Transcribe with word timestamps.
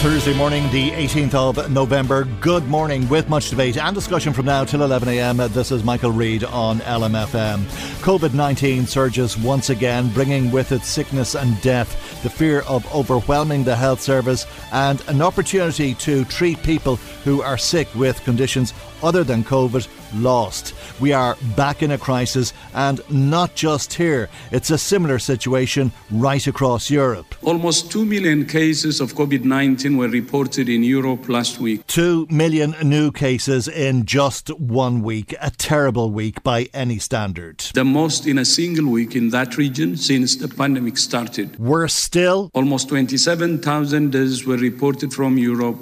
Thursday 0.00 0.32
morning, 0.32 0.62
the 0.70 0.92
18th 0.92 1.34
of 1.34 1.70
November. 1.70 2.24
Good 2.40 2.66
morning, 2.66 3.06
with 3.10 3.28
much 3.28 3.50
debate 3.50 3.76
and 3.76 3.94
discussion 3.94 4.32
from 4.32 4.46
now 4.46 4.64
till 4.64 4.80
11am. 4.80 5.52
This 5.52 5.70
is 5.70 5.84
Michael 5.84 6.10
Reade 6.10 6.42
on 6.42 6.78
LMFM. 6.78 7.64
COVID 8.00 8.32
19 8.32 8.86
surges 8.86 9.36
once 9.36 9.68
again, 9.68 10.08
bringing 10.08 10.50
with 10.50 10.72
it 10.72 10.84
sickness 10.84 11.34
and 11.34 11.60
death, 11.60 12.22
the 12.22 12.30
fear 12.30 12.60
of 12.62 12.90
overwhelming 12.94 13.62
the 13.62 13.76
health 13.76 14.00
service, 14.00 14.46
and 14.72 15.06
an 15.08 15.20
opportunity 15.20 15.92
to 15.96 16.24
treat 16.24 16.62
people 16.62 16.96
who 17.24 17.42
are 17.42 17.58
sick 17.58 17.94
with 17.94 18.24
conditions 18.24 18.72
other 19.02 19.22
than 19.22 19.44
COVID 19.44 19.86
lost. 20.14 20.74
We 21.00 21.12
are 21.12 21.36
back 21.56 21.82
in 21.82 21.90
a 21.90 21.98
crisis, 21.98 22.52
and 22.74 23.00
not 23.10 23.54
just 23.54 23.94
here. 23.94 24.28
It's 24.50 24.70
a 24.70 24.78
similar 24.78 25.18
situation 25.18 25.92
right 26.10 26.46
across 26.46 26.90
Europe. 26.90 27.34
Almost 27.42 27.90
2 27.90 28.04
million 28.04 28.46
cases 28.46 29.00
of 29.00 29.14
COVID 29.14 29.44
19 29.44 29.96
were 29.96 30.08
reported 30.08 30.68
in 30.68 30.82
Europe 30.82 31.28
last 31.28 31.60
week. 31.60 31.86
2 31.86 32.26
million 32.30 32.74
new 32.82 33.10
cases 33.10 33.68
in 33.68 34.04
just 34.04 34.50
one 34.58 35.02
week. 35.02 35.34
A 35.40 35.50
terrible 35.50 36.10
week 36.10 36.42
by 36.42 36.68
any 36.74 36.98
standard. 36.98 37.60
The 37.74 37.84
most 37.84 38.26
in 38.26 38.38
a 38.38 38.44
single 38.44 38.90
week 38.90 39.16
in 39.16 39.30
that 39.30 39.56
region 39.56 39.96
since 39.96 40.36
the 40.36 40.48
pandemic 40.48 40.98
started. 40.98 41.58
Worse 41.58 41.94
still, 41.94 42.50
Almost 42.54 42.88
27,000 42.88 44.12
deaths 44.12 44.44
were 44.44 44.56
reported 44.56 45.12
from 45.12 45.38
Europe, 45.38 45.78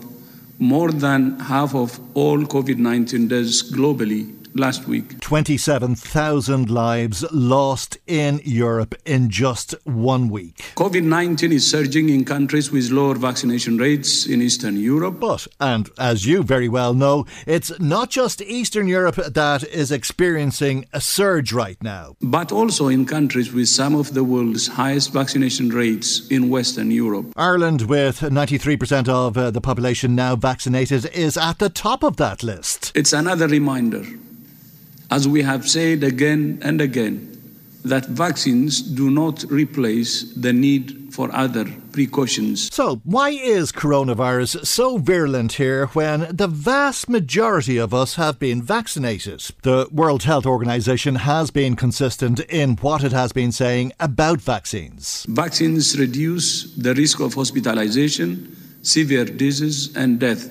more 0.59 0.91
than 0.91 1.39
half 1.39 1.75
of 1.75 2.01
all 2.15 2.39
COVID 2.39 2.79
19 2.79 3.29
deaths 3.29 3.63
globally 3.73 4.35
last 4.55 4.87
week. 4.87 5.21
27,000 5.21 6.71
lives 6.71 7.25
lost 7.33 7.99
in 8.07 8.41
Europe 8.45 8.95
in 9.05 9.31
just 9.31 9.75
one 9.85 10.29
week. 10.29 10.73
COVID 10.77 11.03
19 11.03 11.53
is 11.53 11.69
surging 11.69 12.09
in 12.09 12.25
countries 12.25 12.71
with 12.71 12.91
lower 12.91 13.15
vaccination 13.15 13.79
rates 13.79 14.27
in 14.27 14.43
Eastern 14.43 14.77
Europe. 14.77 15.21
But, 15.21 15.47
and 15.61 15.89
as 15.99 16.27
you 16.27 16.43
very 16.43 16.69
well 16.69 16.95
know, 16.95 17.27
it's 17.47 17.79
not 17.81 18.11
just 18.11 18.43
Eastern 18.43 18.89
Europe 18.89 19.17
that 19.17 19.65
is 19.65 19.93
experiencing 19.93 20.87
a 20.93 21.01
surge 21.01 21.53
right 21.53 21.83
now. 21.83 22.17
But 22.21 22.53
also 22.53 22.89
in 22.89 23.07
countries 23.07 23.53
with 23.53 23.69
some 23.69 23.95
of 23.95 24.15
the 24.15 24.25
world's 24.25 24.69
highest 24.69 25.13
vaccination 25.13 25.71
rates 25.71 26.27
in 26.29 26.49
Western 26.49 26.91
Europe. 26.91 27.33
Ireland, 27.37 27.83
with 27.83 28.21
93% 28.21 29.09
of 29.09 29.37
uh, 29.37 29.51
the 29.51 29.61
population 29.61 30.15
now 30.15 30.37
vaccinated, 30.37 31.07
is 31.07 31.37
at 31.37 31.59
the 31.59 31.69
top 31.69 32.03
of 32.03 32.17
that 32.17 32.43
list. 32.43 32.93
It's 32.95 33.13
another 33.13 33.47
reminder, 33.49 34.05
as 35.11 35.27
we 35.27 35.43
have 35.43 35.69
said 35.69 36.05
again 36.05 36.59
and 36.63 36.81
again, 36.81 37.25
that 37.85 38.07
vaccines 38.07 38.83
do 38.83 39.11
not 39.11 39.45
replace 39.51 40.33
the 40.35 40.53
need 40.53 41.09
for 41.11 41.35
other 41.35 41.65
precautions. 41.93 42.73
So, 42.73 43.01
why 43.05 43.31
is 43.31 43.73
coronavirus 43.73 44.67
so 44.67 44.99
virulent 44.99 45.55
here 45.55 45.87
when 45.89 46.29
the 46.31 46.47
vast 46.47 47.09
majority 47.09 47.79
of 47.79 47.95
us 47.95 48.17
have 48.17 48.39
been 48.39 48.63
vaccinated? 48.63 49.41
The 49.63 49.89
World 49.91 50.25
Health 50.25 50.47
Organization 50.47 51.17
has 51.17 51.51
been 51.51 51.77
consistent 51.77 52.41
in 52.41 52.77
what 52.77 53.03
it 53.03 53.13
has 53.13 53.33
been 53.33 53.53
saying 53.53 53.93
about 53.99 54.41
vaccines. 54.41 55.27
Vaccines 55.29 55.99
reduce 55.99 56.75
the 56.75 56.95
risk 56.95 57.21
of 57.21 57.35
hospitalization, 57.35 58.57
severe 58.83 59.25
disease, 59.25 59.97
and 59.97 60.21
death, 60.21 60.51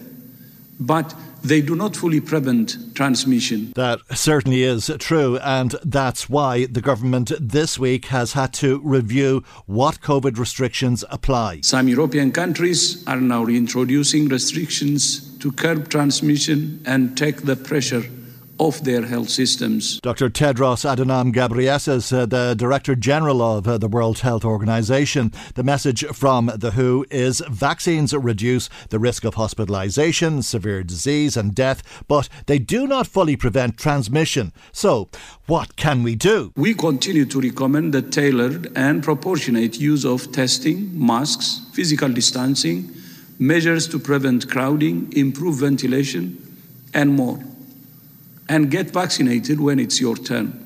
but 0.80 1.14
they 1.48 1.62
do 1.62 1.76
not 1.76 1.96
fully 1.96 2.20
prevent 2.20 2.96
transmission. 2.96 3.72
That 3.76 4.00
certainly 4.14 4.64
is 4.64 4.92
true, 5.00 5.38
and 5.40 5.76
that's 5.84 6.30
why 6.30 6.66
the 6.66 6.82
government 6.82 7.32
this 7.40 7.80
week 7.80 8.06
has 8.06 8.34
had 8.34 8.54
to 8.56 8.80
review 8.84 9.44
what 9.66 10.02
COVID 10.02 10.38
restrictions 10.38 11.04
apply. 11.10 11.62
Some 11.62 11.88
European 11.88 12.32
countries 12.32 13.04
are 13.08 13.22
now 13.22 13.44
reintroducing 13.44 14.28
restrictions 14.28 15.38
to 15.38 15.52
curb 15.52 15.90
transmission 15.90 16.82
and 16.86 17.18
take 17.18 17.44
the 17.44 17.56
pressure 17.56 18.04
off 18.60 18.82
their 18.82 19.06
health 19.06 19.30
systems. 19.30 20.00
Dr. 20.02 20.30
Tedros 20.30 20.84
Adhanom 20.86 21.34
Ghebreyesus, 21.34 22.12
uh, 22.12 22.26
the 22.26 22.56
Director 22.56 22.96
General 22.96 23.42
of 23.42 23.68
uh, 23.68 23.78
the 23.78 23.88
World 23.88 24.20
Health 24.20 24.44
Organization, 24.44 25.32
the 25.56 25.64
message 25.64 26.06
from 26.08 26.52
the 26.56 26.72
WHO 26.72 27.06
is 27.10 27.42
vaccines 27.50 28.14
reduce 28.14 28.70
the 28.90 29.00
risk 29.00 29.24
of 29.24 29.36
hospitalization, 29.36 30.42
severe 30.42 30.84
disease, 30.84 31.38
and 31.38 31.56
death, 31.56 32.04
but 32.08 32.30
they 32.46 32.60
do 32.60 32.88
not 32.88 33.08
fully 33.08 33.36
prevent 33.36 33.78
transmission. 33.78 34.52
So, 34.72 35.10
what 35.46 35.76
can 35.76 36.04
we 36.04 36.16
do? 36.16 36.52
We 36.56 36.74
continue 36.74 37.26
to 37.26 37.40
recommend 37.42 37.94
the 37.94 38.02
tailored 38.02 38.72
and 38.76 39.04
proportionate 39.04 39.80
use 39.80 40.06
of 40.06 40.32
testing, 40.32 40.92
masks, 40.94 41.62
physical 41.74 42.10
distancing, 42.10 42.92
measures 43.40 43.88
to 43.90 44.00
prevent 44.00 44.50
crowding, 44.50 45.12
improve 45.16 45.58
ventilation, 45.58 46.38
and 46.94 47.16
more. 47.16 47.40
And 48.50 48.72
get 48.72 48.92
vaccinated 48.92 49.60
when 49.60 49.80
it's 49.80 50.00
your 50.00 50.16
turn. 50.16 50.64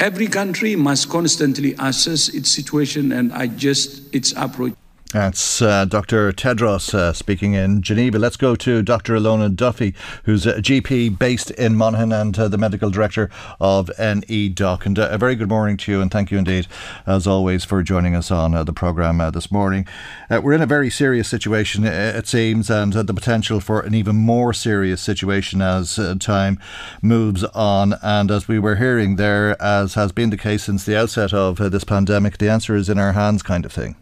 Every 0.00 0.28
country 0.28 0.76
must 0.76 1.08
constantly 1.08 1.74
assess 1.78 2.28
its 2.28 2.50
situation 2.50 3.10
and 3.12 3.32
adjust 3.34 4.14
its 4.14 4.32
approach. 4.36 4.77
That's 5.12 5.62
uh, 5.62 5.86
Dr. 5.86 6.30
Tedros 6.32 6.92
uh, 6.92 7.14
speaking 7.14 7.54
in 7.54 7.80
Geneva. 7.80 8.18
Let's 8.18 8.36
go 8.36 8.54
to 8.56 8.82
Dr. 8.82 9.14
Ilona 9.14 9.54
Duffy, 9.56 9.94
who's 10.24 10.44
a 10.44 10.60
GP 10.60 11.18
based 11.18 11.50
in 11.52 11.76
Monaghan 11.76 12.12
and 12.12 12.38
uh, 12.38 12.46
the 12.48 12.58
medical 12.58 12.90
director 12.90 13.30
of 13.58 13.90
NEDOC. 13.98 14.84
And 14.84 14.98
uh, 14.98 15.08
a 15.10 15.16
very 15.16 15.34
good 15.34 15.48
morning 15.48 15.78
to 15.78 15.92
you, 15.92 16.02
and 16.02 16.10
thank 16.10 16.30
you 16.30 16.36
indeed, 16.36 16.66
as 17.06 17.26
always, 17.26 17.64
for 17.64 17.82
joining 17.82 18.14
us 18.14 18.30
on 18.30 18.54
uh, 18.54 18.64
the 18.64 18.74
programme 18.74 19.18
uh, 19.18 19.30
this 19.30 19.50
morning. 19.50 19.88
we're 20.28 20.52
in 20.52 20.60
a 20.60 20.66
very 20.66 20.90
serious 20.90 21.26
situation, 21.26 21.84
it 21.84 22.26
seems, 22.26 22.68
and 22.68 22.92
the 22.92 23.14
potential 23.14 23.60
for 23.60 23.80
an 23.80 23.94
even 23.94 24.14
more 24.14 24.52
serious 24.52 25.00
situation 25.00 25.62
as 25.62 25.98
time 26.20 26.60
moves 27.00 27.44
on. 27.44 27.94
And 28.02 28.30
as 28.30 28.46
we 28.46 28.58
were 28.58 28.76
hearing 28.76 29.16
there, 29.16 29.60
as 29.62 29.94
has 29.94 30.12
been 30.12 30.28
the 30.28 30.36
case 30.36 30.64
since 30.64 30.84
the 30.84 30.98
outset 30.98 31.32
of 31.32 31.56
this 31.56 31.84
pandemic, 31.84 32.36
the 32.36 32.50
answer 32.50 32.76
is 32.76 32.90
in 32.90 32.98
our 32.98 33.12
hands, 33.12 33.42
kind 33.42 33.64
of 33.64 33.72
thing. 33.72 33.96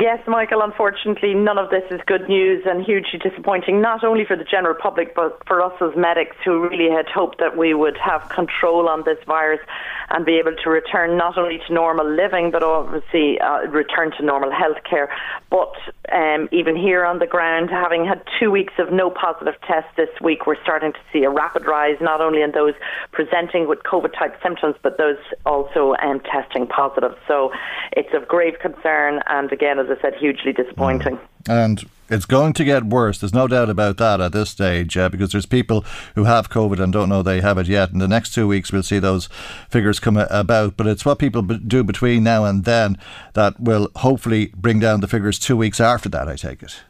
Yes, 0.00 0.20
Michael, 0.26 0.62
unfortunately, 0.62 1.34
none 1.34 1.58
of 1.58 1.68
this 1.68 1.82
is 1.90 2.00
good 2.06 2.26
news 2.26 2.62
and 2.64 2.82
hugely 2.82 3.18
disappointing, 3.18 3.82
not 3.82 4.02
only 4.02 4.24
for 4.24 4.36
the 4.36 4.44
general 4.44 4.74
public, 4.74 5.14
but 5.14 5.42
for 5.46 5.60
us 5.60 5.74
as 5.82 5.90
medics 5.94 6.34
who 6.42 6.66
really 6.66 6.90
had 6.90 7.08
hoped 7.12 7.40
that 7.40 7.58
we 7.58 7.74
would 7.74 7.98
have 7.98 8.26
control 8.30 8.88
on 8.88 9.02
this 9.04 9.18
virus 9.26 9.60
and 10.08 10.24
be 10.24 10.38
able 10.38 10.54
to 10.64 10.70
return 10.70 11.18
not 11.18 11.36
only 11.36 11.60
to 11.66 11.74
normal 11.74 12.08
living, 12.08 12.50
but 12.50 12.62
obviously 12.62 13.38
uh, 13.40 13.68
return 13.68 14.12
to 14.16 14.24
normal 14.24 14.50
health 14.50 14.78
care. 14.88 15.10
But 15.50 15.74
um, 16.10 16.48
even 16.52 16.74
here 16.74 17.04
on 17.04 17.18
the 17.18 17.26
ground, 17.26 17.68
having 17.68 18.06
had 18.06 18.22
two 18.40 18.50
weeks 18.50 18.72
of 18.78 18.92
no 18.92 19.10
positive 19.10 19.60
tests 19.68 19.90
this 19.98 20.08
week, 20.22 20.46
we're 20.46 20.60
starting 20.62 20.92
to 20.92 20.98
see 21.12 21.24
a 21.24 21.30
rapid 21.30 21.66
rise, 21.66 21.96
not 22.00 22.22
only 22.22 22.40
in 22.40 22.52
those 22.52 22.74
presenting 23.10 23.68
with 23.68 23.80
COVID 23.82 24.16
type 24.18 24.40
symptoms, 24.42 24.76
but 24.82 24.96
those 24.96 25.18
also 25.44 25.94
um, 26.02 26.20
testing 26.20 26.66
positive. 26.66 27.12
So 27.28 27.52
it's 27.92 28.14
of 28.14 28.26
grave 28.26 28.54
concern, 28.60 29.20
and 29.28 29.52
again, 29.52 29.78
as 29.82 29.98
I 29.98 30.00
said, 30.00 30.14
hugely 30.14 30.52
disappointing. 30.52 31.16
Mm. 31.16 31.48
And 31.48 31.84
it's 32.08 32.26
going 32.26 32.52
to 32.54 32.64
get 32.64 32.84
worse. 32.84 33.18
There's 33.18 33.34
no 33.34 33.48
doubt 33.48 33.70
about 33.70 33.96
that 33.96 34.20
at 34.20 34.32
this 34.32 34.50
stage 34.50 34.96
uh, 34.96 35.08
because 35.08 35.32
there's 35.32 35.46
people 35.46 35.84
who 36.14 36.24
have 36.24 36.50
COVID 36.50 36.78
and 36.78 36.92
don't 36.92 37.08
know 37.08 37.22
they 37.22 37.40
have 37.40 37.58
it 37.58 37.66
yet. 37.66 37.90
In 37.90 37.98
the 37.98 38.08
next 38.08 38.34
two 38.34 38.46
weeks, 38.46 38.70
we'll 38.70 38.82
see 38.82 38.98
those 38.98 39.28
figures 39.70 39.98
come 39.98 40.16
about. 40.16 40.76
But 40.76 40.86
it's 40.86 41.04
what 41.04 41.18
people 41.18 41.42
do 41.42 41.82
between 41.82 42.22
now 42.22 42.44
and 42.44 42.64
then 42.64 42.98
that 43.32 43.58
will 43.58 43.90
hopefully 43.96 44.52
bring 44.56 44.78
down 44.78 45.00
the 45.00 45.08
figures 45.08 45.38
two 45.38 45.56
weeks 45.56 45.80
after 45.80 46.08
that, 46.10 46.28
I 46.28 46.36
take 46.36 46.62
it. 46.62 46.82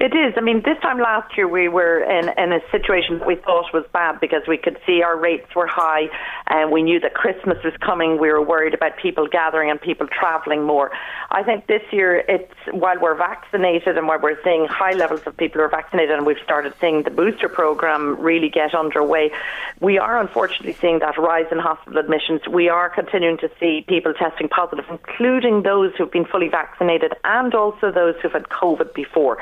It 0.00 0.14
is. 0.14 0.34
I 0.36 0.42
mean, 0.42 0.62
this 0.64 0.78
time 0.80 0.98
last 0.98 1.36
year 1.36 1.48
we 1.48 1.66
were 1.66 2.04
in, 2.04 2.28
in 2.38 2.52
a 2.52 2.60
situation 2.70 3.18
that 3.18 3.26
we 3.26 3.34
thought 3.34 3.74
was 3.74 3.84
bad 3.92 4.20
because 4.20 4.42
we 4.46 4.56
could 4.56 4.78
see 4.86 5.02
our 5.02 5.18
rates 5.18 5.52
were 5.56 5.66
high 5.66 6.06
and 6.46 6.70
we 6.70 6.84
knew 6.84 7.00
that 7.00 7.14
Christmas 7.14 7.58
was 7.64 7.74
coming. 7.84 8.16
We 8.16 8.30
were 8.30 8.40
worried 8.40 8.74
about 8.74 8.96
people 8.96 9.26
gathering 9.26 9.72
and 9.72 9.80
people 9.80 10.06
travelling 10.06 10.62
more. 10.62 10.92
I 11.30 11.42
think 11.42 11.66
this 11.66 11.82
year, 11.90 12.22
it's 12.28 12.54
while 12.70 13.00
we're 13.00 13.16
vaccinated 13.16 13.98
and 13.98 14.06
while 14.06 14.20
we're 14.20 14.40
seeing 14.44 14.66
high 14.66 14.92
levels 14.92 15.22
of 15.26 15.36
people 15.36 15.58
who 15.58 15.64
are 15.64 15.68
vaccinated 15.68 16.14
and 16.16 16.24
we've 16.24 16.38
started 16.44 16.74
seeing 16.80 17.02
the 17.02 17.10
booster 17.10 17.48
program 17.48 18.20
really 18.20 18.50
get 18.50 18.76
underway, 18.76 19.32
we 19.80 19.98
are 19.98 20.20
unfortunately 20.20 20.76
seeing 20.80 21.00
that 21.00 21.18
rise 21.18 21.46
in 21.50 21.58
hospital 21.58 21.98
admissions. 21.98 22.42
We 22.48 22.68
are 22.68 22.88
continuing 22.88 23.38
to 23.38 23.50
see 23.58 23.84
people 23.88 24.14
testing 24.14 24.48
positive, 24.48 24.84
including 24.88 25.64
those 25.64 25.92
who've 25.98 26.10
been 26.10 26.24
fully 26.24 26.48
vaccinated 26.48 27.14
and 27.24 27.52
also 27.52 27.90
those 27.90 28.14
who've 28.22 28.30
had 28.30 28.48
COVID 28.48 28.94
before. 28.94 29.38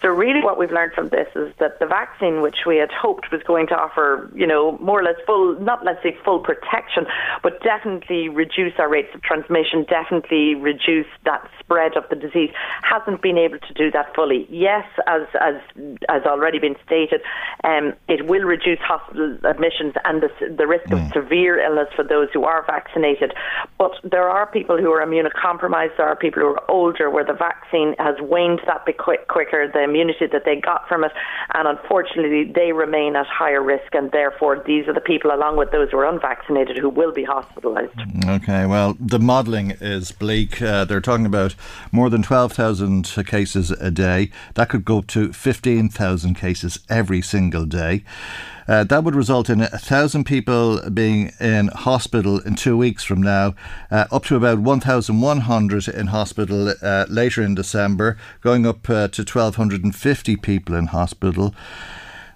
So 0.00 0.08
really 0.08 0.42
what 0.42 0.58
we've 0.58 0.70
learned 0.70 0.92
from 0.92 1.08
this 1.08 1.26
is 1.34 1.52
that 1.58 1.80
the 1.80 1.86
vaccine, 1.86 2.40
which 2.40 2.58
we 2.66 2.76
had 2.76 2.90
hoped 2.92 3.32
was 3.32 3.42
going 3.42 3.66
to 3.68 3.74
offer, 3.74 4.30
you 4.34 4.46
know, 4.46 4.78
more 4.78 5.00
or 5.00 5.02
less 5.02 5.16
full, 5.26 5.58
not 5.58 5.84
let's 5.84 6.02
say 6.04 6.16
full 6.24 6.38
protection, 6.38 7.04
but 7.42 7.60
definitely 7.62 8.28
reduce 8.28 8.74
our 8.78 8.88
rates 8.88 9.08
of 9.14 9.22
transmission, 9.22 9.84
definitely 9.88 10.54
reduce 10.54 11.06
that 11.24 11.42
spread 11.58 11.96
of 11.96 12.04
the 12.10 12.16
disease, 12.16 12.50
hasn't 12.82 13.22
been 13.22 13.36
able 13.36 13.58
to 13.58 13.74
do 13.74 13.90
that 13.90 14.14
fully. 14.14 14.46
Yes, 14.50 14.86
as, 15.08 15.22
as, 15.40 15.54
as 16.08 16.22
already 16.22 16.60
been 16.60 16.76
stated, 16.86 17.20
um, 17.64 17.92
it 18.06 18.26
will 18.26 18.44
reduce 18.44 18.78
hospital 18.78 19.36
admissions 19.44 19.94
and 20.04 20.22
the, 20.22 20.30
the 20.56 20.66
risk 20.66 20.86
mm. 20.86 21.06
of 21.06 21.12
severe 21.12 21.58
illness 21.58 21.88
for 21.96 22.04
those 22.04 22.28
who 22.32 22.44
are 22.44 22.64
vaccinated. 22.66 23.32
But 23.78 23.92
there 24.04 24.28
are 24.28 24.46
people 24.46 24.78
who 24.78 24.92
are 24.92 25.04
immunocompromised, 25.04 25.96
there 25.96 26.06
are 26.06 26.16
people 26.16 26.42
who 26.42 26.48
are 26.48 26.70
older 26.70 27.10
where 27.10 27.24
the 27.24 27.32
vaccine 27.32 27.96
has 27.98 28.14
waned 28.20 28.60
that 28.66 28.86
bit 28.86 28.98
quick, 28.98 29.26
quicker. 29.26 29.66
The 29.66 29.87
immunity 29.88 30.26
that 30.26 30.44
they 30.44 30.56
got 30.56 30.88
from 30.88 31.04
it, 31.04 31.12
and 31.54 31.66
unfortunately, 31.66 32.44
they 32.44 32.72
remain 32.72 33.16
at 33.16 33.26
higher 33.26 33.62
risk, 33.62 33.94
and 33.94 34.10
therefore, 34.12 34.62
these 34.66 34.86
are 34.88 34.92
the 34.92 35.00
people, 35.00 35.32
along 35.32 35.56
with 35.56 35.70
those 35.70 35.90
who 35.90 35.98
are 35.98 36.06
unvaccinated, 36.06 36.76
who 36.76 36.88
will 36.88 37.12
be 37.12 37.24
hospitalised. 37.24 38.26
Okay, 38.28 38.66
well, 38.66 38.96
the 39.00 39.18
modelling 39.18 39.72
is 39.80 40.12
bleak. 40.12 40.60
Uh, 40.60 40.84
they're 40.84 41.00
talking 41.00 41.26
about 41.26 41.54
more 41.92 42.10
than 42.10 42.22
12,000 42.22 43.04
cases 43.26 43.70
a 43.70 43.90
day. 43.90 44.30
That 44.54 44.68
could 44.68 44.84
go 44.84 44.98
up 44.98 45.06
to 45.08 45.32
15,000 45.32 46.34
cases 46.34 46.80
every 46.88 47.22
single 47.22 47.64
day. 47.64 48.04
Uh, 48.68 48.84
that 48.84 49.02
would 49.02 49.14
result 49.14 49.48
in 49.48 49.62
a 49.62 49.78
thousand 49.78 50.24
people 50.24 50.78
being 50.90 51.32
in 51.40 51.68
hospital 51.68 52.38
in 52.40 52.54
two 52.54 52.76
weeks 52.76 53.02
from 53.02 53.22
now, 53.22 53.54
uh, 53.90 54.04
up 54.12 54.24
to 54.26 54.36
about 54.36 54.58
1,100 54.58 55.88
in 55.88 56.08
hospital 56.08 56.74
uh, 56.82 57.06
later 57.08 57.42
in 57.42 57.54
December, 57.54 58.18
going 58.42 58.66
up 58.66 58.88
uh, 58.90 59.08
to 59.08 59.22
1,250 59.22 60.36
people 60.36 60.74
in 60.74 60.86
hospital 60.86 61.54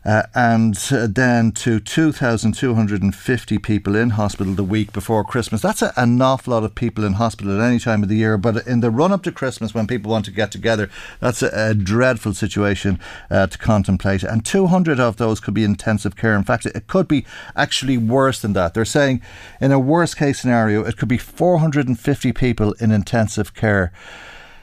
uh, 0.05 0.25
and 0.35 0.79
uh, 0.91 1.07
then 1.09 1.53
to 1.53 1.79
2,250 1.79 3.59
people 3.59 3.95
in 3.95 4.11
hospital 4.11 4.55
the 4.55 4.65
week 4.65 4.93
before 4.93 5.25
Christmas. 5.25 5.63
That's 5.63 5.83
a, 5.83 5.93
an 5.97 6.21
awful 6.21 6.53
lot 6.53 6.65
of 6.65 6.75
people 6.75 7.05
in 7.05 7.15
hospital 7.15 7.61
at 7.61 7.67
any 7.67 7.79
time 7.79 8.03
of 8.03 8.09
the 8.09 8.17
year, 8.17 8.37
but 8.37 8.67
in 8.67 8.81
the 8.81 8.91
run 8.91 9.13
up 9.13 9.23
to 9.25 9.33
Christmas 9.33 9.75
when 9.75 9.87
people 9.87 10.11
want 10.11 10.25
to 10.25 10.31
get 10.31 10.51
together, 10.51 10.91
that's 11.21 11.43
a, 11.43 11.51
a 11.53 11.75
dreadful 11.75 12.35
situation 12.35 12.99
uh, 13.31 13.47
to 13.47 13.59
contemplate. 13.59 14.23
And 14.23 14.45
200 14.45 14.99
of 14.99 15.17
those 15.17 15.41
could 15.41 15.55
be 15.55 15.65
intensive 15.65 16.17
care. 16.17 16.35
In 16.35 16.45
fact, 16.45 16.67
it 16.67 16.87
could 16.87 17.07
be 17.07 17.25
actually 17.55 17.99
worse 17.99 18.41
than 18.41 18.55
that. 18.55 18.75
They're 18.75 18.85
saying 18.85 19.23
in 19.61 19.73
a 19.73 19.79
worst 19.79 20.17
case 20.17 20.41
scenario, 20.41 20.85
it 20.85 20.97
could 20.97 21.09
be 21.09 21.19
450 21.19 22.33
people 22.33 22.73
in 22.81 22.91
intensive 22.91 23.55
care. 23.55 23.93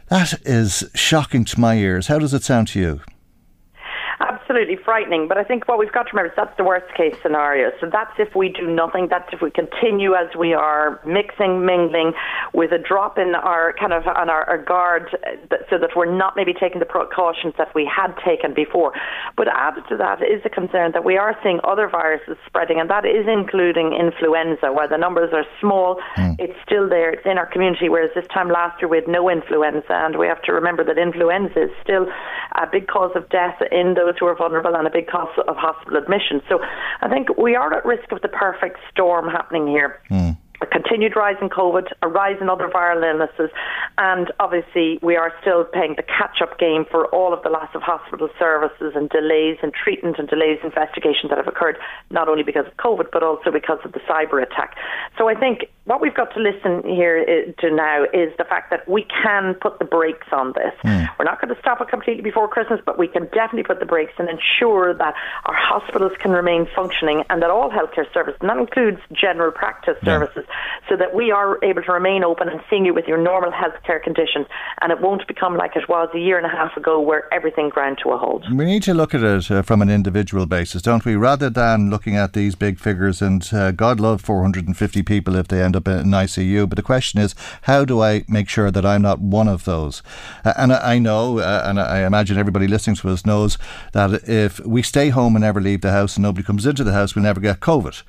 That 0.07 0.41
is 0.45 0.89
shocking 0.95 1.45
to 1.45 1.59
my 1.59 1.75
ears. 1.75 2.07
How 2.07 2.17
does 2.17 2.33
it 2.33 2.43
sound 2.43 2.67
to 2.69 2.79
you? 2.79 3.01
Absolutely 4.49 4.77
frightening. 4.83 5.27
But 5.27 5.37
I 5.37 5.43
think 5.43 5.67
what 5.67 5.77
we've 5.77 5.91
got 5.91 6.03
to 6.03 6.09
remember 6.13 6.31
is 6.31 6.35
that's 6.35 6.55
the 6.57 6.63
worst 6.63 6.93
case 6.95 7.15
scenario. 7.21 7.71
So 7.79 7.87
that's 7.91 8.11
if 8.17 8.35
we 8.35 8.49
do 8.49 8.67
nothing. 8.67 9.07
That's 9.09 9.29
if 9.31 9.41
we 9.41 9.51
continue 9.51 10.13
as 10.13 10.35
we 10.37 10.53
are, 10.53 10.99
mixing, 11.05 11.65
mingling, 11.65 12.13
with 12.53 12.71
a 12.71 12.79
drop 12.79 13.17
in 13.17 13.35
our 13.35 13.73
kind 13.79 13.93
of 13.93 14.07
on 14.07 14.29
our, 14.29 14.43
our 14.49 14.57
guard, 14.57 15.15
so 15.69 15.77
that 15.77 15.91
we're 15.95 16.11
not 16.11 16.33
maybe 16.35 16.53
taking 16.53 16.79
the 16.79 16.85
precautions 16.85 17.53
that 17.57 17.73
we 17.75 17.85
had 17.85 18.13
taken 18.25 18.53
before. 18.53 18.93
But 19.37 19.47
added 19.53 19.83
to 19.89 19.97
that 19.97 20.21
is 20.21 20.41
the 20.43 20.49
concern 20.49 20.91
that 20.93 21.05
we 21.05 21.17
are 21.17 21.37
seeing 21.43 21.59
other 21.63 21.87
viruses 21.87 22.37
spreading, 22.45 22.79
and 22.79 22.89
that 22.89 23.05
is 23.05 23.27
including 23.27 23.93
influenza. 23.93 24.73
Where 24.73 24.87
the 24.87 24.97
numbers 24.97 25.29
are 25.33 25.45
small, 25.61 26.01
mm. 26.17 26.35
it's 26.39 26.57
still 26.65 26.89
there. 26.89 27.11
It's 27.11 27.25
in 27.25 27.37
our 27.37 27.45
community. 27.45 27.89
Whereas 27.89 28.11
this 28.15 28.25
time 28.33 28.49
last 28.49 28.81
year 28.81 28.89
we 28.89 28.97
had 28.97 29.07
no 29.07 29.29
influenza, 29.29 29.93
and 29.93 30.17
we 30.17 30.27
have 30.27 30.41
to 30.43 30.53
remember 30.53 30.83
that 30.83 30.97
influenza 30.97 31.69
is 31.69 31.71
still 31.83 32.07
a 32.57 32.65
big 32.65 32.87
cause 32.87 33.11
of 33.15 33.29
death 33.29 33.61
in 33.71 33.93
those 33.93 34.15
who 34.19 34.25
are 34.25 34.38
vulnerable 34.39 34.75
and 34.75 34.87
a 34.87 34.89
big 34.89 35.07
cost 35.07 35.37
of 35.37 35.55
hospital 35.55 35.97
admission. 35.97 36.41
So 36.49 36.59
I 37.01 37.09
think 37.09 37.37
we 37.37 37.55
are 37.55 37.71
at 37.75 37.85
risk 37.85 38.11
of 38.11 38.21
the 38.21 38.29
perfect 38.29 38.79
storm 38.91 39.27
happening 39.27 39.67
here. 39.67 40.01
Mm 40.09 40.37
a 40.61 40.65
continued 40.65 41.15
rise 41.15 41.37
in 41.41 41.49
COVID, 41.49 41.87
a 42.01 42.07
rise 42.07 42.37
in 42.41 42.49
other 42.49 42.67
viral 42.67 43.03
illnesses, 43.03 43.49
and 43.97 44.31
obviously 44.39 44.99
we 45.01 45.15
are 45.15 45.33
still 45.41 45.63
paying 45.63 45.95
the 45.95 46.03
catch-up 46.03 46.59
game 46.59 46.85
for 46.89 47.07
all 47.07 47.33
of 47.33 47.41
the 47.43 47.49
loss 47.49 47.69
of 47.73 47.81
hospital 47.81 48.29
services 48.37 48.93
and 48.95 49.09
delays 49.09 49.57
in 49.63 49.71
treatment 49.71 50.17
and 50.19 50.27
delays 50.27 50.59
in 50.61 50.67
investigation 50.67 51.29
that 51.29 51.37
have 51.37 51.47
occurred, 51.47 51.77
not 52.09 52.27
only 52.27 52.43
because 52.43 52.65
of 52.67 52.75
COVID, 52.77 53.07
but 53.11 53.23
also 53.23 53.51
because 53.51 53.79
of 53.85 53.93
the 53.93 53.99
cyber 54.01 54.43
attack. 54.43 54.75
So 55.17 55.29
I 55.29 55.35
think 55.35 55.65
what 55.89 56.01
we've 56.01 56.13
got 56.13 56.31
to 56.35 56.39
listen 56.39 56.87
here 56.87 57.25
uh, 57.27 57.61
to 57.61 57.73
now 57.73 58.03
is 58.13 58.31
the 58.37 58.43
fact 58.43 58.69
that 58.69 58.87
we 58.87 59.07
can 59.23 59.55
put 59.55 59.79
the 59.79 59.85
brakes 59.85 60.27
on 60.31 60.53
this. 60.53 60.71
Mm. 60.85 61.09
We're 61.17 61.25
not 61.25 61.41
going 61.41 61.53
to 61.53 61.59
stop 61.59 61.81
it 61.81 61.87
completely 61.89 62.21
before 62.21 62.47
Christmas, 62.47 62.79
but 62.85 62.99
we 62.99 63.07
can 63.07 63.25
definitely 63.33 63.63
put 63.63 63.79
the 63.79 63.87
brakes 63.87 64.13
and 64.19 64.29
ensure 64.29 64.93
that 64.93 65.15
our 65.45 65.55
hospitals 65.55 66.11
can 66.19 66.29
remain 66.29 66.67
functioning 66.75 67.23
and 67.31 67.41
that 67.41 67.49
all 67.49 67.71
healthcare 67.71 68.05
services, 68.13 68.37
and 68.39 68.51
that 68.51 68.57
includes 68.57 68.99
general 69.11 69.51
practice 69.51 69.97
yeah. 70.03 70.19
services, 70.19 70.45
so 70.87 70.95
that 70.95 71.15
we 71.15 71.31
are 71.31 71.57
able 71.63 71.81
to 71.81 71.91
remain 71.91 72.23
open 72.23 72.49
and 72.49 72.61
seeing 72.69 72.85
you 72.85 72.93
with 72.93 73.07
your 73.07 73.17
normal 73.17 73.51
healthcare 73.51 74.01
conditions 74.01 74.45
and 74.81 74.91
it 74.91 75.01
won't 75.01 75.27
become 75.27 75.57
like 75.57 75.75
it 75.75 75.89
was 75.89 76.07
a 76.13 76.19
year 76.19 76.37
and 76.37 76.45
a 76.45 76.49
half 76.49 76.77
ago 76.77 77.01
where 77.01 77.31
everything 77.33 77.69
ground 77.69 77.97
to 78.03 78.09
a 78.09 78.17
halt. 78.17 78.43
We 78.53 78.65
need 78.65 78.83
to 78.83 78.93
look 78.93 79.15
at 79.15 79.23
it 79.23 79.49
uh, 79.49 79.63
from 79.63 79.81
an 79.81 79.89
individual 79.89 80.45
basis, 80.45 80.83
don't 80.83 81.03
we? 81.03 81.15
Rather 81.15 81.49
than 81.49 81.89
looking 81.89 82.15
at 82.15 82.33
these 82.33 82.53
big 82.53 82.77
figures 82.77 83.21
and 83.23 83.47
uh, 83.51 83.71
God 83.71 83.99
love 83.99 84.21
450 84.21 85.01
people 85.03 85.35
if 85.35 85.47
they 85.47 85.63
end 85.63 85.75
up 85.75 85.78
in 85.87 86.11
ICU. 86.11 86.67
But 86.67 86.75
the 86.75 86.83
question 86.83 87.19
is, 87.19 87.35
how 87.63 87.85
do 87.85 88.01
I 88.01 88.23
make 88.27 88.49
sure 88.49 88.71
that 88.71 88.85
I'm 88.85 89.01
not 89.01 89.19
one 89.19 89.47
of 89.47 89.65
those? 89.65 90.01
Uh, 90.43 90.53
and 90.57 90.73
I, 90.73 90.95
I 90.95 90.99
know, 90.99 91.39
uh, 91.39 91.63
and 91.65 91.79
I 91.79 92.05
imagine 92.05 92.37
everybody 92.37 92.67
listening 92.67 92.95
to 92.97 93.09
us 93.09 93.25
knows 93.25 93.57
that 93.93 94.27
if 94.27 94.59
we 94.61 94.81
stay 94.81 95.09
home 95.09 95.35
and 95.35 95.43
never 95.43 95.61
leave 95.61 95.81
the 95.81 95.91
house 95.91 96.15
and 96.15 96.23
nobody 96.23 96.45
comes 96.45 96.65
into 96.65 96.83
the 96.83 96.93
house, 96.93 97.15
we 97.15 97.21
never 97.21 97.39
get 97.39 97.59
COVID. 97.59 98.03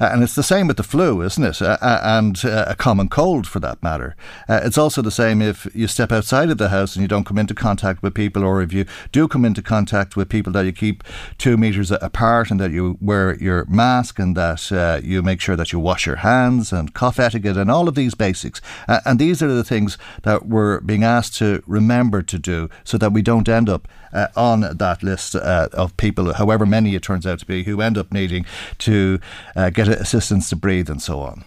Uh, 0.00 0.10
and 0.12 0.22
it's 0.22 0.34
the 0.34 0.42
same 0.42 0.66
with 0.66 0.76
the 0.76 0.82
flu, 0.82 1.22
isn't 1.22 1.44
it? 1.44 1.62
Uh, 1.62 1.78
uh, 1.80 2.00
and 2.02 2.44
a 2.44 2.74
common 2.76 3.08
cold 3.08 3.46
for 3.46 3.60
that 3.60 3.82
matter. 3.82 4.16
it's 4.48 4.78
also 4.78 5.02
the 5.02 5.10
same 5.10 5.40
if 5.40 5.66
you 5.74 5.86
step 5.86 6.12
outside 6.12 6.50
of 6.50 6.58
the 6.58 6.68
house 6.68 6.96
and 6.96 7.02
you 7.02 7.08
don't 7.08 7.24
come 7.24 7.38
into 7.38 7.54
contact 7.54 8.02
with 8.02 8.14
people, 8.14 8.44
or 8.44 8.62
if 8.62 8.72
you 8.72 8.84
do 9.12 9.28
come 9.28 9.44
into 9.44 9.62
contact 9.62 10.16
with 10.16 10.28
people, 10.28 10.52
that 10.52 10.64
you 10.64 10.72
keep 10.72 11.04
two 11.38 11.56
metres 11.56 11.90
apart 11.90 12.50
and 12.50 12.60
that 12.60 12.70
you 12.70 12.98
wear 13.00 13.36
your 13.36 13.64
mask 13.66 14.18
and 14.18 14.36
that 14.36 14.70
uh, 14.72 15.00
you 15.02 15.22
make 15.22 15.40
sure 15.40 15.56
that 15.56 15.72
you 15.72 15.78
wash 15.78 16.06
your 16.06 16.16
hands 16.16 16.72
and 16.72 16.94
cough 16.94 17.18
etiquette 17.18 17.56
and 17.56 17.70
all 17.70 17.88
of 17.88 17.94
these 17.94 18.14
basics. 18.14 18.60
Uh, 18.88 19.00
and 19.04 19.18
these 19.18 19.42
are 19.42 19.48
the 19.48 19.64
things 19.64 19.98
that 20.22 20.46
we're 20.46 20.80
being 20.80 21.04
asked 21.04 21.36
to 21.36 21.62
remember 21.66 22.22
to 22.22 22.38
do 22.38 22.68
so 22.84 22.98
that 22.98 23.12
we 23.12 23.22
don't 23.22 23.48
end 23.48 23.68
up 23.68 23.88
uh, 24.14 24.28
on 24.36 24.60
that 24.60 25.02
list 25.02 25.34
uh, 25.34 25.68
of 25.72 25.96
people, 25.96 26.32
however 26.34 26.64
many 26.64 26.94
it 26.94 27.02
turns 27.02 27.26
out 27.26 27.40
to 27.40 27.46
be, 27.46 27.64
who 27.64 27.80
end 27.80 27.98
up 27.98 28.12
needing 28.12 28.46
to 28.78 29.18
uh, 29.56 29.70
get 29.70 29.88
assistance 29.88 30.48
to 30.48 30.56
breathe 30.56 30.88
and 30.88 31.02
so 31.02 31.20
on. 31.20 31.44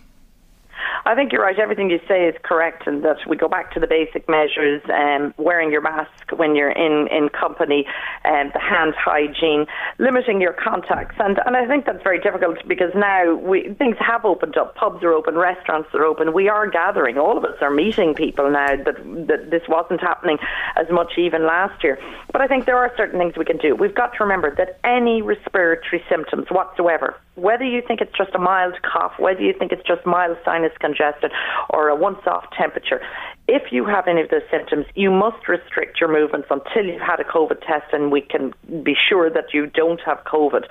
I 1.08 1.16
think 1.16 1.32
you're 1.32 1.42
right. 1.42 1.58
Everything 1.58 1.90
you 1.90 2.02
say 2.06 2.26
is 2.26 2.36
correct, 2.44 2.86
and 2.86 3.02
that 3.06 3.16
we 3.30 3.38
go 3.38 3.48
back 3.48 3.72
to 3.76 3.80
the 3.80 3.88
basic 3.88 4.28
measures: 4.28 4.82
um, 4.94 5.34
wearing 5.38 5.72
your 5.72 5.80
mask 5.80 6.12
when 6.36 6.54
you're 6.54 6.70
in 6.70 7.08
in 7.08 7.30
company, 7.30 7.86
and 8.26 8.48
um, 8.48 8.52
the 8.54 8.60
hand 8.60 8.94
hygiene, 8.98 9.68
limiting 10.00 10.42
your 10.42 10.52
contacts, 10.52 11.16
and 11.18 11.40
and 11.46 11.56
I 11.56 11.66
think 11.66 11.86
that's 11.86 12.04
very 12.04 12.20
difficult 12.20 12.58
because 12.68 12.92
now 12.94 13.36
we 13.36 13.74
things 13.80 13.96
have 14.02 14.26
opened 14.26 14.58
up. 14.58 14.76
Pubs 14.76 15.02
are 15.02 15.14
open, 15.14 15.36
restaurants 15.36 15.88
are 15.94 16.04
open. 16.04 16.34
We 16.34 16.50
are 16.50 16.70
gathering. 16.70 17.18
All 17.18 17.38
of 17.38 17.46
us 17.46 17.56
are 17.62 17.72
meeting 17.72 18.14
people 18.14 18.52
now. 18.52 18.76
That 18.76 18.98
that 19.28 19.50
this 19.50 19.64
wasn't 19.70 20.02
happening 20.02 20.40
as 20.76 20.88
much 20.92 21.14
even 21.18 21.48
last 21.48 21.86
year. 21.86 21.98
But 22.34 22.42
I 22.42 22.48
think 22.48 22.66
there 22.66 22.78
are 22.78 22.92
certain 22.98 23.18
things 23.18 23.38
we 23.38 23.46
can 23.46 23.60
do. 23.60 23.78
We've 23.78 23.96
got 23.96 24.12
to 24.18 24.24
remember 24.26 24.54
that 24.56 24.78
any 24.84 25.22
respiratory 25.22 26.04
symptoms 26.10 26.48
whatsoever, 26.52 27.16
whether 27.38 27.64
you 27.64 27.84
think 27.88 28.02
it's 28.02 28.16
just 28.18 28.34
a 28.34 28.40
mild 28.40 28.74
cough, 28.82 29.14
whether 29.20 29.42
you 29.42 29.54
think 29.54 29.72
it's 29.72 29.86
just 29.88 30.06
mild 30.06 30.38
sinus 30.44 30.72
congestion 30.80 31.30
or 31.70 31.88
a 31.90 31.96
once 31.96 32.20
off 32.26 32.46
temperature, 32.58 33.00
if 33.48 33.72
you 33.72 33.86
have 33.86 34.08
any 34.08 34.22
of 34.22 34.30
those 34.30 34.42
symptoms, 34.52 34.86
you 34.96 35.10
must 35.10 35.48
restrict 35.48 36.02
your 36.02 36.12
movements 36.12 36.48
until 36.50 36.84
you've 36.84 37.02
had 37.02 37.20
a 37.20 37.24
COVID 37.24 37.62
test 37.62 37.94
and 37.94 38.12
we 38.12 38.22
can 38.22 38.54
be 38.84 38.94
sure 38.94 39.30
that 39.30 39.54
you 39.54 39.68
don't 39.68 40.02
have 40.02 40.22
COVID. 40.26 40.66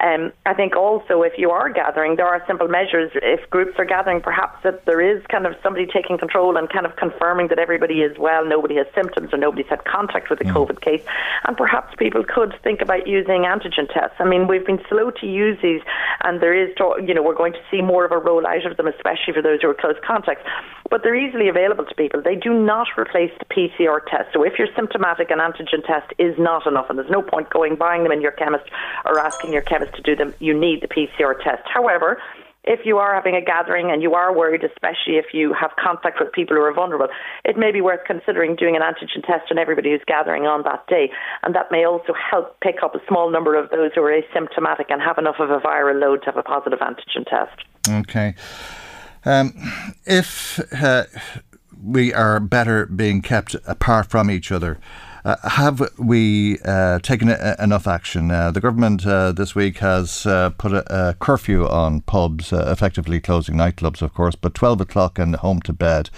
Um, 0.00 0.32
I 0.46 0.54
think 0.54 0.76
also 0.76 1.22
if 1.22 1.32
you 1.36 1.50
are 1.50 1.68
gathering, 1.70 2.16
there 2.16 2.28
are 2.28 2.42
simple 2.46 2.68
measures. 2.68 3.10
If 3.16 3.50
groups 3.50 3.72
are 3.78 3.84
gathering, 3.84 4.20
perhaps 4.20 4.62
that 4.62 4.84
there 4.84 5.00
is 5.00 5.26
kind 5.26 5.44
of 5.44 5.56
somebody 5.62 5.86
taking 5.86 6.18
control 6.18 6.56
and 6.56 6.68
kind 6.70 6.86
of 6.86 6.94
confirming 6.96 7.48
that 7.48 7.58
everybody 7.58 8.02
is 8.02 8.16
well, 8.16 8.46
nobody 8.46 8.76
has 8.76 8.86
symptoms 8.94 9.32
or 9.32 9.36
nobody's 9.36 9.66
had 9.66 9.84
contact 9.84 10.30
with 10.30 10.40
a 10.40 10.44
mm. 10.44 10.52
COVID 10.52 10.80
case. 10.82 11.02
And 11.48 11.56
perhaps 11.56 11.96
people 11.98 12.22
could 12.22 12.54
think 12.62 12.80
about 12.80 13.08
using 13.08 13.42
antigen 13.42 13.92
tests. 13.92 14.16
I 14.20 14.24
mean, 14.24 14.46
we've 14.46 14.64
been 14.64 14.82
slow 14.88 15.10
to 15.10 15.26
use 15.26 15.58
these 15.62 15.82
and 16.22 16.40
there 16.40 16.54
is, 16.54 16.74
to 16.76 16.94
you 17.04 17.14
know, 17.14 17.22
we're 17.22 17.34
going 17.34 17.52
to 17.52 17.62
see 17.70 17.82
more 17.82 18.04
of 18.04 18.12
a 18.12 18.20
rollout 18.20 18.70
of 18.70 18.76
them, 18.76 18.86
especially 18.86 19.32
for 19.34 19.42
those 19.42 19.60
who 19.62 19.70
are 19.70 19.74
close 19.74 19.96
contacts. 20.06 20.42
But 20.90 21.02
they're 21.02 21.14
easily 21.14 21.48
available 21.48 21.84
to 21.84 21.94
people. 21.94 22.20
They 22.22 22.36
do 22.36 22.52
not 22.52 22.88
replace 22.98 23.30
the 23.38 23.44
PCR 23.46 24.00
test. 24.10 24.32
So 24.32 24.42
if 24.42 24.58
you're 24.58 24.68
symptomatic, 24.74 25.30
an 25.30 25.38
antigen 25.38 25.86
test 25.86 26.12
is 26.18 26.34
not 26.38 26.66
enough, 26.66 26.86
and 26.90 26.98
there's 26.98 27.10
no 27.10 27.22
point 27.22 27.50
going 27.50 27.76
buying 27.76 28.02
them 28.02 28.12
in 28.12 28.20
your 28.20 28.32
chemist 28.32 28.64
or 29.04 29.18
asking 29.18 29.52
your 29.52 29.62
chemist 29.62 29.94
to 29.94 30.02
do 30.02 30.16
them. 30.16 30.34
You 30.40 30.58
need 30.58 30.82
the 30.82 30.88
PCR 30.88 31.38
test. 31.42 31.62
However, 31.72 32.20
if 32.64 32.80
you 32.84 32.98
are 32.98 33.14
having 33.14 33.34
a 33.34 33.40
gathering 33.40 33.90
and 33.90 34.02
you 34.02 34.14
are 34.14 34.36
worried, 34.36 34.62
especially 34.64 35.16
if 35.16 35.32
you 35.32 35.54
have 35.58 35.70
contact 35.82 36.18
with 36.20 36.32
people 36.32 36.56
who 36.56 36.62
are 36.62 36.74
vulnerable, 36.74 37.08
it 37.44 37.56
may 37.56 37.72
be 37.72 37.80
worth 37.80 38.00
considering 38.06 38.54
doing 38.54 38.76
an 38.76 38.82
antigen 38.82 39.24
test 39.26 39.50
on 39.50 39.58
everybody 39.58 39.90
who's 39.90 40.02
gathering 40.06 40.44
on 40.46 40.62
that 40.64 40.86
day. 40.86 41.10
And 41.42 41.54
that 41.54 41.70
may 41.70 41.84
also 41.86 42.12
help 42.12 42.60
pick 42.60 42.76
up 42.82 42.94
a 42.94 43.00
small 43.08 43.30
number 43.30 43.54
of 43.54 43.70
those 43.70 43.92
who 43.94 44.02
are 44.02 44.12
asymptomatic 44.12 44.86
and 44.90 45.00
have 45.00 45.16
enough 45.16 45.36
of 45.38 45.50
a 45.50 45.58
viral 45.58 45.98
load 45.98 46.20
to 46.22 46.26
have 46.26 46.36
a 46.36 46.42
positive 46.42 46.80
antigen 46.80 47.24
test. 47.26 47.64
Okay. 47.88 48.34
Um, 49.24 49.52
if 50.04 50.60
uh, 50.82 51.04
we 51.82 52.12
are 52.12 52.40
better 52.40 52.86
being 52.86 53.22
kept 53.22 53.56
apart 53.66 54.10
from 54.10 54.30
each 54.30 54.52
other, 54.52 54.78
uh, 55.24 55.36
have 55.48 55.82
we 55.98 56.58
uh, 56.64 56.98
taken 57.00 57.28
a, 57.28 57.56
enough 57.58 57.86
action? 57.86 58.30
Uh, 58.30 58.50
the 58.50 58.60
government 58.60 59.06
uh, 59.06 59.32
this 59.32 59.54
week 59.54 59.78
has 59.78 60.26
uh, 60.26 60.50
put 60.50 60.72
a, 60.72 61.08
a, 61.10 61.14
curfew 61.14 61.66
on 61.68 62.00
pubs, 62.02 62.52
uh, 62.52 62.68
effectively 62.70 63.20
closing 63.20 63.54
nightclubs, 63.54 64.02
of 64.02 64.14
course, 64.14 64.34
but 64.34 64.54
12 64.54 64.80
o'clock 64.80 65.18
and 65.18 65.36
home 65.36 65.60
to 65.60 65.72
bed. 65.72 66.10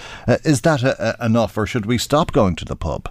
is 0.45 0.63
that 0.63 1.17
enough, 1.21 1.57
or 1.57 1.67
should 1.67 1.87
we 1.87 1.99
stop 1.99 2.33
going 2.33 2.57
to 2.57 2.65
the 2.65 2.77
pub? 2.77 3.09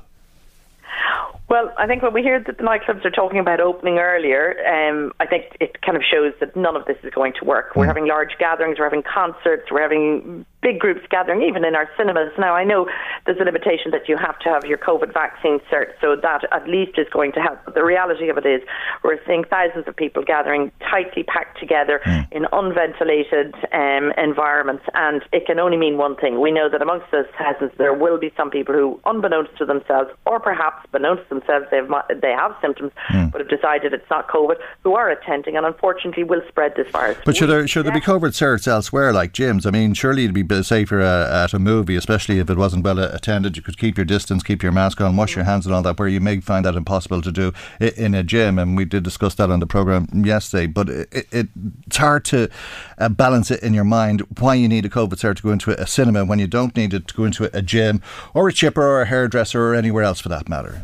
Well, 1.52 1.70
I 1.78 1.86
think 1.86 2.02
when 2.02 2.14
we 2.14 2.22
hear 2.22 2.42
that 2.42 2.58
the 2.58 2.64
nightclubs 2.64 3.04
are 3.04 3.12
talking 3.12 3.38
about 3.38 3.60
opening 3.60 3.98
earlier, 4.00 4.56
um, 4.66 5.12
I 5.20 5.26
think 5.26 5.58
it 5.60 5.82
kind 5.82 5.98
of 5.98 6.02
shows 6.02 6.32
that 6.40 6.56
none 6.56 6.78
of 6.78 6.86
this 6.86 6.96
is 7.04 7.14
going 7.14 7.34
to 7.40 7.44
work. 7.44 7.76
We're 7.76 7.84
hmm. 7.84 7.90
having 7.90 8.08
large 8.08 8.38
gatherings, 8.40 8.80
we're 8.80 8.86
having 8.86 9.04
concerts, 9.04 9.70
we're 9.70 9.82
having 9.82 10.46
big 10.62 10.80
groups 10.80 11.02
gathering, 11.10 11.42
even 11.42 11.66
in 11.66 11.76
our 11.76 11.90
cinemas. 11.98 12.32
Now, 12.38 12.56
I 12.56 12.64
know 12.64 12.88
there's 13.26 13.40
a 13.42 13.44
limitation 13.44 13.92
that 13.92 14.08
you 14.08 14.16
have 14.16 14.40
to 14.40 14.50
have 14.50 14.64
your 14.64 14.78
COVID 14.78 15.12
vaccine 15.12 15.60
cert, 15.72 15.92
so 16.00 16.16
that 16.16 16.48
at 16.54 16.70
least 16.70 16.98
is 16.98 17.08
going 17.12 17.34
to 17.34 17.42
help. 17.42 17.60
But 17.66 17.74
the 17.74 17.84
reality 17.84 18.30
of 18.30 18.38
it 18.38 18.46
is, 18.46 18.62
we're 19.04 19.20
seeing 19.28 19.44
thousands 19.44 19.90
of 19.90 19.96
people 19.96 20.24
gathering 20.24 20.72
tightly 20.80 21.24
packed 21.24 21.60
together 21.60 22.00
mm. 22.06 22.32
in 22.32 22.46
unventilated 22.54 23.56
um, 23.74 24.14
environments, 24.18 24.84
and 24.94 25.22
it 25.34 25.46
can 25.48 25.60
only 25.60 25.78
mean 25.78 25.98
one 25.98 26.16
thing. 26.16 26.40
We 26.40 26.52
know 26.52 26.70
that 26.70 26.82
amongst 26.82 27.12
those 27.12 27.26
thousands, 27.38 27.72
there 27.78 27.94
will 27.94 28.20
be 28.20 28.32
some 28.38 28.50
people 28.52 28.74
who, 28.74 29.02
unbeknownst 29.06 29.58
to 29.58 29.66
themselves, 29.66 30.12
or 30.26 30.40
perhaps 30.40 30.88
beknownst 30.94 31.28
to 31.28 31.30
themselves, 31.30 31.41
they've, 31.48 32.22
they 32.22 32.32
have 32.32 32.56
symptoms, 32.62 32.92
mm. 33.10 33.32
but 33.32 33.42
have 33.42 33.50
decided 33.50 33.94
it's 33.94 34.10
not 34.10 34.28
COVID, 34.28 34.56
who 34.84 34.96
are 34.96 35.10
attending 35.10 35.56
and 35.58 35.66
unfortunately 35.66 36.24
will 36.24 36.42
spread 36.48 36.74
this 36.76 36.90
virus. 36.90 37.18
But 37.26 37.36
should 37.36 37.50
there, 37.50 37.68
should 37.68 37.86
there 37.86 37.94
be 37.94 38.02
COVID 38.02 38.32
certs 38.32 38.68
elsewhere, 38.68 39.14
like 39.14 39.34
gyms? 39.34 39.66
I 39.66 39.72
mean, 39.72 39.94
surely 39.94 40.26
it'd 40.26 40.48
be 40.48 40.64
safer 40.64 41.02
uh, 41.02 41.44
at 41.44 41.54
a 41.54 41.60
movie, 41.60 41.96
especially 41.96 42.40
if 42.40 42.50
it 42.50 42.58
wasn't 42.58 42.84
well 42.84 43.00
attended. 43.00 43.58
You 43.58 43.64
could 43.64 43.78
keep 43.78 43.98
your 43.98 44.06
distance, 44.06 44.44
keep 44.44 44.64
your 44.64 44.72
mask 44.72 45.02
on, 45.02 45.16
wash 45.16 45.36
your 45.36 45.46
hands, 45.46 45.66
and 45.66 45.74
all 45.74 45.82
that. 45.84 46.00
Where 46.00 46.08
you 46.08 46.20
may 46.20 46.40
find 46.40 46.66
that 46.66 46.76
impossible 46.76 47.22
to 47.22 47.32
do 47.32 47.54
in 47.80 48.14
a 48.14 48.24
gym, 48.24 48.58
and 48.60 48.78
we 48.78 48.86
did 48.86 49.04
discuss 49.04 49.36
that 49.36 49.50
on 49.50 49.60
the 49.60 49.68
program 49.68 50.08
yesterday. 50.14 50.68
But 50.68 50.90
it, 50.90 51.28
it, 51.32 51.48
it's 51.88 51.98
hard 51.98 52.26
to 52.26 52.50
uh, 52.98 53.10
balance 53.10 53.52
it 53.52 53.62
in 53.64 53.74
your 53.74 53.84
mind 53.84 54.22
why 54.40 54.56
you 54.56 54.68
need 54.68 54.86
a 54.86 54.90
COVID 54.90 55.14
cert 55.14 55.38
to 55.38 55.44
go 55.44 55.52
into 55.52 55.80
a 55.80 55.88
cinema 55.88 56.26
when 56.26 56.40
you 56.40 56.48
don't 56.48 56.76
need 56.76 56.94
it 56.94 57.08
to 57.08 57.14
go 57.14 57.26
into 57.26 57.56
a 57.56 57.62
gym 57.62 58.02
or 58.34 58.48
a 58.48 58.54
chipper 58.54 58.82
or 58.82 59.02
a 59.02 59.06
hairdresser 59.06 59.62
or 59.62 59.76
anywhere 59.76 60.04
else 60.04 60.20
for 60.20 60.30
that 60.30 60.50
matter. 60.50 60.84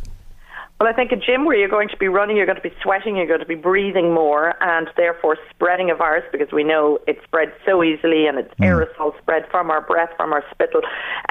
Well, 0.79 0.88
I 0.88 0.93
think 0.93 1.12
a 1.12 1.15
gym 1.15 1.46
where 1.46 1.57
you're 1.57 1.69
going 1.69 1.89
to 1.89 1.98
be 1.98 2.07
running, 2.07 2.38
you're 2.38 2.46
going 2.46 2.62
to 2.62 2.62
be 2.62 2.74
sweating, 2.84 3.17
you're 3.17 3.25
going 3.25 3.39
to 3.39 3.48
be 3.48 3.55
breathing 3.55 4.13
more, 4.13 4.53
and 4.62 4.88
therefore 4.96 5.36
spreading 5.50 5.89
a 5.89 5.96
virus 5.96 6.24
because 6.31 6.51
we 6.51 6.63
know 6.63 7.00
it 7.07 7.19
spreads 7.24 7.51
so 7.65 7.84
easily 7.84 8.27
and 8.27 8.38
it's 8.38 8.53
mm. 8.55 8.65
aerosol 8.65 9.17
spread 9.17 9.48
from 9.50 9.72
our 9.72 9.81
breath, 9.81 10.12
from 10.15 10.34
our 10.34 10.43
spittle. 10.51 10.81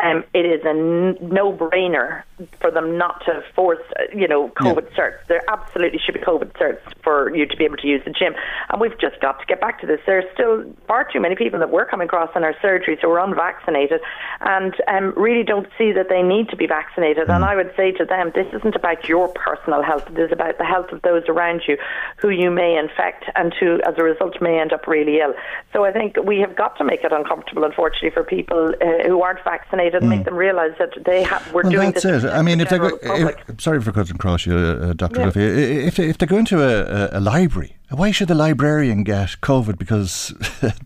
Um, 0.03 0.25
it 0.35 0.47
is 0.47 0.65
a 0.65 0.71
n- 0.71 1.17
no-brainer 1.21 2.25
for 2.61 2.73
them 2.73 2.99
not 2.99 3.25
to 3.26 3.43
force, 3.55 3.79
uh, 4.00 4.03
you 4.12 4.26
know, 4.26 4.49
COVID 4.49 4.91
yeah. 4.91 4.97
certs. 4.99 5.26
There 5.29 5.43
absolutely 5.49 6.00
should 6.05 6.15
be 6.15 6.21
COVID 6.21 6.53
certs 6.55 6.81
for 7.05 7.35
you 7.35 7.47
to 7.47 7.57
be 7.57 7.65
able 7.65 7.76
to 7.76 7.87
use 7.87 8.03
the 8.05 8.11
gym. 8.11 8.35
And 8.71 8.81
we've 8.81 8.99
just 8.99 9.21
got 9.21 9.38
to 9.38 9.47
get 9.47 9.61
back 9.61 9.81
to 9.81 9.87
this. 9.87 10.00
There 10.07 10.19
are 10.19 10.33
still 10.35 10.65
far 10.88 11.09
too 11.11 11.21
many 11.21 11.37
people 11.37 11.61
that 11.61 11.71
we're 11.71 11.87
coming 11.87 12.07
across 12.07 12.31
in 12.35 12.43
our 12.43 12.55
surgeries 12.55 13.00
who 13.00 13.11
are 13.11 13.21
unvaccinated 13.21 14.00
and 14.41 14.75
um, 14.88 15.15
really 15.17 15.45
don't 15.45 15.69
see 15.79 15.93
that 15.93 16.09
they 16.09 16.23
need 16.23 16.49
to 16.49 16.57
be 16.57 16.67
vaccinated. 16.67 17.29
Mm. 17.29 17.37
And 17.37 17.45
I 17.45 17.55
would 17.55 17.73
say 17.76 17.93
to 17.93 18.05
them, 18.05 18.33
this 18.35 18.49
isn't 18.53 18.75
about 18.75 19.09
your 19.09 19.33
personal 19.37 19.83
health. 19.83 20.05
It 20.11 20.19
is 20.19 20.33
about 20.33 20.59
the 20.59 20.64
health 20.64 20.93
of 20.93 21.02
those 21.02 21.23
around 21.28 21.62
you 21.69 21.76
who 22.16 22.31
you 22.31 22.50
may 22.50 22.76
infect 22.76 23.25
and 23.35 23.55
who, 23.55 23.81
as 23.87 23.95
a 23.97 24.02
result, 24.02 24.40
may 24.40 24.59
end 24.59 24.73
up 24.73 24.87
really 24.87 25.21
ill. 25.21 25.35
So 25.73 25.85
I 25.85 25.93
think 25.93 26.16
we 26.23 26.40
have 26.40 26.57
got 26.57 26.76
to 26.78 26.85
make 26.85 27.05
it 27.05 27.12
uncomfortable, 27.12 27.64
unfortunately, 27.64 28.11
for 28.11 28.25
people 28.25 28.75
uh, 28.81 29.07
who 29.07 29.23
aren't 29.23 29.43
vaccinated 29.45 30.02
and 30.02 30.11
make 30.11 30.21
mm. 30.21 30.26
them 30.26 30.35
realise 30.35 30.76
that 30.78 30.93
they 31.05 31.23
have, 31.23 31.52
we're 31.52 31.62
well, 31.62 31.73
doing 31.73 31.90
that's 31.93 32.02
this. 32.02 32.25
It. 32.25 32.31
I 32.31 32.43
mean, 32.43 32.61
if 32.61 32.69
they 32.69 32.78
go, 32.78 32.99
if, 33.02 33.61
sorry 33.61 33.81
for 33.81 33.93
cutting 33.93 34.16
across 34.16 34.47
you, 34.47 34.57
uh, 34.57 34.93
Dr. 34.93 35.21
Yeah. 35.21 35.25
Duffy. 35.26 35.43
If 35.43 35.99
if 35.99 36.19
they 36.19 36.26
go 36.26 36.38
into 36.38 36.62
a, 36.62 37.16
a, 37.16 37.19
a 37.19 37.21
library 37.21 37.76
why 37.90 38.11
should 38.11 38.28
the 38.28 38.35
librarian 38.35 39.05
get 39.05 39.37
COVID 39.43 39.78
because 39.78 40.35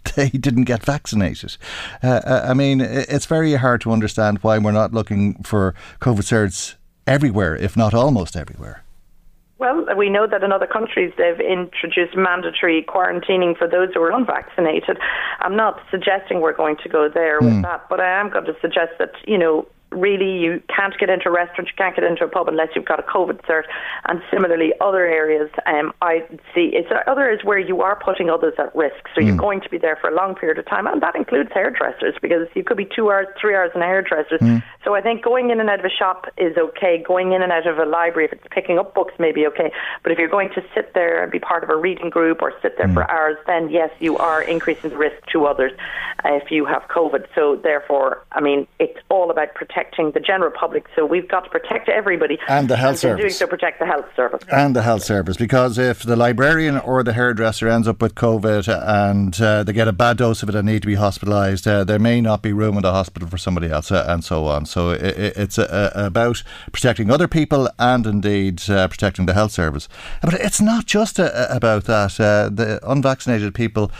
they 0.17 0.29
didn't 0.29 0.65
get 0.65 0.85
vaccinated? 0.85 1.57
Uh, 2.03 2.21
uh 2.25 2.47
I 2.49 2.55
mean, 2.55 2.81
it's 2.81 3.27
very 3.27 3.55
hard 3.55 3.81
to 3.83 3.93
understand 3.93 4.39
why 4.43 4.59
we're 4.59 4.73
not 4.73 4.93
looking 4.93 5.43
for 5.43 5.75
COVID 6.01 6.25
certs 6.25 6.75
everywhere, 7.07 7.57
if 7.57 7.77
not 7.77 7.95
almost 7.95 8.37
everywhere. 8.37 8.85
Well, 9.59 9.85
we 9.95 10.09
know 10.09 10.27
that 10.27 10.43
in 10.43 10.53
other 10.53 10.67
countries 10.67 11.13
they've 11.19 11.39
introduced 11.39 12.17
mandatory 12.17 12.83
quarantining 12.83 13.59
for 13.59 13.69
those 13.69 13.91
who 13.93 14.01
are 14.01 14.11
unvaccinated. 14.11 14.97
I'm 15.41 15.55
not 15.55 15.83
suggesting 15.91 16.41
we're 16.41 16.57
going 16.57 16.77
to 16.83 16.89
go 16.89 17.11
there 17.13 17.41
mm. 17.41 17.45
with 17.45 17.55
hmm. 17.57 17.63
that, 17.63 17.87
but 17.91 18.01
I 18.01 18.19
am 18.19 18.31
going 18.31 18.47
to 18.47 18.57
suggest 18.63 18.93
that, 18.99 19.13
you 19.27 19.37
know, 19.37 19.69
really 19.93 20.39
you 20.39 20.63
can't 20.75 20.97
get 20.99 21.11
into 21.11 21.29
a 21.29 21.33
restaurant, 21.33 21.69
you 21.69 21.75
can't 21.77 21.95
get 21.95 22.05
into 22.05 22.25
a 22.25 22.29
pub 22.29 22.49
unless 22.49 22.69
you've 22.75 22.85
got 22.85 22.99
a 23.01 23.03
COVID 23.03 23.41
cert. 23.43 23.65
And 24.07 24.23
similarly, 24.31 24.73
other 24.81 25.05
areas, 25.07 25.51
um, 25.67 25.93
I 26.01 26.27
see 26.55 26.71
it's 26.73 26.89
other 27.07 27.23
areas 27.23 27.45
where 27.45 27.59
you 27.59 27.83
are 27.83 28.01
putting 28.03 28.31
others 28.31 28.55
at 28.59 28.75
risk. 28.75 29.09
So 29.15 29.21
mm. 29.21 29.27
you're 29.27 29.37
going 29.37 29.61
to 29.63 29.69
be 29.69 29.79
there 29.79 29.97
for 30.01 30.09
a 30.09 30.15
long 30.15 30.35
period 30.35 30.59
of 30.59 30.67
time, 30.67 30.87
and 30.87 31.03
that 31.03 31.17
includes 31.17 31.51
hairdressers 31.53 32.15
because 32.23 32.49
you 32.55 32.63
could 32.65 32.77
be 32.77 32.89
two 32.95 33.11
hours, 33.11 33.27
three 33.41 33.55
hours 33.55 33.73
in 33.75 33.83
a 33.83 33.87
hairdresser's. 33.87 34.41
Mm. 34.41 34.63
So 34.85 34.95
I 34.95 35.01
think 35.01 35.25
going 35.25 35.51
in 35.51 35.61
and 35.61 35.69
out 35.69 35.81
of 35.81 35.85
a 35.85 35.91
shop 35.91 36.27
is 36.39 36.57
okay. 36.57 37.03
Going 37.07 37.33
in 37.33 37.43
and 37.43 37.53
out 37.53 37.67
of 37.67 37.79
a 37.79 37.85
library, 37.85 38.27
if 38.27 38.33
it's 38.33 38.47
picking 38.51 38.79
up 38.79 38.95
books, 38.95 39.15
maybe 39.19 39.47
okay. 39.49 39.73
But 40.03 40.13
if 40.13 40.19
you're 40.19 40.29
going 40.29 40.51
to 40.55 40.63
sit 40.75 40.95
there 40.95 41.23
and 41.23 41.31
be 41.31 41.39
part 41.39 41.65
of 41.65 41.71
a 41.71 41.77
reading 41.77 42.11
group 42.11 42.43
or 42.43 42.53
sit 42.63 42.77
there 42.79 42.89
mm. 42.89 42.95
for 42.95 43.11
hours, 43.11 43.37
then 43.47 43.71
yes, 43.71 43.91
you 43.99 44.17
are 44.19 44.43
increasing 44.43 44.91
the 44.91 44.97
risk 44.97 45.27
to 45.33 45.47
others 45.47 45.73
if 46.25 46.51
you 46.51 46.65
have 46.65 46.83
COVID. 46.89 47.27
So 47.35 47.57
therefore, 47.57 48.25
I 48.33 48.41
mean, 48.41 48.67
it's 48.79 48.99
all 49.09 49.31
about 49.31 49.55
protecting 49.55 49.80
protecting 49.81 50.11
the 50.13 50.21
general 50.21 50.51
public. 50.51 50.87
So 50.95 51.07
we've 51.07 51.29
got 51.29 51.45
to 51.45 51.51
protect 51.51 51.89
everybody. 51.89 52.39
And 52.49 52.69
the 52.69 52.77
health 52.77 52.91
and 52.91 52.99
service. 52.99 53.21
doing 53.21 53.33
so, 53.33 53.47
protect 53.47 53.79
the 53.79 53.87
health 53.87 54.07
service. 54.15 54.43
And 54.51 54.77
the 54.77 54.83
health 54.83 55.03
service. 55.03 55.37
Because 55.37 55.79
if 55.79 56.03
the 56.03 56.17
librarian 56.17 56.79
or 56.79 57.03
the 57.03 57.13
hairdresser 57.13 57.69
ends 57.69 57.89
up 57.89 58.03
with 58.03 58.15
COVID 58.15 58.69
and 58.69 59.41
uh, 59.41 59.65
they 59.65 59.73
get 59.73 59.89
a 59.89 59.93
bad 59.93 60.19
dose 60.19 60.43
of 60.43 60.49
it 60.49 60.55
and 60.55 60.67
need 60.67 60.83
to 60.83 60.89
be 60.89 60.97
hospitalised, 60.97 61.67
uh, 61.67 61.85
there 61.85 61.99
may 61.99 62.21
not 62.21 62.43
be 62.43 62.53
room 62.53 62.77
in 62.77 62.83
the 62.83 62.93
hospital 62.93 63.29
for 63.29 63.39
somebody 63.39 63.71
else 63.71 63.91
uh, 63.91 64.05
and 64.07 64.23
so 64.23 64.47
on. 64.47 64.67
So 64.67 64.91
it, 64.91 65.17
it's 65.37 65.59
uh, 65.59 65.93
about 65.95 66.43
protecting 66.73 67.11
other 67.11 67.29
people 67.29 67.69
and 67.79 68.07
indeed 68.07 68.69
uh, 68.69 68.87
protecting 68.89 69.27
the 69.27 69.35
health 69.35 69.53
service. 69.53 69.89
But 70.23 70.35
it's 70.35 70.61
not 70.61 70.87
just 70.87 71.19
uh, 71.19 71.47
about 71.49 71.85
that. 71.85 72.13
the 72.13 72.81
unvaccinated 72.87 73.55
people 73.55 73.91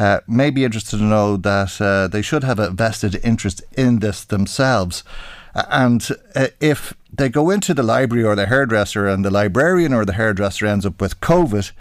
uh, 0.00 0.20
may 0.26 0.48
be 0.48 0.64
interested 0.64 0.96
to 0.96 1.02
know 1.02 1.36
that 1.36 1.78
uh, 1.78 2.08
they 2.08 2.22
should 2.22 2.42
have 2.42 2.58
a 2.58 2.70
vested 2.70 3.20
interest 3.22 3.62
in 3.76 3.98
this 3.98 4.24
themselves. 4.24 5.04
And 5.54 6.08
uh, 6.34 6.46
if 6.58 6.94
they 7.12 7.28
go 7.28 7.50
into 7.50 7.74
the 7.74 7.82
library 7.82 8.24
or 8.24 8.34
the 8.34 8.46
hairdresser 8.46 9.06
and 9.06 9.22
the 9.22 9.30
librarian 9.30 9.92
or 9.92 10.06
the 10.06 10.14
hairdresser 10.14 10.64
ends 10.64 10.86
up 10.86 11.02
with 11.02 11.20
COVID, 11.20 11.72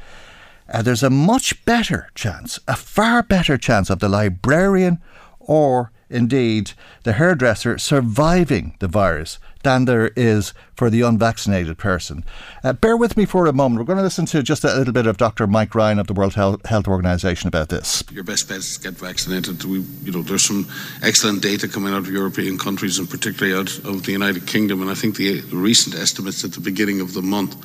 uh, 0.68 0.82
there's 0.82 1.02
a 1.02 1.10
much 1.10 1.64
better 1.64 2.10
chance, 2.14 2.60
a 2.68 2.76
far 2.76 3.24
better 3.24 3.58
chance 3.58 3.90
of 3.90 4.00
the 4.00 4.10
librarian 4.10 5.00
or 5.40 5.94
indeed 6.10 6.74
the 7.04 7.14
hairdresser 7.14 7.78
surviving 7.78 8.76
the 8.80 8.90
virus 8.90 9.40
than 9.64 9.86
there 9.86 10.12
is 10.16 10.54
for 10.74 10.90
the 10.90 11.02
unvaccinated 11.02 11.78
person. 11.78 12.24
Uh, 12.64 12.74
bear 12.74 12.96
with 12.96 13.18
me 13.18 13.26
for 13.26 13.46
a 13.46 13.54
moment. 13.54 13.80
We're 13.80 13.86
going 13.86 13.98
to 13.98 14.04
listen 14.04 14.26
to 14.28 14.42
just 14.42 14.64
a 14.64 14.74
little 14.74 14.94
bit 14.94 15.06
of 15.06 15.18
Dr. 15.18 15.48
Mike 15.48 15.76
Ryan 15.76 16.00
of 16.00 16.08
the 16.08 16.14
World 16.14 16.36
Health 16.36 16.88
Organization 16.88 17.48
about 17.48 17.70
this. 17.70 18.04
Your 18.12 18.24
best 18.24 18.48
bet 18.48 18.60
is 18.60 18.78
to 18.78 18.90
get 18.90 19.00
vaccinated. 19.00 19.64
We, 19.66 19.80
you 20.04 20.12
know, 20.12 20.22
there's 20.22 20.46
some 20.46 20.68
excellent 21.04 21.42
data 21.42 21.68
coming 21.68 21.94
out 21.94 22.00
of 22.00 22.10
European 22.10 22.58
countries 22.58 23.00
and 23.00 23.10
particularly 23.10 23.60
out 23.60 23.78
of 23.80 24.04
the 24.04 24.12
United 24.12 24.48
Kingdom. 24.48 24.82
And 24.82 24.90
I 24.90 24.96
think 24.96 25.18
the 25.18 25.42
recent 25.52 25.96
estimates 25.96 26.44
at 26.44 26.54
the 26.54 26.62
beginning 26.62 27.02
of 27.02 27.14
the 27.14 27.22
month 27.22 27.56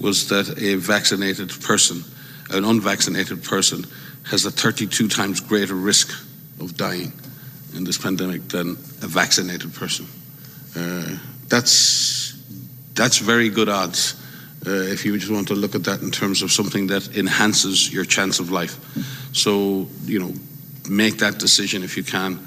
was 0.00 0.28
that 0.28 0.60
a 0.60 0.76
vaccinated 0.76 1.50
person, 1.60 2.02
an 2.50 2.64
unvaccinated 2.64 3.44
person, 3.44 3.84
has 4.30 4.44
a 4.44 4.50
32 4.50 5.08
times 5.08 5.40
greater 5.40 5.74
risk 5.74 6.10
of 6.60 6.76
dying 6.76 7.12
in 7.76 7.84
this 7.84 7.98
pandemic 7.98 8.48
than 8.48 8.70
a 9.02 9.06
vaccinated 9.06 9.72
person. 9.74 10.06
Uh, 10.76 11.16
that's 11.48 12.34
that's 12.94 13.18
very 13.18 13.48
good 13.48 13.68
odds. 13.68 14.14
Uh, 14.66 14.92
if 14.92 15.04
you 15.04 15.16
just 15.18 15.32
want 15.32 15.48
to 15.48 15.54
look 15.54 15.74
at 15.74 15.84
that 15.84 16.02
in 16.02 16.10
terms 16.10 16.42
of 16.42 16.52
something 16.52 16.86
that 16.88 17.16
enhances 17.16 17.92
your 17.92 18.04
chance 18.04 18.40
of 18.40 18.50
life, 18.50 18.78
so 19.32 19.86
you 20.04 20.18
know, 20.18 20.32
make 20.88 21.18
that 21.18 21.38
decision 21.38 21.82
if 21.82 21.96
you 21.96 22.02
can 22.02 22.38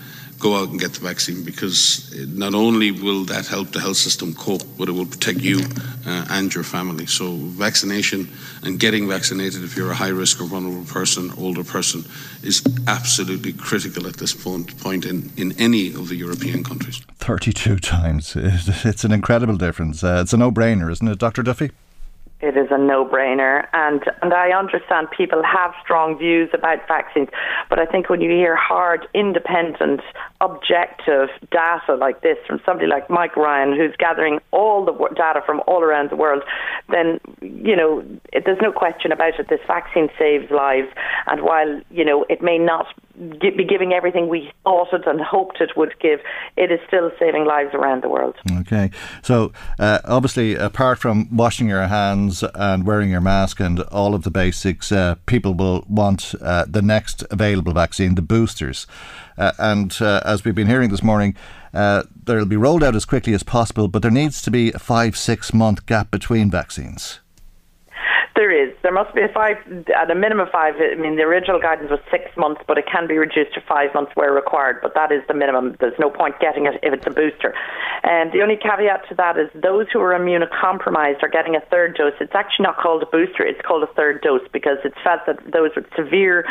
go 0.44 0.58
out 0.58 0.70
and 0.70 0.80
get 0.80 0.92
the 0.94 1.00
vaccine 1.00 1.42
because 1.44 2.14
not 2.28 2.54
only 2.54 2.92
will 2.92 3.24
that 3.24 3.48
help 3.48 3.72
the 3.72 3.80
health 3.80 3.96
system 4.08 4.34
cope, 4.34 4.64
but 4.78 4.90
it 4.90 4.92
will 4.92 5.06
protect 5.06 5.40
you 5.40 5.60
uh, 6.06 6.26
and 6.38 6.54
your 6.54 6.66
family. 6.66 7.06
So, 7.06 7.26
vaccination 7.66 8.28
and 8.64 8.78
getting 8.78 9.08
vaccinated 9.08 9.64
if 9.64 9.78
you're 9.78 9.92
a 9.92 10.00
high 10.06 10.16
risk 10.24 10.42
or 10.42 10.46
vulnerable 10.46 10.86
person, 10.86 11.32
older 11.38 11.64
person, 11.64 12.04
is 12.44 12.62
absolutely 12.88 13.54
critical 13.54 14.06
at 14.06 14.18
this 14.18 14.34
point, 14.34 14.78
point 14.80 15.06
in, 15.06 15.32
in 15.38 15.54
any 15.58 15.88
of 15.88 16.10
the 16.10 16.16
European 16.16 16.64
countries. 16.64 17.02
32 17.20 17.80
times. 17.80 18.36
It's 18.86 19.06
an 19.06 19.14
incredible 19.14 19.58
difference. 19.58 20.04
Uh, 20.04 20.20
it's 20.22 20.34
a 20.34 20.38
no 20.38 20.52
brainer, 20.52 20.92
isn't 20.92 21.08
it, 21.08 21.20
Dr. 21.20 21.42
Duffy? 21.42 21.72
It 22.44 22.58
is 22.58 22.68
a 22.72 22.78
no-brainer. 22.78 23.66
And 23.72 24.04
and 24.22 24.34
I 24.34 24.50
understand 24.50 25.08
people 25.16 25.42
have 25.44 25.72
strong 25.82 26.18
views 26.18 26.50
about 26.54 26.86
vaccines, 26.88 27.30
but 27.70 27.80
I 27.80 27.86
think 27.86 28.10
when 28.10 28.20
you 28.20 28.30
hear 28.30 28.56
hard, 28.56 29.08
independent, 29.14 30.02
objective 30.42 31.30
data 31.52 31.96
like 31.96 32.22
this 32.22 32.38
from 32.46 32.60
somebody 32.66 32.88
like 32.88 33.10
Mike 33.10 33.38
Ryan, 33.38 33.76
who's 33.78 33.96
gathering 33.98 34.40
all 34.52 34.84
the 34.84 34.94
data 35.16 35.42
from 35.46 35.62
all 35.68 35.82
around 35.82 36.10
the 36.10 36.18
world, 36.18 36.44
then 36.90 37.20
you 37.42 37.76
know 37.76 38.04
it, 38.34 38.44
there's 38.46 38.62
no 38.62 38.74
question 38.74 39.14
about 39.14 39.40
it. 39.40 39.48
This 39.48 39.62
vaccine 39.66 40.10
saves 40.20 40.52
lives, 40.52 40.90
and 41.28 41.44
while 41.44 41.82
you 41.90 42.04
know 42.04 42.26
it 42.30 42.42
may 42.42 42.58
not 42.58 42.88
be 43.40 43.64
giving 43.64 43.94
everything 43.94 44.28
we 44.28 44.52
thought 44.64 44.92
it 44.92 45.06
and 45.06 45.22
hoped 45.22 45.62
it 45.62 45.72
would 45.78 45.94
give, 46.02 46.20
it 46.58 46.72
is 46.72 46.80
still 46.88 47.12
saving 47.20 47.46
lives 47.46 47.70
around 47.74 48.02
the 48.02 48.10
world. 48.10 48.36
Okay, 48.62 48.90
so 49.22 49.54
uh, 49.80 50.00
obviously, 50.04 50.56
apart 50.56 50.98
from 51.00 51.34
washing 51.34 51.70
your 51.70 51.88
hands 51.88 52.33
and 52.42 52.88
wearing 52.88 53.12
your 53.12 53.22
mask 53.22 53.60
and 53.60 53.82
all 53.82 54.16
of 54.16 54.24
the 54.24 54.32
basics, 54.32 54.92
uh, 54.92 55.16
people 55.26 55.54
will 55.54 55.84
want 55.88 56.34
uh, 56.42 56.66
the 56.68 56.82
next 56.82 57.24
available 57.30 57.74
vaccine, 57.74 58.16
the 58.16 58.22
boosters. 58.22 58.88
Uh, 59.38 59.52
and 59.60 59.98
uh, 60.02 60.22
as 60.26 60.44
we've 60.44 60.56
been 60.56 60.68
hearing 60.68 60.90
this 60.90 61.04
morning, 61.04 61.36
uh, 61.74 62.04
they'll 62.24 62.46
be 62.46 62.56
rolled 62.56 62.84
out 62.84 62.96
as 62.96 63.06
quickly 63.06 63.34
as 63.34 63.44
possible, 63.44 63.88
but 63.88 64.02
there 64.02 64.12
needs 64.12 64.42
to 64.42 64.50
be 64.50 64.72
a 64.72 64.80
five, 64.80 65.18
six 65.18 65.54
month 65.54 65.86
gap 65.86 66.10
between 66.10 66.50
vaccines. 66.50 67.20
There 68.36 68.50
is. 68.50 68.74
There 68.82 68.92
must 68.92 69.14
be 69.14 69.22
a 69.22 69.30
five, 69.30 69.58
at 69.94 70.10
a 70.10 70.16
minimum 70.16 70.48
five. 70.52 70.74
I 70.82 70.96
mean, 70.96 71.18
the 71.18 71.22
original 71.22 71.62
guidance 71.62 71.92
was 71.92 72.00
six 72.10 72.26
months, 72.36 72.62
but 72.68 72.80
it 72.80 72.86
can 72.92 73.08
be 73.08 73.18
reduced 73.18 73.54
to 73.54 73.62
five 73.62 73.94
months 73.94 74.12
where 74.16 74.34
required. 74.34 74.80
But 74.82 74.96
that 74.96 75.12
is 75.12 75.22
the 75.28 75.36
minimum. 75.36 75.78
There's 75.80 75.98
no 76.00 76.10
point 76.10 76.40
getting 76.40 76.66
it 76.66 76.80
if 76.82 76.94
it's 76.94 77.06
a 77.06 77.12
booster. 77.12 77.54
And 78.02 78.32
the 78.34 78.42
only 78.42 78.58
caveat 78.58 79.08
to 79.10 79.16
that 79.16 79.38
is 79.38 79.50
those 79.54 79.86
who 79.94 80.02
are 80.02 80.18
immunocompromised 80.18 81.22
are 81.22 81.30
getting 81.30 81.56
a 81.56 81.62
third 81.70 81.96
dose. 81.96 82.14
It's 82.20 82.34
actually 82.34 82.64
not 82.64 82.78
called 82.78 83.04
a 83.04 83.06
booster. 83.06 83.46
It's 83.46 83.62
called 83.62 83.84
a 83.84 83.94
third 83.94 84.22
dose 84.22 84.42
because 84.52 84.78
it's 84.84 84.98
felt 85.04 85.22
that 85.28 85.38
those 85.54 85.70
with 85.76 85.86
severe 85.96 86.44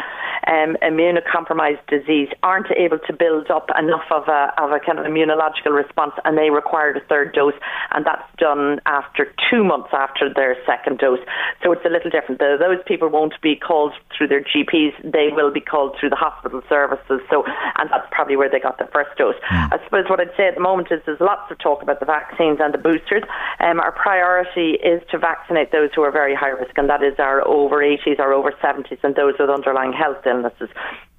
um, 0.46 0.76
immunocompromised 0.86 1.86
disease 1.88 2.28
aren't 2.44 2.70
able 2.70 2.98
to 3.06 3.12
build 3.12 3.50
up 3.50 3.70
enough 3.76 4.06
of 4.10 4.28
a, 4.28 4.54
of 4.56 4.70
a 4.70 4.78
kind 4.78 4.98
of 4.98 5.04
immunological 5.06 5.74
response, 5.74 6.12
and 6.24 6.38
they 6.38 6.50
required 6.50 6.96
a 6.96 7.04
third 7.10 7.34
dose, 7.34 7.58
and 7.90 8.06
that's 8.06 8.22
done 8.38 8.80
after 8.86 9.26
two 9.50 9.64
months 9.64 9.90
after 9.92 10.32
their 10.32 10.56
second 10.64 10.98
dose. 10.98 11.20
So 11.62 11.72
it's 11.73 11.85
a 11.85 11.89
little 11.89 12.11
different. 12.11 12.39
The, 12.39 12.56
those 12.58 12.78
people 12.87 13.08
won't 13.08 13.35
be 13.43 13.56
called 13.56 13.93
through 14.17 14.28
their 14.28 14.43
GPs; 14.43 14.93
they 15.04 15.28
will 15.32 15.50
be 15.50 15.61
called 15.61 15.97
through 15.99 16.11
the 16.11 16.17
hospital 16.17 16.63
services. 16.69 17.21
So, 17.30 17.45
and 17.76 17.91
that's 17.91 18.06
probably 18.11 18.37
where 18.37 18.50
they 18.50 18.61
got 18.61 18.78
their 18.78 18.89
first 18.93 19.17
dose. 19.17 19.35
Mm. 19.50 19.73
I 19.73 19.85
suppose 19.85 20.04
what 20.08 20.21
I'd 20.21 20.35
say 20.37 20.49
at 20.49 20.54
the 20.54 20.61
moment 20.61 20.89
is 20.91 21.00
there's 21.06 21.21
lots 21.21 21.50
of 21.50 21.58
talk 21.58 21.82
about 21.82 22.00
the 22.00 22.06
vaccines 22.06 22.58
and 22.61 22.73
the 22.73 22.78
boosters. 22.78 23.23
Um, 23.61 23.80
our 23.80 23.93
priority 23.93 24.78
is 24.82 25.02
to 25.11 25.19
vaccinate 25.19 25.73
those 25.73 25.91
who 25.95 26.02
are 26.02 26.13
very 26.13 26.35
high 26.35 26.54
risk, 26.54 26.76
and 26.76 26.89
that 26.89 27.02
is 27.02 27.19
our 27.19 27.47
over 27.47 27.78
80s, 27.78 28.19
our 28.19 28.32
over 28.32 28.52
70s, 28.63 28.99
and 29.02 29.15
those 29.15 29.35
with 29.39 29.50
underlying 29.50 29.93
health 29.93 30.26
illnesses 30.26 30.69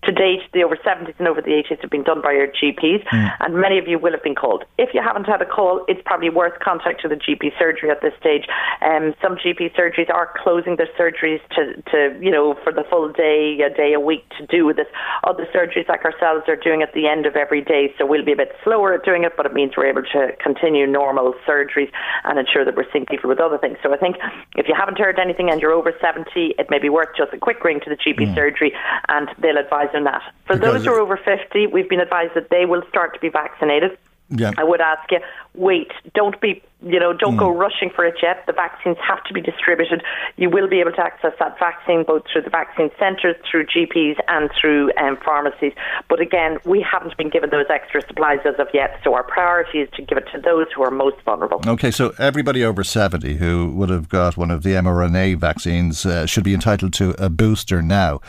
to 0.06 0.12
date, 0.12 0.42
the 0.54 0.63
over 0.63 0.76
70s 0.76 1.16
and 1.20 1.28
over 1.28 1.42
the 1.42 1.52
80s 1.52 1.82
have 1.82 1.89
been 1.89 2.04
done 2.04 2.22
by 2.22 2.34
your 2.34 2.48
GPs, 2.48 3.04
mm. 3.08 3.32
and 3.39 3.56
many 3.56 3.78
of 3.78 3.88
you 3.88 4.00
will 4.00 4.12
have 4.12 4.24
been 4.24 4.36
called. 4.36 4.63
If 4.78 4.94
you 4.94 5.02
haven't 5.02 5.26
had 5.26 5.42
a 5.42 5.46
call, 5.46 5.86
it's 5.88 6.02
probably 6.06 6.30
worth 6.30 6.60
contacting 6.60 7.10
the 7.10 7.16
GP 7.16 7.58
surgery 7.58 7.89
at 7.89 8.02
this 8.02 8.13
stage. 8.20 8.46
Um, 8.82 9.13
some 9.22 9.36
GP 9.36 9.76
surgeries 9.76 10.13
are 10.13 10.30
closing 10.38 10.76
their 10.76 10.89
surgeries 11.00 11.42
to, 11.56 11.82
to, 11.92 12.20
you 12.22 12.32
know, 12.32 12.56
for 12.63 12.72
the 12.74 12.84
full 12.89 13.12
day, 13.12 13.60
a 13.66 13.74
day 13.74 13.94
a 13.94 14.00
week 14.00 14.24
to 14.38 14.46
do 14.48 14.66
with 14.66 14.78
this. 14.78 14.88
Other 15.24 15.48
surgeries 15.54 15.88
like 15.88 16.04
ourselves 16.06 16.44
are 16.48 16.56
doing 16.56 16.82
at 16.82 16.94
the 16.94 17.08
end 17.08 17.26
of 17.26 17.36
every 17.36 17.62
day, 17.62 17.94
so 17.98 18.06
we'll 18.06 18.26
be 18.26 18.34
a 18.34 18.38
bit 18.38 18.52
slower 18.63 18.94
at 18.94 19.06
doing 19.06 19.24
it, 19.24 19.34
but 19.38 19.46
it 19.46 19.54
means 19.54 19.74
we're 19.78 19.89
able 19.89 20.04
to 20.13 20.32
continue 20.42 20.86
normal 20.86 21.34
surgeries 21.48 21.92
and 22.24 22.39
ensure 22.39 22.66
that 22.66 22.76
we're 22.76 22.89
seeing 22.92 23.06
people 23.06 23.30
with 23.30 23.39
other 23.39 23.58
things. 23.58 23.78
So 23.82 23.94
I 23.94 23.98
think 23.98 24.18
if 24.56 24.68
you 24.68 24.76
haven't 24.78 25.00
heard 25.00 25.20
anything 25.20 25.50
and 25.50 25.62
you're 25.62 25.72
over 25.72 25.94
70, 26.02 26.56
it 26.58 26.68
may 26.70 26.80
be 26.80 26.89
worth 26.89 27.10
just 27.18 27.34
a 27.34 27.38
quick 27.38 27.63
ring 27.63 27.80
to 27.84 27.89
the 27.89 27.96
GP 27.96 28.28
mm. 28.28 28.36
surgery 28.36 28.74
and 29.08 29.30
they'll 29.42 29.58
advise 29.58 29.89
on 29.95 30.03
that. 30.06 30.21
For 30.45 30.56
because 30.56 30.73
those 30.73 30.86
who 30.86 30.93
are 30.93 30.99
over 30.99 31.17
50, 31.17 31.67
we've 31.67 31.89
been 31.89 31.99
advised 31.99 32.34
that 32.36 32.49
they 32.49 32.65
will 32.65 32.84
start 32.89 33.13
to 33.13 33.19
be 33.19 33.29
vaccinated. 33.29 33.97
Yeah. 34.29 34.51
I 34.58 34.63
would 34.63 34.82
ask 34.82 35.12
you, 35.12 35.19
wait, 35.53 35.91
don't 36.13 36.39
be 36.41 36.63
you 36.84 37.00
know, 37.00 37.13
don't 37.13 37.36
mm. 37.36 37.39
go 37.39 37.50
rushing 37.50 37.89
for 37.89 38.06
it 38.06 38.15
yet. 38.22 38.43
The 38.46 38.54
vaccines 38.54 38.98
have 39.08 39.24
to 39.26 39.34
be 39.34 39.41
distributed. 39.41 40.04
You 40.36 40.50
will 40.50 40.67
be 40.67 40.80
able 40.80 40.91
to 40.91 41.02
access 41.02 41.34
that 41.39 41.58
vaccine 41.58 42.04
both 42.04 42.24
through 42.32 42.43
the 42.43 42.50
vaccine 42.50 42.89
centres, 43.00 43.36
through 43.50 43.67
GPs, 43.67 44.17
and 44.28 44.50
through 44.60 44.91
um, 44.98 45.17
pharmacies. 45.24 45.74
But 46.10 46.19
again, 46.19 46.58
we 46.65 46.82
haven't 46.82 47.15
been 47.17 47.30
given 47.30 47.50
those 47.50 47.65
extra 47.69 48.02
supplies 48.06 48.39
as 48.46 48.56
of 48.60 48.67
yet. 48.74 49.00
So 49.04 49.13
our 49.13 49.24
priority 49.24 49.80
is 49.80 49.89
to 49.96 50.02
give 50.02 50.17
it 50.17 50.28
to 50.34 50.41
those 50.41 50.67
who 50.76 50.84
are 50.84 50.91
most 50.91 51.22
vulnerable. 51.24 51.62
Okay, 51.65 51.91
so 51.91 52.13
everybody 52.19 52.63
over 52.63 52.84
70 52.84 53.36
who 53.36 53.72
would 53.76 53.89
have 53.89 54.10
got 54.10 54.36
one 54.36 54.52
of 54.52 54.63
the 54.63 54.72
mRNA 54.72 55.38
vaccines 55.38 56.06
uh, 56.06 56.26
should 56.26 56.43
be 56.43 56.54
entitled 56.54 56.93
to 56.93 57.12
a 57.24 57.30
booster 57.30 57.82
now. 57.82 58.19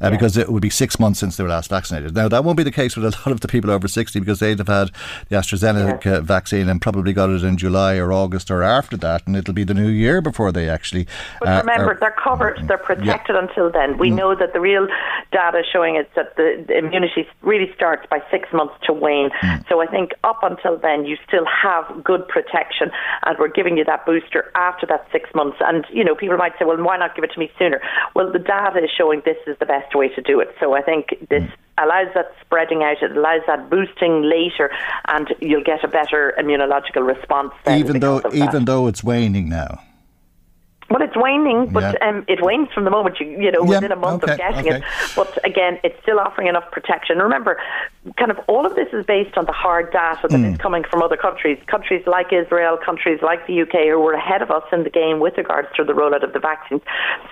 Uh, 0.00 0.06
yeah. 0.06 0.10
Because 0.10 0.36
it 0.36 0.48
would 0.48 0.62
be 0.62 0.70
six 0.70 1.00
months 1.00 1.18
since 1.18 1.36
they 1.36 1.42
were 1.42 1.50
last 1.50 1.68
vaccinated. 1.68 2.14
Now, 2.14 2.28
that 2.28 2.44
won't 2.44 2.56
be 2.56 2.62
the 2.62 2.70
case 2.70 2.96
with 2.96 3.04
a 3.04 3.10
lot 3.18 3.32
of 3.32 3.40
the 3.40 3.48
people 3.48 3.70
over 3.70 3.88
60 3.88 4.20
because 4.20 4.38
they'd 4.38 4.58
have 4.58 4.68
had 4.68 4.90
the 5.28 5.36
AstraZeneca 5.36 6.04
yeah. 6.04 6.20
vaccine 6.20 6.68
and 6.68 6.80
probably 6.80 7.12
got 7.12 7.30
it 7.30 7.42
in 7.42 7.56
July 7.56 7.97
or 7.98 8.12
August 8.12 8.50
or 8.50 8.62
after 8.62 8.96
that, 8.96 9.26
and 9.26 9.36
it'll 9.36 9.54
be 9.54 9.64
the 9.64 9.74
new 9.74 9.88
year 9.88 10.20
before 10.20 10.52
they 10.52 10.68
actually. 10.68 11.06
But 11.40 11.48
uh, 11.48 11.60
remember, 11.60 11.92
are, 11.92 11.98
they're 12.00 12.16
covered, 12.22 12.66
they're 12.66 12.78
protected 12.78 13.34
yeah. 13.34 13.42
until 13.42 13.70
then. 13.70 13.98
We 13.98 14.10
mm. 14.10 14.16
know 14.16 14.34
that 14.34 14.52
the 14.52 14.60
real 14.60 14.86
data 15.32 15.62
showing 15.70 15.96
is 15.96 16.06
that 16.16 16.36
the, 16.36 16.64
the, 16.66 16.78
immunity 16.78 17.26
really 17.42 17.72
starts 17.74 18.06
by 18.10 18.20
six 18.30 18.48
months 18.52 18.74
to 18.84 18.92
wane. 18.92 19.30
Mm. 19.42 19.68
So 19.68 19.80
I 19.80 19.86
think 19.86 20.12
up 20.24 20.40
until 20.42 20.78
then, 20.78 21.04
you 21.04 21.16
still 21.26 21.46
have 21.46 22.04
good 22.04 22.26
protection, 22.28 22.90
and 23.24 23.36
we're 23.38 23.48
giving 23.48 23.76
you 23.76 23.84
that 23.84 24.06
booster 24.06 24.50
after 24.54 24.86
that 24.86 25.06
six 25.12 25.28
months. 25.34 25.58
And 25.60 25.84
you 25.92 26.04
know, 26.04 26.14
people 26.14 26.36
might 26.36 26.52
say, 26.58 26.64
well, 26.64 26.82
why 26.82 26.96
not 26.96 27.14
give 27.14 27.24
it 27.24 27.32
to 27.32 27.40
me 27.40 27.50
sooner? 27.58 27.80
Well, 28.14 28.32
the 28.32 28.38
data 28.38 28.84
is 28.84 28.90
showing 28.96 29.22
this 29.24 29.38
is 29.46 29.58
the 29.58 29.66
best 29.66 29.94
way 29.94 30.08
to 30.08 30.22
do 30.22 30.40
it. 30.40 30.54
So 30.60 30.74
I 30.74 30.82
think 30.82 31.14
this. 31.28 31.42
Mm 31.42 31.52
allows 31.82 32.12
that 32.14 32.32
spreading 32.40 32.82
out, 32.82 33.02
it 33.02 33.16
allows 33.16 33.42
that 33.46 33.70
boosting 33.70 34.22
later, 34.22 34.70
and 35.08 35.34
you'll 35.40 35.64
get 35.64 35.84
a 35.84 35.88
better 35.88 36.34
immunological 36.38 37.06
response. 37.06 37.52
even 37.68 38.00
though, 38.00 38.22
even 38.32 38.64
though 38.64 38.86
it's 38.86 39.02
waning 39.02 39.48
now. 39.48 39.80
Well, 40.90 41.02
it's 41.02 41.16
waning, 41.16 41.68
but 41.70 41.82
yeah. 42.00 42.08
um, 42.08 42.24
it 42.28 42.42
wanes 42.42 42.72
from 42.72 42.84
the 42.84 42.90
moment 42.90 43.20
you, 43.20 43.26
you 43.26 43.52
know, 43.52 43.62
within 43.62 43.92
a 43.92 43.96
month 43.96 44.24
okay, 44.24 44.32
of 44.32 44.38
getting 44.38 44.72
okay. 44.72 44.76
it. 44.78 44.84
But 45.14 45.44
again, 45.44 45.78
it's 45.84 46.00
still 46.02 46.18
offering 46.18 46.48
enough 46.48 46.70
protection. 46.70 47.18
Remember, 47.18 47.58
kind 48.16 48.30
of 48.30 48.38
all 48.48 48.64
of 48.64 48.74
this 48.74 48.88
is 48.94 49.04
based 49.04 49.36
on 49.36 49.44
the 49.44 49.52
hard 49.52 49.92
data 49.92 50.28
that 50.28 50.38
mm. 50.38 50.52
is 50.52 50.58
coming 50.58 50.84
from 50.90 51.02
other 51.02 51.16
countries, 51.16 51.58
countries 51.66 52.02
like 52.06 52.32
Israel, 52.32 52.78
countries 52.82 53.20
like 53.22 53.46
the 53.46 53.60
UK, 53.62 53.88
who 53.90 54.00
were 54.00 54.14
ahead 54.14 54.40
of 54.40 54.50
us 54.50 54.62
in 54.72 54.84
the 54.84 54.90
game 54.90 55.20
with 55.20 55.36
regards 55.36 55.68
to 55.76 55.84
the 55.84 55.92
rollout 55.92 56.24
of 56.24 56.32
the 56.32 56.38
vaccines. 56.38 56.80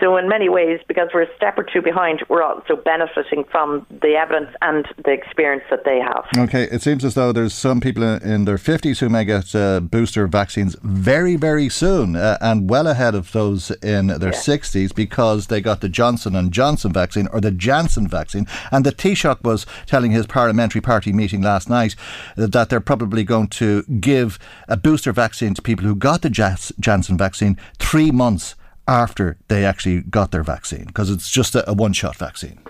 So, 0.01 0.19
in 0.19 0.29
many 0.29 0.51
ways, 0.51 0.81
because 0.87 1.09
we're 1.15 1.23
a 1.23 1.37
step 1.37 1.57
or 1.57 1.65
two 1.65 1.81
behind, 1.81 2.25
we're 2.29 2.43
also 2.43 2.77
benefiting 2.77 3.45
from 3.51 3.87
the 3.89 4.17
evidence 4.17 4.55
and 4.61 4.87
the 5.03 5.13
experience 5.13 5.65
that 5.71 5.85
they 5.85 5.99
have. 5.99 6.27
Okay, 6.37 6.65
it 6.65 6.83
seems 6.83 7.07
as 7.07 7.15
though 7.15 7.33
there's 7.33 7.55
some 7.55 7.81
people 7.81 8.03
in 8.03 8.45
their 8.45 8.59
50s 8.59 8.99
who 8.99 9.09
may 9.09 9.25
get 9.25 9.55
uh, 9.55 9.81
booster 9.81 10.27
vaccines 10.27 10.77
very, 10.83 11.37
very 11.37 11.71
soon 11.71 12.17
uh, 12.17 12.37
and 12.43 12.69
well 12.69 12.87
ahead 12.87 13.15
of 13.15 13.33
those 13.33 13.46
those 13.47 13.71
in 13.83 14.09
their 14.09 14.33
yeah. 14.33 14.39
60s 14.39 14.95
because 14.95 15.47
they 15.47 15.61
got 15.61 15.81
the 15.81 15.89
Johnson 15.89 16.35
and 16.35 16.53
Johnson 16.53 16.93
vaccine 16.93 17.29
or 17.33 17.41
the 17.41 17.51
Janssen 17.51 18.09
vaccine. 18.09 18.47
And 18.71 18.85
the 18.85 18.93
Taoiseach 18.93 19.43
was 19.43 19.67
telling 19.87 20.11
his 20.11 20.27
parliamentary 20.27 20.81
party 20.81 21.13
meeting 21.13 21.43
last 21.43 21.69
night 21.69 21.95
that 22.37 22.69
they're 22.69 22.81
probably 22.81 23.25
going 23.25 23.49
to 23.49 23.83
give 24.01 24.39
a 24.69 24.77
booster 24.77 25.13
vaccine 25.13 25.55
to 25.55 25.63
people 25.63 25.85
who 25.85 25.95
got 25.95 26.23
the 26.23 26.31
Janssen 26.31 27.17
vaccine 27.17 27.59
three 27.79 28.11
months 28.11 28.55
after 28.89 29.37
they 29.49 29.65
actually 29.65 30.01
got 30.03 30.31
their 30.31 30.45
vaccine 30.45 30.85
because 30.87 31.11
it's 31.11 31.31
just 31.31 31.55
a, 31.55 31.69
a 31.69 31.73
one 31.73 31.93
shot 31.93 32.17
vaccine. 32.17 32.61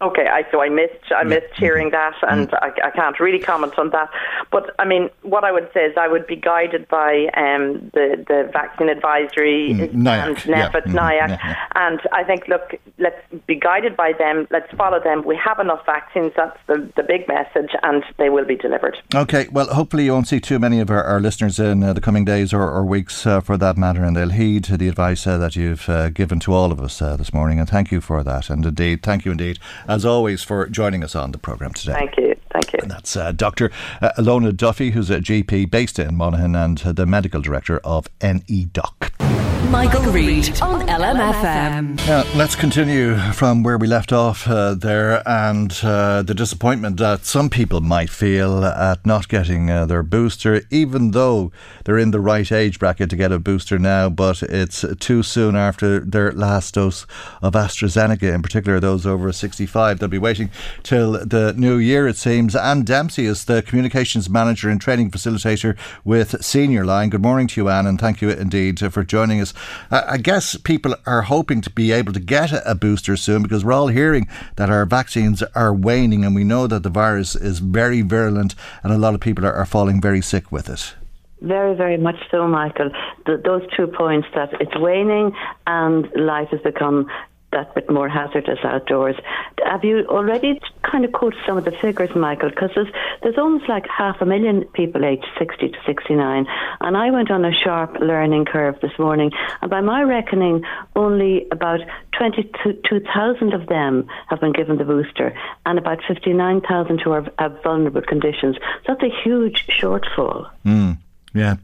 Okay, 0.00 0.26
I, 0.28 0.44
so 0.52 0.62
I 0.62 0.68
missed 0.68 1.12
I 1.14 1.24
missed 1.24 1.52
hearing 1.56 1.90
that, 1.90 2.14
and 2.22 2.52
I, 2.54 2.70
I, 2.84 2.90
can't 2.90 3.18
really 3.18 3.40
comment 3.40 3.76
on 3.78 3.90
that. 3.90 4.08
But 4.52 4.72
I 4.78 4.84
mean, 4.84 5.10
what 5.22 5.42
I 5.42 5.50
would 5.50 5.68
say 5.74 5.86
is 5.86 5.96
I 5.96 6.06
would 6.06 6.24
be 6.26 6.36
guided 6.36 6.86
by 6.86 7.26
um, 7.36 7.90
the 7.94 8.24
the 8.28 8.48
vaccine 8.52 8.90
advisory 8.90 9.74
mm, 9.74 9.90
and 9.90 10.06
NPHET, 10.06 10.46
yeah. 10.46 10.70
NIAC, 10.70 10.84
mm-hmm. 10.84 11.48
yeah, 11.48 11.64
and 11.74 12.00
I 12.12 12.22
think 12.22 12.46
look, 12.46 12.76
let's 12.98 13.20
be 13.48 13.56
guided 13.56 13.96
by 13.96 14.12
them. 14.16 14.46
Let's 14.52 14.72
follow 14.76 15.00
them. 15.02 15.24
We 15.26 15.36
have 15.36 15.58
enough 15.58 15.84
vaccines. 15.84 16.32
That's 16.36 16.58
the 16.68 16.88
the 16.94 17.02
big 17.02 17.26
message, 17.26 17.72
and 17.82 18.04
they 18.18 18.30
will 18.30 18.44
be 18.44 18.56
delivered. 18.56 18.98
Okay, 19.12 19.48
well, 19.50 19.66
hopefully 19.66 20.04
you 20.04 20.12
won't 20.12 20.28
see 20.28 20.38
too 20.38 20.60
many 20.60 20.78
of 20.78 20.90
our, 20.90 21.02
our 21.02 21.18
listeners 21.18 21.58
in 21.58 21.82
uh, 21.82 21.92
the 21.92 22.00
coming 22.00 22.24
days 22.24 22.52
or, 22.52 22.62
or 22.62 22.84
weeks, 22.84 23.26
uh, 23.26 23.40
for 23.40 23.56
that 23.56 23.76
matter, 23.76 24.04
and 24.04 24.16
they'll 24.16 24.30
heed 24.30 24.66
the 24.66 24.86
advice 24.86 25.26
uh, 25.26 25.38
that 25.38 25.56
you've 25.56 25.88
uh, 25.88 26.08
given 26.10 26.38
to 26.40 26.52
all 26.52 26.70
of 26.70 26.80
us 26.80 27.02
uh, 27.02 27.16
this 27.16 27.32
morning. 27.32 27.58
And 27.58 27.68
thank 27.68 27.90
you 27.90 28.00
for 28.00 28.22
that. 28.22 28.48
And 28.48 28.64
indeed, 28.64 29.02
thank 29.02 29.24
you 29.24 29.32
indeed 29.32 29.58
as 29.88 30.04
always, 30.04 30.42
for 30.44 30.66
joining 30.66 31.02
us 31.02 31.16
on 31.16 31.32
the 31.32 31.38
programme 31.38 31.72
today. 31.72 31.94
Thank 31.94 32.16
you. 32.18 32.34
Thank 32.52 32.72
you. 32.72 32.78
And 32.82 32.90
that's 32.90 33.16
uh, 33.16 33.32
Dr. 33.32 33.70
Uh, 34.00 34.10
Ilona 34.18 34.56
Duffy, 34.56 34.92
who's 34.92 35.10
a 35.10 35.18
GP 35.18 35.70
based 35.70 35.98
in 35.98 36.14
Monaghan 36.14 36.54
and 36.54 36.80
uh, 36.84 36.92
the 36.92 37.06
medical 37.06 37.40
director 37.40 37.78
of 37.78 38.06
NEDOC. 38.20 39.47
Michael, 39.66 40.00
Michael 40.00 40.12
Reade 40.12 40.62
on 40.62 40.86
LMFM. 40.86 41.96
Now, 42.06 42.24
let's 42.34 42.54
continue 42.54 43.16
from 43.32 43.62
where 43.62 43.76
we 43.76 43.86
left 43.86 44.12
off 44.12 44.48
uh, 44.48 44.74
there 44.74 45.22
and 45.28 45.78
uh, 45.82 46.22
the 46.22 46.32
disappointment 46.32 46.96
that 46.98 47.26
some 47.26 47.50
people 47.50 47.80
might 47.82 48.08
feel 48.08 48.64
at 48.64 49.04
not 49.04 49.28
getting 49.28 49.70
uh, 49.70 49.84
their 49.84 50.02
booster, 50.02 50.62
even 50.70 51.10
though 51.10 51.52
they're 51.84 51.98
in 51.98 52.12
the 52.12 52.20
right 52.20 52.50
age 52.50 52.78
bracket 52.78 53.10
to 53.10 53.16
get 53.16 53.30
a 53.30 53.38
booster 53.38 53.78
now, 53.78 54.08
but 54.08 54.42
it's 54.44 54.84
too 55.00 55.22
soon 55.22 55.54
after 55.54 56.00
their 56.00 56.32
last 56.32 56.74
dose 56.74 57.04
of 57.42 57.52
AstraZeneca, 57.52 58.32
in 58.32 58.40
particular 58.40 58.80
those 58.80 59.04
over 59.04 59.30
65. 59.32 59.98
They'll 59.98 60.08
be 60.08 60.18
waiting 60.18 60.50
till 60.82 61.12
the 61.12 61.52
new 61.56 61.76
year, 61.76 62.08
it 62.08 62.16
seems. 62.16 62.56
Anne 62.56 62.84
Dempsey 62.84 63.26
is 63.26 63.44
the 63.44 63.60
communications 63.62 64.30
manager 64.30 64.70
and 64.70 64.80
training 64.80 65.10
facilitator 65.10 65.76
with 66.04 66.42
Senior 66.42 66.86
Line. 66.86 67.10
Good 67.10 67.22
morning 67.22 67.48
to 67.48 67.60
you, 67.60 67.68
Anne, 67.68 67.86
and 67.86 68.00
thank 68.00 68.22
you 68.22 68.30
indeed 68.30 68.80
for 68.92 69.04
joining 69.04 69.40
us. 69.40 69.47
I 69.90 70.18
guess 70.18 70.56
people 70.56 70.94
are 71.06 71.22
hoping 71.22 71.60
to 71.62 71.70
be 71.70 71.92
able 71.92 72.12
to 72.12 72.20
get 72.20 72.52
a 72.64 72.74
booster 72.74 73.16
soon 73.16 73.42
because 73.42 73.64
we're 73.64 73.72
all 73.72 73.88
hearing 73.88 74.28
that 74.56 74.70
our 74.70 74.84
vaccines 74.86 75.42
are 75.54 75.74
waning 75.74 76.24
and 76.24 76.34
we 76.34 76.44
know 76.44 76.66
that 76.66 76.82
the 76.82 76.90
virus 76.90 77.34
is 77.34 77.58
very 77.58 78.02
virulent 78.02 78.54
and 78.82 78.92
a 78.92 78.98
lot 78.98 79.14
of 79.14 79.20
people 79.20 79.44
are, 79.44 79.54
are 79.54 79.66
falling 79.66 80.00
very 80.00 80.22
sick 80.22 80.50
with 80.52 80.68
it. 80.68 80.94
Very, 81.40 81.74
very 81.76 81.96
much 81.96 82.16
so, 82.30 82.48
Michael. 82.48 82.90
The, 83.26 83.40
those 83.44 83.62
two 83.76 83.86
points 83.86 84.26
that 84.34 84.50
it's 84.60 84.76
waning 84.76 85.32
and 85.66 86.08
life 86.16 86.48
has 86.50 86.60
become 86.62 87.06
that 87.52 87.74
bit 87.74 87.90
more 87.90 88.08
hazardous 88.08 88.58
outdoors. 88.62 89.16
Have 89.64 89.84
you 89.84 90.04
already 90.08 90.60
kind 90.82 91.04
of 91.04 91.12
quoted 91.12 91.38
some 91.46 91.56
of 91.56 91.64
the 91.64 91.72
figures, 91.72 92.10
Michael? 92.14 92.50
Because 92.50 92.70
there's, 92.74 92.92
there's 93.22 93.38
almost 93.38 93.68
like 93.68 93.86
half 93.88 94.20
a 94.20 94.26
million 94.26 94.64
people 94.74 95.04
aged 95.04 95.26
60 95.38 95.70
to 95.70 95.78
69. 95.86 96.46
And 96.80 96.96
I 96.96 97.10
went 97.10 97.30
on 97.30 97.44
a 97.44 97.52
sharp 97.52 97.96
learning 98.00 98.44
curve 98.44 98.76
this 98.82 98.92
morning. 98.98 99.30
And 99.62 99.70
by 99.70 99.80
my 99.80 100.02
reckoning, 100.02 100.62
only 100.94 101.46
about 101.50 101.80
22,000 102.18 103.54
of 103.54 103.66
them 103.68 104.06
have 104.28 104.40
been 104.40 104.52
given 104.52 104.76
the 104.76 104.84
booster 104.84 105.34
and 105.64 105.78
about 105.78 105.98
59,000 106.06 107.00
who 107.00 107.12
are, 107.12 107.26
have 107.38 107.62
vulnerable 107.62 108.02
conditions. 108.02 108.56
So 108.86 108.94
that's 108.94 109.02
a 109.02 109.22
huge 109.24 109.66
shortfall. 109.68 110.50
Mm. 110.66 110.98
Yeah. 111.38 111.56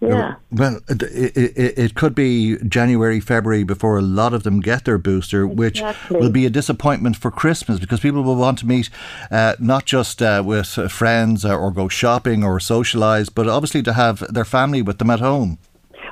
yeah. 0.00 0.34
Well, 0.50 0.80
it, 0.88 1.02
it, 1.36 1.78
it, 1.78 1.94
could 1.94 2.14
be 2.14 2.56
January, 2.66 3.20
February 3.20 3.64
before 3.64 3.98
a 3.98 4.02
lot 4.02 4.32
of 4.32 4.42
them 4.42 4.60
get 4.60 4.84
their 4.84 4.98
booster, 4.98 5.46
which 5.46 5.82
will 6.10 6.30
be 6.30 6.46
a 6.46 6.50
disappointment 6.50 7.16
for 7.16 7.30
Christmas 7.30 7.78
because 7.78 8.00
people 8.00 8.22
will 8.22 8.36
want 8.36 8.58
to 8.60 8.66
meet 8.66 8.90
uh, 9.30 9.54
not 9.58 9.84
just 9.84 10.22
uh, 10.22 10.42
with 10.44 10.68
friends 10.90 11.44
or 11.44 11.70
go 11.70 11.88
shopping 11.88 12.42
or 12.42 12.58
socialise, 12.58 13.28
but 13.32 13.46
obviously 13.46 13.82
to 13.82 13.92
have 13.92 14.20
their 14.32 14.44
family 14.44 14.82
with 14.82 14.98
them 14.98 15.10
at 15.10 15.20
home. 15.20 15.58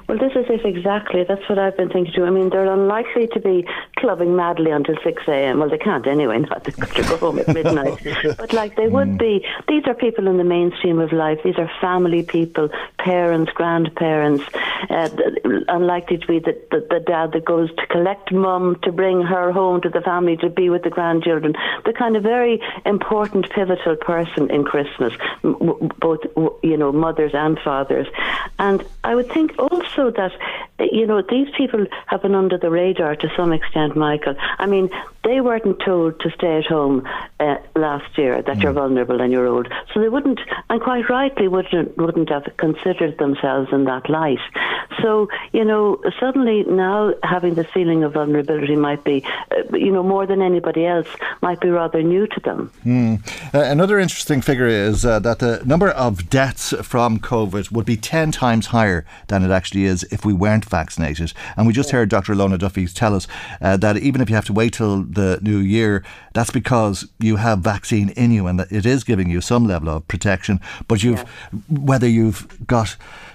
Well, 0.08 0.18
this 0.18 0.32
is 0.36 0.46
it 0.48 0.64
exactly. 0.64 1.24
That's 1.24 1.46
what 1.48 1.58
I've 1.58 1.76
been 1.76 1.88
thinking 1.88 2.14
too. 2.14 2.24
I 2.24 2.30
mean, 2.30 2.50
they're 2.50 2.72
unlikely 2.72 3.26
to 3.28 3.40
be 3.40 3.66
clubbing 3.96 4.36
madly 4.36 4.70
until 4.70 4.94
6 5.02 5.22
a.m. 5.26 5.58
Well, 5.58 5.68
they 5.68 5.78
can't 5.78 6.06
anyway, 6.06 6.38
not 6.50 6.64
to 6.64 6.70
go 6.70 7.16
home 7.16 7.40
at 7.40 7.48
midnight. 7.48 7.98
but 8.38 8.52
like 8.52 8.76
they 8.76 8.86
would 8.86 9.08
mm. 9.08 9.18
be, 9.18 9.44
these 9.66 9.82
are 9.86 9.94
people 9.94 10.28
in 10.28 10.36
the 10.36 10.44
mainstream 10.44 11.00
of 11.00 11.12
life. 11.12 11.40
These 11.42 11.58
are 11.58 11.68
family 11.80 12.22
people, 12.22 12.68
parents, 13.06 13.52
grandparents. 13.52 14.44
Uh, 14.90 15.08
unlikely 15.68 16.18
to 16.18 16.26
be 16.26 16.38
the, 16.38 16.54
the, 16.70 16.86
the 16.90 17.00
dad 17.00 17.32
that 17.32 17.44
goes 17.44 17.74
to 17.76 17.86
collect 17.86 18.32
mum 18.32 18.76
to 18.82 18.92
bring 18.92 19.22
her 19.22 19.52
home 19.52 19.80
to 19.80 19.88
the 19.88 20.00
family 20.00 20.36
to 20.36 20.50
be 20.50 20.68
with 20.70 20.82
the 20.82 20.90
grandchildren. 20.90 21.54
The 21.84 21.92
kind 21.92 22.16
of 22.16 22.22
very 22.22 22.60
important, 22.84 23.50
pivotal 23.50 23.96
person 23.96 24.50
in 24.50 24.64
Christmas, 24.64 25.12
both, 25.42 26.20
you 26.62 26.76
know, 26.76 26.92
mothers 26.92 27.32
and 27.34 27.58
fathers. 27.60 28.06
And 28.58 28.84
I 29.04 29.14
would 29.14 29.30
think 29.30 29.52
also 29.58 30.10
that, 30.10 30.32
you 30.78 31.06
know, 31.06 31.22
these 31.22 31.48
people 31.56 31.86
have 32.06 32.22
been 32.22 32.34
under 32.34 32.58
the 32.58 32.70
radar 32.70 33.16
to 33.16 33.28
some 33.36 33.52
extent, 33.52 33.96
Michael. 33.96 34.36
I 34.58 34.66
mean, 34.66 34.90
they 35.24 35.40
weren't 35.40 35.80
told 35.84 36.20
to 36.20 36.30
stay 36.30 36.58
at 36.58 36.66
home 36.66 37.06
uh, 37.40 37.56
last 37.74 38.16
year 38.16 38.42
that 38.42 38.56
mm. 38.56 38.62
you're 38.62 38.72
vulnerable 38.72 39.20
and 39.20 39.32
you're 39.32 39.46
old, 39.46 39.68
so 39.92 40.00
they 40.00 40.08
wouldn't, 40.08 40.40
and 40.70 40.80
quite 40.80 41.08
rightly 41.10 41.48
wouldn't 41.48 41.96
wouldn't 41.96 42.28
have 42.28 42.44
considered 42.58 42.95
themselves 43.18 43.72
in 43.72 43.84
that 43.84 44.08
light. 44.08 44.38
So 45.02 45.28
you 45.52 45.64
know, 45.64 46.00
suddenly 46.18 46.64
now 46.64 47.14
having 47.22 47.54
the 47.54 47.64
feeling 47.64 48.04
of 48.04 48.12
vulnerability 48.12 48.76
might 48.76 49.04
be, 49.04 49.24
uh, 49.50 49.76
you 49.76 49.92
know, 49.92 50.02
more 50.02 50.26
than 50.26 50.42
anybody 50.42 50.86
else, 50.86 51.08
might 51.42 51.60
be 51.60 51.70
rather 51.70 52.02
new 52.02 52.26
to 52.26 52.40
them. 52.40 52.70
Mm. 52.84 53.54
Uh, 53.54 53.60
another 53.60 53.98
interesting 53.98 54.40
figure 54.40 54.66
is 54.66 55.04
uh, 55.04 55.18
that 55.20 55.38
the 55.38 55.62
number 55.64 55.90
of 55.90 56.30
deaths 56.30 56.74
from 56.82 57.18
COVID 57.18 57.70
would 57.72 57.86
be 57.86 57.96
ten 57.96 58.32
times 58.32 58.66
higher 58.66 59.04
than 59.28 59.44
it 59.44 59.50
actually 59.50 59.84
is 59.84 60.04
if 60.04 60.24
we 60.24 60.32
weren't 60.32 60.64
vaccinated. 60.64 61.32
And 61.56 61.66
we 61.66 61.72
just 61.72 61.90
heard 61.90 62.08
Dr. 62.08 62.34
Ilona 62.34 62.58
Duffy 62.58 62.86
tell 62.86 63.14
us 63.14 63.26
uh, 63.60 63.76
that 63.78 63.96
even 63.98 64.20
if 64.20 64.28
you 64.28 64.34
have 64.34 64.44
to 64.46 64.52
wait 64.52 64.74
till 64.74 65.02
the 65.02 65.38
new 65.42 65.58
year, 65.58 66.04
that's 66.34 66.50
because 66.50 67.08
you 67.18 67.36
have 67.36 67.60
vaccine 67.60 68.10
in 68.10 68.30
you 68.30 68.46
and 68.46 68.58
that 68.60 68.70
it 68.70 68.86
is 68.86 69.04
giving 69.04 69.30
you 69.30 69.40
some 69.40 69.66
level 69.66 69.88
of 69.88 70.06
protection. 70.08 70.60
But 70.88 71.02
you've, 71.02 71.18
yeah. 71.18 71.58
whether 71.68 72.08
you've 72.08 72.66
got 72.66 72.85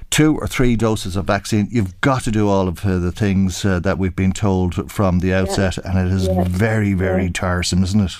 two 0.10 0.38
or 0.38 0.48
three 0.48 0.76
doses 0.76 1.16
of 1.16 1.26
vaccine, 1.26 1.68
you've 1.72 2.00
got 2.02 2.24
to 2.24 2.32
do 2.32 2.48
all 2.48 2.68
of 2.68 2.86
uh, 2.86 3.00
the 3.00 3.12
things 3.12 3.64
uh, 3.66 3.80
that 3.80 3.98
we've 3.98 4.16
been 4.16 4.34
told 4.34 4.92
from 4.92 5.20
the 5.20 5.34
outset, 5.34 5.78
yeah. 5.78 5.90
and 5.90 6.08
it 6.08 6.14
is 6.14 6.28
yeah. 6.28 6.44
very, 6.48 6.94
very 6.94 7.30
tiresome, 7.30 7.84
isn't 7.84 8.02
it? 8.02 8.14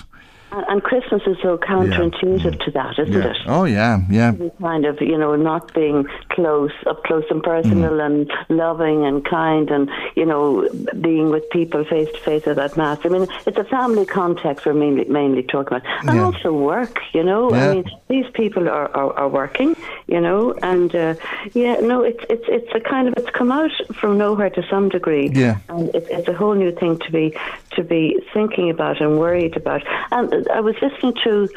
And, 0.52 0.66
and 0.68 0.82
Christmas 0.82 1.22
is 1.26 1.38
so 1.42 1.56
counterintuitive 1.56 2.44
yeah. 2.44 2.64
to 2.64 2.70
that, 2.72 2.98
isn't 2.98 3.14
yeah. 3.14 3.30
it? 3.30 3.36
Oh 3.46 3.64
yeah, 3.64 4.00
yeah. 4.10 4.32
Kind 4.60 4.84
of, 4.84 5.00
you 5.00 5.16
know, 5.16 5.34
not 5.34 5.72
being 5.72 6.06
close, 6.28 6.72
up 6.86 7.02
close 7.04 7.24
and 7.30 7.42
personal, 7.42 7.92
mm. 7.92 8.04
and 8.04 8.30
loving 8.50 9.04
and 9.06 9.24
kind, 9.24 9.70
and 9.70 9.90
you 10.14 10.26
know, 10.26 10.68
being 11.00 11.30
with 11.30 11.48
people 11.50 11.84
face 11.84 12.10
to 12.12 12.18
face 12.20 12.46
at 12.46 12.56
that 12.56 12.76
mass. 12.76 12.98
I 13.04 13.08
mean, 13.08 13.26
it's 13.46 13.56
a 13.56 13.64
family 13.64 14.04
context 14.04 14.66
we're 14.66 14.74
mainly 14.74 15.04
mainly 15.06 15.42
talking 15.42 15.78
about, 15.78 16.08
and 16.08 16.20
also 16.20 16.52
work. 16.52 16.98
You 17.14 17.24
know, 17.24 17.50
I 17.50 17.74
mean, 17.74 17.84
these 18.08 18.26
people 18.34 18.68
are, 18.68 18.94
are, 18.94 19.12
are 19.14 19.28
working. 19.28 19.74
You 20.06 20.20
know, 20.20 20.52
and 20.62 20.94
uh, 20.94 21.14
yeah, 21.54 21.76
no, 21.80 22.02
it's 22.02 22.22
it's 22.28 22.44
it's 22.48 22.74
a 22.74 22.80
kind 22.80 23.08
of 23.08 23.14
it's 23.16 23.30
come 23.30 23.50
out 23.50 23.70
from 23.94 24.18
nowhere 24.18 24.50
to 24.50 24.62
some 24.68 24.90
degree. 24.90 25.30
Yeah, 25.32 25.60
and 25.70 25.88
it's, 25.94 26.08
it's 26.10 26.28
a 26.28 26.34
whole 26.34 26.54
new 26.54 26.72
thing 26.72 26.98
to 26.98 27.10
be 27.10 27.34
to 27.70 27.82
be 27.82 28.20
thinking 28.34 28.68
about 28.68 29.00
and 29.00 29.18
worried 29.18 29.56
about. 29.56 29.82
And 30.10 30.41
I 30.52 30.60
was 30.60 30.74
listening 30.82 31.14
to 31.24 31.48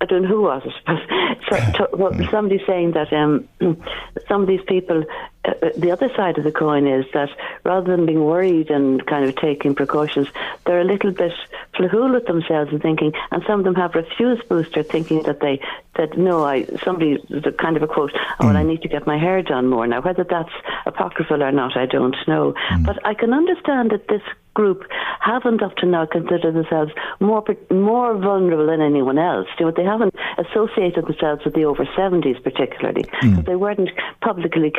I 0.00 0.04
don't 0.04 0.22
know 0.22 0.28
who 0.28 0.42
was 0.42 0.62
it, 0.64 0.74
but 1.78 1.98
well, 1.98 2.14
somebody 2.30 2.60
saying 2.66 2.92
that 2.92 3.12
um, 3.12 3.48
some 4.28 4.42
of 4.42 4.48
these 4.48 4.60
people 4.68 5.04
Uh, 5.46 5.70
the 5.76 5.90
other 5.90 6.10
side 6.16 6.38
of 6.38 6.44
the 6.44 6.52
coin 6.52 6.86
is 6.86 7.04
that 7.14 7.30
rather 7.64 7.96
than 7.96 8.06
being 8.06 8.24
worried 8.24 8.70
and 8.70 9.06
kind 9.06 9.24
of 9.24 9.36
taking 9.36 9.74
precautions, 9.74 10.28
they're 10.64 10.80
a 10.80 10.84
little 10.84 11.12
bit 11.12 11.32
flahool 11.74 12.12
with 12.12 12.26
themselves 12.26 12.72
and 12.72 12.82
thinking, 12.82 13.12
and 13.30 13.42
some 13.46 13.60
of 13.60 13.64
them 13.64 13.74
have 13.74 13.94
refused 13.94 14.48
booster, 14.48 14.82
thinking 14.82 15.22
that 15.22 15.40
they 15.40 15.60
that 15.96 16.16
no, 16.18 16.44
I 16.44 16.64
somebody 16.84 17.18
the 17.28 17.52
kind 17.52 17.76
of 17.76 17.82
a 17.82 17.86
quote, 17.86 18.12
oh, 18.40 18.46
well, 18.46 18.56
I 18.56 18.62
mm. 18.62 18.68
need 18.68 18.82
to 18.82 18.88
get 18.88 19.06
my 19.06 19.18
hair 19.18 19.42
done 19.42 19.68
more 19.68 19.86
now. 19.86 20.00
Whether 20.00 20.24
that's 20.24 20.52
apocryphal 20.84 21.42
or 21.42 21.52
not, 21.52 21.76
I 21.76 21.86
don't 21.86 22.16
know. 22.26 22.54
Mm. 22.70 22.84
But 22.84 23.04
I 23.06 23.14
can 23.14 23.32
understand 23.32 23.90
that 23.90 24.08
this 24.08 24.22
group 24.56 24.84
haven't 25.20 25.62
up 25.62 25.76
to 25.76 25.86
now 25.86 26.06
considered 26.06 26.54
themselves 26.54 26.90
more 27.20 27.44
more 27.70 28.16
vulnerable 28.16 28.66
than 28.66 28.80
anyone 28.80 29.18
else. 29.18 29.46
You 29.58 29.66
know, 29.66 29.72
they 29.72 29.84
haven't 29.84 30.14
associated 30.38 31.06
themselves 31.06 31.44
with 31.44 31.54
the 31.54 31.64
over 31.64 31.84
70s 31.84 32.42
particularly 32.42 33.04
mm. 33.04 33.30
because 33.30 33.44
they 33.44 33.56
weren't 33.56 33.90
publicly 34.22 34.70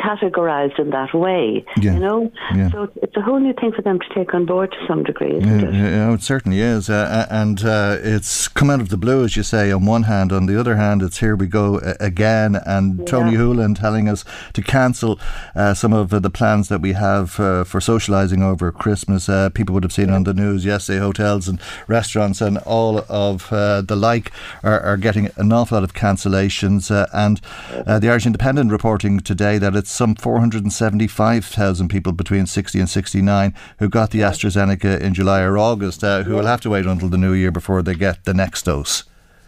in 0.77 0.89
that 0.91 1.13
way. 1.13 1.65
Yeah. 1.77 1.93
You 1.93 1.99
know, 1.99 2.31
Yeah. 2.55 2.71
so 2.71 2.89
it's 3.01 3.15
a 3.15 3.21
whole 3.21 3.39
new 3.39 3.53
thing 3.53 3.71
for 3.75 3.81
them 3.81 3.99
to 3.99 4.09
take 4.13 4.33
on 4.33 4.45
board 4.45 4.71
to 4.71 4.77
some 4.87 5.03
degree. 5.03 5.35
Isn't 5.37 5.59
Yeah, 5.59 5.67
it? 5.67 5.73
yeah, 5.73 6.13
it 6.13 6.21
certainly 6.21 6.59
is. 6.61 6.89
Uh, 6.89 7.25
and 7.29 7.63
uh, 7.63 7.97
it's 8.01 8.47
come 8.47 8.69
out 8.69 8.81
of 8.81 8.89
the 8.89 8.97
blue, 8.97 9.23
as 9.23 9.35
you 9.37 9.43
say, 9.43 9.71
on 9.71 9.85
one 9.85 10.03
hand. 10.03 10.31
On 10.31 10.45
the 10.45 10.59
other 10.59 10.75
hand, 10.75 11.01
it's 11.01 11.19
here 11.19 11.35
we 11.35 11.47
go 11.47 11.79
uh, 11.79 11.93
again. 11.99 12.55
And 12.65 13.05
Tony 13.07 13.31
Yeah. 13.33 13.39
Holohan 13.39 13.75
telling 13.79 14.09
us 14.09 14.23
to 14.53 14.61
cancel 14.61 15.19
uh, 15.55 15.73
some 15.73 15.93
of 15.93 16.13
uh, 16.13 16.19
the 16.19 16.29
plans 16.29 16.67
that 16.69 16.81
we 16.81 16.93
have 16.93 17.39
uh, 17.39 17.63
for 17.63 17.79
socialising 17.79 18.41
over 18.43 18.71
Christmas. 18.71 19.29
Uh, 19.29 19.49
people 19.49 19.73
would 19.73 19.83
have 19.83 19.93
seen 19.93 20.09
on 20.09 20.23
the 20.23 20.33
news 20.33 20.65
yesterday, 20.65 20.99
hotels 20.99 21.47
and 21.47 21.59
restaurants 21.87 22.41
and 22.41 22.57
all 22.59 23.03
of 23.09 23.51
uh, 23.51 23.81
the 23.81 23.95
like 23.95 24.31
are, 24.63 24.79
are 24.81 24.97
getting 24.97 25.29
an 25.37 25.51
awful 25.51 25.75
lot 25.77 25.83
of 25.83 25.93
cancellations. 25.93 26.91
Uh, 26.91 27.05
and 27.13 27.41
uh, 27.85 27.99
the 27.99 28.09
Irish 28.09 28.25
Independent 28.25 28.71
reporting 28.71 29.19
today 29.19 29.57
that 29.57 29.75
it's 29.75 29.91
some 29.91 30.15
475,000 30.51 31.89
people 31.89 32.13
between 32.13 32.45
60 32.45 32.79
and 32.79 32.89
69 32.89 33.53
who 33.79 33.89
got 33.89 34.11
the 34.11 34.19
AstraZeneca 34.19 34.99
in 35.01 35.13
July 35.13 35.41
or 35.41 35.57
August 35.57 36.03
uh, 36.03 36.23
who 36.23 36.35
will 36.35 36.45
have 36.45 36.61
to 36.61 36.69
wait 36.69 36.85
until 36.85 37.09
the 37.09 37.17
new 37.17 37.33
year 37.33 37.51
before 37.51 37.81
they 37.81 37.95
get 37.95 38.23
the 38.23 38.33
next 38.33 38.63
dose. 38.63 39.03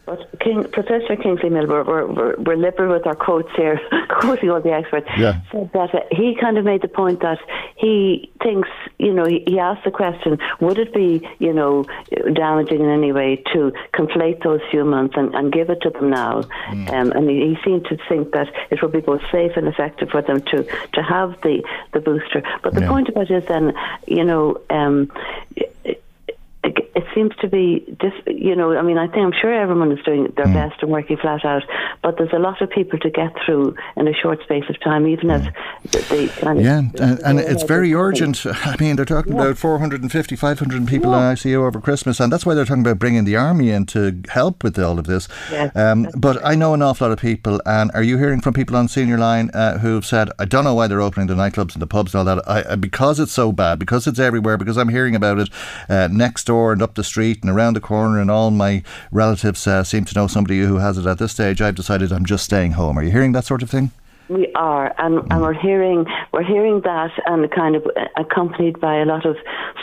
But 0.10 0.40
King, 0.40 0.64
Professor 0.64 1.16
Kingston 1.16 1.54
Mills, 1.54 1.70
we're, 1.70 1.84
we're, 1.84 2.36
we're, 2.38 2.56
liberal 2.56 2.94
with 2.94 3.06
our 3.06 3.14
quotes 3.14 3.50
here, 3.56 3.80
quoting 4.10 4.50
all 4.50 4.60
the 4.60 4.72
experts, 4.74 5.08
Yeah. 5.16 5.40
said 5.52 5.70
that 5.74 5.94
uh, 5.94 6.00
he 6.12 6.36
kind 6.42 6.58
of 6.58 6.66
made 6.66 6.82
the 6.82 6.88
point 6.88 7.20
that 7.20 7.38
he 7.76 8.32
thinks, 8.42 8.70
you 8.98 9.14
know, 9.14 9.26
he, 9.26 9.44
he 9.46 9.60
asked 9.60 9.84
the 9.86 9.92
question, 9.92 10.40
would 10.62 10.80
it 10.80 10.96
be, 10.96 11.28
you 11.38 11.54
know, 11.54 11.86
damaging 12.34 12.80
in 12.82 12.90
any 12.90 13.12
way 13.12 13.36
to 13.54 13.72
conflate 13.94 14.42
those 14.42 14.62
few 14.72 14.84
months 14.84 15.14
and, 15.16 15.36
and 15.36 15.54
give 15.54 15.70
it 15.70 15.80
to 15.84 15.92
them 15.92 16.10
now? 16.10 16.40
Um, 16.72 17.12
and 17.12 17.30
he, 17.30 17.50
he 17.50 17.58
seemed 17.64 17.86
to 17.86 17.98
think 18.10 18.32
that 18.32 18.48
it 18.72 18.82
would 18.82 18.92
be 18.92 19.02
both 19.02 19.22
safe 19.32 19.52
and 19.58 19.68
effective 19.68 20.10
for 20.10 20.24
them 20.24 20.42
to, 20.42 20.64
to 20.94 21.04
have 21.04 21.40
the, 21.44 21.64
the 21.94 22.00
booster. 22.00 22.42
But 22.64 22.74
the 22.74 22.82
Yeah. 22.82 22.90
point 22.90 23.10
about 23.10 23.30
it 23.30 23.44
is 23.44 23.48
then, 23.48 23.74
you 24.08 24.24
know, 24.24 24.60
um, 24.72 25.12
it, 26.64 27.06
seems 27.16 27.36
to 27.38 27.48
be, 27.48 27.86
dis- 28.00 28.14
you 28.28 28.56
know, 28.56 28.78
I 28.78 28.82
mean, 28.82 28.98
I 28.98 29.08
think 29.08 29.18
I'm 29.20 29.34
sure 29.34 29.54
everyone 29.54 29.92
is 29.92 30.04
doing 30.04 30.32
their 30.36 30.46
best 30.46 30.82
and 30.82 30.92
working 30.92 31.18
flat 31.18 31.44
out, 31.46 31.64
but 32.04 32.18
there's 32.18 32.34
a 32.34 32.40
lot 32.40 32.62
of 32.62 32.70
people 32.70 33.00
to 33.00 33.10
get 33.10 33.34
through 33.46 33.76
in 33.98 34.08
a 34.08 34.14
short 34.14 34.42
space 34.44 34.66
of 34.70 34.80
time, 34.80 35.08
even 35.08 35.30
if 35.32 36.10
they 36.10 36.28
kind 36.28 36.60
of. 36.60 36.66
Yeah, 36.66 36.80
and, 37.00 37.20
and 37.20 37.40
it's 37.40 37.64
very 37.64 37.94
urgent. 37.94 38.46
I 38.46 38.76
mean, 38.80 38.96
they're 38.96 39.06
talking 39.06 39.34
about 39.34 39.58
450, 39.58 40.36
500 40.36 40.88
people 40.88 41.14
in 41.14 41.20
ICU 41.20 41.56
over 41.56 41.82
Christmas, 41.82 42.20
and 42.20 42.32
that's 42.32 42.46
why 42.46 42.54
they're 42.54 42.66
talking 42.66 42.84
about 42.84 43.00
bringing 43.00 43.26
the 43.26 43.36
army 43.36 43.70
in 43.70 43.86
to 43.88 44.22
help 44.30 44.64
with 44.64 44.78
all 44.80 45.00
of 45.00 45.08
this. 45.08 45.28
Yes, 45.52 45.76
Um, 45.76 46.08
but 46.16 46.44
I 46.46 46.56
know 46.56 46.74
an 46.74 46.82
awful 46.82 47.08
lot 47.08 47.14
of 47.14 47.20
people, 47.20 47.62
and 47.66 47.92
are 47.94 48.04
you 48.04 48.18
hearing 48.18 48.42
from 48.42 48.54
people 48.54 48.76
on 48.76 48.88
Senior 48.88 49.18
Line 49.18 49.50
uh, 49.54 49.78
who've 49.80 50.06
said, 50.06 50.30
I 50.40 50.46
don't 50.46 50.64
know 50.64 50.74
why 50.74 50.88
they're 50.88 51.02
opening 51.02 51.28
the 51.28 51.36
nightclubs 51.36 51.74
and 51.74 51.82
the 51.82 51.88
pubs 51.88 52.14
and 52.14 52.20
all 52.20 52.36
that, 52.36 52.48
I, 52.48 52.74
I, 52.74 52.76
because 52.76 53.20
it's 53.20 53.32
so 53.32 53.52
bad, 53.52 53.80
because 53.80 54.08
it's 54.08 54.20
everywhere, 54.20 54.58
because 54.58 54.78
I'm 54.78 54.90
hearing 54.90 55.16
about 55.16 55.40
it 55.40 55.50
uh, 55.88 56.08
next 56.12 56.49
and 56.50 56.82
up 56.82 56.96
the 56.96 57.04
street 57.04 57.42
and 57.42 57.50
around 57.50 57.76
the 57.76 57.82
corner, 57.82 58.20
and 58.20 58.32
all 58.32 58.52
my 58.52 58.84
relatives 59.12 59.68
uh, 59.68 59.84
seem 59.84 60.06
to 60.06 60.16
know 60.16 60.28
somebody 60.28 60.60
who 60.62 60.78
has 60.78 60.98
it 60.98 61.06
at 61.06 61.20
this 61.20 61.32
stage, 61.32 61.62
I've 61.62 61.76
decided 61.76 62.12
I'm 62.12 62.26
just 62.26 62.46
staying 62.46 62.72
home. 62.72 62.98
Are 62.98 63.04
you 63.04 63.12
hearing 63.12 63.34
that 63.34 63.46
sort 63.46 63.62
of 63.62 63.70
thing? 63.70 63.92
We 64.30 64.52
are, 64.54 64.94
and, 64.98 65.26
and 65.32 65.42
we're 65.42 65.54
hearing 65.54 66.06
we're 66.32 66.44
hearing 66.44 66.82
that, 66.82 67.12
and 67.26 67.50
kind 67.52 67.76
of 67.76 67.84
accompanied 68.16 68.80
by 68.80 68.98
a 68.98 69.06
lot 69.06 69.26
of 69.26 69.36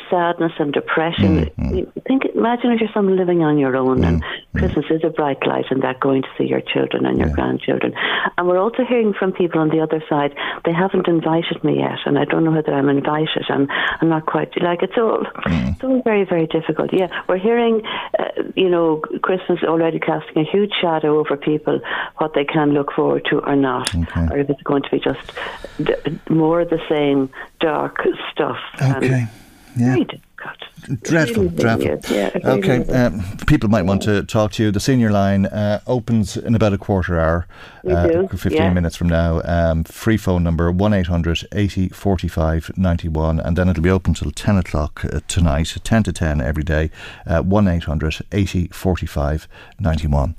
sadness 0.08 0.52
and 0.58 0.72
depression. 0.72 1.46
Mm-hmm. 1.46 1.74
You 1.74 1.92
Think, 2.06 2.22
imagine 2.36 2.70
if 2.70 2.80
you're 2.80 2.90
someone 2.94 3.16
living 3.16 3.42
on 3.42 3.58
your 3.58 3.76
own, 3.76 4.04
and 4.04 4.22
mm-hmm. 4.22 4.58
Christmas 4.58 4.86
is 4.90 5.02
a 5.02 5.10
bright 5.10 5.44
light, 5.46 5.64
and 5.70 5.82
that 5.82 5.98
going 5.98 6.22
to 6.22 6.28
see 6.38 6.44
your 6.44 6.60
children 6.60 7.04
and 7.04 7.18
your 7.18 7.30
grandchildren. 7.30 7.92
And 8.38 8.46
we're 8.46 8.60
also 8.60 8.84
hearing 8.88 9.12
from 9.12 9.32
people 9.32 9.60
on 9.60 9.70
the 9.70 9.80
other 9.80 10.00
side. 10.08 10.32
They 10.64 10.72
haven't 10.72 11.08
invited 11.08 11.64
me 11.64 11.80
yet, 11.80 11.98
and 12.06 12.16
I 12.16 12.24
don't 12.24 12.44
know 12.44 12.52
whether 12.52 12.72
I'm 12.72 12.88
invited. 12.88 13.46
And 13.48 13.68
I'm 14.00 14.08
not 14.08 14.26
quite 14.26 14.50
like 14.62 14.82
it's 14.82 14.96
all. 14.96 15.24
Mm-hmm. 15.24 15.68
It's 15.70 15.82
all 15.82 16.02
very 16.04 16.24
very 16.24 16.46
difficult. 16.46 16.90
Yeah, 16.92 17.08
we're 17.28 17.38
hearing, 17.38 17.82
uh, 18.18 18.42
you 18.54 18.68
know, 18.68 19.02
Christmas 19.22 19.58
already 19.64 19.98
casting 19.98 20.38
a 20.38 20.48
huge 20.48 20.72
shadow 20.80 21.18
over 21.18 21.36
people, 21.36 21.80
what 22.18 22.34
they 22.34 22.44
can 22.44 22.70
look 22.70 22.92
forward 22.92 23.26
to 23.30 23.40
or 23.40 23.56
not 23.56 23.92
or 24.36 24.40
if 24.40 24.50
it's 24.50 24.62
going 24.62 24.82
to 24.82 24.90
be 24.90 25.00
just 25.00 25.32
d- 25.82 26.20
more 26.28 26.60
of 26.60 26.70
the 26.70 26.80
same 26.88 27.30
dark 27.60 27.96
stuff. 28.30 28.58
Okay. 28.80 29.26
Yeah. 29.76 29.96
difficult. 29.96 30.20
Dreadful, 31.02 31.44
Really, 31.44 31.56
dreadful. 31.56 32.16
yeah, 32.16 32.28
it 32.28 32.44
really 32.44 32.58
okay, 32.58 32.92
um, 32.92 33.22
people 33.46 33.68
might 33.68 33.82
want 33.82 34.02
to 34.02 34.22
talk 34.22 34.52
to 34.52 34.62
you. 34.62 34.70
The 34.70 34.78
senior 34.78 35.10
line 35.10 35.46
uh, 35.46 35.80
opens 35.86 36.36
in 36.36 36.54
about 36.54 36.72
a 36.72 36.78
quarter 36.78 37.18
hour, 37.18 37.48
uh, 37.88 38.28
15 38.28 38.52
yeah. 38.52 38.72
minutes 38.72 38.94
from 38.94 39.08
now. 39.08 39.42
Um, 39.44 39.82
free 39.84 40.16
phone 40.16 40.44
number 40.44 40.70
1800 40.70 41.48
80 41.52 41.88
45 41.88 42.70
91, 42.76 43.40
and 43.40 43.56
then 43.56 43.68
it'll 43.68 43.82
be 43.82 43.90
open 43.90 44.14
till 44.14 44.30
10 44.30 44.58
o'clock 44.58 45.04
uh, 45.04 45.20
tonight, 45.26 45.76
10 45.82 46.02
to 46.04 46.12
10 46.12 46.40
every 46.40 46.62
day. 46.62 46.90
Uh, 47.26 47.42
1800 47.42 48.24
80 48.30 48.68
45 48.68 49.48
91. 49.80 50.36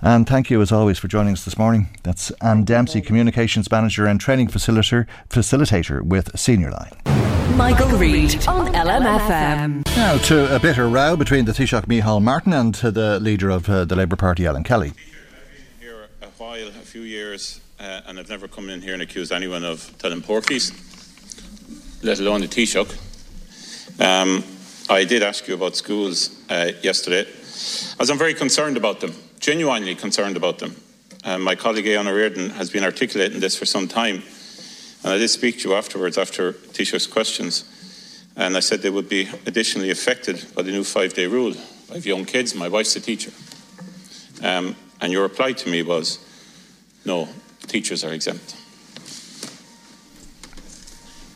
And 0.00 0.26
thank 0.26 0.50
you 0.50 0.62
as 0.62 0.72
always 0.72 0.98
for 0.98 1.08
joining 1.08 1.34
us 1.34 1.44
this 1.44 1.58
morning. 1.58 1.88
That's 2.04 2.30
Anne 2.40 2.64
Dempsey, 2.64 3.02
Communications 3.02 3.70
Manager 3.70 4.06
and 4.06 4.18
Training 4.18 4.48
Facilitator, 4.48 5.06
facilitator 5.28 6.00
with 6.00 6.38
Senior 6.38 6.70
Line. 6.70 7.29
Michael 7.56 7.88
Reade 7.98 8.46
on 8.46 8.72
LMFM. 8.72 9.84
Now 9.96 10.18
to 10.18 10.54
a 10.54 10.58
bitter 10.58 10.88
row 10.88 11.16
between 11.16 11.44
the 11.44 11.52
Taoiseach 11.52 11.86
Micheál 11.86 12.22
Martin 12.22 12.52
and 12.52 12.78
uh, 12.82 12.90
the 12.90 13.20
leader 13.20 13.50
of 13.50 13.68
uh, 13.68 13.84
the 13.84 13.96
Labour 13.96 14.16
Party, 14.16 14.46
Alan 14.46 14.64
Kelly. 14.64 14.90
Been 14.90 14.98
here 15.80 16.08
a 16.22 16.26
while, 16.38 16.68
a 16.68 16.70
few 16.70 17.02
years, 17.02 17.60
uh, 17.78 18.02
and 18.06 18.18
I've 18.18 18.28
never 18.28 18.48
come 18.48 18.70
in 18.70 18.80
here 18.80 18.94
and 18.94 19.02
accused 19.02 19.32
anyone 19.32 19.64
of 19.64 19.92
telling 19.98 20.22
porkies, 20.22 20.72
let 22.02 22.20
alone 22.20 22.40
the 22.40 22.48
Taoiseach. 22.48 22.90
Um, 24.00 24.44
I 24.88 25.04
did 25.04 25.22
ask 25.22 25.46
you 25.46 25.54
about 25.54 25.76
schools 25.76 26.42
uh, 26.50 26.72
yesterday, 26.82 27.26
as 27.98 28.10
I'm 28.10 28.18
very 28.18 28.34
concerned 28.34 28.76
about 28.76 29.00
them, 29.00 29.14
genuinely 29.38 29.94
concerned 29.94 30.36
about 30.36 30.58
them. 30.58 30.74
Uh, 31.24 31.38
my 31.38 31.54
colleague 31.54 31.86
Aodhán 31.86 32.06
Ó 32.06 32.12
Ríordáin 32.12 32.50
has 32.52 32.70
been 32.70 32.84
articulating 32.84 33.40
this 33.40 33.56
for 33.58 33.66
some 33.66 33.86
time, 33.86 34.22
and 35.02 35.12
I 35.12 35.18
did 35.18 35.28
speak 35.28 35.60
to 35.60 35.68
you 35.68 35.74
afterwards 35.74 36.18
after 36.18 36.52
Taoiseach's 36.52 37.06
questions, 37.06 37.64
and 38.36 38.56
I 38.56 38.60
said 38.60 38.82
they 38.82 38.90
would 38.90 39.08
be 39.08 39.28
additionally 39.46 39.90
affected 39.90 40.44
by 40.54 40.62
the 40.62 40.70
new 40.70 40.84
five-day 40.84 41.26
rule. 41.26 41.54
I 41.90 41.94
have 41.94 42.06
young 42.06 42.24
kids, 42.24 42.54
my 42.54 42.68
wife's 42.68 42.94
a 42.96 43.00
teacher. 43.00 43.32
Um, 44.42 44.76
and 45.00 45.12
your 45.12 45.22
reply 45.22 45.52
to 45.52 45.70
me 45.70 45.82
was, 45.82 46.18
no, 47.04 47.28
teachers 47.66 48.04
are 48.04 48.12
exempt. 48.12 48.56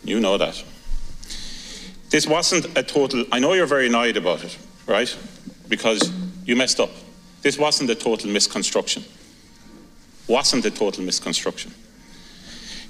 You 0.05 0.21
know 0.21 0.37
that. 0.39 0.63
This 2.11 2.27
wasn't 2.27 2.79
a 2.79 2.83
total, 2.83 3.25
I 3.33 3.41
know 3.41 3.55
you're 3.55 3.67
very 3.67 3.89
annoyed 3.89 4.17
about 4.17 4.45
it, 4.45 4.57
right? 4.87 5.17
Because 5.69 6.13
you 6.45 6.55
messed 6.55 6.79
up. 6.79 6.91
This 7.43 7.59
wasn't 7.59 7.91
a 7.91 7.95
total 7.95 8.31
misconstruction. 8.31 9.05
Wasn't 10.29 10.65
a 10.65 10.71
total 10.71 11.05
misconstruction. 11.05 11.75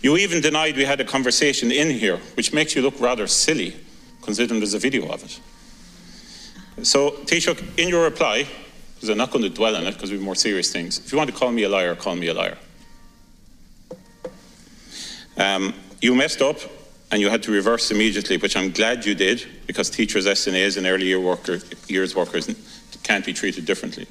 You 0.05 0.19
even 0.19 0.43
denied 0.43 0.77
we 0.77 0.85
had 0.85 1.01
a 1.01 1.05
conversation 1.05 1.73
in 1.73 1.89
here, 1.89 2.19
which 2.35 2.53
makes 2.53 2.77
you 2.77 2.83
look 2.83 3.01
rather 3.01 3.27
silly, 3.27 3.75
considering 4.21 4.61
there's 4.61 4.75
a 4.75 4.79
video 4.79 5.09
of 5.09 5.25
it. 5.25 5.41
So, 6.85 7.13
Taoiseach, 7.25 7.79
in 7.79 7.89
your 7.89 8.05
reply, 8.05 8.47
because 8.95 9.09
I'm 9.09 9.17
not 9.17 9.31
going 9.31 9.45
to 9.45 9.49
dwell 9.49 9.75
on 9.75 9.87
it 9.87 9.95
because 9.95 10.11
we 10.11 10.19
have 10.19 10.25
more 10.25 10.35
serious 10.35 10.71
things, 10.71 10.99
if 10.99 11.11
you 11.11 11.17
want 11.17 11.31
to 11.31 11.35
call 11.35 11.51
me 11.51 11.63
a 11.63 11.71
liar, 11.71 11.95
call 11.95 12.17
me 12.17 12.27
a 12.27 12.35
liar. 12.35 12.59
Um, 15.39 15.73
you 16.03 16.15
messed 16.15 16.43
up 16.43 16.59
and 17.11 17.23
you 17.23 17.31
had 17.31 17.43
to 17.45 17.51
reverse 17.51 17.91
immediately, 17.91 18.37
which 18.37 18.59
I'm 18.59 18.73
glad 18.73 19.07
you 19.07 19.15
did 19.15 19.47
because 19.67 19.89
teachers, 19.89 20.27
SNAs, 20.27 20.77
and 20.77 20.87
early 20.87 21.07
year 21.07 21.19
worker, 21.19 21.61
years 21.89 22.15
workers 22.15 22.55
can't 23.05 23.25
be 23.25 23.33
treated 23.33 23.65
differently. 23.65 24.07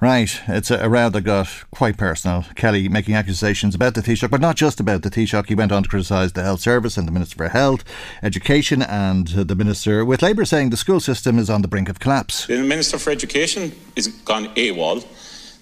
Right, 0.00 0.40
it's 0.48 0.70
a, 0.70 0.78
a 0.78 0.88
row 0.88 1.08
that 1.08 1.22
got 1.22 1.48
quite 1.70 1.96
personal. 1.96 2.44
Kelly 2.56 2.88
making 2.88 3.14
accusations 3.14 3.74
about 3.74 3.94
the 3.94 4.00
Taoiseach, 4.02 4.30
but 4.30 4.40
not 4.40 4.56
just 4.56 4.80
about 4.80 5.02
the 5.02 5.10
Taoiseach. 5.10 5.46
He 5.46 5.54
went 5.54 5.72
on 5.72 5.84
to 5.84 5.88
criticise 5.88 6.32
the 6.32 6.42
Health 6.42 6.60
Service 6.60 6.96
and 6.96 7.06
the 7.06 7.12
Minister 7.12 7.36
for 7.36 7.48
Health, 7.48 7.84
Education, 8.22 8.82
and 8.82 9.28
the 9.28 9.54
Minister, 9.54 10.04
with 10.04 10.20
Labour 10.20 10.44
saying 10.44 10.70
the 10.70 10.76
school 10.76 11.00
system 11.00 11.38
is 11.38 11.48
on 11.48 11.62
the 11.62 11.68
brink 11.68 11.88
of 11.88 12.00
collapse. 12.00 12.46
The 12.46 12.62
Minister 12.62 12.98
for 12.98 13.10
Education 13.10 13.72
is 13.96 14.08
gone 14.08 14.46
AWOL. 14.56 15.06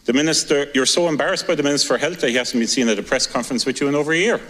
The 0.06 0.12
Minister, 0.12 0.68
you're 0.74 0.86
so 0.86 1.08
embarrassed 1.08 1.46
by 1.46 1.54
the 1.54 1.62
Minister 1.62 1.94
for 1.94 1.98
Health 1.98 2.20
that 2.20 2.30
he 2.30 2.36
hasn't 2.36 2.58
been 2.58 2.68
seen 2.68 2.88
at 2.88 2.98
a 2.98 3.02
press 3.02 3.26
conference 3.26 3.64
with 3.66 3.80
you 3.80 3.88
in 3.88 3.94
over 3.94 4.12
a 4.12 4.18
year. 4.18 4.40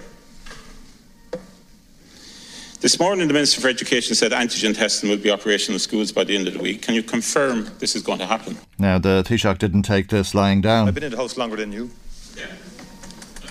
This 2.83 2.99
morning, 2.99 3.29
the 3.29 3.33
Minister 3.33 3.61
for 3.61 3.69
Education 3.69 4.17
said 4.17 4.33
antigen 4.33 4.77
testing 4.77 5.09
will 5.09 5.17
be 5.17 5.31
operational 5.31 5.77
in 5.77 5.79
schools 5.79 6.11
by 6.11 6.25
the 6.25 6.35
end 6.35 6.49
of 6.49 6.55
the 6.55 6.59
week. 6.59 6.83
Can 6.83 6.97
you 6.97 7.05
confirm 7.05 7.71
this 7.79 7.95
is 7.95 8.03
going 8.03 8.19
to 8.19 8.27
happen? 8.27 8.59
Now, 8.77 8.99
the 8.99 9.23
Taoiseach 9.25 9.59
didn't 9.59 9.85
take 9.85 10.09
this 10.09 10.35
lying 10.35 10.63
down. 10.63 10.89
I've 10.89 10.95
been 10.95 11.05
in 11.05 11.13
the 11.13 11.17
House 11.17 11.37
longer 11.37 11.55
than 11.55 11.71
you. 11.71 11.91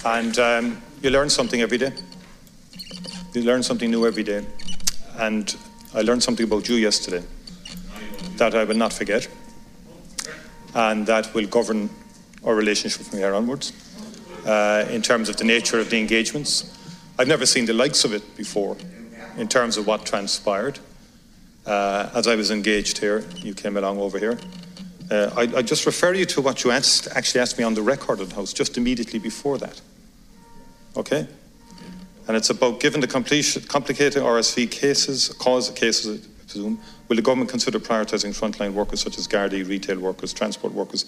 And 0.04 0.38
um, 0.38 0.82
you 1.02 1.12
learn 1.12 1.30
something 1.30 1.62
every 1.62 1.78
day. 1.78 1.94
You 3.34 3.44
learn 3.44 3.63
something 3.63 3.89
new 3.89 4.06
every 4.06 4.24
day. 4.24 4.46
And 5.15 5.56
I 5.94 6.02
learned 6.02 6.24
something 6.24 6.46
about 6.46 6.67
you 6.67 6.76
yesterday 6.76 7.24
that 8.36 8.54
I 8.54 8.65
will 8.65 8.76
not 8.76 8.91
forget. 8.91 9.30
And 10.76 11.08
that 11.08 11.34
will 11.34 11.48
govern 11.48 11.89
our 12.44 12.54
relationship 12.54 13.04
from 13.04 13.20
here 13.20 13.34
onwards 13.34 13.72
uh, 14.46 14.86
in 14.89 15.02
terms 15.02 15.30
of 15.30 15.38
the 15.38 15.46
nature 15.46 15.80
of 15.80 15.89
the 15.89 16.00
engagements. 16.00 16.78
I've 17.17 17.30
never 17.30 17.46
seen 17.46 17.65
the 17.65 17.74
likes 17.74 18.04
of 18.04 18.13
it 18.13 18.36
before 18.36 18.76
in 19.38 19.48
terms 19.48 19.78
of 19.78 19.88
what 19.88 20.06
transpired. 20.06 20.80
Uh, 21.65 22.10
as 22.15 22.28
I 22.28 22.36
was 22.36 22.52
engaged 22.52 22.98
here, 22.98 23.24
you 23.38 23.54
came 23.54 23.78
along 23.78 24.00
over 24.00 24.17
here. 24.17 24.38
Uh, 25.10 25.30
I, 25.36 25.58
I, 25.58 25.62
just 25.62 25.86
refer 25.86 26.13
you 26.13 26.26
to 26.26 26.41
what 26.41 26.63
you 26.63 26.72
asked, 26.72 27.08
actually 27.13 27.41
asked 27.41 27.58
me 27.58 27.65
on 27.65 27.74
the 27.74 27.82
record 27.82 28.22
of 28.22 28.30
the 28.30 28.36
House 28.36 28.54
just 28.54 28.78
immediately 28.78 29.20
before 29.20 29.58
that. 29.58 29.82
Okay? 30.96 31.28
And 32.28 32.38
it's 32.38 32.50
about 32.50 32.80
given 32.80 33.02
the 33.02 33.08
complicated 33.08 34.24
RSV 34.24 34.72
cases, 34.72 35.30
cause 35.38 35.70
cases, 35.72 36.26
I 36.26 36.44
presume, 36.44 36.80
will 37.08 37.17
the 37.17 37.22
government 37.22 37.50
consider 37.50 37.78
prioritising 37.80 38.34
frontline 38.34 38.74
workers 38.74 39.02
such 39.02 39.17
as 39.17 39.28
Gardaí, 39.28 39.67
retail 39.67 40.00
workers, 40.00 40.32
transport 40.32 40.74
workers, 40.74 41.06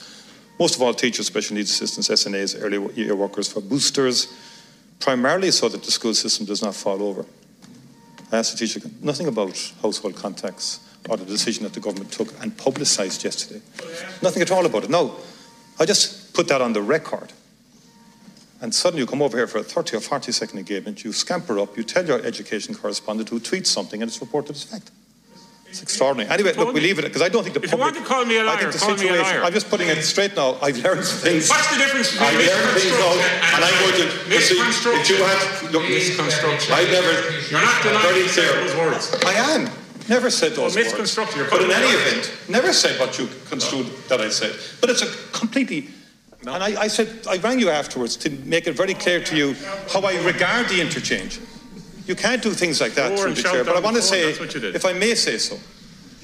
most 0.59 0.75
of 0.75 0.81
all 0.81 0.93
teachers, 0.93 1.27
special 1.27 1.55
needs 1.55 1.71
assistants, 1.71 2.09
SNAs, 2.09 2.61
early 2.61 2.93
year 2.95 3.15
workers 3.15 3.51
for 3.51 3.61
boosters, 3.61 4.33
primarily 4.99 5.51
so 5.51 5.69
that 5.69 5.81
the 5.81 5.91
school 5.91 6.13
system 6.13 6.45
does 6.45 6.61
not 6.61 6.75
fall 6.75 7.01
over? 7.01 7.25
I 8.33 8.37
asked 8.37 9.03
nothing 9.03 9.27
about 9.27 9.73
household 9.83 10.15
contacts 10.15 10.79
or 11.07 11.17
the 11.17 11.25
decision 11.25 11.63
that 11.63 11.73
the 11.73 11.79
government 11.79 12.11
took 12.11 12.33
and 12.41 12.57
publicised 12.57 13.23
yesterday. 13.23 13.61
Nothing 14.23 14.41
at 14.41 14.49
all 14.49 14.65
about 14.65 14.85
it. 14.85 14.89
No, 14.89 15.15
I 15.79 15.85
just 15.85 16.33
put 16.33 16.47
that 16.47 16.59
on 16.59 16.73
the 16.73 16.81
record. 16.81 17.31
And 18.59 18.73
suddenly 18.73 19.01
you 19.01 19.05
come 19.05 19.21
over 19.21 19.37
here 19.37 19.45
for 19.45 19.59
a 19.59 19.63
30 19.63 19.97
or 19.97 19.99
40 19.99 20.31
second 20.31 20.57
engagement, 20.57 21.03
you 21.03 21.13
scamper 21.13 21.59
up, 21.59 21.77
you 21.77 21.83
tell 21.83 22.05
your 22.05 22.25
education 22.25 22.73
correspondent 22.73 23.29
who 23.29 23.39
tweets 23.39 23.67
something 23.67 24.01
and 24.01 24.09
it's 24.09 24.19
reported 24.19 24.55
as 24.55 24.63
fact. 24.63 24.89
It's 25.73 25.81
extraordinary. 25.81 26.29
Anyway, 26.29 26.53
look, 26.53 26.71
we 26.71 26.81
leave 26.81 26.99
it 26.99 27.05
because 27.05 27.23
I 27.23 27.29
don't 27.29 27.41
think 27.41 27.55
the 27.55 27.63
if 27.63 27.71
public. 27.71 27.97
If 27.97 28.05
you 28.05 28.05
want 28.05 28.05
to 28.05 28.13
call 28.13 28.25
me 28.29 28.37
a 28.37 28.43
liar, 28.45 28.57
I 28.57 28.59
think 28.61 28.73
the 28.73 28.77
call 28.77 28.93
situation, 28.93 29.17
me 29.17 29.17
a 29.17 29.23
liar. 29.23 29.41
I'm 29.41 29.53
just 29.53 29.71
putting 29.71 29.89
it 29.89 30.03
straight 30.03 30.35
now. 30.35 30.53
I've 30.61 30.77
learned 30.77 31.03
things. 31.03 31.49
What's 31.49 31.65
the 31.73 31.81
difference 31.81 32.11
between 32.13 32.29
I've 32.29 32.45
learned 32.45 32.77
things 32.77 32.93
out, 33.01 33.17
and 33.57 33.61
I'm 33.65 33.73
going 33.81 33.97
to. 33.97 34.07
misconstruction? 34.29 35.01
If 35.01 35.09
you 35.09 35.25
have, 35.25 35.73
look, 35.73 35.81
misconstruction. 35.89 36.69
I 36.77 36.83
never. 36.93 37.13
You're 37.49 37.65
not 37.65 37.81
denying 37.81 38.05
very 38.05 38.29
clear. 38.29 38.53
those 38.61 38.75
words. 38.77 39.17
I 39.25 39.33
am. 39.57 39.65
Never 40.07 40.29
said 40.29 40.51
those 40.51 40.77
well, 40.77 40.85
words. 40.85 40.93
misconstruction. 40.93 41.39
You're 41.41 41.49
But 41.49 41.63
in 41.65 41.71
any 41.71 41.89
words. 41.89 42.29
event, 42.29 42.49
never 42.53 42.71
said 42.71 42.99
what 42.99 43.17
you 43.17 43.25
construed 43.49 43.87
that 44.09 44.21
I 44.21 44.29
said. 44.29 44.53
But 44.77 44.91
it's 44.91 45.01
a 45.01 45.09
completely. 45.33 45.89
And 46.45 46.61
I, 46.61 46.85
I 46.85 46.87
said 46.87 47.25
I 47.25 47.37
rang 47.37 47.57
you 47.57 47.71
afterwards 47.71 48.13
to 48.17 48.29
make 48.45 48.67
it 48.67 48.77
very 48.77 48.93
clear 48.93 49.23
to 49.23 49.33
you 49.35 49.55
how 49.89 50.01
I 50.01 50.21
regard 50.21 50.69
the 50.69 50.81
interchange. 50.81 51.39
You 52.05 52.15
can't 52.15 52.41
do 52.41 52.51
things 52.51 52.81
like 52.81 52.93
that 52.93 53.17
through 53.17 53.33
the 53.33 53.43
chair. 53.43 53.63
But 53.63 53.77
I 53.77 53.79
want 53.79 53.95
to 53.95 54.01
say, 54.01 54.25
that's 54.25 54.39
what 54.39 54.53
you 54.53 54.59
did. 54.59 54.75
if 54.75 54.85
I 54.85 54.93
may 54.93 55.15
say 55.15 55.37
so, 55.37 55.55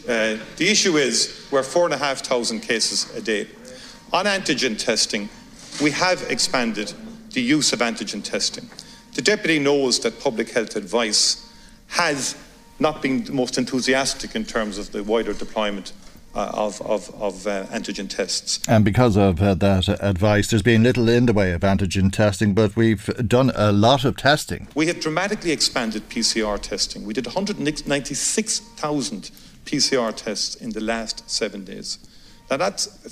uh, 0.08 0.38
the 0.58 0.70
issue 0.70 0.98
is 0.98 1.48
we're 1.52 1.64
four 1.64 1.86
and 1.86 1.94
a 1.94 1.98
half 1.98 2.20
thousand 2.20 2.62
cases 2.62 3.14
a 3.16 3.22
day. 3.22 3.48
On 4.12 4.26
antigen 4.26 4.78
testing, 4.78 5.30
we 5.82 5.92
have 5.92 6.24
expanded 6.30 6.94
the 7.32 7.42
use 7.42 7.72
of 7.74 7.80
antigen 7.80 8.24
testing. 8.24 8.70
The 9.14 9.22
Deputy 9.22 9.60
knows 9.60 10.00
that 10.00 10.20
public 10.20 10.50
health 10.50 10.76
advice 10.76 11.46
has 11.88 12.36
not 12.80 13.02
been 13.02 13.24
the 13.24 13.34
most 13.34 13.58
enthusiastic 13.58 14.36
in 14.36 14.46
terms 14.46 14.78
of 14.78 14.92
the 14.92 15.04
wider 15.04 15.34
deployment 15.34 15.94
uh, 16.36 16.52
of, 16.54 16.80
of, 16.82 17.10
of 17.22 17.48
uh, 17.48 17.66
antigen 17.68 18.10
tests. 18.10 18.60
And 18.68 18.86
because 18.86 19.18
of 19.18 19.42
uh, 19.42 19.56
that 19.56 19.88
advice, 20.02 20.50
there's 20.50 20.62
been 20.62 20.84
little 20.84 21.10
in 21.10 21.26
the 21.26 21.34
way 21.34 21.54
of 21.54 21.62
antigen 21.62 22.12
testing, 22.12 22.54
but 22.54 22.76
we've 22.76 23.06
done 23.28 23.52
a 23.56 23.72
lot 23.72 24.06
of 24.06 24.16
testing. 24.16 24.68
We 24.76 24.86
have 24.88 25.00
dramatically 25.00 25.52
expanded 25.52 26.08
PCR 26.10 26.62
testing. 26.62 27.06
We 27.06 27.14
did 27.14 27.26
196,000 27.26 29.32
PCR 29.66 30.16
tests 30.16 30.56
in 30.56 30.72
the 30.72 30.82
last 30.82 31.30
seven 31.30 31.66
days. 31.66 32.00
Now, 32.50 32.58
that's 32.58 32.88
a 33.06 33.12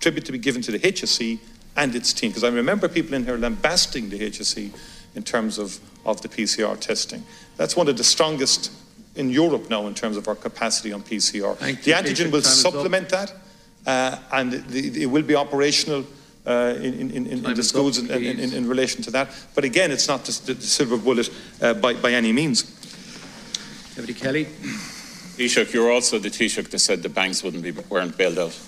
tribute 0.00 0.24
to 0.26 0.32
be 0.32 0.38
given 0.38 0.62
to 0.62 0.72
the 0.72 0.78
HSE 0.78 1.38
and 1.76 1.94
its 1.94 2.12
team, 2.12 2.30
because 2.30 2.44
I 2.44 2.48
remember 2.48 2.88
people 2.88 3.14
in 3.14 3.24
here 3.24 3.36
lambasting 3.36 4.10
the 4.10 4.18
HSE 4.18 4.72
in 5.14 5.22
terms 5.22 5.58
of, 5.58 5.78
of 6.04 6.22
the 6.22 6.28
PCR 6.28 6.78
testing. 6.78 7.24
That's 7.56 7.76
one 7.76 7.88
of 7.88 7.96
the 7.96 8.04
strongest 8.04 8.72
in 9.18 9.30
Europe 9.30 9.68
now 9.68 9.86
in 9.86 9.94
terms 9.94 10.16
of 10.16 10.28
our 10.28 10.34
capacity 10.34 10.92
on 10.92 11.02
PCR. 11.02 11.56
Thank 11.56 11.82
the 11.82 11.90
you, 11.90 11.96
antigen 11.96 12.28
Taoiseach. 12.28 12.32
will 12.32 12.42
Time 12.42 12.50
up. 12.50 12.72
supplement 12.72 13.08
that, 13.10 13.34
uh, 13.86 14.18
and 14.32 14.52
the, 14.52 15.02
it 15.02 15.06
will 15.06 15.22
be 15.24 15.34
operational 15.34 16.04
uh, 16.46 16.74
in, 16.76 16.94
in, 16.94 17.10
in, 17.10 17.44
in 17.44 17.54
the 17.54 17.62
schools 17.62 17.98
up, 17.98 18.10
in, 18.10 18.22
in, 18.22 18.38
in, 18.38 18.52
in 18.54 18.68
relation 18.68 19.02
to 19.02 19.10
that. 19.10 19.28
But 19.54 19.64
again, 19.64 19.90
it's 19.90 20.08
not 20.08 20.24
the, 20.24 20.54
the 20.54 20.62
silver 20.62 20.96
bullet 20.96 21.30
uh, 21.60 21.74
by, 21.74 21.94
by 21.94 22.12
any 22.12 22.32
means. 22.32 22.62
Deputy 23.94 24.14
Kelly. 24.14 24.44
Taoiseach, 25.36 25.72
you're 25.72 25.90
also 25.90 26.18
the 26.18 26.30
Taoiseach 26.30 26.70
that 26.70 26.78
said 26.78 27.02
the 27.02 27.08
banks 27.08 27.42
wouldn't 27.42 27.62
be 27.62 27.72
weren't 27.90 28.16
bailed 28.16 28.38
out. 28.38 28.58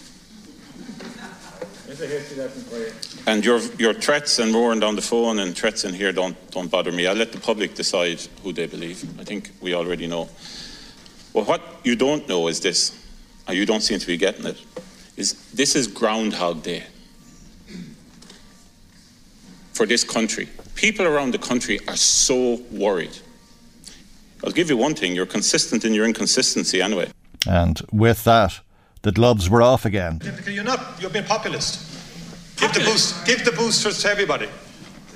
And 3.27 3.45
your 3.45 3.61
your 3.79 3.95
threats 3.95 4.39
and 4.39 4.55
roaring 4.55 4.81
down 4.81 4.97
the 4.97 5.03
phone 5.03 5.39
and 5.39 5.57
threats 5.57 5.85
in 5.85 5.95
here 5.95 6.13
don't 6.13 6.37
don't 6.51 6.71
bother 6.71 6.93
me. 6.93 7.07
I'll 7.07 7.17
let 7.17 7.33
the 7.33 7.41
public 7.41 7.75
decide 7.75 8.21
who 8.43 8.53
they 8.53 8.67
believe. 8.67 9.05
I 9.21 9.25
think 9.25 9.51
we 9.61 9.75
already 9.75 10.07
know. 10.07 10.29
Well, 11.33 11.45
what 11.45 11.61
you 11.85 11.97
don't 11.97 12.27
know 12.29 12.49
is 12.49 12.61
this, 12.61 12.93
and 13.47 13.57
you 13.57 13.67
don't 13.67 13.83
seem 13.83 13.99
to 13.99 14.07
be 14.07 14.17
getting 14.17 14.47
it, 14.47 14.59
is 15.17 15.35
this 15.55 15.77
is 15.77 15.87
Groundhog 15.87 16.63
Day 16.63 16.85
for 19.73 19.87
this 19.87 20.05
country. 20.05 20.49
People 20.75 21.07
around 21.07 21.33
the 21.33 21.39
country 21.39 21.79
are 21.87 21.97
so 21.97 22.61
worried. 22.71 23.17
I'll 24.45 24.53
give 24.53 24.71
you 24.71 24.77
one 24.77 24.95
thing: 24.95 25.15
you're 25.15 25.27
consistent 25.27 25.85
in 25.85 25.95
your 25.95 26.07
inconsistency 26.07 26.83
anyway. 26.83 27.11
And 27.47 27.81
with 27.93 28.25
that, 28.25 28.61
the 29.03 29.13
gloves 29.13 29.49
were 29.49 29.63
off 29.63 29.85
again. 29.85 30.21
You're 30.47 30.65
not. 30.65 31.01
You're 31.01 31.11
being 31.11 31.27
populist. 31.27 31.90
Give 32.61 32.73
the 32.73 32.81
boost. 32.81 33.27
Give 33.27 33.45
the 33.45 33.53
boosters 33.53 34.03
to 34.03 34.11
everybody, 34.11 34.49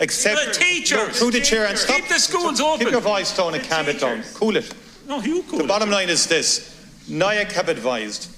except 0.00 0.46
The 0.46 0.52
teachers. 0.52 1.18
Through 1.18 1.32
the 1.32 1.40
chair 1.40 1.66
and 1.66 1.76
stop. 1.78 1.96
Keep 1.96 2.08
the 2.08 2.18
schools 2.18 2.58
Keep 2.58 2.66
open. 2.68 2.88
your 2.88 3.00
voice 3.00 3.36
down 3.36 3.54
and 3.54 3.62
The 3.62 3.68
calm 3.68 3.88
it 3.88 4.00
down. 4.00 4.22
Cool 4.34 4.56
it. 4.56 4.72
No, 5.06 5.20
you 5.20 5.42
cool. 5.48 5.58
The 5.58 5.66
bottom 5.66 5.90
line 5.90 6.08
is 6.08 6.26
this: 6.26 6.74
NIAC 7.08 7.52
have 7.52 7.68
advised 7.68 8.30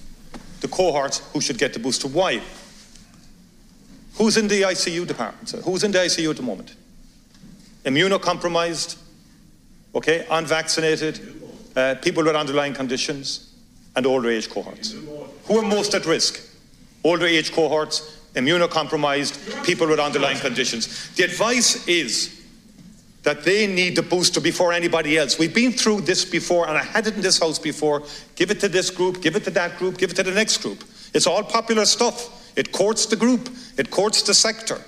the 0.60 0.68
cohorts 0.68 1.18
who 1.32 1.40
should 1.40 1.58
get 1.58 1.72
the 1.72 1.78
booster. 1.78 2.08
Why? 2.08 2.40
Who's 4.14 4.36
in 4.36 4.48
the 4.48 4.62
ICU 4.62 5.06
department? 5.06 5.50
sir? 5.50 5.60
Who's 5.60 5.84
in 5.84 5.92
the 5.92 5.98
ICU 5.98 6.30
at 6.30 6.36
the 6.36 6.42
moment? 6.42 6.74
Immunocompromised, 7.84 8.96
okay, 9.94 10.26
unvaccinated, 10.30 11.20
uh, 11.76 11.94
people 11.96 12.24
with 12.24 12.34
underlying 12.34 12.72
conditions, 12.72 13.52
and 13.94 14.06
older 14.06 14.30
age 14.30 14.48
cohorts. 14.48 14.94
Who 15.44 15.58
are 15.58 15.62
most 15.62 15.94
at 15.94 16.06
risk? 16.06 16.40
Older 17.04 17.26
age 17.26 17.52
cohorts, 17.52 18.15
immunocompromised, 18.36 19.64
people 19.64 19.88
with 19.88 19.98
underlying 19.98 20.38
conditions. 20.38 21.10
The 21.16 21.24
advice 21.24 21.86
is 21.88 22.44
that 23.22 23.42
they 23.42 23.66
need 23.66 23.96
the 23.96 24.02
booster 24.02 24.40
before 24.40 24.72
anybody 24.72 25.18
else. 25.18 25.38
We've 25.38 25.52
been 25.52 25.72
through 25.72 26.02
this 26.02 26.24
before, 26.24 26.68
and 26.68 26.78
I 26.78 26.84
had 26.84 27.08
it 27.08 27.16
in 27.16 27.22
this 27.22 27.40
house 27.40 27.58
before. 27.58 28.04
Give 28.36 28.52
it 28.52 28.60
to 28.60 28.68
this 28.68 28.88
group, 28.88 29.20
give 29.20 29.34
it 29.34 29.42
to 29.44 29.50
that 29.50 29.78
group, 29.78 29.98
give 29.98 30.10
it 30.12 30.14
to 30.14 30.22
the 30.22 30.30
next 30.30 30.58
group. 30.58 30.84
It's 31.12 31.26
all 31.26 31.42
popular 31.42 31.84
stuff. 31.86 32.54
It 32.56 32.72
courts 32.72 33.06
the 33.06 33.16
group, 33.16 33.48
it 33.76 33.90
courts 33.90 34.22
the 34.22 34.32
sector. 34.32 34.80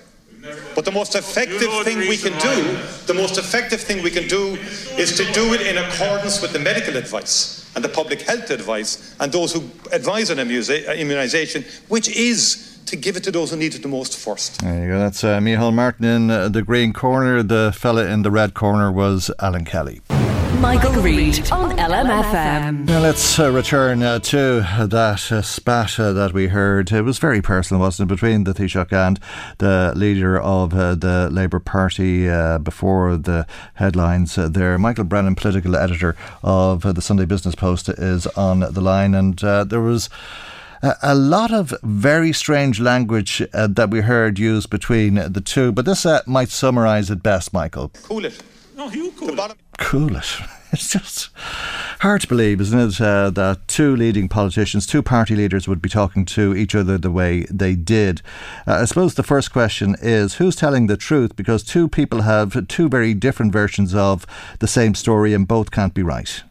But 0.74 0.84
the 0.84 0.92
most 0.92 1.16
effective 1.16 1.62
You 1.62 1.68
know 1.68 1.82
thing 1.82 1.98
we 1.98 2.16
can 2.16 2.32
do, 2.38 2.78
the 3.06 3.14
most 3.14 3.38
effective 3.38 3.80
thing 3.80 4.02
we 4.02 4.10
can 4.10 4.28
do 4.28 4.56
is 4.96 5.16
to 5.16 5.24
do 5.32 5.52
it 5.52 5.62
in 5.62 5.76
accordance 5.76 6.40
with 6.40 6.52
the 6.52 6.60
medical 6.60 6.96
advice 6.96 7.70
and 7.74 7.84
the 7.84 7.88
public 7.88 8.22
health 8.22 8.50
advice 8.50 9.16
and 9.18 9.32
those 9.32 9.52
who 9.52 9.68
advise 9.92 10.30
on 10.30 10.38
immunization, 10.38 11.64
which 11.88 12.08
is 12.08 12.77
to 12.88 12.96
give 12.96 13.16
it 13.16 13.24
to 13.24 13.30
those 13.30 13.50
who 13.50 13.56
need 13.56 13.74
it 13.74 13.82
the 13.82 13.88
most 13.88 14.18
first. 14.18 14.60
There 14.60 14.82
you 14.82 14.88
go. 14.88 14.98
That's 14.98 15.22
uh, 15.24 15.38
Micheál 15.38 15.74
Martin 15.74 16.04
in 16.04 16.30
uh, 16.30 16.48
the 16.48 16.62
green 16.62 16.92
corner. 16.92 17.42
The 17.42 17.72
fella 17.74 18.06
in 18.06 18.22
the 18.22 18.30
red 18.30 18.54
corner 18.54 18.90
was 18.90 19.30
Alan 19.38 19.64
Kelly. 19.64 20.00
Michael 20.60 21.00
Reade 21.00 21.52
on 21.52 21.76
LMFM. 21.78 22.84
Now 22.86 22.98
let's 22.98 23.38
uh, 23.38 23.52
return 23.52 24.02
uh, 24.02 24.18
to 24.18 24.66
that 24.88 25.30
uh, 25.30 25.40
spat 25.40 26.00
uh, 26.00 26.12
that 26.12 26.32
we 26.32 26.48
heard. 26.48 26.90
It 26.90 27.02
was 27.02 27.18
very 27.18 27.40
personal, 27.40 27.80
wasn't 27.80 28.10
it, 28.10 28.14
between 28.14 28.42
the 28.42 28.52
Taoiseach 28.52 28.92
and 28.92 29.20
the 29.58 29.92
leader 29.94 30.36
of 30.40 30.74
uh, 30.74 30.96
the 30.96 31.28
Labour 31.30 31.60
Party 31.60 32.28
uh, 32.28 32.58
before 32.58 33.16
the 33.16 33.46
headlines 33.74 34.36
uh, 34.36 34.48
there. 34.48 34.76
Michael 34.78 35.04
Brennan, 35.04 35.36
political 35.36 35.76
editor 35.76 36.16
of 36.42 36.84
uh, 36.84 36.90
the 36.90 37.02
Sunday 37.02 37.24
Business 37.24 37.54
Post, 37.54 37.88
is 37.90 38.26
on 38.28 38.58
the 38.58 38.80
line, 38.80 39.14
and 39.14 39.42
uh, 39.44 39.62
there 39.62 39.80
was 39.80 40.10
a, 40.82 40.94
a 41.02 41.14
lot 41.14 41.52
of 41.52 41.74
very 41.82 42.32
strange 42.32 42.80
language 42.80 43.42
uh, 43.52 43.66
that 43.68 43.90
we 43.90 44.00
heard 44.00 44.38
used 44.38 44.70
between 44.70 45.14
the 45.14 45.42
two. 45.44 45.72
But 45.72 45.84
this 45.84 46.06
uh, 46.06 46.22
might 46.26 46.50
summarise 46.50 47.10
it 47.10 47.22
best, 47.22 47.52
Michael. 47.52 47.90
Cool 48.02 48.24
it. 48.24 48.42
No, 48.76 48.88
you 48.90 49.12
cool. 49.12 49.34
Bottom- 49.34 49.58
cool 49.78 50.16
it. 50.16 50.26
It's 50.70 50.90
just 50.90 51.30
hard 52.00 52.20
to 52.20 52.26
believe, 52.28 52.60
isn't 52.60 52.78
it, 52.78 53.00
uh, 53.00 53.30
that 53.30 53.66
two 53.68 53.96
leading 53.96 54.28
politicians, 54.28 54.86
two 54.86 55.02
party 55.02 55.34
leaders 55.34 55.66
would 55.66 55.80
be 55.80 55.88
talking 55.88 56.26
to 56.26 56.54
each 56.54 56.74
other 56.74 56.98
the 56.98 57.10
way 57.10 57.46
they 57.50 57.74
did. 57.74 58.20
Uh, 58.66 58.74
I 58.74 58.84
suppose 58.84 59.14
the 59.14 59.22
first 59.22 59.50
question 59.50 59.96
is 60.02 60.34
who's 60.34 60.56
telling 60.56 60.86
the 60.86 60.98
truth 60.98 61.36
because 61.36 61.62
two 61.62 61.88
people 61.88 62.20
have 62.20 62.68
two 62.68 62.90
very 62.90 63.14
different 63.14 63.50
versions 63.50 63.94
of 63.94 64.26
the 64.58 64.68
same 64.68 64.94
story 64.94 65.32
and 65.32 65.48
both 65.48 65.70
can't 65.70 65.94
be 65.94 66.02
right. 66.02 66.42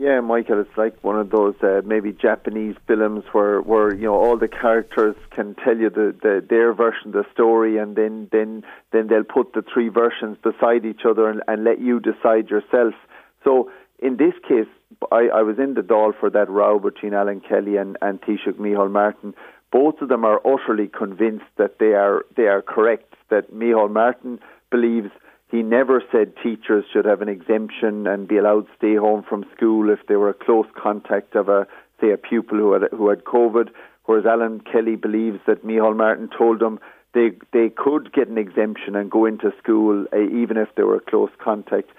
Yeah, 0.00 0.20
Michael, 0.20 0.60
it's 0.60 0.76
like 0.76 0.96
one 1.02 1.18
of 1.18 1.30
those 1.30 1.56
uh, 1.60 1.80
maybe 1.84 2.12
Japanese 2.12 2.76
films 2.86 3.24
where, 3.32 3.60
where 3.60 3.92
you 3.92 4.04
know 4.04 4.14
all 4.14 4.38
the 4.38 4.46
characters 4.46 5.16
can 5.34 5.56
tell 5.56 5.76
you 5.76 5.90
the, 5.90 6.14
the 6.22 6.46
their 6.48 6.72
version 6.72 7.08
of 7.08 7.12
the 7.14 7.24
story, 7.32 7.78
and 7.78 7.96
then 7.96 8.28
then 8.30 8.62
then 8.92 9.08
they'll 9.08 9.24
put 9.24 9.54
the 9.54 9.64
three 9.74 9.88
versions 9.88 10.38
beside 10.40 10.86
each 10.86 11.00
other 11.04 11.28
and, 11.28 11.42
and 11.48 11.64
let 11.64 11.80
you 11.80 11.98
decide 11.98 12.48
yourself. 12.48 12.94
So 13.42 13.72
in 13.98 14.18
this 14.18 14.34
case, 14.48 14.68
I, 15.10 15.30
I 15.34 15.42
was 15.42 15.58
in 15.58 15.74
the 15.74 15.80
Dáil 15.80 16.12
for 16.20 16.30
that 16.30 16.48
row 16.48 16.78
between 16.78 17.12
Alan 17.12 17.40
Kelly 17.40 17.76
and, 17.76 17.98
and 18.00 18.20
Taoiseach 18.22 18.54
Micheál 18.54 18.92
Martin. 18.92 19.34
Both 19.72 20.00
of 20.00 20.08
them 20.08 20.24
are 20.24 20.40
utterly 20.46 20.86
convinced 20.86 21.50
that 21.56 21.80
they 21.80 21.94
are 21.94 22.24
they 22.36 22.46
are 22.46 22.62
correct. 22.62 23.14
That 23.30 23.52
Micheál 23.52 23.90
Martin 23.90 24.38
believes 24.70 25.10
he 25.50 25.62
never 25.62 26.02
said 26.12 26.34
teachers 26.42 26.84
should 26.92 27.06
have 27.06 27.22
an 27.22 27.28
exemption 27.28 28.06
and 28.06 28.28
be 28.28 28.36
allowed 28.36 28.66
to 28.66 28.72
stay 28.76 28.96
home 28.96 29.24
from 29.26 29.46
school 29.56 29.90
if 29.90 30.00
they 30.06 30.16
were 30.16 30.28
a 30.28 30.34
close 30.34 30.66
contact 30.76 31.34
of 31.34 31.48
a 31.48 31.66
say 32.00 32.10
a 32.10 32.18
pupil 32.18 32.58
who 32.58 32.72
had 32.72 32.82
who 32.92 33.08
had 33.08 33.24
COVID. 33.24 33.70
Whereas 34.04 34.26
Alan 34.26 34.60
Kelly 34.60 34.96
believes 34.96 35.40
that 35.46 35.64
Micheál 35.64 35.96
Martin 35.96 36.28
told 36.36 36.60
them 36.60 36.80
they 37.14 37.30
they 37.52 37.70
could 37.70 38.12
get 38.12 38.28
an 38.28 38.38
exemption 38.38 38.94
and 38.94 39.10
go 39.10 39.24
into 39.24 39.52
school 39.62 40.06
uh, 40.12 40.20
even 40.20 40.56
if 40.56 40.68
they 40.76 40.82
were 40.82 40.96
a 40.96 41.10
close 41.10 41.30
contact. 41.42 41.90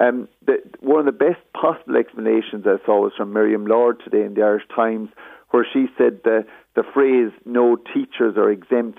Um, 0.00 0.28
the, 0.44 0.58
one 0.80 1.00
of 1.00 1.06
the 1.06 1.12
best 1.12 1.40
possible 1.54 1.96
explanations 1.96 2.66
I 2.66 2.84
saw 2.84 3.02
was 3.02 3.12
from 3.16 3.32
Miriam 3.32 3.66
Lord 3.66 4.00
today 4.04 4.24
in 4.24 4.34
the 4.34 4.42
Irish 4.42 4.64
Times, 4.74 5.08
where 5.50 5.66
she 5.72 5.86
said 5.96 6.20
the 6.24 6.44
the 6.74 6.82
phrase 6.82 7.32
"no 7.44 7.76
teachers 7.76 8.36
are 8.36 8.50
exempt." 8.50 8.98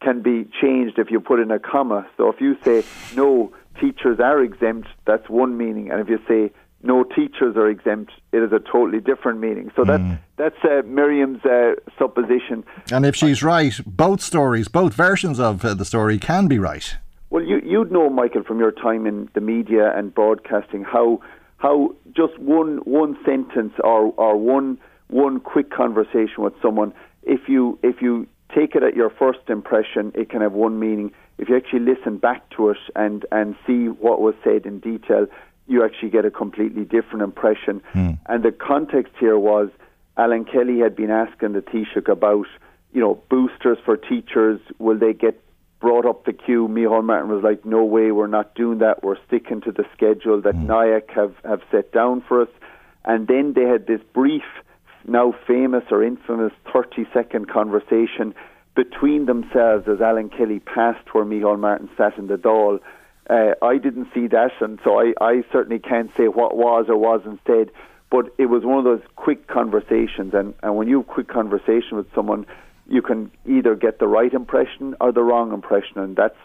Can 0.00 0.22
be 0.22 0.46
changed 0.60 0.98
if 0.98 1.10
you 1.10 1.20
put 1.20 1.40
in 1.40 1.50
a 1.50 1.58
comma. 1.58 2.06
So 2.16 2.28
if 2.30 2.40
you 2.40 2.56
say 2.64 2.84
no 3.14 3.52
teachers 3.80 4.20
are 4.20 4.42
exempt, 4.42 4.88
that's 5.06 5.28
one 5.28 5.56
meaning, 5.56 5.90
and 5.90 6.00
if 6.00 6.08
you 6.08 6.18
say 6.28 6.52
no 6.82 7.02
teachers 7.02 7.56
are 7.56 7.68
exempt, 7.68 8.12
it 8.32 8.38
is 8.38 8.52
a 8.52 8.60
totally 8.60 9.00
different 9.00 9.40
meaning. 9.40 9.70
So 9.74 9.84
that 9.84 10.00
mm. 10.00 10.18
that's 10.36 10.56
uh, 10.62 10.82
Miriam's 10.86 11.44
uh, 11.44 11.74
supposition. 11.98 12.64
And 12.92 13.04
if 13.04 13.16
she's 13.16 13.42
right, 13.42 13.74
both 13.84 14.20
stories, 14.20 14.68
both 14.68 14.94
versions 14.94 15.40
of 15.40 15.64
uh, 15.64 15.74
the 15.74 15.84
story 15.84 16.18
can 16.18 16.46
be 16.46 16.58
right. 16.58 16.96
Well, 17.30 17.42
you 17.42 17.60
you'd 17.64 17.90
know, 17.90 18.08
Michael, 18.08 18.44
from 18.44 18.58
your 18.58 18.72
time 18.72 19.06
in 19.06 19.28
the 19.34 19.40
media 19.40 19.92
and 19.96 20.14
broadcasting, 20.14 20.84
how 20.84 21.20
how 21.56 21.94
just 22.16 22.38
one 22.38 22.78
one 22.84 23.18
sentence 23.24 23.74
or 23.82 24.12
or 24.16 24.36
one 24.36 24.78
one 25.08 25.40
quick 25.40 25.70
conversation 25.70 26.44
with 26.44 26.54
someone, 26.62 26.94
if 27.24 27.48
you 27.48 27.78
if 27.82 28.00
you 28.00 28.26
take 28.54 28.74
it 28.74 28.82
at 28.82 28.94
your 28.96 29.10
first 29.10 29.40
impression, 29.48 30.12
it 30.14 30.30
can 30.30 30.40
have 30.40 30.52
one 30.52 30.78
meaning. 30.78 31.12
If 31.38 31.48
you 31.48 31.56
actually 31.56 31.80
listen 31.80 32.18
back 32.18 32.48
to 32.56 32.70
it 32.70 32.78
and, 32.96 33.24
and 33.30 33.56
see 33.66 33.88
what 33.88 34.20
was 34.20 34.34
said 34.42 34.66
in 34.66 34.80
detail, 34.80 35.26
you 35.66 35.84
actually 35.84 36.10
get 36.10 36.24
a 36.24 36.30
completely 36.30 36.84
different 36.84 37.22
impression. 37.22 37.82
Mm. 37.94 38.18
And 38.26 38.42
the 38.42 38.52
context 38.52 39.12
here 39.20 39.38
was 39.38 39.68
Alan 40.16 40.44
Kelly 40.44 40.78
had 40.80 40.96
been 40.96 41.10
asking 41.10 41.52
the 41.52 41.60
Taoiseach 41.60 42.08
about, 42.08 42.46
you 42.92 43.00
know, 43.00 43.22
boosters 43.30 43.78
for 43.84 43.96
teachers. 43.96 44.60
Will 44.78 44.98
they 44.98 45.12
get 45.12 45.40
brought 45.78 46.06
up 46.06 46.24
the 46.24 46.32
queue? 46.32 46.66
Micheál 46.68 47.04
Martin 47.04 47.30
was 47.30 47.44
like, 47.44 47.64
no 47.64 47.84
way, 47.84 48.10
we're 48.10 48.26
not 48.26 48.54
doing 48.54 48.78
that. 48.78 49.04
We're 49.04 49.18
sticking 49.26 49.60
to 49.60 49.72
the 49.72 49.84
schedule 49.94 50.40
that 50.40 50.54
mm. 50.54 50.66
NIAC 50.66 51.10
have, 51.10 51.34
have 51.44 51.60
set 51.70 51.92
down 51.92 52.24
for 52.26 52.42
us. 52.42 52.48
And 53.04 53.28
then 53.28 53.52
they 53.52 53.62
had 53.62 53.86
this 53.86 54.00
brief 54.12 54.42
now 55.06 55.34
famous 55.46 55.84
or 55.90 56.02
infamous 56.02 56.52
30 56.72 57.06
second 57.12 57.48
conversation 57.48 58.34
between 58.74 59.26
themselves 59.26 59.88
as 59.88 60.00
Alan 60.00 60.28
Kelly 60.28 60.60
passed 60.60 61.12
where 61.12 61.24
Micheál 61.24 61.58
Martin 61.58 61.90
sat 61.96 62.16
in 62.16 62.28
the 62.28 62.36
Dáil. 62.36 62.80
Uh, 63.28 63.54
I 63.60 63.76
didn't 63.76 64.08
see 64.14 64.28
that, 64.28 64.52
and 64.60 64.78
so 64.84 65.00
I, 65.00 65.14
I 65.20 65.42
certainly 65.52 65.80
can't 65.80 66.10
say 66.16 66.28
what 66.28 66.56
was 66.56 66.86
or 66.88 66.96
wasn't 66.96 67.40
said. 67.46 67.70
But 68.10 68.32
it 68.38 68.46
was 68.46 68.64
one 68.64 68.78
of 68.78 68.84
those 68.84 69.02
quick 69.16 69.48
conversations, 69.48 70.32
and, 70.32 70.54
and 70.62 70.76
when 70.76 70.88
you 70.88 70.98
have 70.98 71.08
quick 71.08 71.28
conversation 71.28 71.96
with 71.96 72.06
someone, 72.14 72.46
you 72.88 73.02
can 73.02 73.30
either 73.46 73.74
get 73.74 73.98
the 73.98 74.06
right 74.06 74.32
impression 74.32 74.94
or 75.00 75.12
the 75.12 75.22
wrong 75.22 75.52
impression, 75.52 75.98
and 75.98 76.16
that's 76.16 76.38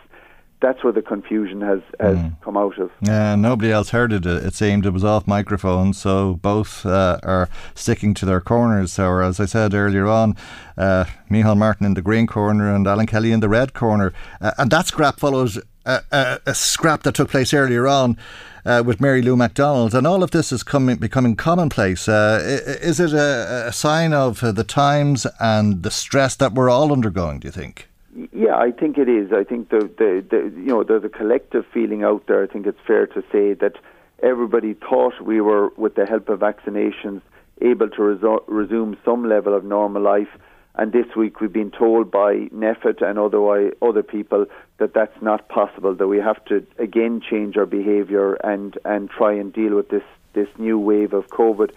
that's 0.64 0.82
where 0.82 0.94
the 0.94 1.02
confusion 1.02 1.60
has, 1.60 1.82
has 2.00 2.18
mm. 2.18 2.42
come 2.42 2.56
out 2.56 2.80
of. 2.80 2.90
Yeah, 3.02 3.36
nobody 3.36 3.70
else 3.70 3.90
heard 3.90 4.14
it. 4.14 4.26
It 4.26 4.54
seemed 4.56 4.86
it 4.86 4.92
was 4.92 5.04
off 5.04 5.28
microphone, 5.28 5.92
so 5.94 6.36
both 6.36 6.86
uh, 6.86 7.20
are 7.22 7.50
sticking 7.76 8.14
to 8.16 8.26
their 8.26 8.40
corners. 8.40 8.94
So, 8.94 9.20
as 9.20 9.42
I 9.42 9.46
said 9.46 9.74
earlier 9.74 10.08
on, 10.08 10.38
uh, 10.78 11.04
Micheál 11.30 11.58
Martin 11.58 11.86
in 11.86 11.96
the 11.96 12.02
green 12.02 12.28
corner 12.28 12.74
and 12.74 12.88
Alan 12.88 13.08
Kelly 13.08 13.34
in 13.34 13.42
the 13.42 13.50
red 13.50 13.74
corner. 13.74 14.14
Uh, 14.40 14.52
and 14.58 14.72
that 14.72 14.88
scrap 14.88 15.20
follows 15.20 15.60
a, 15.86 16.02
a, 16.12 16.40
a, 16.46 16.56
scrap 16.56 17.04
that 17.04 17.16
took 17.16 17.30
place 17.30 17.54
earlier 17.54 17.86
on. 17.86 18.18
Uh, 18.66 18.82
with 18.86 19.02
Mary 19.02 19.22
Lou 19.22 19.36
McDonald, 19.36 19.94
and 19.94 20.08
all 20.08 20.24
of 20.24 20.32
this 20.32 20.54
is 20.54 20.64
coming, 20.64 20.96
becoming 20.96 21.36
commonplace. 21.36 22.08
Uh, 22.08 22.40
is 22.82 22.98
it 22.98 23.12
a, 23.12 23.66
a 23.68 23.74
sign 23.74 24.14
of 24.14 24.40
the 24.40 24.64
times 24.64 25.28
and 25.42 25.84
the 25.84 25.92
stress 25.92 26.38
that 26.38 26.54
we're 26.54 26.70
all 26.70 26.94
undergoing? 26.94 27.40
Do 27.40 27.50
you 27.50 27.52
think? 27.52 27.90
Yeah, 28.32 28.56
I 28.56 28.72
think 28.72 28.98
it 28.98 29.10
is. 29.10 29.32
I 29.32 29.44
think 29.44 29.70
the, 29.70 29.80
the, 29.98 30.26
the 30.30 30.38
you 30.56 30.68
know 30.68 30.84
there's 30.84 31.04
a 31.04 31.10
collective 31.10 31.66
feeling 31.74 32.04
out 32.04 32.28
there. 32.28 32.44
I 32.44 32.48
think 32.48 32.68
it's 32.68 32.80
fair 32.86 33.08
to 33.08 33.24
say 33.32 33.54
that 33.54 33.76
everybody 34.22 34.76
thought 34.76 35.20
we 35.22 35.42
were, 35.42 35.70
with 35.78 35.96
the 35.96 36.06
help 36.06 36.30
of 36.30 36.40
vaccinations, 36.40 37.22
able 37.62 37.90
to 37.90 37.98
resu- 37.98 38.44
resume 38.48 38.98
some 39.04 39.28
level 39.28 39.56
of 39.56 39.64
normal 39.64 40.02
life. 40.02 40.30
And 40.76 40.92
this 40.92 41.06
week 41.16 41.40
we've 41.40 41.54
been 41.54 41.72
told 41.72 42.10
by 42.12 42.48
NPHET 42.54 43.02
and 43.02 43.20
otherwise 43.20 43.74
other 43.82 44.02
people 44.04 44.46
that 44.78 44.94
that's 44.94 45.22
not 45.22 45.48
possible. 45.48 45.96
That 45.96 46.08
we 46.08 46.18
have 46.18 46.44
to 46.46 46.66
again 46.78 47.22
change 47.22 47.58
our 47.58 47.66
behaviour 47.66 48.34
and 48.36 48.78
and 48.86 49.10
try 49.10 49.34
and 49.34 49.52
deal 49.52 49.76
with 49.76 49.90
this 49.90 50.04
this 50.34 50.50
new 50.58 50.78
wave 50.78 51.14
of 51.14 51.28
COVID. 51.28 51.72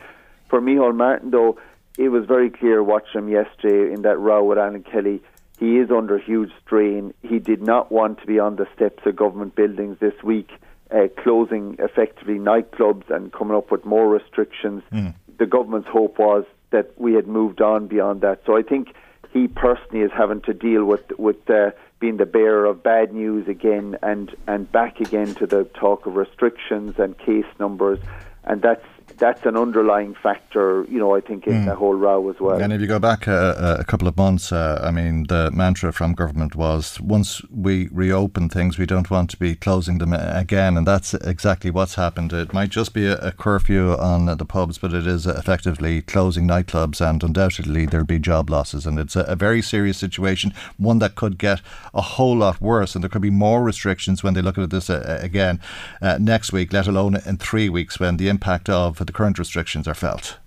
For 0.48 0.60
Micheál 0.60 0.94
Martin, 0.94 1.30
though, 1.30 1.58
it 1.98 2.08
was 2.10 2.26
very 2.26 2.50
clear 2.50 2.82
watching 2.82 3.22
him 3.22 3.28
yesterday 3.28 3.92
in 3.92 4.02
that 4.02 4.18
row 4.18 4.44
with 4.44 4.58
Alan 4.58 4.82
Kelly 4.82 5.22
he 5.58 5.78
is 5.78 5.90
under 5.90 6.18
huge 6.18 6.50
strain. 6.64 7.14
He 7.22 7.38
did 7.38 7.62
not 7.62 7.90
want 7.90 8.20
to 8.20 8.26
be 8.26 8.38
on 8.38 8.56
the 8.56 8.66
steps 8.74 9.04
of 9.06 9.16
government 9.16 9.54
buildings 9.54 9.98
this 10.00 10.14
week, 10.22 10.50
uh, 10.90 11.08
closing 11.18 11.76
effectively 11.78 12.38
nightclubs 12.38 13.10
and 13.10 13.32
coming 13.32 13.56
up 13.56 13.70
with 13.70 13.84
more 13.84 14.08
restrictions. 14.08 14.82
Mm. 14.92 15.14
The 15.38 15.46
government's 15.46 15.88
hope 15.88 16.18
was 16.18 16.44
that 16.70 16.92
we 16.98 17.14
had 17.14 17.26
moved 17.26 17.60
on 17.62 17.86
beyond 17.86 18.20
that. 18.20 18.42
So 18.44 18.56
I 18.56 18.62
think 18.62 18.94
he 19.32 19.48
personally 19.48 20.00
is 20.00 20.10
having 20.12 20.40
to 20.42 20.54
deal 20.54 20.84
with 20.84 21.04
with 21.18 21.48
uh, 21.48 21.70
being 22.00 22.16
the 22.18 22.26
bearer 22.26 22.66
of 22.66 22.82
bad 22.82 23.12
news 23.12 23.48
again 23.48 23.96
and 24.02 24.34
and 24.46 24.70
back 24.70 25.00
again 25.00 25.34
to 25.36 25.46
the 25.46 25.64
talk 25.64 26.06
of 26.06 26.16
restrictions 26.16 26.98
and 26.98 27.16
case 27.18 27.46
numbers, 27.58 27.98
and 28.44 28.62
that's 28.62 28.84
that's 29.18 29.46
an 29.46 29.56
underlying 29.56 30.14
factor, 30.14 30.84
you 30.90 30.98
know, 30.98 31.14
I 31.14 31.20
think 31.20 31.46
in 31.46 31.62
mm. 31.62 31.64
the 31.66 31.74
whole 31.74 31.94
row 31.94 32.28
as 32.28 32.38
well. 32.38 32.60
And 32.60 32.72
if 32.72 32.80
you 32.80 32.86
go 32.86 32.98
back 32.98 33.26
a, 33.26 33.76
a 33.80 33.84
couple 33.84 34.06
of 34.06 34.16
months, 34.16 34.52
uh, 34.52 34.80
I 34.82 34.90
mean, 34.90 35.24
the 35.24 35.50
mantra 35.52 35.92
from 35.92 36.12
government 36.12 36.54
was 36.54 37.00
once 37.00 37.42
we 37.50 37.88
reopen 37.92 38.48
things, 38.48 38.78
we 38.78 38.86
don't 38.86 39.10
want 39.10 39.30
to 39.30 39.36
be 39.38 39.54
closing 39.54 39.98
them 39.98 40.12
again. 40.12 40.76
And 40.76 40.86
that's 40.86 41.14
exactly 41.14 41.70
what's 41.70 41.94
happened. 41.94 42.32
It 42.32 42.52
might 42.52 42.70
just 42.70 42.92
be 42.92 43.06
a, 43.06 43.16
a 43.18 43.32
curfew 43.32 43.92
on 43.92 44.26
the 44.26 44.44
pubs, 44.44 44.78
but 44.78 44.92
it 44.92 45.06
is 45.06 45.26
effectively 45.26 46.02
closing 46.02 46.46
nightclubs, 46.46 47.00
and 47.00 47.22
undoubtedly 47.22 47.86
there'll 47.86 48.06
be 48.06 48.18
job 48.18 48.50
losses. 48.50 48.86
And 48.86 48.98
it's 48.98 49.16
a, 49.16 49.22
a 49.22 49.36
very 49.36 49.62
serious 49.62 49.96
situation, 49.96 50.52
one 50.76 50.98
that 50.98 51.14
could 51.14 51.38
get 51.38 51.62
a 51.94 52.02
whole 52.02 52.36
lot 52.36 52.60
worse. 52.60 52.94
And 52.94 53.02
there 53.02 53.08
could 53.08 53.22
be 53.22 53.30
more 53.30 53.62
restrictions 53.62 54.22
when 54.22 54.34
they 54.34 54.42
look 54.42 54.58
at 54.58 54.70
this 54.70 54.90
uh, 54.90 55.18
again 55.22 55.60
uh, 56.02 56.18
next 56.20 56.52
week, 56.52 56.72
let 56.72 56.86
alone 56.86 57.16
in 57.24 57.38
three 57.38 57.68
weeks 57.68 57.98
when 57.98 58.18
the 58.18 58.28
impact 58.28 58.68
of 58.68 58.95
the 59.04 59.12
current 59.12 59.38
restrictions 59.38 59.86
are 59.86 59.94
felt. 59.94 60.38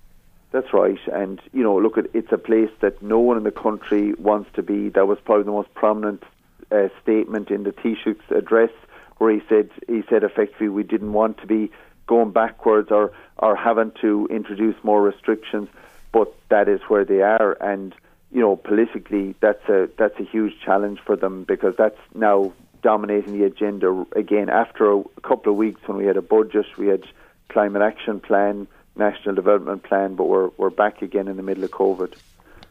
That's 0.51 0.73
right, 0.73 0.99
and 1.13 1.39
you 1.53 1.61
know, 1.61 1.77
look, 1.77 1.97
at 1.97 2.07
it's 2.13 2.31
a 2.31 2.37
place 2.37 2.71
that 2.79 3.01
no 3.03 3.19
one 3.19 3.37
in 3.37 3.43
the 3.43 3.51
country 3.51 4.13
wants 4.13 4.49
to 4.53 4.63
be. 4.63 4.89
That 4.89 5.07
was 5.07 5.19
probably 5.23 5.43
the 5.43 5.51
most 5.51 5.73
prominent 5.75 6.23
uh, 6.71 6.87
statement 7.03 7.51
in 7.51 7.63
the 7.63 7.71
Taoiseach's 7.71 8.31
address, 8.31 8.71
where 9.17 9.31
he 9.31 9.41
said 9.47 9.69
he 9.87 10.03
said 10.09 10.23
effectively 10.23 10.69
we 10.69 10.83
didn't 10.83 11.13
want 11.13 11.37
to 11.39 11.45
be 11.45 11.71
going 12.07 12.31
backwards 12.31 12.89
or 12.89 13.11
or 13.37 13.55
having 13.55 13.91
to 14.01 14.27
introduce 14.31 14.75
more 14.83 15.03
restrictions, 15.03 15.69
but 16.11 16.33
that 16.49 16.67
is 16.67 16.81
where 16.87 17.05
they 17.05 17.21
are, 17.21 17.55
and 17.61 17.93
you 18.31 18.41
know, 18.41 18.55
politically, 18.55 19.35
that's 19.41 19.67
a 19.69 19.89
that's 19.97 20.19
a 20.19 20.23
huge 20.23 20.53
challenge 20.63 20.99
for 21.05 21.15
them 21.15 21.43
because 21.43 21.75
that's 21.77 21.99
now 22.13 22.53
dominating 22.81 23.37
the 23.37 23.45
agenda 23.45 24.05
again. 24.15 24.49
After 24.49 24.93
a 24.93 25.03
couple 25.23 25.51
of 25.51 25.57
weeks, 25.57 25.81
when 25.87 25.97
we 25.97 26.05
had 26.05 26.17
a 26.17 26.21
budget, 26.21 26.65
we 26.77 26.87
had 26.87 27.03
climate 27.49 27.81
action 27.81 28.19
plan, 28.19 28.67
national 28.95 29.35
development 29.35 29.83
plan, 29.83 30.15
but 30.15 30.25
we're 30.25 30.49
we're 30.57 30.69
back 30.69 31.01
again 31.01 31.27
in 31.27 31.37
the 31.37 31.43
middle 31.43 31.63
of 31.63 31.71
COVID. 31.71 32.13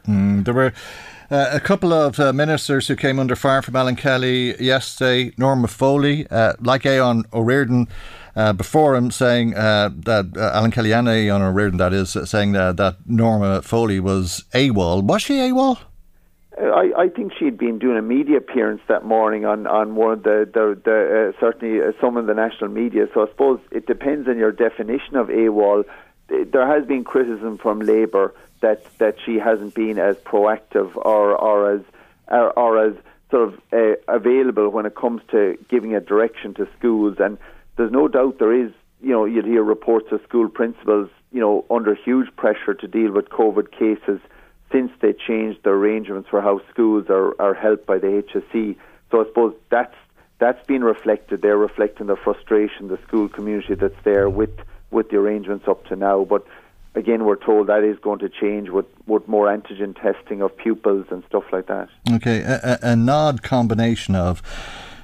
Mm, 0.07 0.45
there 0.45 0.55
were 0.55 0.73
uh, 1.31 1.51
a 1.53 1.61
couple 1.61 1.93
of 1.93 2.19
uh, 2.19 2.33
ministers 2.33 2.89
who 2.89 2.97
came 2.97 3.19
under 3.19 3.37
fire 3.37 3.61
from 3.61 3.77
Alan 3.77 3.97
Kelly 3.97 4.61
yesterday. 4.63 5.33
Norma 5.37 5.69
Foley, 5.69 6.27
uh, 6.31 6.55
like 6.61 6.87
Ó 6.87 7.23
Ríordáin, 7.33 7.89
uh, 8.35 8.55
before 8.55 8.97
him 8.97 9.11
saying 9.11 9.55
uh, 9.55 9.91
that 9.95 10.35
uh, 10.37 10.53
Alan 10.55 10.71
Kellyanne 10.71 11.29
Ó 11.29 11.53
Ríordáin, 11.53 11.79
that 11.79 11.93
is, 11.93 12.17
saying 12.31 12.53
that, 12.53 12.79
that 12.79 12.97
Norma 13.07 13.61
Foley 13.61 14.01
was 14.01 14.45
AWOL. 14.55 15.03
Was 15.03 15.21
she 15.23 15.35
AWOL? 15.35 15.79
I, 16.61 16.93
I 16.97 17.09
think 17.09 17.33
she'd 17.39 17.59
been 17.59 17.79
doing 17.79 17.97
a 17.97 18.03
media 18.03 18.39
appearance 18.39 18.81
that 18.89 19.05
morning 19.05 19.45
on, 19.45 19.67
on 19.67 19.95
one 19.95 20.13
of 20.13 20.23
the, 20.23 20.49
the, 20.53 20.81
the 20.85 21.33
uh, 21.37 21.41
certainly 21.41 21.81
uh, 21.81 21.93
some 22.01 22.17
of 22.17 22.27
the 22.27 22.35
national 22.35 22.71
media. 22.71 23.07
So 23.15 23.27
I 23.27 23.29
suppose 23.29 23.61
it 23.71 23.87
depends 23.87 24.29
on 24.29 24.39
your 24.39 24.53
definition 24.53 25.17
of 25.17 25.29
AWOL. 25.29 25.85
There 26.29 26.67
has 26.67 26.87
been 26.87 27.05
criticism 27.05 27.59
from 27.59 27.81
Labour 27.81 28.35
that, 28.61 28.85
that 28.99 29.17
she 29.25 29.37
hasn't 29.37 29.75
been 29.75 29.99
as 29.99 30.17
proactive 30.17 30.95
or, 30.97 31.37
or 31.37 31.73
as 31.73 31.81
or, 32.29 32.59
or 32.59 32.85
as 32.85 32.95
sort 33.31 33.49
of 33.49 33.61
uh, 33.73 33.95
available 34.09 34.69
when 34.69 34.87
it 34.87 34.95
comes 34.95 35.23
to 35.31 35.57
giving 35.69 35.95
a 35.95 36.01
direction 36.01 36.55
to 36.55 36.69
schools. 36.79 37.17
And 37.19 37.39
there's 37.77 37.93
no 37.93 38.09
doubt 38.09 38.39
there 38.39 38.53
is, 38.53 38.73
you 39.01 39.11
know, 39.11 39.25
you'd 39.25 39.45
hear 39.45 39.63
reports 39.63 40.09
of 40.13 40.21
school 40.23 40.49
principals, 40.49 41.09
you 41.33 41.41
know, 41.41 41.65
under 41.71 41.95
huge 41.95 42.35
pressure 42.37 42.75
to 42.75 42.89
deal 42.89 43.13
with 43.13 43.29
COVID 43.29 43.71
cases 43.71 44.21
since 44.73 44.93
they 45.01 45.13
changed 45.13 45.61
the 45.63 45.71
arrangements 45.71 46.29
for 46.29 46.41
how 46.41 46.61
schools 46.71 47.07
are, 47.09 47.41
are 47.41 47.55
helped 47.55 47.87
by 47.87 47.99
the 47.99 48.23
HSE. 48.23 48.77
So 49.11 49.23
I 49.23 49.25
suppose 49.25 49.55
that's 49.71 49.95
that's 50.39 50.65
been 50.67 50.85
reflected. 50.85 51.43
They're 51.43 51.59
reflecting 51.59 52.07
the 52.07 52.17
frustration, 52.17 52.89
the 52.89 52.99
school 53.07 53.29
community 53.29 53.75
that's 53.75 54.03
there 54.05 54.29
with 54.31 54.57
with 54.91 55.11
the 55.11 55.17
arrangements 55.17 55.67
up 55.67 55.85
to 55.87 55.97
now. 55.97 56.25
But 56.25 56.47
again, 56.95 57.25
we're 57.25 57.37
told 57.37 57.69
that 57.69 57.85
is 57.85 57.99
going 57.99 58.19
to 58.21 58.29
change 58.29 58.69
with, 58.71 58.87
with 59.07 59.27
more 59.29 59.47
antigen 59.47 60.01
testing 60.01 60.43
of 60.43 60.57
pupils 60.57 61.07
and 61.11 61.23
stuff 61.29 61.45
like 61.53 61.67
that. 61.67 61.89
Okay, 62.11 62.41
a, 62.41 62.61
a, 62.63 62.79
an 62.83 63.09
odd 63.09 63.43
combination 63.43 64.15
of 64.15 64.43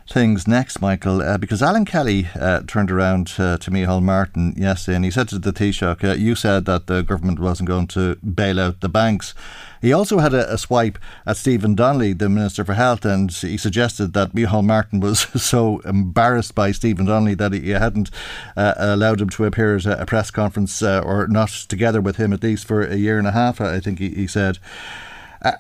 things 0.09 0.47
next, 0.47 0.81
Michael, 0.81 1.23
uh, 1.23 1.39
because 1.39 1.63
Alan 1.63 1.85
Kelly 1.85 2.29
uh, 2.35 2.61
turned 2.67 2.91
around 2.91 3.33
uh, 3.39 3.57
to 3.59 3.71
Micheál 3.71 4.03
Martin 4.03 4.55
yesterday 4.57 4.97
and 4.97 5.05
he 5.05 5.11
said 5.11 5.29
to 5.29 5.39
the 5.39 5.53
Taoiseach, 5.53 6.05
uh, 6.05 6.13
you 6.15 6.35
said 6.35 6.67
that 6.67 6.87
the 6.87 7.03
government 7.03 7.39
wasn't 7.39 7.69
going 7.69 7.87
to 7.89 8.17
bail 8.17 8.61
out 8.61 8.81
the 8.81 8.89
banks. 8.89 9.35
He 9.81 9.93
also 9.93 10.19
had 10.19 10.35
a, 10.35 10.53
a, 10.53 10.59
swipe 10.59 10.99
at 11.27 11.37
Stephen 11.37 11.75
Donnelly, 11.75 12.13
the 12.13 12.29
Minister 12.29 12.65
for 12.65 12.75
Health, 12.75 13.05
and 13.05 13.31
he 13.31 13.57
suggested 13.57 14.13
that 14.13 14.33
Micheál 14.33 14.65
Martin 14.65 15.01
was 15.01 15.21
so 15.43 15.79
embarrassed 15.81 16.55
by 16.55 16.73
Stephen 16.73 17.07
Donnelly 17.07 17.35
that 17.35 17.53
he 17.53 17.71
hadn't 17.71 18.11
uh, 18.57 18.75
allowed 18.77 19.21
him 19.21 19.31
to 19.31 19.45
appear 19.45 19.77
at 19.77 19.87
a 19.87 20.07
press 20.07 20.31
conference 20.31 20.83
uh, 20.83 21.01
or 21.05 21.27
not 21.29 21.49
together 21.69 22.01
with 22.01 22.17
him 22.17 22.33
at 22.33 22.43
least 22.43 22.67
for 22.67 22.83
a 22.83 22.97
year 22.97 23.19
and 23.19 23.27
a 23.27 23.33
half, 23.33 23.61
I 23.61 23.81
think 23.81 23.99
he, 23.99 24.11
he 24.11 24.27
said. 24.27 24.59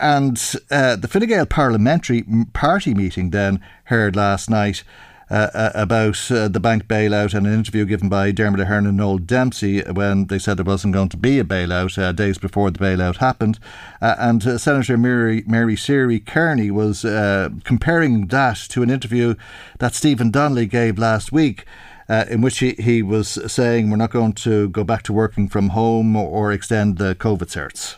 And 0.01 0.41
uh, 0.71 0.97
the 0.97 1.09
Fine 1.09 1.27
Gael 1.27 1.47
parliamentary 1.47 2.25
party 2.53 2.95
meeting 2.95 3.31
then 3.31 3.61
heard 3.85 4.17
last 4.17 4.49
night 4.49 4.83
uh, 5.31 5.51
uh, 5.55 5.71
about 5.75 6.31
uh, 6.31 6.49
the 6.49 6.61
bank 6.61 6.87
bailout 6.87 7.33
and 7.33 7.47
an 7.47 7.55
interview 7.55 7.87
given 7.87 8.11
by 8.11 8.31
Dermot 8.31 8.61
Ahern 8.61 8.87
and 8.87 8.99
Noel 8.99 9.17
Dempsey 9.17 9.81
when 9.81 10.27
they 10.27 10.39
said 10.39 10.59
there 10.59 10.65
wasn't 10.65 10.93
going 10.93 11.09
to 11.09 11.17
be 11.17 11.39
a 11.39 11.45
bailout 11.45 11.97
uh, 11.97 12.13
days 12.13 12.37
before 12.37 12.71
the 12.71 12.79
bailout 12.79 13.17
happened. 13.17 13.59
Uh, 14.03 14.17
and 14.19 14.47
uh, 14.47 14.59
Senator 14.59 14.99
Mary, 14.99 15.43
Mary 15.47 15.77
Seery 15.77 16.25
Kearney 16.25 16.71
was 16.71 17.03
comparing 17.65 18.27
that 18.27 18.57
to 18.69 18.83
an 18.83 18.91
interview 18.91 19.35
that 19.79 19.95
Stephen 19.95 20.31
Donnelly 20.31 20.67
gave 20.67 20.99
last 20.99 21.33
week. 21.33 21.65
in 22.09 22.43
which 22.43 22.59
he, 22.59 22.73
he 22.73 23.03
was 23.03 23.39
saying 23.51 23.89
we're 23.89 23.97
not 23.97 24.11
going 24.11 24.35
to 24.35 24.69
go 24.69 24.85
back 24.85 25.03
to 25.05 25.13
working 25.13 25.49
from 25.49 25.71
home 25.71 26.15
or, 26.17 26.29
or 26.29 26.53
extend 26.53 26.99
the 26.99 27.15
COVID 27.15 27.49
certs. 27.49 27.97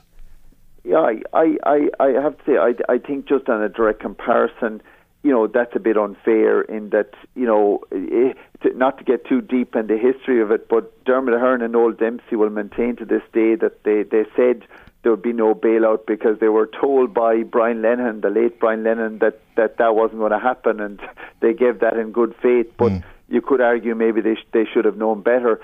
Yeah, 0.87 0.99
I, 1.33 1.57
I, 1.65 1.89
I 1.99 2.09
have 2.23 2.39
to 2.39 2.45
say, 2.47 2.57
I, 2.59 2.75
I 2.89 2.99
think 2.99 3.27
just 3.27 3.49
on 3.49 3.61
a 3.61 3.69
direct 3.69 3.99
comparison, 3.99 4.81
you 5.25 5.33
know, 5.33 5.49
that's 5.49 5.75
a 5.75 5.81
bit 5.81 5.97
unfair 5.97 6.61
in 6.61 6.91
that, 6.91 7.11
you 7.35 7.45
know, 7.45 7.81
eh, 7.91 8.35
to, 8.63 8.77
not 8.77 8.99
to 8.99 9.05
get 9.05 9.27
too 9.27 9.41
deep 9.41 9.75
in 9.75 9.89
the 9.89 9.99
history 9.99 10.41
of 10.41 10.53
it, 10.53 10.69
but 10.69 11.05
Dermot 11.05 11.35
Ahern 11.35 11.61
and 11.61 11.73
Noel 11.73 11.91
Dempsey 11.91 12.37
will 12.37 12.51
maintain 12.51 12.95
to 12.97 13.05
this 13.05 13.23
day 13.33 13.57
that 13.57 13.83
they, 13.83 14.05
they 14.05 14.27
said 14.37 14.63
there 15.03 15.11
would 15.11 15.23
be 15.23 15.33
no 15.33 15.57
bailout 15.57 16.07
because 16.07 16.39
they 16.39 16.49
were 16.49 16.69
told 16.69 17.13
by 17.13 17.43
Brian 17.43 17.83
Lenihan, 17.83 18.23
the 18.23 18.31
late 18.31 18.61
Brian 18.61 18.85
Lenihan, 18.85 19.19
that 19.21 19.41
that, 19.57 19.79
that 19.79 19.95
wasn't 19.95 20.21
going 20.21 20.33
to 20.33 20.39
happen, 20.39 20.81
and 20.81 21.01
they 21.41 21.53
gave 21.53 21.81
that 21.81 21.97
in 21.97 22.13
good 22.13 22.35
faith. 22.41 22.67
But 22.77 22.93
mm. 22.93 23.05
you 23.29 23.41
could 23.41 23.61
argue 23.61 23.95
maybe 23.95 24.21
they 24.21 24.35
sh- 24.35 24.47
they 24.53 24.65
should 24.65 24.85
have 24.85 24.97
known 24.97 25.23
better. 25.23 25.61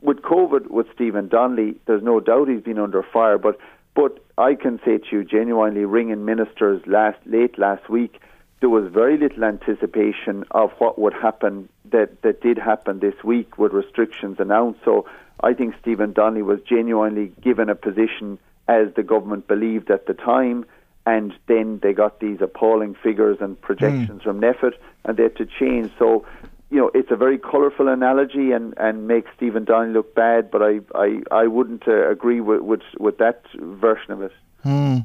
With 0.00 0.22
COVID, 0.22 0.70
with 0.70 0.86
Stephen 0.94 1.28
Donnelly, 1.28 1.76
there's 1.86 2.02
no 2.02 2.20
doubt 2.20 2.48
he's 2.48 2.62
been 2.62 2.78
under 2.78 3.02
fire, 3.02 3.38
but 3.38 3.58
but 3.94 4.24
I 4.38 4.54
can 4.54 4.80
say 4.84 4.98
to 4.98 5.06
you, 5.10 5.24
genuinely, 5.24 5.84
ringing 5.84 6.24
ministers 6.24 6.82
last 6.86 7.18
late 7.26 7.58
last 7.58 7.88
week, 7.88 8.20
there 8.60 8.68
was 8.68 8.90
very 8.92 9.16
little 9.16 9.44
anticipation 9.44 10.44
of 10.50 10.70
what 10.78 10.98
would 10.98 11.14
happen 11.14 11.68
that 11.90 12.22
that 12.22 12.40
did 12.40 12.58
happen 12.58 13.00
this 13.00 13.24
week 13.24 13.58
with 13.58 13.72
restrictions 13.72 14.36
announced. 14.38 14.80
So 14.84 15.06
I 15.42 15.54
think 15.54 15.74
Stephen 15.80 16.12
Donnelly 16.12 16.42
was 16.42 16.60
genuinely 16.62 17.32
given 17.40 17.68
a 17.68 17.74
position 17.74 18.38
as 18.68 18.94
the 18.94 19.02
government 19.02 19.48
believed 19.48 19.90
at 19.90 20.06
the 20.06 20.14
time, 20.14 20.64
and 21.06 21.34
then 21.46 21.80
they 21.82 21.92
got 21.92 22.20
these 22.20 22.40
appalling 22.40 22.94
figures 22.94 23.38
and 23.40 23.60
projections 23.60 24.20
mm. 24.20 24.22
from 24.22 24.40
NPHET, 24.40 24.74
and 25.04 25.16
they 25.16 25.24
had 25.24 25.36
to 25.36 25.46
change. 25.46 25.90
So 25.98 26.26
you 26.70 26.78
know, 26.78 26.90
it's 26.94 27.10
a 27.10 27.16
very 27.16 27.36
colourful 27.36 27.88
analogy 27.88 28.52
and, 28.52 28.74
and 28.76 29.08
makes 29.08 29.30
Stephen 29.36 29.64
Donnelly 29.64 29.92
look 29.92 30.14
bad, 30.14 30.50
but 30.50 30.62
I, 30.62 30.80
I, 30.94 31.20
I 31.32 31.46
wouldn't 31.46 31.86
uh, 31.88 32.08
agree 32.08 32.40
with, 32.40 32.60
with, 32.60 32.82
with 32.98 33.18
that 33.18 33.42
version 33.58 34.12
of 34.12 34.22
it. 34.22 34.32
Hmm. 34.62 34.98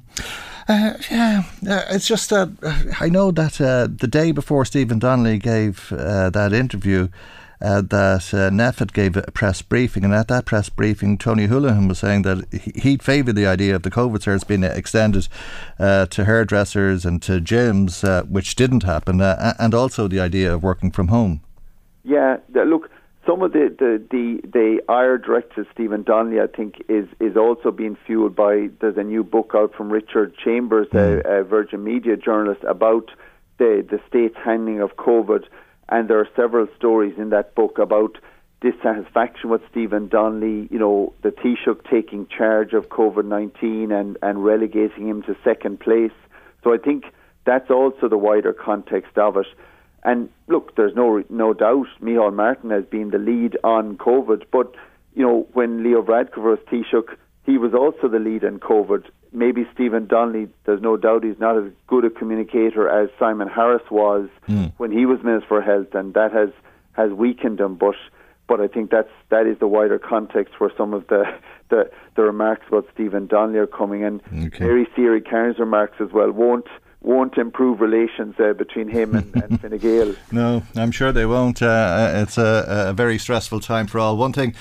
Uh, 0.68 0.94
yeah, 1.12 1.44
uh, 1.70 1.84
it's 1.90 2.08
just 2.08 2.30
that 2.30 2.50
uh, 2.64 2.94
I 3.00 3.10
know 3.10 3.32
that 3.32 3.62
uh, 3.62 3.88
the 3.90 4.08
day 4.08 4.32
before 4.32 4.66
Stephen 4.66 5.00
Donnelly 5.00 5.38
gave 5.38 5.92
uh, 5.92 6.30
that 6.32 6.54
interview, 6.54 7.08
uh, 7.62 7.82
that 7.82 8.34
uh, 8.34 8.50
NPHET 8.50 8.92
gave 8.92 9.16
a 9.16 9.24
press 9.32 9.62
briefing, 9.62 10.04
and 10.04 10.14
at 10.14 10.28
that 10.28 10.46
press 10.46 10.70
briefing, 10.70 11.18
Tony 11.18 11.48
Holohan 11.48 11.88
was 11.88 12.00
saying 12.00 12.24
that 12.24 12.46
he 12.76 12.98
favoured 12.98 13.36
the 13.36 13.48
idea 13.48 13.76
of 13.76 13.84
the 13.84 13.92
COVID 13.92 14.18
certs 14.18 14.46
being 14.46 14.64
extended 14.64 15.28
uh, 15.80 16.06
to 16.08 16.26
hairdressers 16.26 17.06
and 17.06 17.22
to 17.22 17.40
gyms, 17.40 18.04
uh, 18.04 18.24
which 18.24 18.56
didn't 18.56 18.84
happen, 18.84 19.22
and 19.22 19.74
also 19.74 20.08
the 20.08 20.20
idea 20.20 20.54
of 20.54 20.64
working 20.64 20.92
from 20.92 21.08
home. 21.08 21.42
Yeah, 22.06 22.38
look, 22.54 22.90
some 23.26 23.42
of 23.42 23.52
the 23.52 23.76
the 23.78 24.02
the, 24.12 24.48
the 24.48 24.82
IR 24.88 25.18
director 25.18 25.68
Stephen 25.74 26.04
Donnelly, 26.04 26.40
I 26.40 26.48
think, 26.48 26.84
is 26.88 27.08
is 27.20 27.36
also 27.36 27.72
being 27.72 27.98
fueled 28.06 28.36
by 28.36 28.70
there's 28.80 28.98
a 28.98 29.04
new 29.04 29.24
book 29.24 29.52
out 29.56 29.74
from 29.74 29.92
Richard 29.92 30.36
Chambers, 30.38 30.88
mm. 30.90 31.26
a, 31.26 31.40
a 31.40 31.44
Virgin 31.44 31.84
Media 31.84 32.16
journalist, 32.16 32.64
about 32.64 33.12
the 33.58 33.86
the 33.90 34.00
state's 34.08 34.38
handling 34.44 34.82
of 34.82 34.96
COVID, 34.98 35.46
and 35.90 36.08
there 36.08 36.20
are 36.20 36.30
several 36.36 36.68
stories 36.78 37.16
in 37.18 37.32
that 37.32 37.56
book 37.56 37.80
about 37.80 38.18
dissatisfaction 38.62 39.50
with 39.50 39.62
Stephen 39.70 40.08
Donnelly, 40.08 40.68
you 40.72 40.80
know, 40.80 41.14
the 41.22 41.30
Taoiseach 41.30 41.90
taking 41.90 42.28
charge 42.28 42.74
of 42.74 42.90
COVID 42.90 43.26
19 43.26 43.92
and, 43.92 44.18
and 44.22 44.44
relegating 44.44 45.08
him 45.08 45.22
to 45.24 45.36
second 45.44 45.80
place. 45.80 46.12
So 46.64 46.74
I 46.74 46.78
think 46.78 47.06
that's 47.46 47.70
also 47.70 48.08
the 48.08 48.18
wider 48.18 48.54
context 48.54 49.18
of 49.18 49.38
it. 49.38 49.46
And 50.06 50.30
look, 50.48 50.76
there's 50.76 50.96
no 50.96 51.24
no 51.30 51.54
doubt 51.54 51.88
Micheál 52.02 52.34
Martin 52.34 52.70
has 52.70 52.86
been 52.86 53.10
the 53.10 53.18
lead 53.18 53.58
on 53.64 53.98
COVID, 53.98 54.44
but 54.52 54.74
you 55.16 55.24
know 55.24 55.48
when 55.54 55.84
Leo 55.84 56.04
Varadkar 56.04 56.38
was 56.38 56.60
Taoiseach, 56.72 57.18
he 57.44 57.58
was 57.58 57.74
also 57.74 58.08
the 58.08 58.20
lead 58.20 58.46
on 58.46 58.60
COVID. 58.60 59.06
Maybe 59.34 59.68
Stephen 59.74 60.06
Donnelly, 60.06 60.48
there's 60.66 60.82
no 60.82 60.96
doubt 60.96 61.24
he's 61.24 61.40
not 61.40 61.58
as 61.58 61.72
good 61.88 62.06
a 62.06 62.12
communicator 62.12 62.88
as 62.88 63.10
Simon 63.20 63.48
Harris 63.48 63.82
was 63.90 64.30
mm. 64.48 64.72
when 64.78 64.92
he 64.92 65.08
was 65.08 65.24
Minister 65.24 65.48
for 65.48 65.62
Health, 65.62 65.96
and 65.96 66.14
that 66.14 66.32
has 66.32 66.50
has 66.94 67.12
weakened 67.12 67.60
him. 67.60 67.74
But 67.74 67.96
but 68.48 68.62
I 68.62 68.68
think 68.68 68.92
that's 68.92 69.10
that 69.30 69.48
is 69.48 69.58
the 69.58 69.68
wider 69.68 69.98
context 69.98 70.60
where 70.60 70.72
some 70.78 70.94
of 70.94 71.08
the 71.08 71.24
the, 71.70 71.90
the 72.16 72.22
remarks 72.22 72.68
about 72.68 72.88
Stephen 72.94 73.26
Donnelly 73.26 73.58
are 73.58 73.66
coming 73.66 74.02
in. 74.04 74.22
Okay. 74.46 74.66
Mary 74.66 74.88
Seery 74.96 75.26
Kearney's 75.26 75.58
remarks 75.58 75.98
as 76.00 76.12
well 76.12 76.32
won't 76.32 76.68
won't 77.06 77.38
improve 77.38 77.82
relations 77.82 78.36
uh, 78.40 78.54
between 78.54 78.88
him 78.90 79.16
and, 79.16 79.36
and 79.36 79.62
Fine 79.62 79.78
Gael. 79.78 80.16
No, 80.32 80.64
I'm 80.76 80.92
sure 80.92 81.12
they 81.12 81.26
won't. 81.26 81.62
Uh, 81.62 81.66
uh, 81.66 82.12
it's 82.24 82.38
a, 82.38 82.88
a, 82.90 82.94
very 82.94 83.18
stressful 83.20 83.60
time 83.60 83.88
for 83.88 84.00
all. 84.00 84.18
One 84.18 84.34
thing 84.34 84.56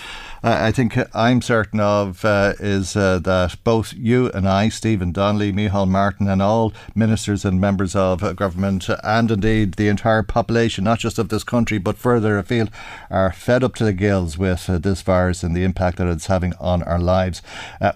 I 0.47 0.73
think 0.73 0.99
I'm 1.15 1.41
certain 1.41 1.81
of 1.81 2.23
uh, 2.23 2.53
is 2.61 2.97
uh, 2.97 3.19
that 3.21 3.57
both 3.65 3.95
you 3.95 4.31
and 4.33 4.47
I, 4.47 4.69
Stephen 4.69 5.11
Donnelly, 5.11 5.55
Micheál 5.55 5.89
Martin, 5.89 6.29
and 6.29 6.43
all 6.43 6.75
ministers 6.95 7.47
and 7.47 7.59
members 7.59 7.97
of 7.97 8.37
government, 8.37 8.87
and 9.03 9.31
indeed 9.31 9.75
the 9.75 9.89
entire 9.89 10.23
population, 10.23 10.85
not 10.85 10.99
just 10.99 11.19
of 11.19 11.31
this 11.31 11.45
country 11.45 11.79
but 11.79 11.97
further 11.97 12.37
afield, 12.37 12.69
are 13.09 13.33
fed 13.33 13.65
up 13.65 13.75
to 13.77 13.85
the 13.85 13.95
gills 13.95 14.37
with 14.37 14.67
this 14.67 15.01
virus 15.01 15.43
and 15.43 15.57
the 15.57 15.65
impact 15.65 15.97
that 15.97 16.09
it's 16.09 16.27
having 16.27 16.53
on 16.61 16.83
our 16.83 16.99
lives. 16.99 17.41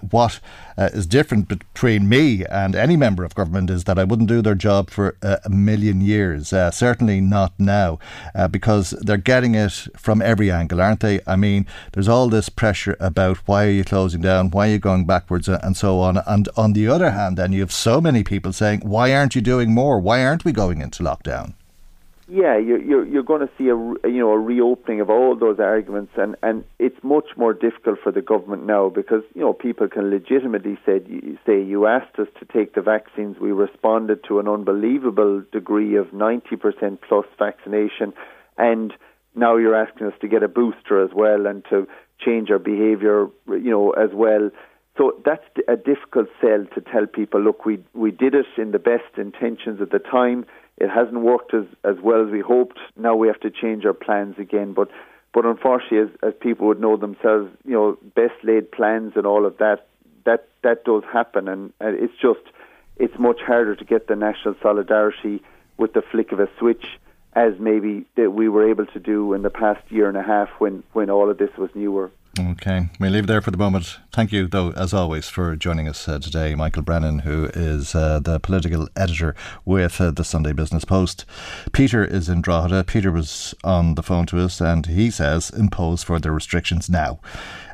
what 0.09 0.39
uh, 0.79 0.89
is 0.93 1.05
different 1.05 1.49
between 1.49 2.07
me 2.07 2.45
and 2.45 2.73
any 2.73 2.95
member 2.95 3.25
of 3.25 3.35
government 3.35 3.69
is 3.69 3.83
that 3.83 3.99
I 3.99 4.05
wouldn't 4.05 4.29
do 4.29 4.41
their 4.41 4.55
job 4.55 4.89
for 4.89 5.17
uh, 5.21 5.35
a 5.43 5.49
million 5.49 5.99
years. 5.99 6.53
Uh, 6.53 6.71
certainly 6.71 7.19
not 7.19 7.51
now, 7.59 7.99
uh, 8.33 8.47
because 8.47 8.91
they're 8.91 9.17
getting 9.17 9.55
it 9.55 9.73
from 9.97 10.21
every 10.21 10.49
angle, 10.49 10.79
aren't 10.79 11.01
they? 11.01 11.19
I 11.27 11.35
mean, 11.35 11.67
there's 11.91 12.07
all 12.07 12.29
this 12.29 12.38
pressure 12.47 12.95
about 12.99 13.37
why 13.47 13.65
are 13.65 13.71
you 13.71 13.83
closing 13.83 14.21
down, 14.21 14.51
why 14.51 14.69
are 14.69 14.71
you 14.71 14.79
going 14.79 15.05
backwards, 15.05 15.49
uh, 15.49 15.59
and 15.61 15.75
so 15.75 15.99
on. 15.99 16.19
And 16.25 16.47
on 16.55 16.71
the 16.71 16.87
other 16.87 17.11
hand, 17.11 17.37
then 17.37 17.51
you 17.51 17.59
have 17.59 17.73
so 17.73 17.99
many 17.99 18.23
people 18.23 18.53
saying, 18.53 18.81
why 18.81 19.13
aren't 19.13 19.35
you 19.35 19.41
doing 19.41 19.73
more? 19.73 19.99
Why 19.99 20.23
aren't 20.23 20.45
we 20.45 20.53
going 20.53 20.79
into 20.79 21.03
lockdown? 21.03 21.55
yeah, 22.31 22.57
you're 22.57 22.81
you're, 22.81 23.05
you're 23.07 23.23
going 23.23 23.41
to 23.41 23.49
see 23.57 23.69
a 23.69 23.75
you 24.07 24.19
know 24.19 24.31
a 24.31 24.37
reopening 24.37 25.01
of 25.01 25.09
all 25.09 25.35
those 25.35 25.59
arguments, 25.59 26.13
and 26.15 26.35
and 26.43 26.63
it's 26.77 27.03
much 27.03 27.25
more 27.35 27.53
difficult 27.53 27.99
for 28.03 28.11
the 28.11 28.21
government 28.21 28.65
now 28.65 28.89
because 28.89 29.23
you 29.33 29.41
know 29.41 29.53
people 29.53 29.87
can 29.87 30.11
legitimately 30.11 30.77
say 30.85 31.01
say 31.45 31.61
you 31.61 31.87
asked 31.87 32.19
us 32.19 32.27
to 32.39 32.45
take 32.45 32.75
the 32.75 32.81
vaccines, 32.81 33.37
we 33.39 33.51
responded 33.51 34.23
to 34.25 34.39
an 34.39 34.47
unbelievable 34.47 35.43
degree 35.51 35.95
of 35.95 36.13
ninety 36.13 36.55
percent 36.55 37.01
plus 37.01 37.25
vaccination, 37.39 38.13
and 38.57 38.93
now 39.35 39.55
you're 39.55 39.75
asking 39.75 40.07
us 40.07 40.13
to 40.21 40.27
get 40.27 40.43
a 40.43 40.47
booster 40.47 41.03
as 41.03 41.11
well 41.15 41.47
and 41.47 41.65
to 41.69 41.87
change 42.19 42.49
our 42.49 42.59
behaviour, 42.59 43.27
you 43.47 43.71
know, 43.71 43.91
as 43.91 44.09
well. 44.13 44.49
So 44.97 45.13
that's 45.23 45.43
a 45.67 45.77
difficult 45.77 46.27
sell 46.41 46.65
to 46.75 46.81
tell 46.81 47.05
people, 47.05 47.41
look, 47.41 47.65
we 47.65 47.79
we 47.93 48.11
did 48.11 48.35
it 48.35 48.47
in 48.57 48.71
the 48.71 48.79
best 48.79 49.17
intentions 49.17 49.81
at 49.81 49.91
the 49.91 49.99
time 49.99 50.45
it 50.79 50.89
hasn't 50.89 51.21
worked 51.21 51.53
as, 51.53 51.65
as 51.83 51.97
well 52.01 52.25
as 52.25 52.31
we 52.31 52.39
hoped. 52.39 52.79
Now 52.95 53.15
we 53.15 53.27
have 53.27 53.39
to 53.41 53.51
change 53.51 53.85
our 53.85 53.93
plans 53.93 54.35
again. 54.39 54.73
But 54.73 54.89
but 55.33 55.45
unfortunately, 55.45 55.99
as, 55.99 56.09
as 56.23 56.33
people 56.39 56.67
would 56.67 56.79
know 56.79 56.97
themselves, 56.97 57.51
you 57.63 57.73
know, 57.73 57.97
best 58.15 58.33
laid 58.43 58.71
plans 58.71 59.13
and 59.15 59.27
all 59.27 59.45
of 59.45 59.57
that, 59.57 59.87
that 60.25 60.47
that 60.63 60.85
does 60.85 61.03
happen, 61.11 61.47
and, 61.47 61.73
and 61.79 61.99
it's 61.99 62.17
just 62.19 62.39
it's 62.95 63.17
much 63.19 63.41
harder 63.41 63.75
to 63.75 63.85
get 63.85 64.07
the 64.07 64.15
national 64.15 64.55
solidarity 64.61 65.43
with 65.77 65.93
the 65.93 66.01
flick 66.01 66.31
of 66.31 66.39
a 66.39 66.49
switch 66.57 66.85
as 67.33 67.53
maybe 67.59 68.05
that 68.15 68.31
we 68.31 68.49
were 68.49 68.69
able 68.69 68.85
to 68.87 68.99
do 68.99 69.33
in 69.33 69.41
the 69.41 69.49
past 69.49 69.81
year 69.89 70.07
and 70.07 70.17
a 70.17 70.23
half 70.23 70.49
when 70.59 70.83
when 70.93 71.09
all 71.09 71.29
of 71.29 71.37
this 71.37 71.51
was 71.57 71.69
newer. 71.75 72.11
Okay, 72.39 72.89
we 72.99 73.09
leave 73.09 73.27
there 73.27 73.41
for 73.41 73.51
the 73.51 73.57
moment. 73.57 73.97
Thank 74.19 74.33
you, 74.33 74.47
though, 74.47 74.71
as 74.71 74.93
always, 74.93 75.29
for 75.29 75.55
joining 75.55 75.87
us 75.87 76.05
uh, 76.05 76.19
today, 76.19 76.53
Michael 76.53 76.81
Brennan, 76.81 77.19
who 77.19 77.45
is 77.53 77.95
uh, 77.95 78.19
the 78.19 78.37
political 78.37 78.89
editor 78.93 79.33
with 79.63 80.01
uh, 80.01 80.11
the 80.11 80.25
Sunday 80.25 80.51
Business 80.51 80.83
Post. 80.83 81.23
Peter 81.71 82.03
is 82.03 82.27
in 82.27 82.41
Drogheda. 82.41 82.83
Peter 82.83 83.13
was 83.13 83.55
on 83.63 83.95
the 83.95 84.03
phone 84.03 84.25
to 84.25 84.39
us, 84.41 84.59
and 84.59 84.87
he 84.87 85.09
says 85.09 85.49
impose 85.51 86.03
further 86.03 86.33
restrictions 86.33 86.89
now. 86.89 87.21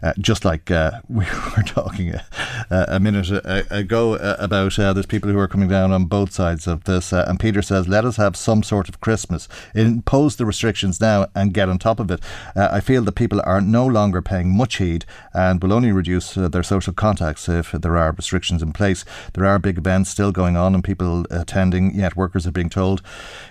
Uh, 0.03 0.13
just 0.19 0.45
like 0.45 0.69
uh, 0.69 0.91
we 1.09 1.25
were 1.57 1.63
talking 1.63 2.13
a, 2.13 2.23
a 2.69 2.99
minute 2.99 3.31
ago 3.71 4.13
uh, 4.13 4.35
about 4.37 4.75
there's 4.75 5.07
people 5.07 5.31
who 5.31 5.39
are 5.39 5.47
coming 5.47 5.67
down 5.69 5.91
on 5.91 6.05
both 6.05 6.31
sides 6.31 6.67
of 6.67 6.83
this, 6.83 7.11
and 7.11 7.39
Peter 7.39 7.63
says, 7.63 7.87
let 7.87 8.05
us 8.05 8.17
have 8.17 8.35
some 8.35 8.61
sort 8.61 8.87
of 8.87 9.01
Christmas. 9.01 9.47
Impose 9.73 10.35
the 10.35 10.45
restrictions 10.45 11.01
now 11.01 11.25
and 11.33 11.55
get 11.55 11.69
on 11.69 11.79
top 11.79 11.99
of 11.99 12.11
it. 12.11 12.19
I 12.55 12.81
feel 12.81 13.03
that 13.03 13.13
people 13.13 13.41
are 13.45 13.61
no 13.61 13.87
longer 13.87 14.21
paying 14.21 14.55
much 14.55 14.75
heed 14.77 15.05
and 15.33 15.59
will 15.63 15.73
only 15.73 15.91
reduce 15.91 16.34
uh, 16.34 16.34
their 16.35 16.63
social 16.63 16.93
contacts 16.93 17.49
if 17.49 17.71
there 17.71 17.97
are 17.97 18.11
restrictions 18.11 18.61
in 18.61 18.73
place. 18.73 19.05
There 19.33 19.45
are 19.45 19.59
big 19.59 19.77
events 19.77 20.09
still 20.09 20.31
going 20.31 20.55
on 20.57 20.75
and 20.75 20.83
people 20.83 21.25
attending, 21.29 21.95
yet 21.95 22.15
workers 22.15 22.45
are 22.45 22.51
being 22.51 22.69
told 22.69 23.01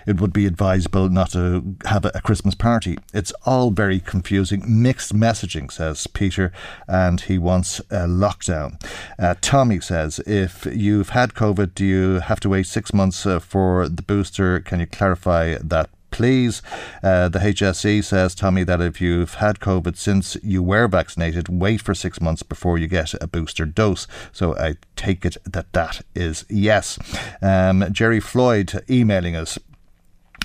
it 0.05 0.19
would 0.21 0.33
be 0.33 0.45
advisable 0.45 1.09
not 1.09 1.31
to 1.31 1.75
have 1.85 2.05
a, 2.05 2.11
a 2.15 2.21
Christmas 2.21 2.55
party. 2.55 2.97
It's 3.13 3.33
all 3.45 3.71
very 3.71 3.99
confusing, 3.99 4.63
mixed 4.67 5.13
messaging, 5.13 5.71
says 5.71 6.07
Peter, 6.07 6.51
and 6.87 7.21
he 7.21 7.37
wants 7.37 7.79
a 7.91 8.07
lockdown. 8.07 8.81
Uh, 9.17 9.35
Tommy 9.41 9.79
says, 9.79 10.19
if 10.19 10.65
you've 10.65 11.09
had 11.09 11.33
COVID, 11.33 11.73
do 11.75 11.85
you 11.85 12.19
have 12.19 12.39
to 12.41 12.49
wait 12.49 12.67
six 12.67 12.93
months 12.93 13.25
uh, 13.25 13.39
for 13.39 13.89
the 13.89 14.01
booster? 14.01 14.59
Can 14.59 14.79
you 14.79 14.87
clarify 14.87 15.57
that 15.61 15.89
please. 16.15 16.61
Uh, 17.03 17.27
the 17.27 17.39
HSE 17.39 18.01
says, 18.01 18.33
Tommy, 18.33 18.63
that 18.63 18.79
if 18.79 19.01
you've 19.01 19.33
had 19.33 19.59
COVID 19.59 19.97
since 19.97 20.37
you 20.41 20.63
were 20.63 20.87
vaccinated, 20.87 21.49
wait 21.49 21.81
for 21.81 21.93
six 21.93 22.21
months 22.21 22.41
before 22.41 22.77
you 22.77 22.87
get 22.87 23.13
a 23.21 23.27
booster 23.27 23.65
dose. 23.65 24.07
So 24.31 24.55
I 24.57 24.77
take 24.95 25.25
it 25.25 25.35
that 25.43 25.73
that 25.73 26.05
is 26.15 26.45
yes. 26.49 26.97
Um, 27.41 27.85
Jerry 27.91 28.21
Floyd 28.21 28.81
emailing 28.89 29.35
us 29.35 29.59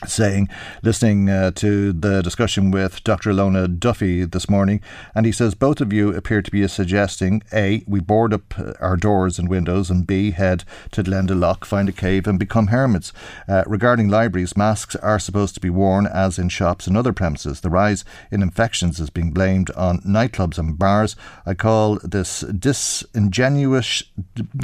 saying, 0.06 0.48
listening 0.82 1.28
uh, 1.28 1.50
to 1.52 1.92
the 1.92 2.22
discussion 2.22 2.70
with 2.70 3.02
Dr. 3.04 3.30
Ilona 3.30 3.78
Duffy 3.78 4.24
this 4.24 4.48
morning, 4.48 4.80
and 5.14 5.26
he 5.26 5.32
says 5.32 5.54
both 5.54 5.80
of 5.80 5.92
you 5.92 6.14
appear 6.14 6.42
to 6.42 6.50
be 6.50 6.66
suggesting 6.68 7.42
A, 7.52 7.82
we 7.86 8.00
board 8.00 8.32
up 8.32 8.58
uh, 8.58 8.72
our 8.80 8.96
doors 8.96 9.38
and 9.38 9.48
windows, 9.48 9.90
and 9.90 10.06
B, 10.06 10.30
head 10.30 10.64
to 10.92 11.02
Glendalough, 11.02 11.64
find 11.64 11.88
a 11.88 11.92
cave, 11.92 12.26
and 12.26 12.38
become 12.38 12.68
hermits. 12.68 13.12
Uh, 13.48 13.64
regarding 13.66 14.08
libraries, 14.08 14.56
masks 14.56 14.96
are 14.96 15.18
supposed 15.18 15.54
to 15.54 15.60
be 15.60 15.70
worn 15.70 16.06
as 16.06 16.38
in 16.38 16.48
shops 16.48 16.86
and 16.86 16.96
other 16.96 17.12
premises. 17.12 17.60
The 17.60 17.70
rise 17.70 18.04
in 18.30 18.42
infections 18.42 19.00
is 19.00 19.10
being 19.10 19.32
blamed 19.32 19.70
on 19.72 20.00
nightclubs 20.00 20.58
and 20.58 20.78
bars. 20.78 21.16
I 21.44 21.54
call 21.54 21.98
this 22.02 22.40
disingenuous, 22.40 24.02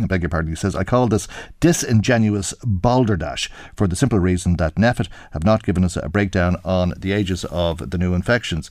I 0.01 0.07
beg 0.07 0.22
your 0.22 0.30
pardon, 0.30 0.53
he 0.53 0.57
says, 0.57 0.74
I 0.74 0.84
call 0.84 1.09
this 1.09 1.28
disingenuous 1.61 2.55
balderdash 2.64 3.51
for 3.76 3.87
the 3.87 3.97
simple 3.97 4.18
reason 4.18 4.57
that 4.57 4.76
NPHET 4.76 5.09
have 5.33 5.45
not 5.45 5.64
given 5.64 5.85
us 5.85 5.97
a 5.97 6.09
breakdown 6.09 6.57
on 6.64 6.95
the 6.97 7.12
ages 7.12 7.45
of 7.47 7.91
the 7.91 7.99
new 7.99 8.14
infections. 8.14 8.70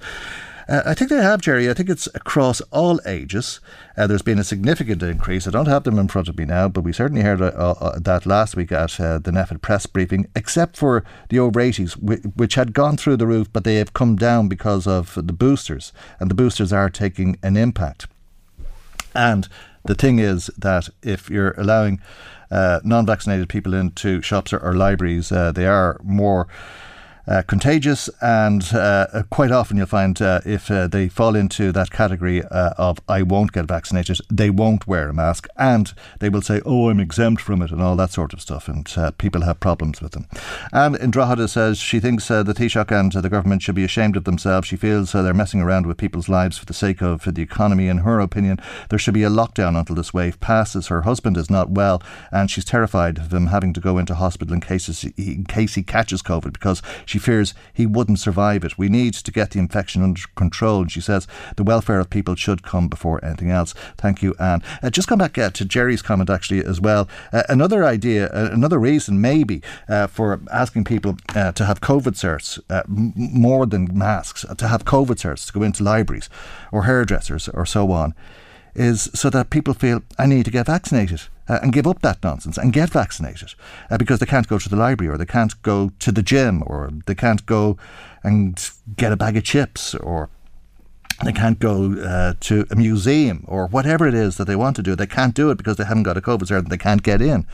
Uh, 0.68 0.82
I 0.86 0.93
think 0.95 1.10
they 1.12 1.22
have, 1.22 1.41
Jerry. 1.41 1.70
I 1.70 1.74
think 1.74 1.89
it's 1.89 2.08
across 2.16 2.60
all 2.72 2.99
ages. 3.06 3.60
Uh, 3.95 4.08
there's 4.08 4.24
been 4.24 4.39
a 4.39 4.43
significant 4.43 5.03
increase. 5.03 5.47
I 5.47 5.51
don't 5.51 5.68
have 5.68 5.84
them 5.84 5.99
in 5.99 6.08
front 6.08 6.28
of 6.28 6.38
me 6.38 6.45
now, 6.45 6.68
but 6.68 6.82
we 6.82 6.91
certainly 6.91 7.22
heard 7.22 7.41
uh, 7.41 7.45
uh 7.45 7.99
that 7.99 8.26
last 8.26 8.56
week 8.56 8.72
at 8.72 8.99
uh, 8.99 9.20
the 9.20 9.32
NPHET 9.32 9.62
press 9.62 9.86
briefing, 9.86 10.28
except 10.36 10.76
for 10.76 11.03
the 11.30 11.39
over 11.39 11.60
80s, 11.60 12.36
which 12.36 12.56
had 12.56 12.74
gone 12.74 12.97
through 12.97 13.18
the 13.18 13.28
roof, 13.28 13.47
but 13.53 13.64
they 13.64 13.76
have 13.76 13.93
come 13.93 14.16
down 14.16 14.47
because 14.47 14.88
of 14.88 15.14
the 15.16 15.34
boosters, 15.34 15.93
and 16.20 16.32
the 16.32 16.36
boosters 16.36 16.74
are 16.74 16.89
taking 16.89 17.38
an 17.43 17.58
impact. 17.58 18.08
And 19.14 19.47
the 19.86 19.96
thing 19.96 20.20
is 20.20 20.48
that 20.58 20.90
if 21.02 21.30
you're 21.30 21.52
allowing 21.52 22.02
uh, 22.52 22.80
non 22.84 23.06
vaccinated 23.06 23.50
people 23.50 23.74
into 23.74 24.22
shops 24.22 24.54
or, 24.54 24.60
or 24.60 24.74
libraries, 24.74 25.32
uh, 25.32 25.52
they 25.52 25.66
are 25.66 26.00
more 26.04 26.48
uh, 27.28 27.42
contagious, 27.44 28.10
and 28.22 28.64
uh, 28.74 29.24
quite 29.30 29.52
often 29.52 29.78
you'll 29.78 29.86
find 29.86 30.22
uh, 30.22 30.42
if 30.46 30.70
uh, 30.70 30.88
they 30.88 31.08
fall 31.08 31.36
into 31.36 31.72
that 31.72 31.92
category 31.92 32.44
uh, 32.44 32.74
of 32.78 33.00
I 33.08 33.24
won't 33.24 33.52
get 33.52 33.66
vaccinated, 33.66 34.20
they 34.32 34.50
won't 34.50 34.88
wear 34.88 35.10
a 35.10 35.14
mask, 35.14 35.48
and 35.58 35.94
they 36.20 36.30
will 36.30 36.42
say, 36.42 36.62
"Oh, 36.66 36.90
I'm 36.90 37.00
exempt 37.00 37.42
from 37.42 37.62
it," 37.62 37.72
and 37.72 37.82
all 37.82 37.96
that 37.96 38.12
sort 38.12 38.34
of 38.34 38.42
stuff, 38.42 38.68
and 38.68 38.86
people 39.18 39.42
have 39.42 39.60
problems 39.60 40.02
with 40.02 40.12
them. 40.12 40.28
Anne 40.72 40.96
in 40.96 41.12
Drogheda 41.12 41.48
says 41.48 41.78
she 41.78 42.00
thinks 42.00 42.28
the 42.28 42.44
Taoiseach 42.44 42.92
and 42.92 43.12
the 43.12 43.30
government 43.30 43.62
should 43.62 43.76
be 43.76 43.84
ashamed 43.84 44.16
of 44.16 44.24
themselves. 44.24 44.68
She 44.68 44.76
feels 44.76 45.12
they're 45.12 45.34
messing 45.34 45.62
around 45.62 45.86
with 45.86 45.98
people's 45.98 46.30
lives 46.30 46.58
for 46.58 46.66
the 46.66 46.74
sake 46.74 47.02
of 47.02 47.24
the 47.24 47.42
economy. 47.42 47.88
In 47.88 48.00
her 48.00 48.20
opinion, 48.20 48.60
there 48.90 49.00
should 49.00 49.14
be 49.14 49.24
a 49.24 49.30
lockdown 49.30 49.78
until 49.78 49.96
this 49.96 50.14
wave 50.14 50.40
passes. 50.40 50.88
Her 50.88 51.04
husband 51.04 51.38
is 51.38 51.50
not 51.50 51.72
well, 51.72 52.02
and 52.32 52.50
she's 52.52 52.66
terrified 52.66 53.18
of 53.18 53.34
him 53.34 53.48
having 53.48 53.74
to 53.74 53.80
go 53.80 53.98
into 53.98 54.16
hospital 54.16 54.54
in 54.54 54.62
case 54.62 55.02
he, 55.02 55.14
in 55.18 55.46
case 55.46 55.76
he 55.76 55.84
catches 55.84 56.22
COVID 56.22 56.54
because 56.54 56.82
she 57.06 57.14
she 57.16 57.20
fears 57.20 57.53
he 57.74 57.86
wouldn't 57.86 58.20
survive 58.20 58.66
it. 58.66 58.78
We 58.78 58.89
need 58.89 59.13
to 59.13 59.32
get 59.32 59.51
the 59.51 59.59
infection 59.59 60.03
under 60.03 60.20
control. 60.36 60.82
And 60.82 60.91
she 60.91 60.99
says 60.99 61.28
the 61.55 61.63
welfare 61.63 62.01
of 62.01 62.09
people 62.09 62.36
should 62.36 62.61
come 62.61 62.89
before 62.89 63.24
anything 63.24 63.51
else. 63.51 63.74
Thank 63.97 64.22
you, 64.22 64.36
Anne. 64.38 64.61
Uh, 64.84 64.89
just 64.89 65.07
come 65.07 65.20
back 65.20 65.38
uh, 65.38 65.49
to 65.51 65.63
Jerry's 65.63 66.01
comment 66.01 66.30
actually 66.30 66.66
as 66.66 66.82
well. 66.82 67.07
Uh, 67.32 67.43
another 67.47 67.86
idea, 67.86 68.28
uh, 68.28 68.49
another 68.51 68.78
reason 68.78 69.22
maybe 69.22 69.61
uh, 69.88 70.07
for 70.07 70.41
asking 70.51 70.84
people 70.84 71.16
uh, 71.34 71.53
to 71.53 71.63
have 71.63 71.80
COVID 71.80 72.16
certs 72.16 72.59
m- 72.70 73.13
more 73.16 73.66
than 73.66 73.97
masks, 73.97 74.43
to 74.57 74.68
have 74.68 74.84
COVID 74.84 75.16
certs 75.16 75.47
to 75.47 75.53
go 75.53 75.63
into 75.63 75.86
libraries 75.86 76.30
or 76.74 76.84
hairdressers 76.84 77.47
or 77.47 77.66
so 77.66 77.91
on 77.91 78.13
is 78.76 79.09
so 79.13 79.30
that 79.30 79.49
people 79.49 79.74
feel 79.74 80.01
I 80.20 80.26
need 80.26 80.43
to 80.43 80.51
get 80.51 80.66
vaccinated 80.66 81.22
uh, 81.48 81.60
and 81.62 81.74
give 81.74 81.88
up 81.88 82.02
that 82.02 82.24
nonsense 82.24 82.58
and 82.58 82.74
get 82.74 82.89
vaccinated 82.89 83.54
uh, 83.89 83.98
because 83.98 84.20
they 84.20 84.26
can't 84.26 84.48
go 84.48 84.58
to 84.58 84.70
the 84.70 84.76
library 84.76 85.14
or 85.14 85.18
they 85.18 85.26
can't 85.26 85.62
go 85.62 85.91
to 86.00 86.12
the 86.12 86.22
gym 86.22 86.64
or 86.66 86.91
they 87.06 87.16
can't 87.16 87.46
go 87.46 87.78
and 88.24 88.72
get 88.96 89.12
a 89.12 89.16
bag 89.16 89.38
of 89.38 89.43
chips 89.43 89.96
or 89.96 90.30
they 91.24 91.32
can't 91.32 91.60
go 91.60 91.93
uh, 91.93 92.34
to 92.41 92.66
a 92.72 92.76
museum 92.76 93.46
or 93.48 93.68
whatever 93.68 94.06
it 94.08 94.14
is 94.14 94.36
that 94.38 94.46
they 94.46 94.56
want 94.56 94.76
to 94.76 94.84
do. 94.84 94.96
They 94.96 95.08
can't 95.08 95.34
do 95.34 95.50
it 95.50 95.58
because 95.58 95.78
they 95.78 95.86
haven't 95.86 96.04
got 96.04 96.18
a 96.18 96.22
COVID 96.22 96.43
cert 96.43 96.60
and 96.60 96.70
they 96.70 96.78
can't 96.78 97.04
get 97.04 97.22
in. 97.22 97.48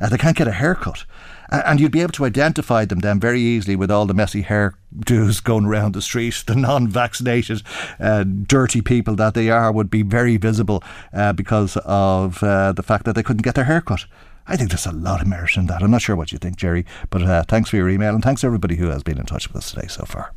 Uh, 0.00 0.08
they 0.08 0.18
can't 0.18 0.36
get 0.36 0.48
a 0.48 0.52
haircut 0.52 1.06
and 1.50 1.80
you'd 1.80 1.92
be 1.92 2.00
able 2.00 2.12
to 2.12 2.24
identify 2.24 2.84
them 2.84 3.00
then 3.00 3.20
very 3.20 3.40
easily 3.40 3.76
with 3.76 3.90
all 3.90 4.06
the 4.06 4.14
messy 4.14 4.42
hairdos 4.42 5.42
going 5.42 5.66
around 5.66 5.94
the 5.94 6.02
street. 6.02 6.44
The 6.46 6.56
non-vaccinated, 6.56 7.62
uh, 8.00 8.24
dirty 8.24 8.80
people 8.82 9.14
that 9.16 9.34
they 9.34 9.50
are 9.50 9.72
would 9.72 9.90
be 9.90 10.02
very 10.02 10.36
visible 10.36 10.82
uh, 11.12 11.32
because 11.32 11.76
of 11.84 12.42
uh, 12.42 12.72
the 12.72 12.82
fact 12.82 13.04
that 13.04 13.14
they 13.14 13.22
couldn't 13.22 13.42
get 13.42 13.54
their 13.54 13.64
hair 13.64 13.80
cut. 13.80 14.06
I 14.48 14.56
think 14.56 14.70
there's 14.70 14.86
a 14.86 14.92
lot 14.92 15.20
of 15.20 15.26
merit 15.26 15.56
in 15.56 15.66
that. 15.66 15.82
I'm 15.82 15.90
not 15.90 16.02
sure 16.02 16.14
what 16.14 16.30
you 16.30 16.38
think, 16.38 16.56
Jerry, 16.56 16.86
but 17.10 17.22
uh, 17.22 17.42
thanks 17.48 17.70
for 17.70 17.76
your 17.76 17.88
email 17.88 18.14
and 18.14 18.22
thanks 18.22 18.44
everybody 18.44 18.76
who 18.76 18.86
has 18.88 19.02
been 19.02 19.18
in 19.18 19.26
touch 19.26 19.48
with 19.48 19.56
us 19.56 19.72
today 19.72 19.88
so 19.88 20.04
far. 20.04 20.32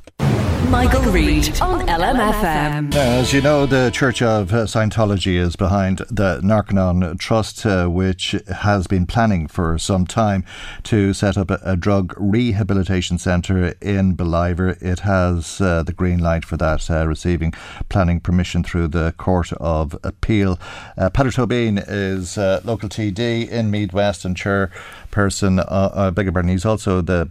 Michael, 0.68 1.02
Reade 1.12 1.60
on 1.62 1.88
LMFM. 1.88 2.94
As 2.94 3.34
you 3.34 3.42
know, 3.42 3.66
the 3.66 3.90
Church 3.92 4.22
of 4.22 4.50
Scientology 4.50 5.36
is 5.36 5.56
behind 5.56 6.00
the 6.10 6.40
Narconon 6.44 7.18
Trust, 7.18 7.66
uh, 7.66 7.88
which 7.88 8.36
has 8.48 8.86
been 8.86 9.08
planning 9.08 9.48
for 9.48 9.78
some 9.78 10.06
time 10.06 10.44
to 10.84 11.14
set 11.14 11.38
up 11.38 11.50
a, 11.50 11.60
a 11.64 11.76
drug 11.76 12.14
rehabilitation 12.18 13.18
centre 13.18 13.74
in 13.82 14.16
Ballivor. 14.16 14.82
It 14.82 15.00
has 15.00 15.60
uh, 15.62 15.84
the 15.84 15.94
green 15.94 16.20
light 16.20 16.46
for 16.46 16.58
that, 16.58 16.90
uh, 16.92 17.08
receiving 17.08 17.54
planning 17.90 18.20
permission 18.20 18.64
through 18.64 18.90
the 18.90 19.14
Court 19.18 19.52
of 19.54 19.98
Appeal. 20.04 20.60
Uh, 20.98 21.10
Peadar 21.10 21.34
Tóibín 21.34 21.84
is 21.88 22.38
uh, 22.38 22.62
local 22.64 22.90
TD 22.90 23.50
in 23.50 23.72
Meath 23.72 23.94
West 23.94 24.26
and 24.26 24.36
chairperson, 24.36 25.60
uh, 25.60 25.64
uh, 25.64 26.44
he's 26.44 26.66
also 26.66 27.02
the 27.02 27.30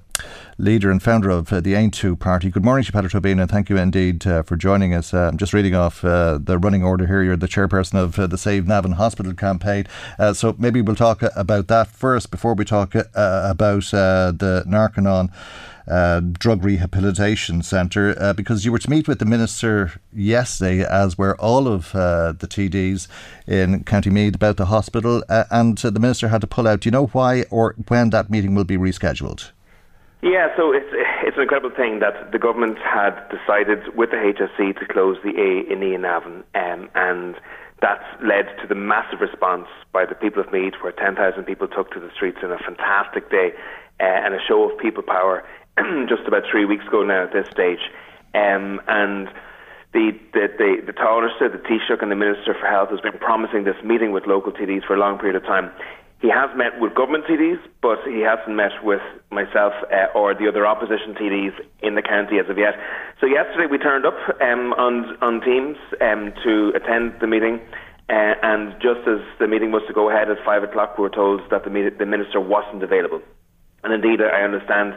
leader 0.59 0.91
and 0.91 1.01
founder 1.01 1.31
of 1.31 1.53
uh, 1.53 1.61
the 1.61 1.75
Aontú 1.75 2.19
Party. 2.19 2.51
Good 2.51 2.65
morning, 2.65 2.85
Siobhan 2.85 3.09
Tóibín, 3.09 3.41
and 3.41 3.49
thank 3.49 3.71
you 3.71 3.77
indeed 3.77 4.27
uh, 4.27 4.43
for 4.43 4.57
joining 4.57 4.93
us. 4.93 5.15
Uh, 5.15 5.29
I'm 5.29 5.39
just 5.39 5.53
reading 5.53 5.77
off 5.77 6.05
uh, 6.05 6.39
the 6.43 6.59
running 6.59 6.83
order 6.83 7.07
here. 7.07 7.23
You're 7.23 7.37
the 7.37 7.47
chairperson 7.47 7.95
of 7.95 8.19
uh, 8.19 8.27
the 8.27 8.37
Save 8.37 8.67
Navan 8.67 8.93
Hospital 8.93 9.35
campaign. 9.35 9.87
So 10.35 10.57
maybe 10.59 10.83
we'll 10.83 10.97
talk 10.97 11.23
about 11.37 11.69
that 11.69 11.87
first 11.87 12.33
before 12.33 12.55
we 12.55 12.65
talk 12.65 12.95
about 12.95 13.83
the 13.85 14.65
Narconon. 14.67 15.33
Uh, 15.87 16.21
drug 16.21 16.63
Rehabilitation 16.63 17.63
Centre 17.63 18.15
uh, 18.21 18.35
because 18.35 18.63
you 18.63 18.71
were 18.71 18.79
to 18.79 18.91
meet 18.91 19.09
with 19.09 19.21
the 19.21 19.25
Minister 19.25 19.99
yesterday, 20.13 20.85
as 20.85 21.17
were 21.17 21.35
all 21.41 21.67
of 21.67 21.95
uh, 21.95 22.33
the 22.33 22.47
TDs 22.47 23.09
in 23.47 23.85
County 23.85 24.11
Meath 24.11 24.35
about 24.35 24.59
the 24.59 24.67
hospital, 24.67 25.25
and 25.31 25.79
the 25.79 25.99
Minister 25.99 26.29
had 26.29 26.43
to 26.43 26.47
pull 26.47 26.69
out. 26.69 26.81
Do 26.81 26.89
you 26.89 26.91
know 26.91 27.07
why 27.07 27.45
or 27.49 27.75
when 27.87 28.11
that 28.11 28.29
meeting 28.29 28.55
will 28.55 28.65
be 28.65 28.77
rescheduled? 28.77 29.51
Yeah, 30.21 30.49
so 30.57 30.73
it's 30.73 30.91
it's 31.23 31.37
an 31.37 31.43
incredible 31.43 31.71
thing 31.71 32.01
that 32.01 32.33
the 32.33 32.39
government 32.39 32.79
had 32.79 33.14
decided 33.31 33.95
with 33.95 34.11
the 34.11 34.16
HSE 34.16 34.79
to 34.79 34.87
close 34.87 35.16
the 35.23 35.31
A 35.31 35.73
in 35.73 35.83
E 35.83 35.95
um, 35.95 36.91
and 36.95 37.37
that's 37.81 38.05
led 38.23 38.51
to 38.61 38.66
the 38.66 38.75
massive 38.75 39.21
response 39.21 39.69
by 39.93 40.05
the 40.05 40.14
people 40.14 40.43
of 40.43 40.53
Meath, 40.53 40.75
where 40.83 40.93
10,000 40.93 41.45
people 41.45 41.69
took 41.69 41.93
to 41.93 42.01
the 42.01 42.11
streets 42.14 42.39
in 42.43 42.51
a 42.51 42.59
fantastic 42.59 43.31
day 43.31 43.53
uh, 44.01 44.05
and 44.05 44.35
a 44.35 44.41
show 44.47 44.69
of 44.69 44.77
people 44.79 45.03
power 45.03 45.45
just 46.09 46.27
about 46.27 46.43
three 46.51 46.64
weeks 46.64 46.87
ago 46.87 47.05
now 47.05 47.25
at 47.25 47.33
this 47.33 47.47
stage. 47.53 47.79
Um, 48.35 48.81
and 48.89 49.29
the, 49.93 50.11
the, 50.35 50.49
the, 50.59 50.83
the 50.87 50.93
Tánaiste, 50.93 51.53
the 51.53 51.59
Taoiseach 51.59 52.03
and 52.03 52.11
the 52.11 52.16
Minister 52.16 52.55
for 52.59 52.66
Health 52.66 52.91
has 52.91 53.01
been 53.01 53.19
promising 53.19 53.64
this 53.64 53.79
meeting 53.85 54.12
with 54.12 54.27
local 54.27 54.53
TDs 54.53 54.85
for 54.85 54.95
a 54.95 54.99
long 54.99 55.19
period 55.19 55.37
of 55.37 55.45
time. 55.45 55.71
He 56.21 56.29
has 56.31 56.51
met 56.57 56.81
with 56.81 56.95
government 56.95 57.27
TDs, 57.27 57.61
but 57.81 57.99
he 58.05 58.21
hasn't 58.21 58.57
met 58.57 58.73
with 58.83 59.03
myself 59.31 59.73
uh, 59.93 60.07
or 60.19 60.35
the 60.35 60.49
other 60.49 60.66
opposition 60.66 61.14
TDs 61.14 61.55
in 61.81 61.95
the 61.95 62.03
county 62.03 62.39
as 62.39 62.51
of 62.51 62.59
yet. 62.59 62.75
So 63.21 63.27
yesterday 63.27 63.66
we 63.71 63.79
turned 63.79 64.05
up 64.05 64.19
um, 64.41 64.73
on, 64.75 65.16
on 65.23 65.41
Teams 65.41 65.77
um, 66.01 66.33
to 66.43 66.73
attend 66.75 67.14
the 67.21 67.29
meeting. 67.29 67.61
Uh, 68.11 68.35
and 68.43 68.73
just 68.81 69.07
as 69.07 69.21
the 69.39 69.47
meeting 69.47 69.71
was 69.71 69.83
to 69.87 69.93
go 69.93 70.11
ahead 70.11 70.31
at 70.31 70.39
five 70.45 70.62
o'clock, 70.62 70.99
we 70.99 71.03
were 71.03 71.11
told 71.11 71.43
that 71.51 71.62
the, 71.62 71.71
the 71.99 72.07
minister 72.07 72.41
wasn't 72.41 72.83
available. 72.83 73.21
And 73.85 73.93
indeed, 73.93 74.21
I 74.21 74.43
understand 74.43 74.95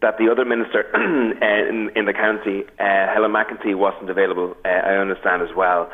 that 0.00 0.16
the 0.16 0.30
other 0.30 0.44
minister 0.44 0.88
uh, 0.94 1.68
in, 1.68 1.90
in 1.94 2.06
the 2.06 2.12
county, 2.14 2.64
uh, 2.78 3.12
Helen 3.12 3.32
McEntee, 3.32 3.76
wasn't 3.76 4.08
available. 4.08 4.56
Uh, 4.64 4.68
I 4.68 4.96
understand 4.96 5.42
as 5.42 5.54
well. 5.54 5.90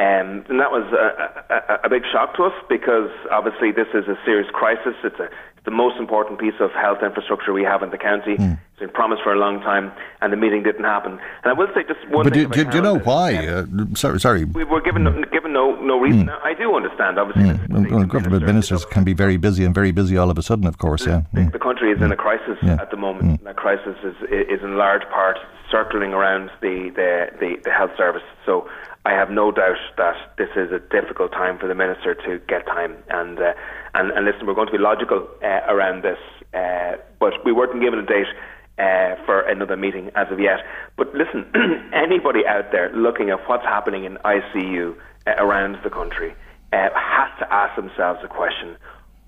Um, 0.00 0.46
and 0.48 0.58
that 0.60 0.72
was 0.72 0.88
a, 0.96 1.52
a, 1.52 1.80
a, 1.84 1.88
big 1.90 2.04
shock 2.10 2.34
to 2.36 2.44
us 2.44 2.56
because 2.70 3.10
obviously 3.30 3.70
this 3.70 3.88
is 3.92 4.08
a 4.08 4.16
serious 4.24 4.48
crisis. 4.50 4.94
It's 5.04 5.20
a, 5.20 5.28
the 5.66 5.70
most 5.70 5.98
important 5.98 6.40
piece 6.40 6.54
of 6.58 6.70
health 6.72 7.02
infrastructure 7.02 7.52
we 7.52 7.64
have 7.64 7.82
in 7.82 7.90
the 7.90 7.98
county. 7.98 8.36
Mm. 8.36 8.58
It's 8.70 8.80
been 8.80 8.88
promised 8.88 9.22
for 9.22 9.34
a 9.34 9.38
long 9.38 9.60
time, 9.60 9.92
and 10.22 10.32
the 10.32 10.38
meeting 10.38 10.62
didn't 10.62 10.84
happen. 10.84 11.20
And 11.44 11.46
I 11.46 11.52
will 11.52 11.68
say 11.74 11.82
just 11.82 12.00
one 12.08 12.24
but 12.24 12.32
thing. 12.32 12.48
But 12.48 12.56
do, 12.56 12.64
do, 12.64 12.76
you 12.78 12.82
know 12.82 12.98
why? 12.98 13.46
Uh, 13.46 13.66
sorry, 13.92 14.20
sorry. 14.20 14.44
We 14.46 14.64
were 14.64 14.80
given 14.80 15.04
no, 15.04 15.22
given 15.24 15.52
no 15.52 15.76
no 15.82 16.00
reason. 16.00 16.28
Mm. 16.28 16.44
I 16.44 16.54
do 16.54 16.74
understand, 16.74 17.18
obviously. 17.18 17.52
Mm. 17.52 17.90
Well, 17.90 18.04
government 18.06 18.46
ministers 18.46 18.86
can 18.86 19.04
be 19.04 19.12
very 19.12 19.36
busy 19.36 19.66
and 19.66 19.74
very 19.74 19.90
busy 19.90 20.16
all 20.16 20.30
of 20.30 20.38
a 20.38 20.42
sudden, 20.42 20.66
of 20.66 20.78
course. 20.78 21.06
Yeah. 21.06 21.24
The, 21.34 21.50
the 21.52 21.58
country 21.58 21.92
is 21.92 22.00
in 22.00 22.10
a 22.10 22.16
crisis 22.16 22.56
yeah. 22.62 22.80
at 22.80 22.90
the 22.90 22.96
moment. 22.96 23.44
That 23.44 23.56
crisis 23.56 23.96
is 24.02 24.16
is 24.30 24.62
in 24.62 24.78
large 24.78 25.02
part 25.12 25.36
circling 25.70 26.12
around 26.12 26.50
the, 26.60 26.90
the, 26.94 27.28
the, 27.38 27.56
the 27.64 27.70
health 27.70 27.92
service. 27.96 28.22
So 28.44 28.68
I 29.04 29.12
have 29.12 29.30
no 29.30 29.50
doubt 29.50 29.78
that 29.96 30.16
this 30.36 30.50
is 30.56 30.72
a 30.72 30.78
difficult 30.78 31.32
time 31.32 31.58
for 31.58 31.66
the 31.66 31.74
minister 31.74 32.14
to 32.14 32.38
get 32.46 32.66
time. 32.66 32.96
And 33.08 33.38
uh, 33.38 33.54
and, 33.94 34.10
and 34.12 34.26
listen, 34.26 34.46
we're 34.46 34.54
going 34.54 34.66
to 34.66 34.72
be 34.72 34.78
logical 34.78 35.26
uh, 35.42 35.60
around 35.68 36.02
this, 36.02 36.18
uh, 36.54 36.96
but 37.18 37.44
we 37.44 37.52
weren't 37.52 37.80
given 37.80 37.98
a 37.98 38.06
date. 38.06 38.28
Uh, 38.78 39.14
for 39.26 39.42
another 39.42 39.76
meeting 39.76 40.10
as 40.14 40.26
of 40.32 40.40
yet. 40.40 40.60
But 40.96 41.14
listen, 41.14 41.44
anybody 41.92 42.46
out 42.46 42.72
there 42.72 42.90
looking 42.96 43.28
at 43.28 43.46
what's 43.46 43.64
happening 43.64 44.04
in 44.04 44.16
ICU 44.24 44.96
uh, 45.26 45.32
around 45.36 45.76
the 45.84 45.90
country 45.90 46.32
uh, 46.72 46.88
has 46.94 47.28
to 47.40 47.52
ask 47.52 47.76
themselves 47.76 48.20
a 48.24 48.28
question: 48.28 48.78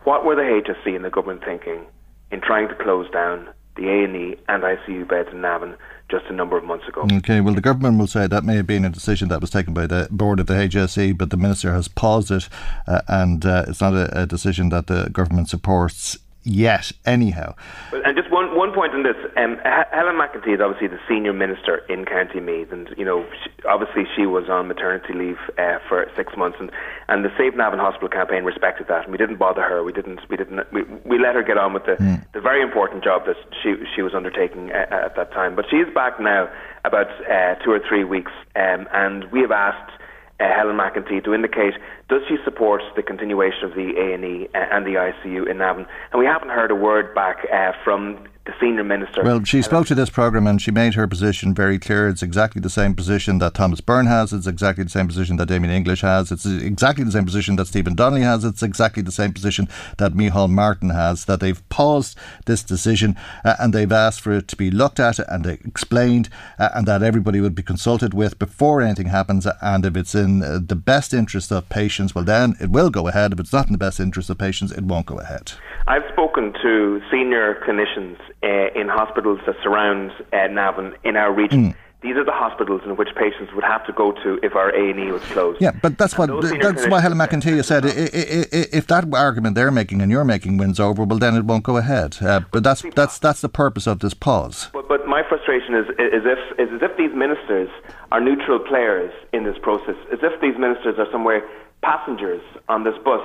What 0.04 0.24
were 0.24 0.36
the 0.36 0.40
HSE 0.40 0.96
and 0.96 1.04
the 1.04 1.10
government 1.10 1.44
thinking 1.44 1.84
in 2.30 2.40
trying 2.40 2.68
to 2.68 2.74
close 2.74 3.10
down 3.10 3.50
the 3.76 3.88
A&E 3.88 4.36
and 4.48 4.62
ICU 4.62 5.06
beds 5.06 5.28
in 5.30 5.42
Navan 5.42 5.76
just 6.12 6.26
a 6.26 6.32
number 6.32 6.58
of 6.58 6.64
months 6.64 6.86
ago. 6.86 7.06
Okay, 7.10 7.40
well, 7.40 7.54
the 7.54 7.62
government 7.62 7.98
will 7.98 8.06
say 8.06 8.26
that 8.26 8.44
may 8.44 8.56
have 8.56 8.66
been 8.66 8.84
a 8.84 8.90
decision 8.90 9.28
that 9.30 9.40
was 9.40 9.48
taken 9.48 9.72
by 9.72 9.86
the 9.86 10.08
board 10.10 10.38
of 10.40 10.46
the 10.46 10.52
HSE, 10.54 11.16
but 11.16 11.30
the 11.30 11.38
minister 11.38 11.72
has 11.72 11.88
paused 11.88 12.30
it, 12.30 12.50
uh, 12.86 13.00
and 13.08 13.46
uh, 13.46 13.64
it's 13.66 13.80
not 13.80 13.94
a, 13.94 14.22
a, 14.22 14.26
decision 14.26 14.68
that 14.68 14.88
the 14.88 15.08
government 15.10 15.48
supports 15.48 16.18
yet, 16.44 16.92
anyhow. 17.06 17.54
And 17.92 18.16
just 18.16 18.30
one, 18.30 18.56
one 18.56 18.72
point 18.72 18.92
on 18.94 19.02
this 19.02 19.16
um, 19.36 19.58
Helen 19.92 20.16
McEntee 20.16 20.54
is 20.54 20.60
obviously 20.60 20.88
the 20.88 21.00
senior 21.08 21.32
minister 21.32 21.78
in 21.88 22.04
County 22.04 22.40
Meath, 22.40 22.72
and 22.72 22.88
you 22.96 23.04
know, 23.04 23.24
she, 23.42 23.50
obviously 23.66 24.04
she 24.16 24.26
was 24.26 24.48
on 24.48 24.68
maternity 24.68 25.14
leave 25.14 25.38
uh, 25.58 25.78
for 25.88 26.10
six 26.16 26.36
months, 26.36 26.58
and, 26.60 26.70
and 27.08 27.24
the 27.24 27.30
Save 27.38 27.56
Navan 27.56 27.78
Hospital 27.78 28.08
campaign 28.08 28.44
respected 28.44 28.88
that, 28.88 29.04
and 29.04 29.12
we 29.12 29.18
didn't 29.18 29.36
bother 29.36 29.62
her. 29.62 29.82
We 29.82 29.92
didn't, 29.92 30.20
we 30.28 30.36
didn't, 30.36 30.72
we, 30.72 30.82
we 31.04 31.18
let 31.18 31.34
her 31.34 31.42
get 31.42 31.58
on 31.58 31.72
with 31.72 31.84
the, 31.84 31.96
mm. 31.96 32.24
the 32.32 32.40
very 32.40 32.62
important 32.62 33.04
job 33.04 33.26
that 33.26 33.36
she 33.62 33.74
she 33.94 34.02
was 34.02 34.14
undertaking 34.14 34.70
at, 34.70 34.92
uh, 34.92 35.06
at 35.06 35.16
that 35.16 35.32
time. 35.32 35.54
But 35.54 35.66
she 35.70 35.76
is 35.76 35.92
back 35.94 36.20
now, 36.20 36.50
about 36.84 37.08
uh, 37.30 37.54
two 37.64 37.70
or 37.70 37.80
three 37.88 38.04
weeks, 38.04 38.32
um, 38.56 38.88
and 38.92 39.30
we 39.30 39.40
have 39.40 39.52
asked 39.52 39.92
uh, 40.40 40.52
Helen 40.54 40.76
McEntee 40.76 41.24
to 41.24 41.34
indicate 41.34 41.74
does 42.12 42.22
she 42.28 42.36
support 42.44 42.82
the 42.94 43.02
continuation 43.02 43.64
of 43.64 43.74
the 43.74 43.94
A&E 43.96 44.48
and 44.52 44.84
the 44.84 44.94
ICU 44.94 45.50
in 45.50 45.56
Navan? 45.56 45.86
And 46.12 46.20
we 46.20 46.26
haven't 46.26 46.50
heard 46.50 46.70
a 46.70 46.74
word 46.74 47.14
back 47.14 47.46
uh, 47.50 47.72
from 47.82 48.28
the 48.44 48.52
senior 48.60 48.82
minister. 48.82 49.22
Well, 49.22 49.44
she 49.44 49.62
spoke 49.62 49.86
to 49.86 49.94
this 49.94 50.10
programme 50.10 50.48
and 50.48 50.60
she 50.60 50.72
made 50.72 50.94
her 50.94 51.06
position 51.06 51.54
very 51.54 51.78
clear. 51.78 52.08
It's 52.08 52.24
exactly 52.24 52.60
the 52.60 52.70
same 52.70 52.94
position 52.94 53.38
that 53.38 53.54
Thomas 53.54 53.80
Byrne 53.80 54.06
has. 54.06 54.32
It's 54.32 54.48
exactly 54.48 54.82
the 54.82 54.90
same 54.90 55.06
position 55.06 55.36
that 55.36 55.46
Damien 55.46 55.72
English 55.72 56.00
has. 56.00 56.32
It's 56.32 56.44
exactly 56.44 57.04
the 57.04 57.12
same 57.12 57.24
position 57.24 57.54
that 57.56 57.68
Stephen 57.68 57.94
Donnelly 57.94 58.22
has. 58.22 58.44
It's 58.44 58.62
exactly 58.62 59.02
the 59.02 59.12
same 59.12 59.32
position 59.32 59.68
that 59.98 60.14
Micheál 60.14 60.50
Martin 60.50 60.90
has. 60.90 61.26
That 61.26 61.38
they've 61.38 61.68
paused 61.68 62.18
this 62.46 62.64
decision 62.64 63.16
uh, 63.44 63.54
and 63.60 63.72
they've 63.72 63.92
asked 63.92 64.20
for 64.20 64.32
it 64.32 64.48
to 64.48 64.56
be 64.56 64.72
looked 64.72 64.98
at 64.98 65.20
and 65.20 65.46
explained 65.46 66.28
uh, 66.58 66.70
and 66.74 66.84
that 66.88 67.04
everybody 67.04 67.40
would 67.40 67.54
be 67.54 67.62
consulted 67.62 68.12
with 68.12 68.40
before 68.40 68.82
anything 68.82 69.06
happens. 69.06 69.46
And 69.60 69.86
if 69.86 69.96
it's 69.96 70.16
in 70.16 70.42
uh, 70.42 70.58
the 70.60 70.74
best 70.74 71.14
interest 71.14 71.52
of 71.52 71.68
patients, 71.68 72.01
well, 72.14 72.24
then 72.24 72.54
it 72.60 72.70
will 72.70 72.90
go 72.90 73.08
ahead. 73.08 73.32
If 73.32 73.40
it's 73.40 73.52
not 73.52 73.66
in 73.66 73.72
the 73.72 73.78
best 73.78 74.00
interest 74.00 74.30
of 74.30 74.38
patients, 74.38 74.72
it 74.72 74.84
won't 74.84 75.06
go 75.06 75.18
ahead. 75.18 75.52
I've 75.86 76.06
spoken 76.12 76.52
to 76.62 77.00
senior 77.10 77.60
clinicians 77.66 78.18
uh, 78.42 78.80
in 78.80 78.88
hospitals 78.88 79.40
that 79.46 79.56
surround 79.62 80.12
uh, 80.32 80.46
Navan 80.48 80.94
in 81.04 81.16
our 81.16 81.32
region. 81.32 81.72
Mm. 81.72 81.76
These 82.02 82.16
are 82.16 82.24
the 82.24 82.32
hospitals 82.32 82.82
in 82.84 82.96
which 82.96 83.10
patients 83.14 83.52
would 83.54 83.62
have 83.62 83.86
to 83.86 83.92
go 83.92 84.10
to 84.10 84.40
if 84.42 84.56
our 84.56 84.70
A 84.70 84.90
and 84.90 84.98
E 84.98 85.12
was 85.12 85.22
closed. 85.22 85.62
Yeah, 85.62 85.70
but 85.70 85.98
that's 85.98 86.18
what 86.18 86.28
that's 86.60 86.88
why 86.88 87.00
Helen 87.00 87.16
McEntee 87.16 87.64
said. 87.64 87.84
If 87.86 88.88
that 88.88 89.14
argument 89.14 89.54
they're 89.54 89.70
making 89.70 90.02
and 90.02 90.10
you're 90.10 90.24
making 90.24 90.56
wins 90.56 90.80
over, 90.80 91.04
well, 91.04 91.20
then 91.20 91.36
it 91.36 91.44
won't 91.44 91.62
go 91.62 91.76
ahead. 91.76 92.18
Uh, 92.20 92.40
but 92.50 92.64
that's 92.64 92.82
that's 92.96 93.20
that's 93.20 93.40
the 93.40 93.48
purpose 93.48 93.86
of 93.86 94.00
this 94.00 94.14
pause. 94.14 94.68
But, 94.72 94.88
but 94.88 95.06
my 95.06 95.22
frustration 95.28 95.76
is 95.76 95.86
is 95.90 96.24
if 96.26 96.40
is 96.58 96.74
as 96.74 96.82
if 96.82 96.96
these 96.96 97.14
ministers 97.14 97.70
are 98.10 98.20
neutral 98.20 98.58
players 98.58 99.12
in 99.32 99.44
this 99.44 99.56
process, 99.62 99.94
as 100.12 100.18
if 100.22 100.40
these 100.40 100.58
ministers 100.58 100.96
are 100.98 101.06
somewhere 101.12 101.48
passengers 101.82 102.42
on 102.68 102.84
this 102.84 102.94
bus 103.04 103.20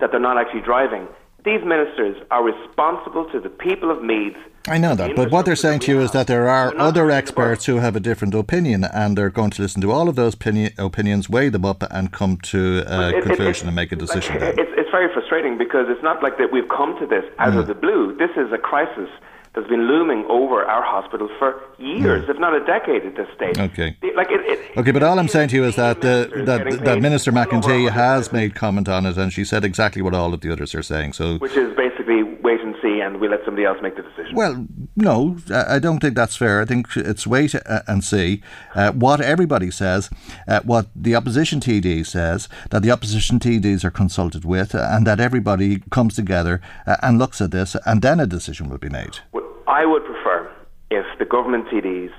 that 0.00 0.10
they're 0.10 0.20
not 0.20 0.38
actually 0.38 0.60
driving. 0.60 1.08
These 1.44 1.64
ministers 1.64 2.16
are 2.30 2.44
responsible 2.44 3.28
to 3.32 3.40
the 3.40 3.48
people 3.48 3.90
of 3.90 4.02
Meath. 4.02 4.36
I 4.68 4.78
know 4.78 4.94
that, 4.94 5.16
but 5.16 5.32
what 5.32 5.44
they're 5.44 5.56
saying 5.56 5.80
to 5.80 5.90
you 5.90 6.00
is 6.00 6.12
that 6.12 6.28
there 6.28 6.48
are 6.48 6.72
other 6.78 7.10
experts 7.10 7.66
who 7.66 7.78
have 7.78 7.96
a 7.96 8.00
different 8.00 8.32
opinion, 8.32 8.84
and 8.84 9.18
they're 9.18 9.28
going 9.28 9.50
to 9.50 9.62
listen 9.62 9.82
to 9.82 9.90
all 9.90 10.08
of 10.08 10.14
those 10.14 10.34
opinions, 10.34 11.28
weigh 11.28 11.48
them 11.48 11.64
up, 11.64 11.82
and 11.90 12.12
come 12.12 12.36
to 12.42 12.84
a 12.86 13.08
it, 13.08 13.24
conclusion 13.24 13.46
it, 13.46 13.56
it, 13.56 13.66
and 13.66 13.74
make 13.74 13.90
a 13.90 13.96
decision. 13.96 14.36
It's, 14.40 14.70
it's, 14.78 14.90
very 14.92 15.12
frustrating 15.12 15.56
because 15.56 15.86
it's 15.88 16.02
not 16.02 16.22
like 16.22 16.36
that 16.36 16.52
we've 16.52 16.68
come 16.68 16.96
to 17.00 17.06
this 17.06 17.24
out 17.38 17.54
mm. 17.54 17.58
of 17.58 17.66
the 17.66 17.74
blue. 17.74 18.14
This 18.18 18.30
is 18.36 18.52
a 18.52 18.58
crisis 18.58 19.08
that's 19.54 19.68
been 19.68 19.86
looming 19.86 20.24
over 20.30 20.64
our 20.64 20.82
hospital 20.82 21.28
for 21.38 21.60
years, 21.78 22.24
mm. 22.24 22.30
if 22.30 22.38
not 22.38 22.54
a 22.54 22.64
decade 22.64 23.04
at 23.04 23.16
this 23.16 23.28
stage. 23.36 23.58
Okay. 23.58 23.96
Like 24.14 24.28
it, 24.30 24.40
it, 24.46 24.78
okay, 24.78 24.92
but 24.92 25.02
all 25.02 25.18
I'm 25.18 25.28
saying 25.28 25.48
to 25.48 25.56
you 25.56 25.64
is 25.64 25.76
that 25.76 25.98
uh, 25.98 26.44
that, 26.44 26.80
that 26.84 27.00
Minister 27.02 27.32
McEntee 27.32 27.90
has 27.90 28.32
made 28.32 28.54
comment 28.54 28.88
on 28.88 29.04
it, 29.04 29.18
and 29.18 29.32
she 29.32 29.44
said 29.44 29.64
exactly 29.64 30.00
what 30.00 30.14
all 30.14 30.32
of 30.32 30.40
the 30.40 30.50
others 30.50 30.74
are 30.74 30.82
saying. 30.82 31.12
So, 31.12 31.36
which 31.36 31.56
is 31.56 31.76
basically 31.76 32.22
wait 32.22 32.60
and 32.60 32.74
see, 32.80 33.00
and 33.00 33.20
we 33.20 33.28
let 33.28 33.44
somebody 33.44 33.66
else 33.66 33.78
make 33.82 33.96
the 33.96 34.02
decision. 34.02 34.34
Well, 34.34 34.66
no, 34.96 35.36
I 35.50 35.78
don't 35.78 36.00
think 36.00 36.14
that's 36.14 36.36
fair. 36.36 36.62
I 36.62 36.64
think 36.64 36.86
it's 36.96 37.26
wait 37.26 37.54
uh, 37.54 37.82
and 37.86 38.02
see 38.02 38.42
uh, 38.74 38.92
what 38.92 39.20
everybody 39.20 39.70
says, 39.70 40.08
uh, 40.48 40.60
what 40.64 40.86
the 40.96 41.14
opposition 41.14 41.60
TD 41.60 42.06
says, 42.06 42.48
that 42.70 42.82
the 42.82 42.90
opposition 42.90 43.38
TDs 43.38 43.84
are 43.84 43.90
consulted 43.90 44.46
with, 44.46 44.74
uh, 44.74 44.88
and 44.90 45.06
that 45.06 45.20
everybody 45.20 45.82
comes 45.90 46.14
together 46.14 46.62
and 46.86 47.18
looks 47.18 47.42
at 47.42 47.50
this, 47.50 47.76
and 47.84 48.00
then 48.00 48.18
a 48.18 48.26
decision 48.26 48.70
will 48.70 48.78
be 48.78 48.88
made. 48.88 49.18
Well, 49.30 49.41
I 49.72 49.86
would 49.86 50.04
prefer 50.04 50.52
if 50.90 51.06
the 51.18 51.24
government 51.24 51.64
TDs 51.68 52.12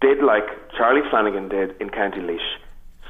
did 0.00 0.22
like 0.22 0.46
Charlie 0.78 1.02
Flanagan 1.10 1.48
did 1.48 1.74
in 1.80 1.90
County 1.90 2.20
Laois, 2.20 2.38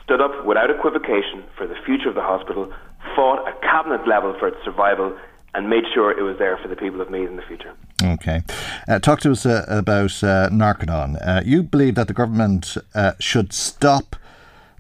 stood 0.03 0.23
up 0.23 0.47
without 0.47 0.71
equivocation 0.71 1.45
for 1.59 1.67
the 1.67 1.75
future 1.85 2.09
of 2.09 2.15
the 2.15 2.23
hospital, 2.23 2.73
fought 3.15 3.47
at 3.47 3.61
cabinet 3.61 4.09
level 4.09 4.35
for 4.39 4.49
its 4.49 4.57
survival, 4.65 5.15
and 5.53 5.69
made 5.69 5.85
sure 5.93 6.11
it 6.11 6.23
was 6.23 6.39
there 6.39 6.57
for 6.57 6.69
the 6.69 6.77
people 6.77 7.03
of 7.03 7.11
Meath 7.11 7.29
in 7.29 7.37
the 7.37 7.43
future. 7.43 7.75
Okay. 8.03 8.41
Uh, 8.89 8.99
talk 8.99 9.21
to 9.21 9.33
us 9.33 9.45
uh, 9.45 9.67
about 9.69 10.25
uh, 10.25 10.49
Narconon. 10.49 11.19
Uh, 11.21 11.43
you 11.45 11.63
believe 11.63 11.97
that 11.97 12.09
the 12.09 12.15
government 12.15 12.79
uh, 12.95 13.13
should 13.21 13.53
stop 13.53 14.17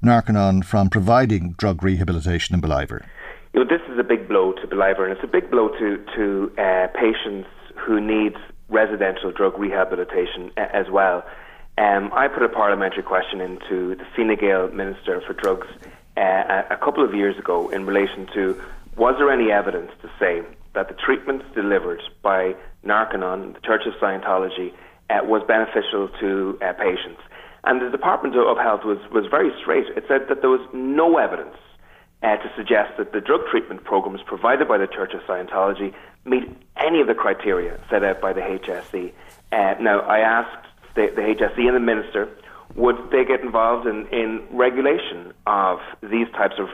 Narconon 0.03 0.65
from 0.65 0.89
providing 0.89 1.53
drug 1.59 1.83
rehabilitation 1.83 2.55
in 2.55 2.63
Ballivor. 2.63 3.05
You 3.53 3.61
know, 3.61 3.67
this 3.69 3.87
is 3.93 3.99
a 3.99 4.05
big 4.05 4.27
blow 4.27 4.53
to 4.53 4.67
Ballivor, 4.67 5.05
and 5.05 5.13
it's 5.13 5.25
a 5.25 5.27
big 5.27 5.51
blow 5.51 5.69
to, 5.69 6.03
to 6.17 6.51
uh, 6.57 6.87
patients 6.99 7.49
who 7.77 8.01
need 8.01 8.33
residential 8.69 9.31
drug 9.31 9.59
rehabilitation 9.59 10.51
as 10.57 10.91
well. 10.91 11.25
Um, 11.79 12.11
I 12.15 12.29
put 12.29 12.43
a 12.43 12.49
parliamentary 12.49 13.03
question 13.03 13.41
into 13.41 13.95
the 13.97 14.05
Fine 14.17 14.37
Gael 14.37 14.69
Minister 14.69 15.21
for 15.27 15.35
Drugs 15.35 15.69
uh, 16.17 16.63
a, 16.71 16.77
couple 16.77 17.05
of 17.05 17.15
years 17.15 17.39
ago 17.39 17.69
in 17.69 17.85
relation 17.85 18.27
to 18.35 18.61
was 18.97 19.15
there 19.19 19.31
any 19.31 19.53
evidence 19.53 19.91
to 20.01 20.11
say 20.19 20.41
that 20.73 20.89
the 20.89 20.95
treatments 20.95 21.45
delivered 21.55 22.01
by 22.23 22.55
Narconon, 22.85 23.53
the 23.53 23.61
Church 23.61 23.83
of 23.87 23.93
Scientology, 24.01 24.73
uh, 25.11 25.21
was 25.23 25.43
beneficial 25.47 26.09
to 26.21 26.59
uh, 26.63 26.73
patients? 26.73 27.21
And 27.65 27.83
the 27.83 27.91
Department 27.91 28.37
of 28.37 28.57
Health 28.57 28.85
was, 28.85 28.99
was 29.13 29.27
very 29.31 29.51
straight. 29.61 29.85
It 29.97 30.05
said 30.09 30.29
that 30.29 30.41
there 30.41 30.51
was 30.51 30.67
no 30.73 31.19
evidence 31.19 31.57
uh, 32.23 32.37
to 32.37 32.51
suggest 32.57 32.97
that 32.97 33.13
the 33.13 33.21
drug 33.21 33.41
treatment 33.51 33.85
programs 33.85 34.23
provided 34.25 34.67
by 34.67 34.79
the 34.79 34.87
Church 34.87 35.13
of 35.13 35.21
Scientology 35.23 35.93
meet 36.27 36.45
any 36.77 37.01
of 37.01 37.07
the 37.07 37.15
criteria 37.15 37.81
set 37.89 38.05
out 38.05 38.21
by 38.21 38.33
the 38.33 38.41
HSE. 38.41 39.13
Uh, 39.53 39.75
now, 39.81 40.01
I 40.01 40.19
asked 40.19 40.67
the, 40.95 41.09
the 41.15 41.23
HSE 41.23 41.67
and 41.67 41.77
the 41.77 41.81
Minister, 41.81 42.29
would 42.75 42.97
they 43.11 43.25
get 43.25 43.41
involved 43.41 43.87
in, 43.87 44.07
in 44.09 44.43
regulation 44.51 45.33
of 45.47 45.79
these 46.03 46.29
types 46.33 46.57
of 46.59 46.69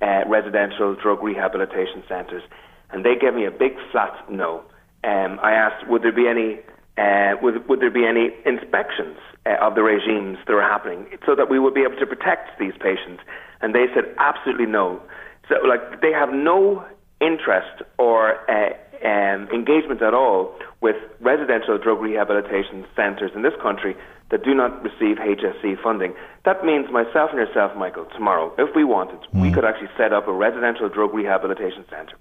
uh, 0.00 0.28
residential 0.28 0.94
drug 0.94 1.22
rehabilitation 1.22 2.02
centres? 2.08 2.42
And 2.90 3.04
they 3.04 3.16
gave 3.16 3.34
me 3.34 3.46
a 3.46 3.50
big 3.50 3.72
flat 3.90 4.30
no. 4.30 4.62
Um, 5.02 5.40
I 5.42 5.52
asked, 5.52 5.88
would 5.88 6.02
there 6.02 6.12
be 6.12 6.28
any 6.28 6.60
uh, 6.98 7.34
would, 7.40 7.66
would 7.68 7.80
there 7.80 7.90
be 7.90 8.04
any 8.04 8.30
inspections 8.44 9.16
uh, 9.46 9.56
of 9.62 9.74
the 9.74 9.82
regimes 9.82 10.36
that 10.46 10.52
are 10.52 10.60
happening 10.60 11.06
so 11.24 11.34
that 11.34 11.48
we 11.48 11.58
would 11.58 11.72
be 11.72 11.80
able 11.82 11.96
to 11.96 12.06
protect 12.06 12.58
these 12.58 12.74
patients? 12.78 13.22
And 13.62 13.74
they 13.74 13.86
said 13.94 14.04
absolutely 14.18 14.66
no. 14.66 15.00
So, 15.48 15.54
like, 15.66 16.02
they 16.02 16.12
have 16.12 16.32
no 16.32 16.84
interest 17.20 17.82
or 17.98 18.50
uh, 18.50 18.74
um, 19.04 19.48
engagement 19.52 20.02
at 20.02 20.14
all 20.14 20.54
with 20.80 20.96
residential 21.20 21.78
drug 21.78 22.00
rehabilitation 22.00 22.84
centres 22.94 23.32
in 23.34 23.42
this 23.42 23.54
country 23.62 23.96
that 24.30 24.44
do 24.44 24.54
not 24.54 24.82
receive 24.82 25.16
HSE 25.18 25.82
funding. 25.82 26.14
That 26.44 26.64
means 26.64 26.90
myself 26.90 27.30
and 27.32 27.38
yourself, 27.38 27.76
Michael, 27.76 28.06
tomorrow, 28.14 28.52
if 28.58 28.74
we 28.76 28.84
wanted, 28.84 29.18
we 29.34 29.50
could 29.50 29.64
actually 29.64 29.90
set 29.96 30.12
up 30.12 30.28
a 30.28 30.32
residential 30.32 30.88
drug 30.88 31.12
rehabilitation 31.12 31.84
centre 31.90 32.16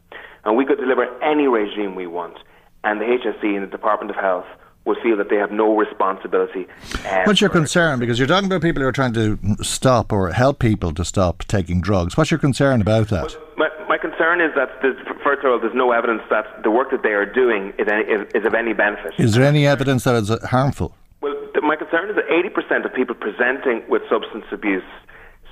and 0.45 0.57
we 0.57 0.65
could 0.65 0.80
deliver 0.80 1.05
any 1.23 1.47
regime 1.47 1.95
we 1.95 2.07
want. 2.07 2.38
And 2.84 2.99
the 2.99 3.05
HSE 3.05 3.55
and 3.55 3.63
the 3.63 3.67
Department 3.67 4.09
of 4.09 4.15
Health 4.17 4.45
would 4.86 4.97
feel 5.03 5.17
that 5.17 5.30
they 5.30 5.36
have 5.36 5.51
no 5.51 5.75
responsibility. 5.77 6.65
um, 7.09 7.25
What's 7.25 7.41
your 7.41 7.49
concern? 7.49 7.99
Because 7.99 8.17
you're 8.17 8.27
talking 8.27 8.47
about 8.47 8.61
people 8.61 8.82
who 8.82 8.88
are 8.88 8.93
trying 8.93 9.13
to 9.13 9.38
stop 9.61 10.11
or 10.11 10.32
help 10.32 10.59
people 10.59 10.93
to 10.93 11.05
stop 11.05 11.43
taking 11.45 11.82
drugs. 11.82 12.17
What's 12.17 12.32
your 12.32 12.39
concern 12.39 12.82
about 12.82 13.09
that? 13.09 13.36
My, 13.57 13.69
my 13.88 13.97
concern 14.20 14.41
is 14.41 14.53
that, 14.55 14.70
there's, 14.82 14.97
first 15.24 15.43
of 15.43 15.51
all, 15.51 15.59
there's 15.59 15.76
no 15.76 15.91
evidence 15.91 16.22
that 16.30 16.45
the 16.63 16.72
work 16.72 16.91
that 16.91 17.03
they 17.03 17.13
are 17.13 17.26
doing 17.26 17.74
is, 17.80 17.88
any, 17.88 18.03
is, 18.03 18.28
is 18.36 18.45
of 18.45 18.53
any 18.53 18.74
benefit. 18.74 19.13
Is 19.17 19.34
there 19.36 19.45
any 19.45 19.65
evidence 19.65 20.03
that 20.03 20.15
it's 20.15 20.30
uh, 20.30 20.45
harmful? 20.45 20.95
Well, 21.22 21.36
th- 21.53 21.63
my 21.63 21.76
concern 21.76 22.09
is 22.09 22.15
that 22.15 22.28
80% 22.28 22.86
of 22.86 22.93
people 22.93 23.15
presenting 23.15 23.84
with 23.89 24.01
substance 24.09 24.45
abuse 24.51 24.84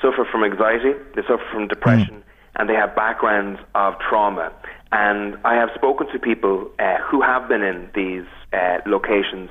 suffer 0.02 0.28
from 0.30 0.44
anxiety, 0.44 0.94
they 1.16 1.22
suffer 1.22 1.44
from 1.52 1.68
depression, 1.68 2.24
and 2.58 2.70
they 2.70 2.74
have 2.74 2.96
backgrounds 2.96 3.60
of 3.74 3.96
trauma. 4.10 4.52
And 4.92 5.38
I 5.46 5.56
have 5.56 5.70
spoken 5.76 6.08
to 6.12 6.20
people 6.20 6.70
uh, 6.80 6.98
who 7.10 7.22
have 7.22 7.48
been 7.48 7.64
in 7.64 7.90
these 7.96 8.28
uh, 8.54 8.80
locations 8.86 9.50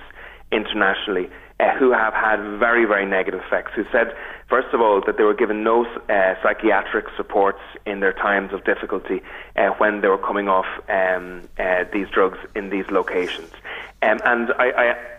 internationally 0.52 1.28
uh, 1.58 1.74
who 1.78 1.90
have 1.92 2.12
had 2.12 2.38
very, 2.58 2.84
very 2.84 3.06
negative 3.06 3.40
effects, 3.46 3.72
who 3.74 3.84
said, 3.90 4.14
first 4.48 4.68
of 4.74 4.80
all, 4.80 5.00
that 5.06 5.16
they 5.16 5.24
were 5.24 5.34
given 5.34 5.64
no 5.64 5.86
uh, 5.86 6.34
psychiatric 6.42 7.06
supports 7.16 7.60
in 7.86 8.00
their 8.00 8.12
times 8.12 8.52
of 8.52 8.64
difficulty 8.64 9.22
uh, 9.56 9.68
when 9.78 10.00
they 10.02 10.08
were 10.08 10.18
coming 10.18 10.48
off 10.48 10.66
um, 10.88 11.48
uh, 11.58 11.84
these 11.92 12.08
drugs 12.10 12.38
in 12.54 12.68
these 12.70 12.84
locations. 12.90 13.50
Um, 14.02 14.20
and 14.24 14.52
I, 14.58 14.70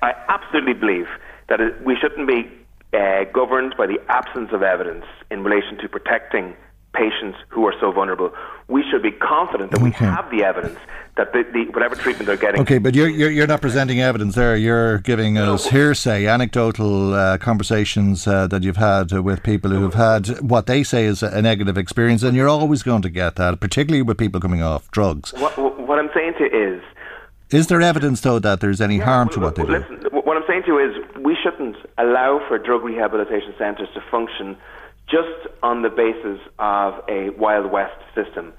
I, 0.01 0.09
I 0.09 0.13
absolutely 0.29 0.73
believe 0.73 1.07
that 1.49 1.59
we 1.83 1.95
shouldn't 1.95 2.27
be 2.27 2.49
uh, 2.93 3.23
governed 3.33 3.75
by 3.77 3.87
the 3.87 3.99
absence 4.07 4.51
of 4.51 4.61
evidence 4.61 5.05
in 5.31 5.43
relation 5.43 5.77
to 5.79 5.89
protecting 5.89 6.55
patients 6.93 7.37
who 7.49 7.65
are 7.67 7.73
so 7.79 7.91
vulnerable. 7.91 8.31
We 8.67 8.83
should 8.89 9.03
be 9.03 9.11
confident 9.11 9.71
that 9.71 9.81
we 9.81 9.89
Okay. 9.89 10.05
have 10.05 10.29
the 10.31 10.43
evidence 10.43 10.79
that 11.15 11.31
the, 11.33 11.43
the, 11.53 11.65
whatever 11.71 11.95
treatment 11.95 12.27
they're 12.27 12.37
getting 12.37 12.61
Okay, 12.61 12.77
but 12.79 12.93
you're, 12.95 13.07
you're, 13.09 13.29
you're 13.31 13.47
not 13.47 13.61
presenting 13.61 13.99
evidence 14.01 14.35
there. 14.35 14.55
You're 14.55 14.99
giving 14.99 15.37
us 15.37 15.67
hearsay, 15.67 16.25
anecdotal 16.27 17.13
uh, 17.13 17.37
conversations 17.37 18.27
uh, 18.27 18.47
that 18.47 18.63
you've 18.63 18.77
had 18.77 19.13
uh, 19.13 19.21
with 19.23 19.43
people 19.43 19.71
who 19.71 19.83
have 19.83 19.93
had 19.95 20.41
what 20.41 20.65
they 20.65 20.83
say 20.83 21.05
is 21.05 21.23
a 21.23 21.41
negative 21.41 21.77
experience, 21.77 22.23
and 22.23 22.35
you're 22.35 22.49
always 22.49 22.83
going 22.83 23.01
to 23.03 23.09
get 23.09 23.35
that, 23.35 23.59
particularly 23.59 24.01
with 24.01 24.17
people 24.17 24.39
coming 24.39 24.61
off 24.61 24.89
drugs. 24.91 25.33
What, 25.33 25.57
what 25.87 25.99
I'm 25.99 26.09
saying 26.13 26.33
to 26.39 26.43
you 26.45 26.75
is, 26.77 26.83
Is 27.51 27.67
there 27.67 27.81
evidence, 27.81 28.21
though, 28.21 28.39
that 28.39 28.59
there's 28.59 28.81
any 28.81 28.99
harm 28.99 29.29
to 29.29 29.39
what 29.39 29.55
they 29.55 29.63
do? 29.63 29.71
listen, 29.71 30.03
what 30.11 30.35
I'm 30.37 30.43
saying 30.47 30.63
to 30.63 30.67
you 30.67 30.79
is, 30.79 30.95
we 31.23 31.35
shouldn't 31.41 31.77
allow 31.97 32.41
for 32.47 32.57
drug 32.57 32.83
rehabilitation 32.83 33.53
centres 33.57 33.89
to 33.93 34.01
function 34.11 34.57
just 35.09 35.47
on 35.63 35.81
the 35.81 35.89
basis 35.89 36.39
of 36.59 36.93
a 37.07 37.29
Wild 37.37 37.71
West 37.71 37.99
system. 38.13 38.53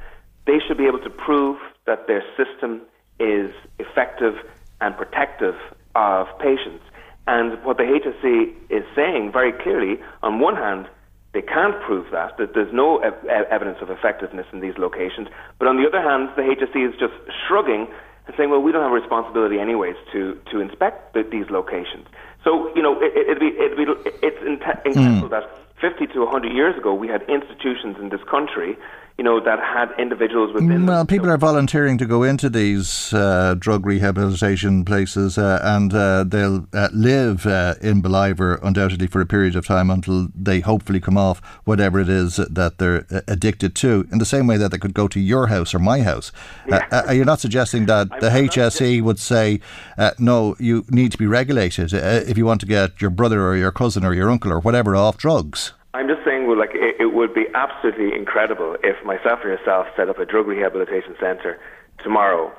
They 0.46 0.59
should 0.66 0.78
be 0.78 0.86
able 0.86 1.01
to 1.01 1.11
prove 1.11 1.59
that 1.86 2.07
their 2.07 2.24
system 2.36 2.82
is 3.20 3.53
effective 3.78 4.34
and 4.80 4.96
protective 4.96 5.55
of 5.94 6.26
patients. 6.38 6.84
And 7.26 7.62
what 7.64 7.76
the 7.76 7.84
HSE 7.84 8.55
is 8.70 8.84
saying 8.96 9.32
very 9.32 9.53
clearly, 9.53 10.01
on 10.22 10.40
one 10.40 10.57
hand, 10.57 10.88
they 11.34 11.42
can't 11.42 11.78
prove 11.82 12.07
that, 12.12 12.38
that 12.38 12.55
there's 12.55 12.72
no 12.72 12.99
ev- 12.99 13.12
ev- 13.28 13.46
evidence 13.51 13.78
of 13.82 13.90
effectiveness 13.90 14.46
in 14.53 14.61
these 14.61 14.78
locations. 14.78 15.28
But 15.59 15.68
on 15.68 15.76
the 15.76 15.86
other 15.86 16.01
hand, 16.01 16.30
the 16.36 16.42
HSE 16.42 16.88
is 16.88 16.99
just 16.99 17.12
shrugging 17.46 17.86
and 18.26 18.36
saying, 18.36 18.49
well, 18.49 18.62
we 18.62 18.72
don't 18.72 18.82
have 18.82 18.92
a 18.92 18.94
responsibility 18.94 19.59
anyways 19.59 19.96
to, 20.12 20.40
to 20.51 20.61
inspect 20.61 21.12
the, 21.12 21.24
these 21.30 21.51
locations. 21.51 22.07
So, 22.44 22.74
you 22.74 22.80
know, 22.80 22.99
it, 23.01 23.12
it'd 23.14 23.40
be, 23.40 23.53
it'd 23.61 23.76
be, 23.76 23.84
it's 24.22 24.40
inte- 24.40 24.80
hmm. 24.82 24.88
incredible 24.88 25.28
that 25.28 25.68
50 25.81 26.07
to 26.09 26.20
100 26.20 26.53
years 26.53 26.76
ago 26.76 26.95
we 26.95 27.09
had 27.09 27.22
institutions 27.29 27.97
in 28.01 28.09
this 28.09 28.22
country, 28.31 28.76
you 29.19 29.25
know, 29.25 29.41
that 29.41 29.59
had 29.59 29.91
individuals 29.99 30.53
within 30.55 30.87
Well, 30.87 31.05
people 31.05 31.29
are 31.29 31.37
volunteering 31.37 31.99
to 31.99 32.07
go 32.07 32.23
into 32.23 32.49
these 32.49 33.12
uh, 33.12 33.57
drug 33.59 33.85
rehabilitation 33.85 34.85
places 34.85 35.37
uh, 35.37 35.59
and 35.61 35.93
uh, 35.93 36.23
they'll 36.23 36.69
uh, 36.73 36.89
live 36.93 37.45
uh, 37.45 37.75
in 37.83 38.01
Ballivor 38.01 38.61
undoubtedly 38.62 39.09
for 39.09 39.21
a 39.21 39.27
period 39.27 39.57
of 39.57 39.66
time 39.66 39.91
until 39.91 40.29
they 40.37 40.61
hopefully 40.61 41.01
come 41.01 41.19
off 41.19 41.41
whatever 41.64 41.99
it 41.99 42.09
is 42.09 42.37
that 42.37 42.79
they're 42.79 43.07
uh, 43.11 43.23
addicted 43.27 43.75
to, 43.75 44.07
in 44.12 44.19
the 44.19 44.25
same 44.25 44.47
way 44.47 44.57
that 44.57 44.71
they 44.71 44.79
could 44.79 44.95
go 44.95 45.09
to 45.09 45.19
your 45.19 45.49
house 45.49 45.75
or 45.75 45.81
my 45.81 46.03
house. 46.03 46.31
Uh, 46.71 46.81
uh, 46.93 47.11
you're 47.11 47.25
not 47.25 47.41
suggesting 47.41 47.87
that 47.87 48.09
the 48.21 48.29
HSE 48.29 49.03
would 49.03 49.19
say, 49.19 49.59
uh, 49.99 50.12
no, 50.21 50.55
you 50.61 50.85
need 50.91 51.11
to 51.11 51.19
be 51.19 51.27
regulated 51.27 51.93
uh, 51.93 52.23
if 52.29 52.39
you 52.39 52.47
want 52.47 52.61
to 52.61 52.66
get 52.66 53.01
your 53.01 53.11
brother 53.11 53.45
or 53.45 53.57
your 53.57 53.73
cousin 53.73 54.05
or 54.05 54.14
your 54.14 54.31
uncle 54.31 54.53
or 54.53 54.61
whatever 54.61 54.95
off 54.95 55.16
drugs. 55.16 55.73
I'm 55.95 56.07
just 56.07 56.24
saying, 56.24 56.47
well, 56.47 56.59
like 56.59 56.70
it, 56.74 56.97
it 57.01 57.14
would 57.14 57.34
be 57.34 57.47
absolutely 57.55 58.14
incredible 58.14 58.76
if 58.82 59.03
myself 59.05 59.41
or 59.45 59.49
yourself 59.49 59.86
set 59.97 60.09
up 60.09 60.18
a 60.18 60.26
drug 60.26 60.47
rehabilitation 60.47 61.16
centre 61.18 61.59
tomorrow, 62.03 62.53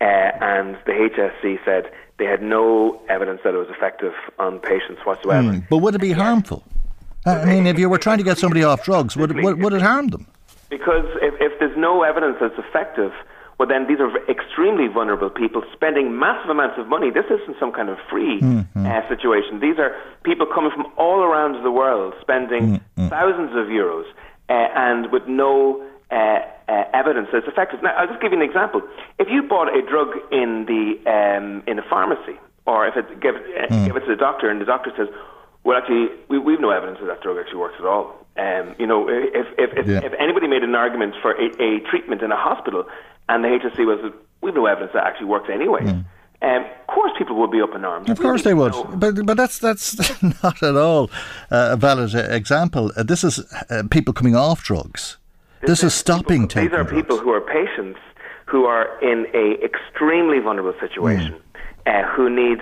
uh, 0.00 0.04
and 0.04 0.76
the 0.86 0.92
HSE 0.92 1.64
said 1.64 1.90
they 2.18 2.24
had 2.24 2.42
no 2.42 3.00
evidence 3.08 3.40
that 3.44 3.54
it 3.54 3.58
was 3.58 3.68
effective 3.68 4.12
on 4.38 4.58
patients 4.60 5.00
whatsoever. 5.04 5.48
Mm, 5.48 5.68
But 5.68 5.78
would 5.78 5.94
it 5.94 6.00
be 6.00 6.12
harmful? 6.12 6.62
I 7.26 7.44
mean, 7.44 7.66
if 7.66 7.78
you 7.78 7.88
were 7.88 7.98
trying 7.98 8.18
to 8.18 8.24
get 8.24 8.38
somebody 8.38 8.62
off 8.62 8.84
drugs, 8.84 9.16
would, 9.16 9.34
would, 9.42 9.60
would 9.60 9.72
it 9.72 9.82
harm 9.82 10.08
them? 10.08 10.28
Because 10.70 11.06
if, 11.20 11.34
if 11.40 11.58
there's 11.58 11.76
no 11.76 12.02
evidence 12.04 12.36
that's 12.40 12.56
effective, 12.56 13.12
well, 13.58 13.68
then 13.68 13.86
these 13.86 14.00
are 14.00 14.10
extremely 14.28 14.86
vulnerable 14.88 15.30
people 15.30 15.62
spending 15.72 16.18
massive 16.18 16.50
amounts 16.50 16.76
of 16.78 16.88
money. 16.88 17.10
This 17.10 17.24
isn't 17.26 17.56
some 17.58 17.72
kind 17.72 17.88
of 17.88 17.96
free 18.10 18.40
uh, 18.42 19.08
situation. 19.08 19.60
These 19.60 19.78
are 19.78 19.96
people 20.24 20.46
coming 20.46 20.70
from 20.70 20.86
all 20.98 21.20
around 21.22 21.62
the 21.64 21.70
world 21.70 22.14
spending 22.20 22.80
thousands 23.08 23.50
of 23.52 23.66
euros 23.68 24.04
uh, 24.48 24.52
and 24.52 25.10
with 25.10 25.26
no 25.26 25.82
uh, 26.10 26.14
uh, 26.68 26.84
evidence 26.92 27.28
that 27.32 27.38
it's 27.38 27.48
effective. 27.48 27.82
Now, 27.82 27.94
I'll 27.96 28.06
just 28.08 28.20
give 28.20 28.32
you 28.32 28.38
an 28.38 28.44
example. 28.44 28.82
If 29.18 29.28
you 29.30 29.42
bought 29.42 29.68
a 29.74 29.80
drug 29.82 30.08
in 30.30 30.66
the 30.66 31.00
um, 31.10 31.62
in 31.66 31.78
a 31.78 31.82
pharmacy, 31.88 32.36
or 32.66 32.86
if 32.86 32.96
it 32.96 33.20
give, 33.20 33.36
uh, 33.36 33.86
give 33.86 33.96
it 33.96 34.00
to 34.00 34.10
the 34.10 34.16
doctor, 34.16 34.50
and 34.50 34.60
the 34.60 34.64
doctor 34.66 34.92
says, 34.96 35.08
"Well, 35.64 35.78
actually, 35.78 36.08
we, 36.28 36.38
we've 36.38 36.60
no 36.60 36.70
evidence 36.70 36.98
that 37.00 37.06
that 37.06 37.22
drug 37.22 37.38
actually 37.38 37.58
works 37.58 37.76
at 37.78 37.86
all." 37.86 38.26
Um, 38.36 38.74
you 38.78 38.86
know, 38.86 39.08
if 39.08 39.46
if 39.58 39.70
if, 39.78 39.86
Yeah. 39.88 40.00
if 40.04 40.12
anybody 40.18 40.46
made 40.46 40.62
an 40.62 40.74
argument 40.74 41.14
for 41.22 41.32
a, 41.32 41.46
a 41.62 41.80
treatment 41.90 42.22
in 42.22 42.30
a 42.30 42.36
hospital, 42.36 42.84
and 43.28 43.44
the 43.44 43.48
HSE 43.48 43.84
was, 43.86 44.12
"We've 44.40 44.54
no 44.54 44.66
evidence 44.66 44.92
that 44.94 45.04
actually 45.04 45.26
works 45.26 45.48
anyway," 45.52 45.82
um, 46.42 46.64
of 46.64 46.86
course, 46.86 47.12
people 47.18 47.36
would 47.36 47.50
be 47.50 47.60
up 47.62 47.74
in 47.74 47.84
arms. 47.84 48.08
Of 48.10 48.18
course 48.20 48.42
they 48.42 48.54
would, 48.54 48.74
but 48.94 49.24
but 49.26 49.36
that's 49.36 49.58
that's 49.58 50.22
not 50.42 50.62
at 50.62 50.76
all 50.76 51.10
uh, 51.50 51.70
a 51.72 51.76
valid 51.76 52.14
uh, 52.14 52.18
example. 52.30 52.92
Uh, 52.96 53.02
this 53.02 53.24
is 53.24 53.40
uh, 53.70 53.82
people 53.90 54.12
coming 54.14 54.36
off 54.36 54.62
drugs. 54.62 55.16
This, 55.62 55.82
is 55.82 55.94
stopping 55.94 56.42
These 56.42 56.48
taking 56.52 56.74
are 56.74 56.84
drugs. 56.84 56.92
people 56.92 57.18
who 57.18 57.30
are 57.30 57.40
patients 57.40 57.98
who 58.44 58.66
are 58.66 58.86
in 59.02 59.26
a 59.34 59.58
extremely 59.64 60.38
vulnerable 60.38 60.74
situation. 60.78 61.34
uh, 61.86 62.02
who 62.14 62.28
need 62.30 62.58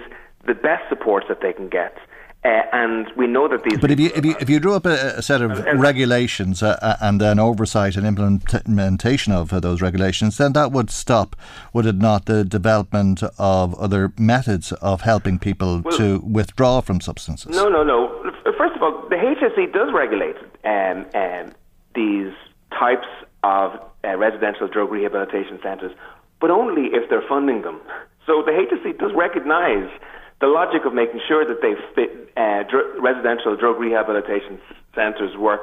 the 0.47 0.55
best 0.55 0.89
support 0.89 1.25
that 1.29 1.41
they 1.43 1.53
can 1.53 1.69
get. 1.69 1.97
Uh, 2.45 2.61
and 2.73 3.11
we 3.17 3.27
know 3.27 3.49
that 3.49 3.63
these. 3.65 3.79
But 3.79 3.91
if 3.91 3.99
you 3.99 4.11
if 4.15 4.23
you 4.23 4.37
if 4.39 4.51
you 4.51 4.61
drew 4.61 4.75
up 4.75 4.85
a, 4.85 5.15
a 5.17 5.23
set 5.23 5.41
of 5.41 5.51
regulations 5.81 6.63
uh, 6.63 6.79
uh, 6.83 6.97
and 7.01 7.19
then 7.19 7.39
oversight 7.39 7.97
and 7.97 8.07
implementation 8.07 9.33
of 9.33 9.51
uh, 9.51 9.61
those 9.61 9.81
regulations, 9.81 10.37
then 10.37 10.53
that 10.53 10.71
would 10.71 10.91
stop, 10.91 11.37
would 11.73 11.87
it 11.87 11.97
not, 11.97 12.27
the 12.27 12.45
development 12.45 13.23
of 13.39 13.75
other 13.77 14.13
methods 14.19 14.73
of 14.73 15.01
helping 15.01 15.39
people 15.39 15.81
Well- 15.81 15.97
to 15.97 16.19
withdraw 16.21 16.83
from 16.83 17.01
substances? 17.01 17.57
No, 17.57 17.71
no, 17.71 17.83
no. 17.83 18.11
First 18.59 18.77
of 18.77 18.83
all, 18.83 19.09
the 19.09 19.17
HSE 19.17 19.73
does 19.73 19.91
regulate 19.95 20.37
um, 20.65 21.07
um, 21.15 21.55
these 21.95 22.33
types 22.79 23.07
of 23.43 23.73
uh, 24.05 24.17
residential 24.19 24.69
drug 24.69 24.91
rehabilitation 24.91 25.59
centres, 25.63 25.93
but 26.41 26.51
only 26.51 26.89
if 26.93 27.09
they're 27.09 27.27
funding 27.27 27.63
them. 27.63 27.81
So 28.27 28.43
the 28.43 28.53
HSE 28.53 28.99
does 28.99 29.13
recognise 29.15 29.89
the 30.45 30.51
logic 30.51 30.85
of 30.85 30.93
making 30.93 31.21
sure 31.27 31.43
that 31.49 31.63
they 31.65 31.73
fit 31.97 32.29
uh, 32.37 32.65
dr- 32.69 33.01
residential 33.01 33.57
drug 33.57 33.81
rehabilitation 33.81 34.61
centres 34.95 35.35
work 35.39 35.63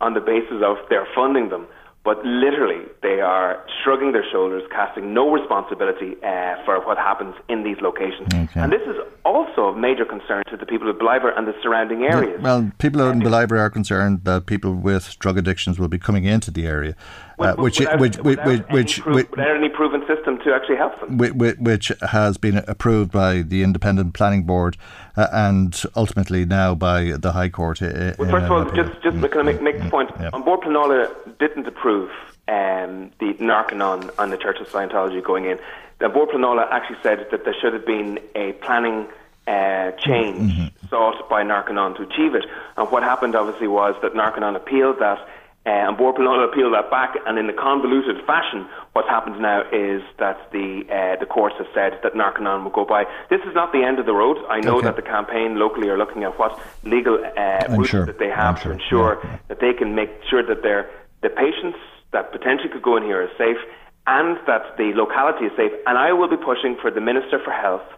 on 0.00 0.14
the 0.14 0.20
basis 0.20 0.62
of 0.64 0.78
they're 0.88 1.06
funding 1.14 1.50
them. 1.50 1.66
But 2.04 2.24
literally, 2.24 2.84
they 3.02 3.20
are 3.20 3.64
shrugging 3.82 4.12
their 4.12 4.24
shoulders, 4.30 4.62
casting 4.70 5.14
no 5.14 5.30
responsibility 5.30 6.16
uh, 6.22 6.56
for 6.64 6.84
what 6.86 6.98
happens 6.98 7.34
in 7.48 7.64
these 7.64 7.78
locations. 7.80 8.28
Okay. 8.32 8.60
And 8.60 8.70
this 8.72 8.82
is 8.82 8.96
also 9.24 9.68
of 9.68 9.76
major 9.78 10.04
concern 10.04 10.42
to 10.50 10.56
the 10.56 10.66
people 10.66 10.88
of 10.90 10.96
Ballivor 10.96 11.36
and 11.36 11.46
the 11.46 11.54
surrounding 11.62 12.02
areas. 12.02 12.40
Well, 12.42 12.70
people 12.78 13.00
out 13.00 13.12
in 13.14 13.20
Ballivor 13.20 13.58
are 13.58 13.70
concerned 13.70 14.24
that 14.24 14.44
people 14.44 14.74
with 14.74 15.18
drug 15.18 15.38
addictions 15.38 15.78
will 15.78 15.88
be 15.88 15.98
coming 15.98 16.24
into 16.24 16.50
the 16.50 16.66
area, 16.66 16.94
uh, 17.38 17.54
which, 17.56 17.80
without, 17.80 17.98
which, 18.00 18.16
which, 18.18 18.24
without 18.38 18.46
which, 18.46 18.66
which, 18.72 19.00
pro- 19.00 19.14
which, 19.14 19.30
without 19.30 19.56
any 19.56 19.68
proven 19.68 20.04
system 20.06 20.38
to 20.44 20.54
actually 20.54 20.76
help 20.76 20.98
them. 21.00 21.18
whi- 21.18 21.30
whi- 21.30 21.56
which 21.58 21.92
has 22.10 22.36
been 22.38 22.58
approved 22.68 23.10
by 23.12 23.42
the 23.42 23.62
Independent 23.62 24.14
Planning 24.14 24.44
Board 24.44 24.76
uh, 25.16 25.26
and 25.32 25.82
ultimately 25.96 26.44
now 26.44 26.74
by 26.74 27.12
the 27.18 27.32
High 27.32 27.48
Court. 27.48 27.82
uh, 27.82 28.12
Well, 28.18 28.30
first 28.30 28.44
of 28.46 28.50
all, 28.52 28.64
just 28.70 28.92
just 29.02 29.20
can 29.30 29.40
I 29.40 29.42
make, 29.42 29.62
make 29.62 29.82
the 29.82 29.90
point? 29.90 30.10
An 30.18 30.42
Bord 30.42 30.60
Pleanála 30.60 31.38
didn't 31.38 31.66
approve 31.66 32.10
um, 32.48 33.10
the 33.20 33.34
Narconon 33.40 34.10
on 34.18 34.30
the 34.30 34.36
Church 34.36 34.58
of 34.60 34.68
Scientology 34.68 35.22
going 35.22 35.46
in. 35.46 35.58
The 36.00 36.08
board 36.08 36.30
Planola 36.30 36.66
actually 36.70 36.98
said 37.02 37.26
that 37.30 37.44
there 37.44 37.54
should 37.60 37.72
have 37.72 37.86
been 37.86 38.18
a 38.34 38.52
planning 38.54 39.06
uh, 39.46 39.92
change 39.92 40.52
sought 40.90 41.28
by 41.30 41.42
Narconon 41.42 41.96
to 41.96 42.02
achieve 42.02 42.34
it. 42.34 42.44
And 42.76 42.90
what 42.90 43.02
happened, 43.02 43.34
obviously, 43.36 43.68
was 43.68 43.94
that 44.02 44.12
Narconon 44.14 44.56
appealed 44.56 44.98
that. 44.98 45.18
Uh, 45.66 45.70
and 45.70 45.96
Bord 45.96 46.16
Pleanála 46.16 46.52
appealed 46.52 46.74
that 46.74 46.90
back, 46.90 47.14
and 47.26 47.38
in 47.38 47.46
the 47.46 47.54
convoluted 47.54 48.24
fashion, 48.26 48.66
what's 48.92 49.08
happened 49.08 49.40
now 49.40 49.62
is 49.72 50.02
that 50.18 50.50
the 50.52 50.84
uh, 50.92 51.16
the 51.18 51.24
courts 51.26 51.56
have 51.56 51.68
said 51.72 51.98
that 52.02 52.12
Narconon 52.12 52.64
will 52.64 52.70
go 52.70 52.84
by. 52.84 53.04
This 53.30 53.40
is 53.48 53.54
not 53.54 53.72
the 53.72 53.82
end 53.82 53.98
of 53.98 54.04
the 54.04 54.12
road. 54.12 54.36
I 54.48 54.60
know 54.60 54.76
Okay. 54.76 54.86
that 54.86 54.96
the 54.96 55.02
campaign 55.02 55.56
locally 55.58 55.88
are 55.88 55.96
looking 55.96 56.22
at 56.24 56.38
what 56.38 56.60
legal 56.84 57.16
uh, 57.16 57.64
routes 57.70 57.88
sure. 57.88 58.04
that 58.04 58.18
they 58.18 58.28
have 58.28 58.56
I'm 58.56 58.56
to 58.56 58.62
sure. 58.62 58.72
ensure 58.72 59.40
that 59.48 59.60
they 59.60 59.72
can 59.72 59.94
make 59.94 60.10
sure 60.28 60.42
that 60.46 60.62
their 60.62 60.90
the 61.22 61.30
patients 61.30 61.78
that 62.12 62.30
potentially 62.30 62.68
could 62.68 62.82
go 62.82 62.96
in 62.98 63.02
here 63.04 63.22
are 63.22 63.30
safe 63.38 63.56
and 64.06 64.36
that 64.46 64.76
the 64.76 64.92
locality 64.94 65.46
is 65.46 65.52
safe. 65.56 65.72
And 65.86 65.96
I 65.96 66.12
will 66.12 66.28
be 66.28 66.36
pushing 66.36 66.76
for 66.80 66.90
the 66.90 67.00
Minister 67.00 67.40
for 67.42 67.50
Health 67.52 67.88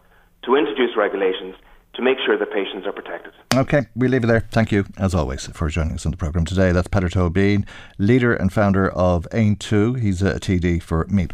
to 0.45 0.55
introduce 0.55 0.97
regulations 0.97 1.57
to 1.97 2.03
make 2.03 2.19
sure 2.25 2.39
that 2.39 2.53
patients 2.53 2.87
are 2.87 2.93
protected. 2.93 3.33
Okay, 3.55 3.87
we 3.97 4.09
leave 4.09 4.25
it 4.25 4.27
there. 4.27 4.41
Thank 4.51 4.71
you, 4.71 4.85
as 4.99 5.15
always, 5.15 5.47
for 5.49 5.69
joining 5.69 5.95
us 5.95 6.07
on 6.07 6.13
the 6.13 6.19
programme 6.19 6.45
today. 6.45 6.73
That's 6.73 6.89
Peadar 6.89 7.11
Tóibín, 7.11 7.67
leader 7.99 8.35
and 8.35 8.53
founder 8.53 8.91
of 8.91 9.27
Aontú. 9.33 9.99
He's 9.99 10.23
a 10.23 10.35
TD 10.35 10.83
for 10.83 11.07
Meath 11.07 11.33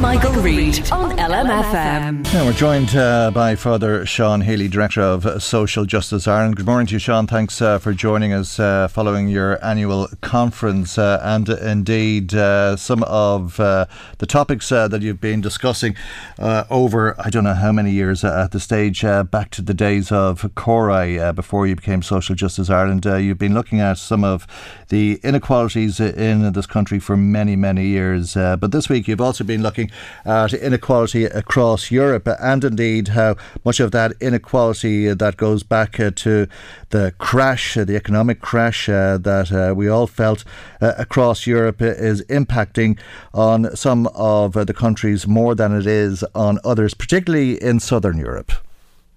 Michael 0.00 0.32
Reade 0.32 0.90
on 0.92 1.16
LMFM. 1.16 2.24
Now 2.32 2.44
we're 2.44 2.52
joined 2.52 2.94
uh, 2.94 3.30
by 3.30 3.54
Father 3.54 4.04
Sean 4.04 4.42
Healy, 4.42 4.68
Director 4.68 5.00
of 5.00 5.42
Social 5.42 5.86
Justice 5.86 6.28
Ireland. 6.28 6.56
Good 6.56 6.66
morning 6.66 6.86
to 6.88 6.94
you, 6.94 6.98
Sean. 6.98 7.26
Thanks 7.26 7.62
uh, 7.62 7.78
for 7.78 7.92
joining 7.92 8.32
us 8.32 8.60
uh, 8.60 8.88
following 8.88 9.28
your 9.28 9.64
annual 9.64 10.08
conference 10.20 10.98
uh, 10.98 11.20
and 11.22 11.48
indeed 11.48 12.34
uh, 12.34 12.76
some 12.76 13.02
of 13.04 13.58
uh, 13.60 13.86
the 14.18 14.26
topics 14.26 14.68
that 14.68 15.00
you've 15.00 15.20
been 15.20 15.40
discussing 15.40 15.96
over 16.38 17.14
I 17.18 17.30
don't 17.30 17.44
know 17.44 17.54
how 17.54 17.72
many 17.72 17.92
years 17.92 18.24
at 18.24 18.52
the 18.52 18.60
stage, 18.60 19.02
back 19.02 19.50
to 19.52 19.62
the 19.62 19.74
days 19.74 20.12
of 20.12 20.50
CORI 20.54 21.32
before 21.32 21.66
you 21.66 21.76
became 21.76 22.02
Social 22.02 22.34
Justice 22.34 22.68
Ireland. 22.68 23.04
You've 23.04 23.38
been 23.38 23.54
looking 23.54 23.80
at 23.80 23.98
some 23.98 24.24
of 24.24 24.46
the 24.88 25.20
inequalities 25.22 26.00
in 26.00 26.52
this 26.52 26.66
country 26.66 26.98
for 26.98 27.16
many, 27.16 27.56
many 27.56 27.86
years. 27.86 28.34
But 28.34 28.72
this 28.72 28.88
week 28.88 29.08
you've 29.08 29.20
also 29.20 29.44
been 29.44 29.62
looking 29.62 29.75
at 30.24 30.52
inequality 30.54 31.24
across 31.24 31.90
Europe 31.90 32.28
and 32.40 32.64
indeed 32.64 33.08
how 33.08 33.36
much 33.64 33.80
of 33.80 33.90
that 33.92 34.12
inequality 34.20 35.08
uh, 35.08 35.14
that 35.14 35.36
goes 35.36 35.62
back 35.62 35.98
uh, 36.00 36.10
to 36.16 36.46
the 36.90 37.12
crash, 37.18 37.76
uh, 37.76 37.84
the 37.84 37.96
economic 37.96 38.40
crash 38.40 38.88
uh, 38.88 39.18
that 39.18 39.52
uh, 39.52 39.74
we 39.74 39.88
all 39.88 40.06
felt 40.06 40.44
uh, 40.80 40.92
across 40.98 41.46
Europe 41.46 41.80
uh, 41.80 41.86
is 41.86 42.22
impacting 42.24 42.98
on 43.34 43.74
some 43.76 44.06
of 44.14 44.56
uh, 44.56 44.64
the 44.64 44.74
countries 44.74 45.26
more 45.26 45.54
than 45.54 45.76
it 45.76 45.86
is 45.86 46.24
on 46.34 46.58
others, 46.64 46.94
particularly 46.94 47.62
in 47.62 47.80
southern 47.80 48.18
Europe. 48.18 48.52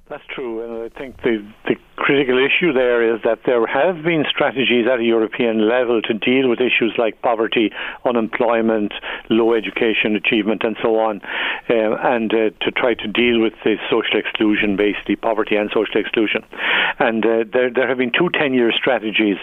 That's 0.09 0.23
true, 0.33 0.63
and 0.63 0.91
I 0.91 0.97
think 0.97 1.21
the, 1.21 1.45
the 1.65 1.75
critical 1.99 2.39
issue 2.39 2.71
there 2.73 3.03
is 3.03 3.21
that 3.23 3.39
there 3.45 3.65
have 3.67 4.03
been 4.03 4.25
strategies 4.29 4.87
at 4.87 4.99
a 4.99 5.03
European 5.03 5.67
level 5.67 6.01
to 6.01 6.13
deal 6.13 6.49
with 6.49 6.59
issues 6.59 6.95
like 6.97 7.21
poverty, 7.21 7.71
unemployment, 8.05 8.93
low 9.29 9.53
education 9.53 10.15
achievement, 10.15 10.63
and 10.63 10.77
so 10.81 10.99
on, 10.99 11.21
uh, 11.69 11.95
and 12.01 12.33
uh, 12.33 12.49
to 12.61 12.71
try 12.71 12.93
to 12.93 13.07
deal 13.07 13.39
with 13.39 13.53
the 13.63 13.75
social 13.91 14.17
exclusion, 14.17 14.75
basically 14.75 15.15
poverty 15.15 15.55
and 15.55 15.69
social 15.69 15.99
exclusion. 15.99 16.43
And 16.99 17.25
uh, 17.25 17.43
there, 17.51 17.69
there 17.69 17.87
have 17.87 17.97
been 17.97 18.11
two 18.11 18.29
10-year 18.31 18.71
strategies. 18.71 19.37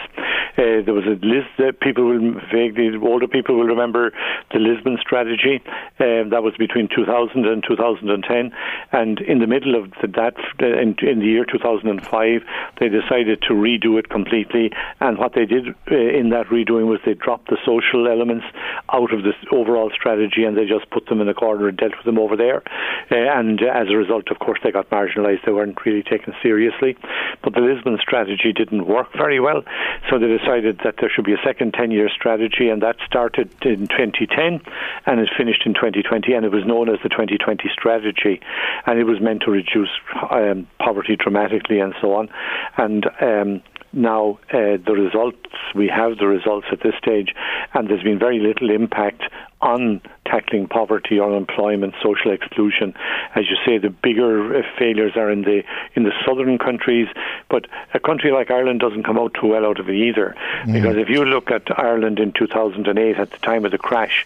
Uh, 0.57 0.81
there 0.83 0.93
was 0.93 1.05
a 1.05 1.17
list 1.23 1.49
that 1.59 1.79
people 1.79 2.05
will 2.05 2.33
vaguely, 2.51 2.89
older 2.97 3.27
people 3.27 3.55
will 3.55 3.69
remember 3.69 4.11
the 4.51 4.59
Lisbon 4.59 4.97
strategy. 4.99 5.61
Um, 5.99 6.29
that 6.31 6.41
was 6.41 6.55
between 6.57 6.89
2000 6.89 7.45
and 7.45 7.63
2010, 7.67 8.51
and 8.91 9.19
in 9.21 9.39
the 9.39 9.47
middle 9.47 9.75
of 9.75 9.91
the, 10.01 10.07
that, 10.17 10.35
uh, 10.61 10.65
in, 10.65 10.95
in 11.01 11.19
the 11.19 11.25
year 11.25 11.45
2005, 11.45 12.41
they 12.79 12.89
decided 12.89 13.41
to 13.43 13.53
redo 13.53 13.99
it 13.99 14.09
completely. 14.09 14.71
And 14.99 15.17
what 15.17 15.33
they 15.33 15.45
did 15.45 15.69
uh, 15.91 15.95
in 15.95 16.29
that 16.29 16.47
redoing 16.47 16.87
was 16.87 16.99
they 17.05 17.13
dropped 17.13 17.49
the 17.49 17.57
social 17.65 18.07
elements 18.07 18.45
out 18.93 19.13
of 19.13 19.23
this 19.23 19.35
overall 19.51 19.91
strategy, 19.93 20.43
and 20.43 20.57
they 20.57 20.65
just 20.65 20.89
put 20.89 21.07
them 21.07 21.21
in 21.21 21.29
a 21.29 21.33
corner 21.33 21.67
and 21.67 21.77
dealt 21.77 21.95
with 21.97 22.05
them 22.05 22.19
over 22.19 22.35
there. 22.35 22.63
Uh, 23.11 23.15
and 23.15 23.61
as 23.61 23.87
a 23.89 23.95
result, 23.95 24.29
of 24.29 24.39
course, 24.39 24.59
they 24.63 24.71
got 24.71 24.89
marginalised. 24.89 25.45
They 25.45 25.51
weren't 25.51 25.77
really 25.85 26.03
taken 26.03 26.33
seriously. 26.41 26.97
But 27.43 27.53
the 27.53 27.61
Lisbon 27.61 27.97
strategy 28.01 28.53
didn't 28.53 28.87
work 28.87 29.11
very 29.13 29.39
well, 29.39 29.63
so 30.09 30.19
they 30.19 30.27
decided 30.27 30.81
that 30.83 30.95
there 30.99 31.09
should 31.09 31.25
be 31.25 31.33
a 31.33 31.41
second 31.43 31.73
10-year 31.73 32.09
strategy, 32.09 32.69
and 32.69 32.81
that 32.81 32.97
started 33.05 33.49
in 33.63 33.87
2010 33.87 34.61
and 35.05 35.19
it 35.19 35.29
finished 35.37 35.63
in 35.65 35.73
2020, 35.73 36.33
and 36.33 36.45
it 36.45 36.51
was 36.51 36.65
known 36.65 36.89
as 36.89 36.99
the 37.03 37.09
2020 37.09 37.69
strategy, 37.71 38.41
and 38.85 38.99
it 38.99 39.05
was 39.05 39.21
meant 39.21 39.41
to 39.41 39.51
reduce 39.51 39.89
um, 40.31 40.67
poverty 40.79 41.15
dramatically 41.15 41.79
and 41.79 41.93
so 42.01 42.13
on. 42.13 42.29
And 42.77 43.05
um, 43.21 43.61
now 43.93 44.39
uh, 44.51 44.77
the 44.85 44.93
results, 44.93 45.49
we 45.75 45.87
have 45.87 46.17
the 46.17 46.27
results 46.27 46.67
at 46.71 46.81
this 46.81 46.93
stage, 47.01 47.33
and 47.73 47.89
there's 47.89 48.03
been 48.03 48.19
very 48.19 48.39
little 48.39 48.69
impact 48.69 49.23
on 49.61 50.01
tackling 50.25 50.67
poverty, 50.67 51.19
unemployment, 51.19 51.95
social 52.03 52.31
exclusion. 52.31 52.93
As 53.33 53.45
you 53.49 53.57
say, 53.65 53.77
the 53.77 53.89
bigger 53.89 54.57
uh, 54.57 54.61
failures 54.77 55.13
are 55.15 55.31
in 55.31 55.41
the 55.41 55.63
in 55.95 56.03
the 56.03 56.11
southern 56.25 56.57
countries, 56.57 57.07
but 57.49 57.65
a 57.93 57.99
country 57.99 58.31
like 58.31 58.51
Ireland 58.51 58.81
doesn't 58.81 59.03
come 59.03 59.17
out 59.17 59.33
too 59.33 59.47
well 59.47 59.65
out 59.65 59.79
of 59.79 59.89
it 59.89 59.95
either. 59.95 60.35
Because 60.73 60.97
if 60.97 61.09
you 61.09 61.25
look 61.25 61.49
at 61.49 61.63
Ireland 61.79 62.19
in 62.19 62.33
2008, 62.33 63.17
at 63.17 63.31
the 63.31 63.37
time 63.37 63.65
of 63.65 63.71
the 63.71 63.77
crash, 63.77 64.25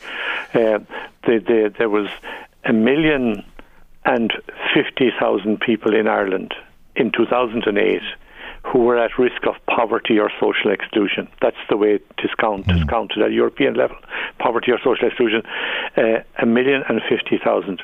uh, 0.53 0.79
the, 1.23 1.39
the, 1.39 1.73
there 1.77 1.89
was 1.89 2.09
a 2.65 2.73
million 2.73 3.45
and 4.03 4.33
50,000 4.73 5.59
people 5.59 5.95
in 5.95 6.07
Ireland 6.07 6.55
in 7.01 7.11
2008 7.11 8.01
who 8.63 8.79
were 8.79 8.97
at 8.97 9.17
risk 9.17 9.47
of 9.47 9.55
poverty 9.65 10.19
or 10.19 10.29
social 10.39 10.69
exclusion. 10.71 11.27
That's 11.41 11.57
the 11.67 11.77
way 11.77 11.95
it 11.95 12.05
is 12.23 12.29
count, 12.39 12.69
is 12.69 12.83
counted 12.89 13.23
at 13.23 13.31
European 13.31 13.73
level. 13.73 13.97
Poverty 14.37 14.71
or 14.71 14.77
social 14.77 15.07
exclusion, 15.07 15.41
uh, 15.97 16.19
a 16.37 16.45
million 16.45 16.83
and 16.87 17.01
fifty 17.09 17.39
thousand. 17.43 17.81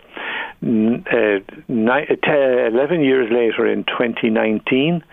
N- 0.62 1.04
uh, 1.12 1.40
ni- 1.68 2.08
uh, 2.08 2.16
te- 2.24 2.68
Eleven 2.74 3.02
years 3.02 3.28
later, 3.32 3.66
in 3.66 3.86
2019, 3.86 5.04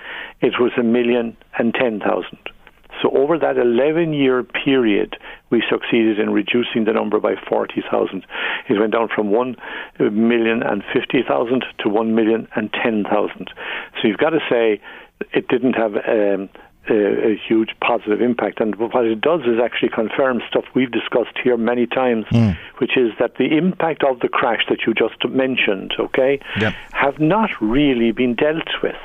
it 0.43 0.61
was 0.61 0.73
a 0.77 0.83
million 0.83 1.35
and 1.59 1.73
ten 1.73 1.99
thousand. 1.99 2.39
So 3.05 3.11
over 3.11 3.39
that 3.39 3.57
11-year 3.57 4.45
period, 4.45 5.19
we 5.51 5.63
succeeded 5.71 6.19
in 6.19 6.31
reducing 6.31 6.87
the 6.87 6.93
number 6.93 7.21
by 7.21 7.35
40,000. 7.49 8.25
It 8.71 8.81
went 8.81 8.93
down 8.93 9.09
from 9.15 9.31
1 9.31 9.57
million 10.01 10.63
and 10.63 10.83
50,000 10.91 11.65
to 11.81 11.89
1 11.91 12.15
million 12.15 12.49
and 12.57 12.73
10,000. 12.73 13.51
So 14.01 14.09
you've 14.09 14.17
got 14.17 14.31
to 14.31 14.41
say 14.49 14.81
it 15.35 15.49
didn't 15.49 15.75
have 15.75 15.97
um, 15.97 16.49
a, 16.89 17.33
a, 17.33 17.41
huge 17.47 17.71
positive 17.81 18.23
impact. 18.23 18.61
And 18.61 18.75
what 18.77 19.05
it 19.05 19.21
does 19.21 19.43
is 19.43 19.61
actually 19.63 19.91
confirm 19.91 20.41
stuff 20.49 20.65
we've 20.75 20.91
discussed 20.91 21.37
here 21.43 21.59
many 21.59 21.87
times, 21.87 22.25
mm. 22.31 22.57
which 22.79 22.97
is 22.97 23.13
that 23.19 23.37
the 23.37 23.57
impact 23.57 24.03
of 24.03 24.21
the 24.21 24.29
crash 24.29 24.65
that 24.71 24.87
you 24.87 24.95
just 24.95 25.29
mentioned, 25.29 25.93
okay, 25.99 26.41
yep. 26.59 26.73
have 26.93 27.19
not 27.21 27.51
really 27.61 28.13
been 28.13 28.35
dealt 28.35 28.69
with 28.83 28.97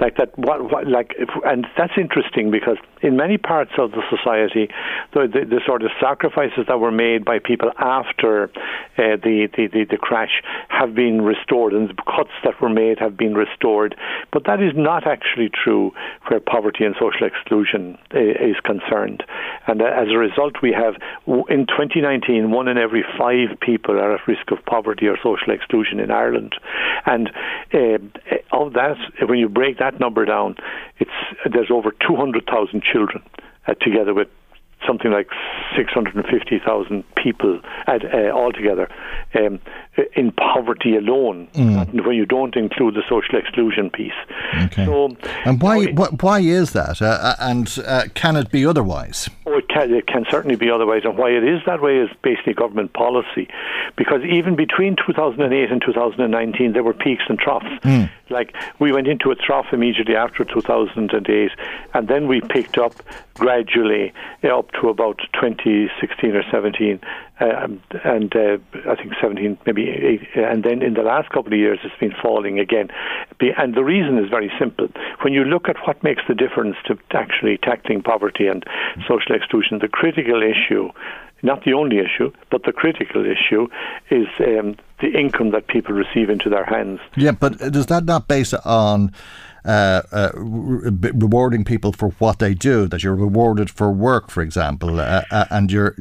like 0.00 0.16
that 0.16 0.36
what, 0.38 0.70
what 0.70 0.86
like 0.86 1.14
if, 1.18 1.28
and 1.44 1.66
that's 1.76 1.92
interesting 1.96 2.50
because 2.50 2.76
in 3.02 3.16
many 3.16 3.38
parts 3.38 3.72
of 3.78 3.92
the 3.92 4.02
society 4.10 4.68
the, 5.12 5.26
the, 5.26 5.44
the 5.44 5.60
sort 5.66 5.82
of 5.82 5.90
sacrifices 6.00 6.64
that 6.68 6.80
were 6.80 6.92
made 6.92 7.24
by 7.24 7.38
people 7.38 7.70
after 7.78 8.44
uh, 8.98 9.16
the, 9.22 9.48
the, 9.56 9.68
the, 9.72 9.84
the 9.90 9.96
crash 9.96 10.42
have 10.68 10.94
been 10.94 11.22
restored 11.22 11.72
and 11.72 11.88
the 11.88 11.94
cuts 12.04 12.32
that 12.44 12.60
were 12.60 12.68
made 12.68 12.98
have 12.98 13.16
been 13.16 13.34
restored. 13.34 13.94
But 14.32 14.44
that 14.46 14.62
is 14.62 14.72
not 14.74 15.06
actually 15.06 15.50
true 15.50 15.92
where 16.28 16.40
poverty 16.40 16.84
and 16.84 16.94
social 16.94 17.26
exclusion 17.26 17.98
uh, 18.14 18.18
is 18.18 18.56
concerned. 18.64 19.22
And 19.66 19.82
uh, 19.82 19.86
as 19.86 20.08
a 20.10 20.18
result 20.18 20.56
we 20.62 20.72
have 20.72 20.94
in 21.48 21.66
2019 21.66 22.50
one 22.50 22.68
in 22.68 22.78
every 22.78 23.04
five 23.18 23.58
people 23.60 23.98
are 23.98 24.14
at 24.14 24.26
risk 24.26 24.50
of 24.50 24.64
poverty 24.66 25.06
or 25.06 25.16
social 25.16 25.52
exclusion 25.52 26.00
in 26.00 26.10
Ireland. 26.10 26.54
And 27.06 27.30
uh, 27.72 27.98
of 28.52 28.74
that 28.74 28.96
when 29.28 29.38
you 29.38 29.48
break 29.62 29.78
that 29.78 30.00
number 30.00 30.24
down, 30.24 30.56
it's 30.98 31.18
there's 31.52 31.70
over 31.70 31.92
200,000 32.04 32.82
children 32.82 33.22
uh, 33.68 33.74
together 33.74 34.12
with 34.12 34.26
something 34.86 35.10
like 35.10 35.28
650,000 35.76 37.04
people 37.14 37.60
at, 37.86 38.04
uh, 38.04 38.30
altogether 38.30 38.88
um, 39.34 39.60
in 40.16 40.32
poverty 40.32 40.96
alone, 40.96 41.48
mm. 41.52 42.04
when 42.04 42.16
you 42.16 42.26
don't 42.26 42.56
include 42.56 42.94
the 42.94 43.02
social 43.08 43.38
exclusion 43.38 43.90
piece. 43.90 44.12
Okay. 44.64 44.84
So, 44.84 45.16
and 45.44 45.62
why, 45.62 45.86
wh- 45.92 46.22
why 46.22 46.40
is 46.40 46.72
that? 46.72 47.00
Uh, 47.00 47.06
uh, 47.06 47.36
and 47.38 47.78
uh, 47.86 48.04
can 48.14 48.36
it 48.36 48.50
be 48.50 48.66
otherwise? 48.66 49.28
Oh, 49.46 49.58
it 49.58 49.68
can, 49.68 49.94
it 49.94 50.06
can 50.06 50.24
certainly 50.30 50.56
be 50.56 50.70
otherwise. 50.70 51.02
And 51.04 51.16
why 51.16 51.30
it 51.30 51.44
is 51.44 51.60
that 51.66 51.80
way 51.80 51.98
is 51.98 52.10
basically 52.22 52.54
government 52.54 52.92
policy. 52.92 53.48
Because 53.96 54.22
even 54.24 54.56
between 54.56 54.96
2008 54.96 55.70
and 55.70 55.82
2019, 55.84 56.72
there 56.72 56.82
were 56.82 56.94
peaks 56.94 57.24
and 57.28 57.38
troughs. 57.38 57.66
Mm. 57.82 58.10
Like 58.32 58.54
we 58.78 58.92
went 58.92 59.06
into 59.06 59.30
a 59.30 59.36
trough 59.36 59.66
immediately 59.72 60.16
after 60.16 60.44
2008, 60.44 61.50
and 61.94 62.08
then 62.08 62.26
we 62.28 62.40
picked 62.40 62.78
up 62.78 62.94
gradually 63.34 64.12
up 64.44 64.70
to 64.80 64.88
about 64.88 65.18
2016 65.34 66.36
or 66.36 66.42
17, 66.50 67.00
uh, 67.40 67.68
and 68.04 68.36
uh, 68.36 68.58
I 68.88 68.94
think 68.96 69.12
17, 69.20 69.58
maybe 69.66 69.88
8, 69.88 70.20
and 70.36 70.64
then 70.64 70.82
in 70.82 70.94
the 70.94 71.02
last 71.02 71.30
couple 71.30 71.52
of 71.52 71.58
years 71.58 71.78
it's 71.84 71.98
been 71.98 72.14
falling 72.22 72.58
again. 72.58 72.88
And 73.40 73.74
the 73.74 73.84
reason 73.84 74.18
is 74.18 74.28
very 74.28 74.52
simple. 74.58 74.88
When 75.22 75.32
you 75.32 75.44
look 75.44 75.68
at 75.68 75.76
what 75.86 76.02
makes 76.02 76.22
the 76.28 76.34
difference 76.34 76.76
to 76.86 76.98
actually 77.12 77.58
tackling 77.58 78.02
poverty 78.02 78.46
and 78.46 78.64
social 79.08 79.34
exclusion, 79.34 79.78
the 79.78 79.88
critical 79.88 80.42
issue 80.42 80.90
not 81.42 81.64
the 81.64 81.72
only 81.72 81.98
issue, 81.98 82.32
but 82.50 82.62
the 82.64 82.72
critical 82.72 83.24
issue 83.24 83.68
is 84.10 84.26
um, 84.40 84.76
the 85.00 85.18
income 85.18 85.50
that 85.50 85.66
people 85.66 85.94
receive 85.94 86.30
into 86.30 86.48
their 86.48 86.64
hands. 86.64 87.00
Yeah, 87.16 87.32
but 87.32 87.58
does 87.58 87.86
that 87.86 88.04
not 88.04 88.28
base 88.28 88.54
on 88.54 89.12
uh, 89.64 90.02
uh, 90.10 90.30
re- 90.34 91.12
rewarding 91.14 91.64
people 91.64 91.92
for 91.92 92.10
what 92.18 92.38
they 92.38 92.54
do, 92.54 92.86
that 92.88 93.02
you're 93.02 93.14
rewarded 93.14 93.70
for 93.70 93.92
work, 93.92 94.30
for 94.30 94.42
example, 94.42 95.00
uh, 95.00 95.22
uh 95.30 95.44
and 95.50 95.70
you're 95.70 95.94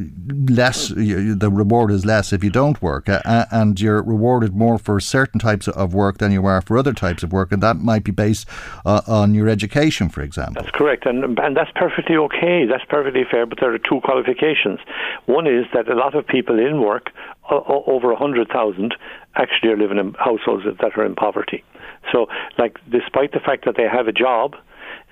less, 0.49 0.89
you, 0.91 1.35
the 1.35 1.49
reward 1.49 1.91
is 1.91 2.05
less 2.05 2.33
if 2.33 2.43
you 2.43 2.49
don't 2.49 2.81
work, 2.81 3.07
uh, 3.07 3.21
uh, 3.25 3.45
and 3.51 3.79
you're 3.79 4.01
rewarded 4.01 4.55
more 4.55 4.77
for 4.77 4.99
certain 4.99 5.39
types 5.39 5.67
of 5.67 5.93
work 5.93 6.17
than 6.17 6.31
you 6.31 6.45
are 6.45 6.61
for 6.61 6.77
other 6.77 6.93
types 6.93 7.23
of 7.23 7.31
work, 7.31 7.51
and 7.51 7.61
that 7.61 7.77
might 7.77 8.03
be 8.03 8.11
based 8.11 8.47
on 8.85 9.33
your 9.33 9.47
education, 9.47 10.09
for 10.09 10.21
example. 10.21 10.61
That's 10.61 10.75
correct, 10.75 11.05
and, 11.05 11.37
and 11.39 11.55
that's 11.55 11.71
perfectly 11.75 12.15
okay, 12.15 12.65
that's 12.65 12.85
perfectly 12.85 13.23
fair, 13.29 13.45
but 13.45 13.59
there 13.59 13.73
are 13.73 13.77
two 13.77 14.01
qualifications. 14.03 14.79
One 15.25 15.47
is 15.47 15.65
that 15.73 15.87
a 15.87 15.95
lot 15.95 16.15
of 16.15 16.25
people 16.25 16.59
in 16.59 16.81
work, 16.81 17.11
over 17.51 18.07
100,000, 18.09 18.95
actually 19.35 19.69
are 19.69 19.77
living 19.77 19.97
in 19.97 20.13
households 20.13 20.63
that 20.65 20.97
are 20.97 21.05
in 21.05 21.15
poverty. 21.15 21.63
So, 22.11 22.27
like, 22.57 22.79
despite 22.89 23.33
the 23.33 23.39
fact 23.39 23.65
that 23.65 23.75
they 23.77 23.87
have 23.91 24.07
a 24.07 24.11
job, 24.11 24.55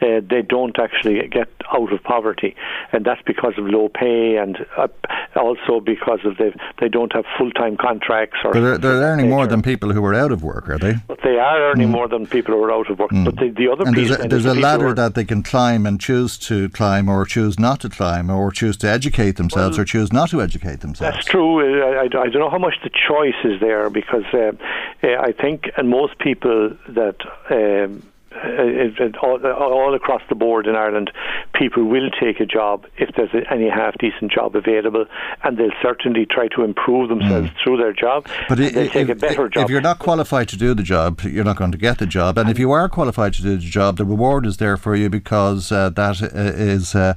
uh, 0.01 0.21
they 0.29 0.41
don't 0.41 0.77
actually 0.79 1.27
get 1.27 1.49
out 1.73 1.91
of 1.91 2.01
poverty, 2.03 2.55
and 2.91 3.05
that's 3.05 3.21
because 3.25 3.53
of 3.57 3.65
low 3.65 3.89
pay 3.89 4.37
and 4.37 4.65
uh, 4.77 4.87
also 5.35 5.79
because 5.79 6.19
of 6.23 6.37
they 6.37 6.53
they 6.79 6.87
don't 6.87 7.13
have 7.13 7.25
full 7.37 7.51
time 7.51 7.75
contracts. 7.77 8.37
Or 8.43 8.53
but 8.53 8.61
they're, 8.61 8.77
they're 8.77 9.01
earning 9.01 9.29
more 9.29 9.47
than 9.47 9.61
people 9.61 9.91
who 9.91 10.03
are 10.05 10.13
out 10.13 10.31
of 10.31 10.43
work, 10.43 10.69
are 10.69 10.77
they? 10.77 10.95
But 11.07 11.19
they 11.23 11.37
are 11.37 11.71
earning 11.71 11.89
mm. 11.89 11.91
more 11.91 12.07
than 12.07 12.27
people 12.27 12.55
who 12.55 12.63
are 12.63 12.71
out 12.71 12.89
of 12.89 12.99
work. 12.99 13.11
Mm. 13.11 13.25
But 13.25 13.35
the, 13.37 13.49
the 13.49 13.67
other 13.69 13.85
and 13.85 13.95
piece 13.95 14.09
there's 14.09 14.25
a, 14.25 14.27
there's 14.27 14.45
a 14.45 14.55
ladder 14.55 14.93
that 14.93 15.15
they 15.15 15.25
can 15.25 15.43
climb 15.43 15.85
and 15.85 15.99
choose 15.99 16.37
to 16.39 16.69
climb, 16.69 17.09
or 17.09 17.25
choose 17.25 17.59
not 17.59 17.81
to 17.81 17.89
climb, 17.89 18.29
or 18.29 18.51
choose 18.51 18.77
to 18.77 18.87
educate 18.87 19.35
themselves, 19.35 19.77
well, 19.77 19.83
or 19.83 19.85
choose 19.85 20.13
not 20.13 20.29
to 20.29 20.41
educate 20.41 20.79
themselves. 20.79 21.15
That's 21.15 21.25
true. 21.25 21.83
I, 21.83 22.01
I, 22.01 22.03
I, 22.03 22.07
don't 22.07 22.39
know 22.39 22.49
how 22.49 22.57
much 22.57 22.75
the 22.83 22.89
choice 22.89 23.39
is 23.43 23.59
there 23.59 23.89
because 23.89 24.23
uh, 24.33 24.51
uh 25.03 25.07
I 25.19 25.33
think, 25.33 25.69
and 25.77 25.89
most 25.89 26.17
people 26.19 26.75
that. 26.87 27.17
Um, 27.49 28.03
it, 28.31 29.17
all, 29.17 29.45
all, 29.45 29.93
across 29.93 30.21
the 30.29 30.35
board 30.35 30.67
in 30.67 30.75
Ireland, 30.75 31.11
people 31.53 31.83
will 31.85 32.09
take 32.11 32.39
a 32.39 32.45
job 32.45 32.85
if 32.97 33.09
there's 33.15 33.29
any 33.49 33.69
half 33.69 33.97
decent 33.97 34.31
job 34.31 34.55
available, 34.55 35.05
and 35.43 35.57
they'll 35.57 35.71
certainly 35.81 36.25
try 36.25 36.47
to 36.49 36.63
improve 36.63 37.09
themselves 37.09 37.49
mm. 37.49 37.63
through 37.63 37.77
their 37.77 37.93
job. 37.93 38.27
But 38.47 38.59
it, 38.59 38.73
they 38.73 38.87
take 38.87 39.09
a 39.09 39.15
better 39.15 39.49
job. 39.49 39.65
If 39.65 39.69
you're 39.69 39.81
not 39.81 39.99
qualified 39.99 40.47
to 40.49 40.57
do 40.57 40.73
the 40.73 40.83
job, 40.83 41.21
you're 41.21 41.43
not 41.43 41.57
going 41.57 41.71
to 41.71 41.77
get 41.77 41.97
the 41.97 42.05
job. 42.05 42.37
And 42.37 42.49
if 42.49 42.59
you 42.59 42.71
are 42.71 42.87
qualified 42.87 43.33
to 43.33 43.41
do 43.41 43.55
the 43.55 43.61
job, 43.61 43.97
the 43.97 44.05
reward 44.05 44.45
is 44.45 44.57
there 44.57 44.77
for 44.77 44.95
you 44.95 45.09
because 45.09 45.71
uh, 45.71 45.89
that 45.89 46.21
uh. 46.21 46.99
Uh, 46.99 47.13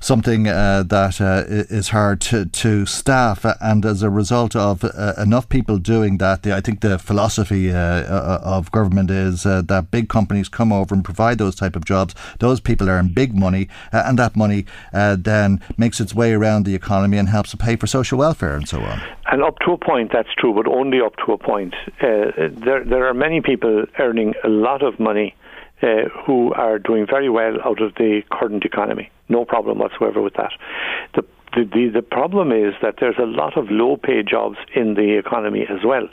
something 0.00 0.46
uh, 0.48 0.82
that 0.84 1.20
uh, 1.20 1.44
is 1.48 1.88
hard 1.88 2.20
to, 2.20 2.46
to 2.46 2.86
staff. 2.86 3.44
And 3.60 3.84
as 3.84 4.02
a 4.02 4.10
result 4.10 4.54
of 4.54 4.84
uh, 4.84 5.14
enough 5.18 5.48
people 5.48 5.78
doing 5.78 6.18
that, 6.18 6.42
the, 6.42 6.54
I 6.54 6.60
think 6.60 6.80
the 6.80 6.98
philosophy 6.98 7.72
uh, 7.72 7.76
uh, 7.76 8.40
of 8.42 8.70
government 8.72 9.10
is 9.10 9.44
uh, 9.44 9.62
that 9.62 9.90
big 9.90 10.08
companies 10.08 10.37
come 10.46 10.72
over 10.72 10.94
and 10.94 11.02
provide 11.02 11.38
those 11.38 11.56
type 11.56 11.74
of 11.74 11.86
jobs. 11.86 12.14
Those 12.38 12.60
people 12.60 12.90
earn 12.90 13.08
big 13.08 13.34
money, 13.34 13.68
uh, 13.92 14.02
and 14.04 14.18
that 14.18 14.36
money 14.36 14.66
uh, 14.92 15.16
then 15.18 15.62
makes 15.78 16.00
its 16.00 16.14
way 16.14 16.34
around 16.34 16.66
the 16.66 16.74
economy 16.74 17.16
and 17.16 17.30
helps 17.30 17.50
to 17.52 17.56
pay 17.56 17.76
for 17.76 17.86
social 17.86 18.18
welfare 18.18 18.54
and 18.54 18.68
so 18.68 18.80
on. 18.82 19.00
And 19.32 19.42
up 19.42 19.58
to 19.60 19.72
a 19.72 19.78
point, 19.78 20.10
that's 20.12 20.32
true, 20.36 20.54
but 20.54 20.66
only 20.68 21.00
up 21.00 21.14
to 21.24 21.32
a 21.32 21.38
point. 21.38 21.74
Uh, 22.00 22.30
there, 22.50 22.84
there 22.84 23.06
are 23.06 23.14
many 23.14 23.40
people 23.40 23.84
earning 23.98 24.34
a 24.44 24.48
lot 24.48 24.82
of 24.82 25.00
money 25.00 25.34
uh, 25.82 26.08
who 26.24 26.52
are 26.54 26.78
doing 26.78 27.06
very 27.06 27.28
well 27.28 27.56
out 27.64 27.80
of 27.80 27.94
the 27.94 28.22
current 28.32 28.64
economy. 28.64 29.10
No 29.28 29.44
problem 29.44 29.78
whatsoever 29.78 30.20
with 30.20 30.34
that. 30.34 30.52
The, 31.14 31.24
the, 31.54 31.64
the, 31.64 31.88
the 31.94 32.02
problem 32.02 32.52
is 32.52 32.74
that 32.82 32.96
there's 33.00 33.18
a 33.18 33.26
lot 33.26 33.56
of 33.56 33.70
low 33.70 33.96
paid 33.96 34.26
jobs 34.26 34.58
in 34.74 34.94
the 34.94 35.18
economy 35.18 35.66
as 35.68 35.84
well 35.84 36.08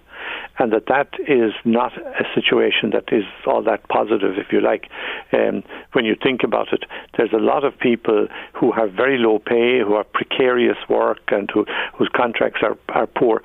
and 0.59 0.71
that 0.71 0.85
that 0.87 1.09
is 1.27 1.53
not 1.65 1.97
a 1.97 2.23
situation 2.33 2.91
that 2.91 3.11
is 3.11 3.23
all 3.45 3.61
that 3.63 3.87
positive, 3.89 4.37
if 4.37 4.51
you 4.51 4.61
like. 4.61 4.89
Um, 5.33 5.63
when 5.93 6.05
you 6.05 6.15
think 6.21 6.43
about 6.43 6.71
it, 6.71 6.83
there's 7.17 7.33
a 7.33 7.37
lot 7.37 7.63
of 7.63 7.77
people 7.77 8.27
who 8.53 8.71
have 8.71 8.93
very 8.93 9.17
low 9.17 9.39
pay, 9.39 9.79
who 9.79 9.95
have 9.95 10.11
precarious 10.13 10.77
work, 10.89 11.19
and 11.29 11.49
who, 11.51 11.65
whose 11.93 12.09
contracts 12.15 12.61
are, 12.63 12.77
are 12.89 13.07
poor, 13.07 13.43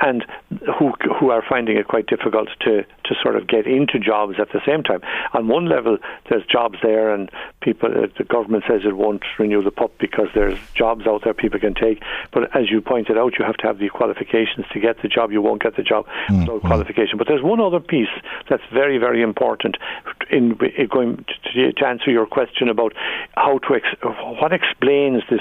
and 0.00 0.24
who 0.78 0.92
who 1.18 1.30
are 1.30 1.42
finding 1.48 1.76
it 1.76 1.88
quite 1.88 2.06
difficult 2.06 2.48
to 2.60 2.82
to 3.04 3.14
sort 3.22 3.36
of 3.36 3.46
get 3.46 3.66
into 3.66 3.98
jobs 3.98 4.34
at 4.38 4.48
the 4.52 4.60
same 4.66 4.82
time. 4.82 5.00
On 5.34 5.48
one 5.48 5.68
level, 5.68 5.98
there's 6.28 6.44
jobs 6.46 6.78
there, 6.82 7.12
and 7.12 7.30
people 7.60 7.90
uh, 7.90 8.06
the 8.18 8.24
government 8.24 8.64
says 8.68 8.82
it 8.84 8.96
won't 8.96 9.22
renew 9.38 9.62
the 9.62 9.70
PUP 9.70 9.96
because 9.98 10.28
there's 10.34 10.58
jobs 10.74 11.06
out 11.06 11.22
there 11.24 11.34
people 11.34 11.60
can 11.60 11.74
take. 11.74 12.02
But 12.32 12.54
as 12.56 12.70
you 12.70 12.80
pointed 12.80 13.18
out, 13.18 13.38
you 13.38 13.44
have 13.44 13.56
to 13.58 13.66
have 13.66 13.78
the 13.78 13.88
qualifications 13.88 14.66
to 14.72 14.80
get 14.80 15.02
the 15.02 15.08
job. 15.08 15.32
You 15.32 15.42
won't 15.42 15.62
get 15.62 15.76
the 15.76 15.82
job 15.82 16.06
mm, 16.28 16.40
without 16.40 16.60
qualification. 16.62 17.18
But 17.18 17.28
there's 17.28 17.42
one 17.42 17.60
other 17.60 17.80
piece 17.80 18.14
that's 18.48 18.62
very 18.72 18.98
very 18.98 19.22
important 19.22 19.76
in, 20.30 20.58
in 20.76 20.86
going 20.88 21.24
to, 21.54 21.72
to, 21.72 21.86
answer 21.86 22.10
your 22.10 22.26
question 22.26 22.68
about 22.68 22.92
how 23.36 23.58
to 23.58 23.74
ex- 23.74 24.02
what 24.40 24.52
explains 24.52 25.22
this 25.30 25.40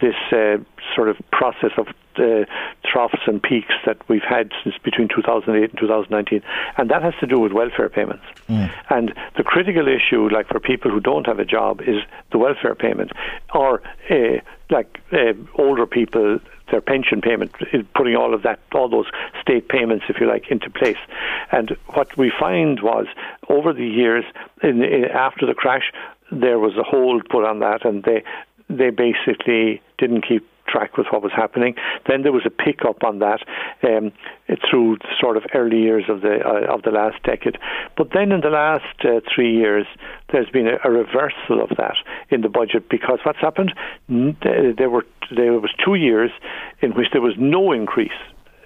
this 0.00 0.14
uh, 0.32 0.56
sort 0.94 1.08
of 1.08 1.16
process 1.30 1.70
of 1.78 1.88
uh, 2.16 2.44
troughs 2.84 3.20
and 3.26 3.42
peaks 3.42 3.74
that 3.86 3.96
we've 4.08 4.22
had 4.22 4.50
since 4.62 4.76
between 4.82 5.08
2008 5.08 5.70
and 5.70 5.80
2019, 5.80 6.42
and 6.76 6.90
that 6.90 7.02
has 7.02 7.14
to 7.20 7.26
do 7.26 7.38
with 7.38 7.52
welfare 7.52 7.88
payments. 7.88 8.24
Mm. 8.48 8.72
And 8.90 9.14
the 9.36 9.42
critical 9.42 9.88
issue, 9.88 10.28
like 10.28 10.48
for 10.48 10.60
people 10.60 10.90
who 10.90 11.00
don't 11.00 11.26
have 11.26 11.38
a 11.38 11.44
job, 11.44 11.80
is 11.80 12.02
the 12.30 12.38
welfare 12.38 12.74
payment, 12.74 13.12
or 13.54 13.82
uh, 14.10 14.40
like 14.70 15.00
uh, 15.12 15.32
older 15.56 15.86
people 15.86 16.38
their 16.70 16.80
pension 16.80 17.20
payment, 17.20 17.52
putting 17.94 18.16
all 18.16 18.34
of 18.34 18.42
that, 18.42 18.58
all 18.74 18.88
those 18.88 19.06
state 19.40 19.68
payments, 19.68 20.06
if 20.08 20.20
you 20.20 20.26
like, 20.26 20.50
into 20.50 20.70
place. 20.70 20.96
And 21.52 21.76
what 21.88 22.16
we 22.16 22.32
find 22.38 22.80
was 22.82 23.06
over 23.48 23.72
the 23.72 23.86
years, 23.86 24.24
in, 24.62 24.82
in, 24.82 25.04
after 25.04 25.46
the 25.46 25.54
crash, 25.54 25.92
there 26.32 26.58
was 26.58 26.76
a 26.76 26.82
hold 26.82 27.28
put 27.28 27.44
on 27.44 27.60
that, 27.60 27.84
and 27.84 28.02
they 28.02 28.24
they 28.70 28.90
basically 28.90 29.82
didn't 29.98 30.26
keep 30.26 30.48
track 30.66 30.96
with 30.96 31.06
what 31.10 31.22
was 31.22 31.32
happening. 31.34 31.74
Then 32.08 32.22
there 32.22 32.32
was 32.32 32.46
a 32.46 32.50
pickup 32.50 33.04
on 33.04 33.18
that 33.20 33.40
um, 33.82 34.12
through 34.70 34.98
sort 35.20 35.36
of 35.36 35.44
early 35.54 35.78
years 35.78 36.04
of 36.08 36.20
the 36.20 36.40
uh, 36.44 36.72
of 36.72 36.82
the 36.82 36.90
last 36.90 37.22
decade. 37.22 37.56
But 37.96 38.08
then 38.12 38.32
in 38.32 38.40
the 38.40 38.50
last 38.50 39.04
uh, 39.04 39.20
three 39.34 39.54
years, 39.54 39.86
there's 40.32 40.50
been 40.50 40.66
a, 40.66 40.76
a, 40.84 40.90
reversal 40.90 41.62
of 41.62 41.70
that 41.76 41.96
in 42.30 42.40
the 42.42 42.48
budget 42.48 42.88
because 42.88 43.18
what's 43.24 43.40
happened? 43.40 43.72
There 44.08 44.90
were 44.90 45.06
there 45.34 45.52
was 45.52 45.70
two 45.84 45.94
years 45.94 46.30
in 46.80 46.92
which 46.92 47.08
there 47.12 47.22
was 47.22 47.34
no 47.38 47.72
increase 47.72 48.12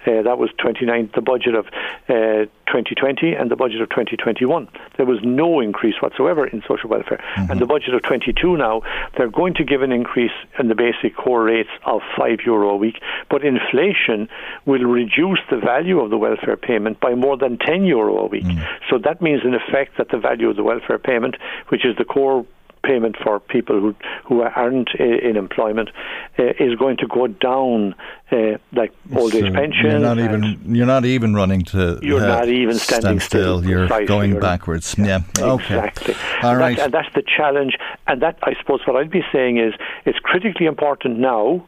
uh, 0.05 0.21
that 0.23 0.37
was 0.37 0.49
29, 0.57 1.11
the 1.13 1.21
budget 1.21 1.55
of 1.55 1.67
uh, 2.07 2.45
2020 2.67 3.33
and 3.33 3.49
the 3.51 3.55
budget 3.55 3.81
of 3.81 3.89
2021. 3.89 4.67
There 4.97 5.05
was 5.05 5.19
no 5.23 5.59
increase 5.59 5.95
whatsoever 6.01 6.47
in 6.47 6.61
social 6.67 6.89
welfare. 6.89 7.17
Mm-hmm. 7.35 7.51
And 7.51 7.61
the 7.61 7.65
budget 7.65 7.93
of 7.93 8.03
22 8.03 8.57
now, 8.57 8.81
they're 9.17 9.29
going 9.29 9.55
to 9.55 9.63
give 9.63 9.81
an 9.81 9.91
increase 9.91 10.31
in 10.57 10.67
the 10.67 10.75
basic 10.75 11.15
core 11.15 11.43
rates 11.43 11.69
of 11.85 12.01
5 12.17 12.39
euro 12.45 12.69
a 12.69 12.77
week, 12.77 13.01
but 13.29 13.43
inflation 13.43 14.29
will 14.65 14.83
reduce 14.83 15.39
the 15.49 15.57
value 15.57 15.99
of 15.99 16.09
the 16.09 16.17
welfare 16.17 16.57
payment 16.57 16.99
by 16.99 17.15
more 17.15 17.37
than 17.37 17.57
10 17.57 17.85
euro 17.85 18.19
a 18.19 18.27
week. 18.27 18.43
Mm-hmm. 18.43 18.63
So 18.89 18.97
that 18.99 19.21
means, 19.21 19.41
in 19.43 19.53
effect, 19.53 19.97
that 19.97 20.09
the 20.09 20.17
value 20.17 20.49
of 20.49 20.55
the 20.55 20.63
welfare 20.63 20.99
payment, 20.99 21.35
which 21.69 21.85
is 21.85 21.95
the 21.97 22.05
core 22.05 22.45
payment 22.83 23.15
for 23.23 23.39
people 23.39 23.79
who 23.79 23.95
who 24.25 24.41
aren't 24.41 24.89
in 24.95 25.35
employment 25.35 25.89
uh, 26.37 26.43
is 26.59 26.75
going 26.75 26.97
to 26.97 27.07
go 27.07 27.27
down, 27.27 27.95
uh, 28.31 28.57
like 28.73 28.91
old 29.15 29.33
age 29.35 29.53
pension. 29.53 29.85
You're 29.85 29.99
not 29.99 30.19
even 30.19 30.75
you're 30.75 30.85
not 30.85 31.05
even 31.05 31.33
running 31.33 31.63
to. 31.65 31.99
You're 32.01 32.21
not 32.21 32.47
even 32.47 32.75
standing 32.75 33.19
stand 33.19 33.21
still. 33.21 33.59
still. 33.59 33.69
You're 33.69 34.05
going 34.05 34.31
you're, 34.31 34.41
backwards. 34.41 34.95
Yeah, 34.97 35.21
okay. 35.39 35.77
exactly. 35.77 36.15
All 36.43 36.51
and, 36.51 36.59
right. 36.59 36.77
that, 36.77 36.85
and 36.85 36.93
that's 36.93 37.13
the 37.15 37.23
challenge. 37.23 37.77
And 38.07 38.21
that 38.21 38.37
I 38.43 38.53
suppose 38.59 38.81
what 38.85 38.95
I'd 38.95 39.11
be 39.11 39.23
saying 39.31 39.57
is 39.57 39.73
it's 40.05 40.19
critically 40.19 40.65
important 40.65 41.19
now 41.19 41.65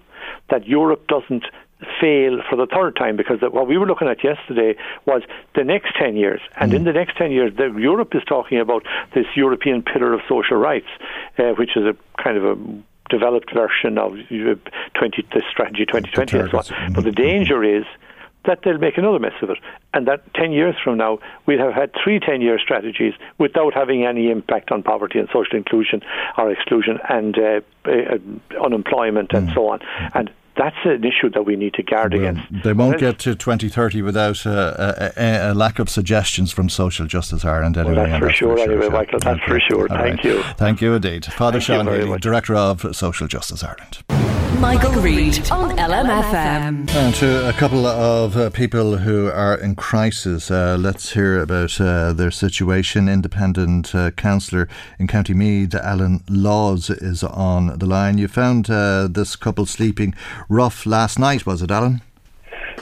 that 0.50 0.68
Europe 0.68 1.08
doesn't 1.08 1.46
fail 2.00 2.42
for 2.50 2.56
the 2.56 2.68
third 2.68 2.96
time 2.96 3.16
because 3.16 3.42
what 3.42 3.68
we 3.68 3.78
were 3.78 3.88
looking 3.88 4.08
at 4.08 4.24
yesterday 4.24 4.76
was 5.06 5.24
the 5.56 5.64
next 5.64 5.96
10 6.00 6.16
years. 6.16 6.42
And 6.58 6.72
mm. 6.72 6.76
in 6.76 6.84
the 6.84 6.94
next 6.94 7.18
10 7.18 7.32
years, 7.32 7.56
the, 7.56 7.74
Europe 7.80 8.14
is 8.16 8.24
talking 8.26 8.60
about 8.60 8.84
this 9.14 9.26
European 9.36 9.82
Pillar 9.82 10.14
of 10.14 10.22
Social 10.28 10.58
Rights, 10.58 10.88
uh, 11.38 11.52
which 11.58 11.76
is 11.76 11.86
a 11.86 11.96
kind 12.22 12.38
of 12.38 12.46
a 12.46 12.56
developed 13.10 13.54
version 13.54 13.98
of 13.98 14.14
20, 14.30 15.28
the 15.34 15.44
strategy 15.52 15.86
2020 15.86 16.40
and 16.40 16.50
so 16.50 16.58
on. 16.58 16.64
Mm-hmm. 16.64 16.94
But 16.94 17.04
the 17.04 17.12
danger 17.12 17.64
is 17.64 17.86
that 18.46 18.60
they'll 18.64 18.78
make 18.78 18.98
another 18.98 19.20
mess 19.20 19.34
of 19.42 19.52
it. 19.52 19.60
And 19.94 20.08
that 20.08 20.34
10 20.34 20.52
years 20.52 20.76
from 20.84 20.98
now, 20.98 21.20
we'll 21.46 21.60
have 21.60 21.74
had 21.74 21.92
three 22.04 22.20
10 22.20 22.42
year 22.42 22.58
strategies 22.58 23.14
without 23.38 23.74
having 23.74 24.06
any 24.06 24.32
impact 24.32 24.72
on 24.72 24.82
poverty 24.82 25.20
and 25.20 25.28
social 25.32 25.56
inclusion 25.56 26.02
or 26.38 26.52
exclusion 26.52 27.00
and 27.10 27.38
uh, 27.38 27.62
uh, 27.86 28.18
unemployment 28.64 29.32
and 29.34 29.50
mm. 29.50 29.54
so 29.54 29.68
on. 29.68 29.80
And 30.16 30.32
that's 30.56 30.76
an 30.84 31.04
issue 31.04 31.30
that 31.32 31.46
we 31.46 31.56
need 31.56 31.74
to 31.76 31.84
guard 31.84 32.14
well, 32.14 32.22
against. 32.22 32.64
They 32.64 32.74
won't 32.74 33.00
get 33.00 33.20
to 33.20 33.36
2030 33.36 34.02
without 34.02 34.46
a, 34.46 35.14
a, 35.18 35.52
a, 35.52 35.54
lack 35.54 35.80
of 35.80 35.90
suggestions 35.90 36.52
from 36.52 36.70
Social 36.70 37.06
Justice 37.08 37.46
Ireland. 37.46 37.78
Anyway, 37.78 37.96
well, 37.96 38.06
that's, 38.06 38.20
for, 38.20 38.26
that's 38.26 38.38
sure, 38.38 38.58
for 38.58 38.64
sure, 38.64 38.72
anyway, 38.72 38.90
Michael. 38.90 39.20
That's 39.20 39.40
okay. 39.40 39.52
for 39.52 39.60
sure. 39.60 39.82
All 39.92 39.98
Thank 39.98 40.18
right. 40.18 40.24
you. 40.24 40.44
Thank 40.58 40.82
you 40.82 40.94
indeed. 40.94 41.26
Father 41.26 41.60
Thank 41.60 41.86
Sean 41.86 41.88
Healy, 41.88 42.20
Director 42.20 42.56
of 42.56 42.96
Social 42.96 43.28
Justice 43.28 43.64
Ireland. 43.64 44.04
Michael 44.60 44.92
Reade 45.02 45.50
on 45.52 45.78
LMFM. 45.78 46.90
And 46.94 47.16
to 47.16 47.48
a 47.50 47.54
couple 47.54 47.86
of 47.86 48.36
uh, 48.36 48.50
people 48.50 48.98
who 48.98 49.28
are 49.28 49.56
in 49.56 49.76
crisis, 49.76 50.52
uh, 50.52 50.78
let's 50.80 51.14
hear 51.14 51.40
about 51.40 51.80
uh, 51.80 52.14
their 52.14 52.32
situation. 52.32 53.08
Independent 53.08 53.96
uh, 53.96 54.12
councillor 54.12 54.68
in 55.00 55.08
County 55.08 55.34
Meath, 55.34 55.74
Alan 55.76 56.24
Lawes, 56.30 56.90
is 56.90 57.24
on 57.24 57.80
the 57.80 57.86
line. 57.86 58.18
You 58.18 58.28
found 58.28 58.70
uh, 58.70 59.08
this 59.08 59.36
couple 59.36 59.66
sleeping 59.66 60.14
rough 60.50 60.86
last 60.86 61.18
night, 61.18 61.46
was 61.46 61.62
it, 61.62 61.72
Alan? 61.72 62.02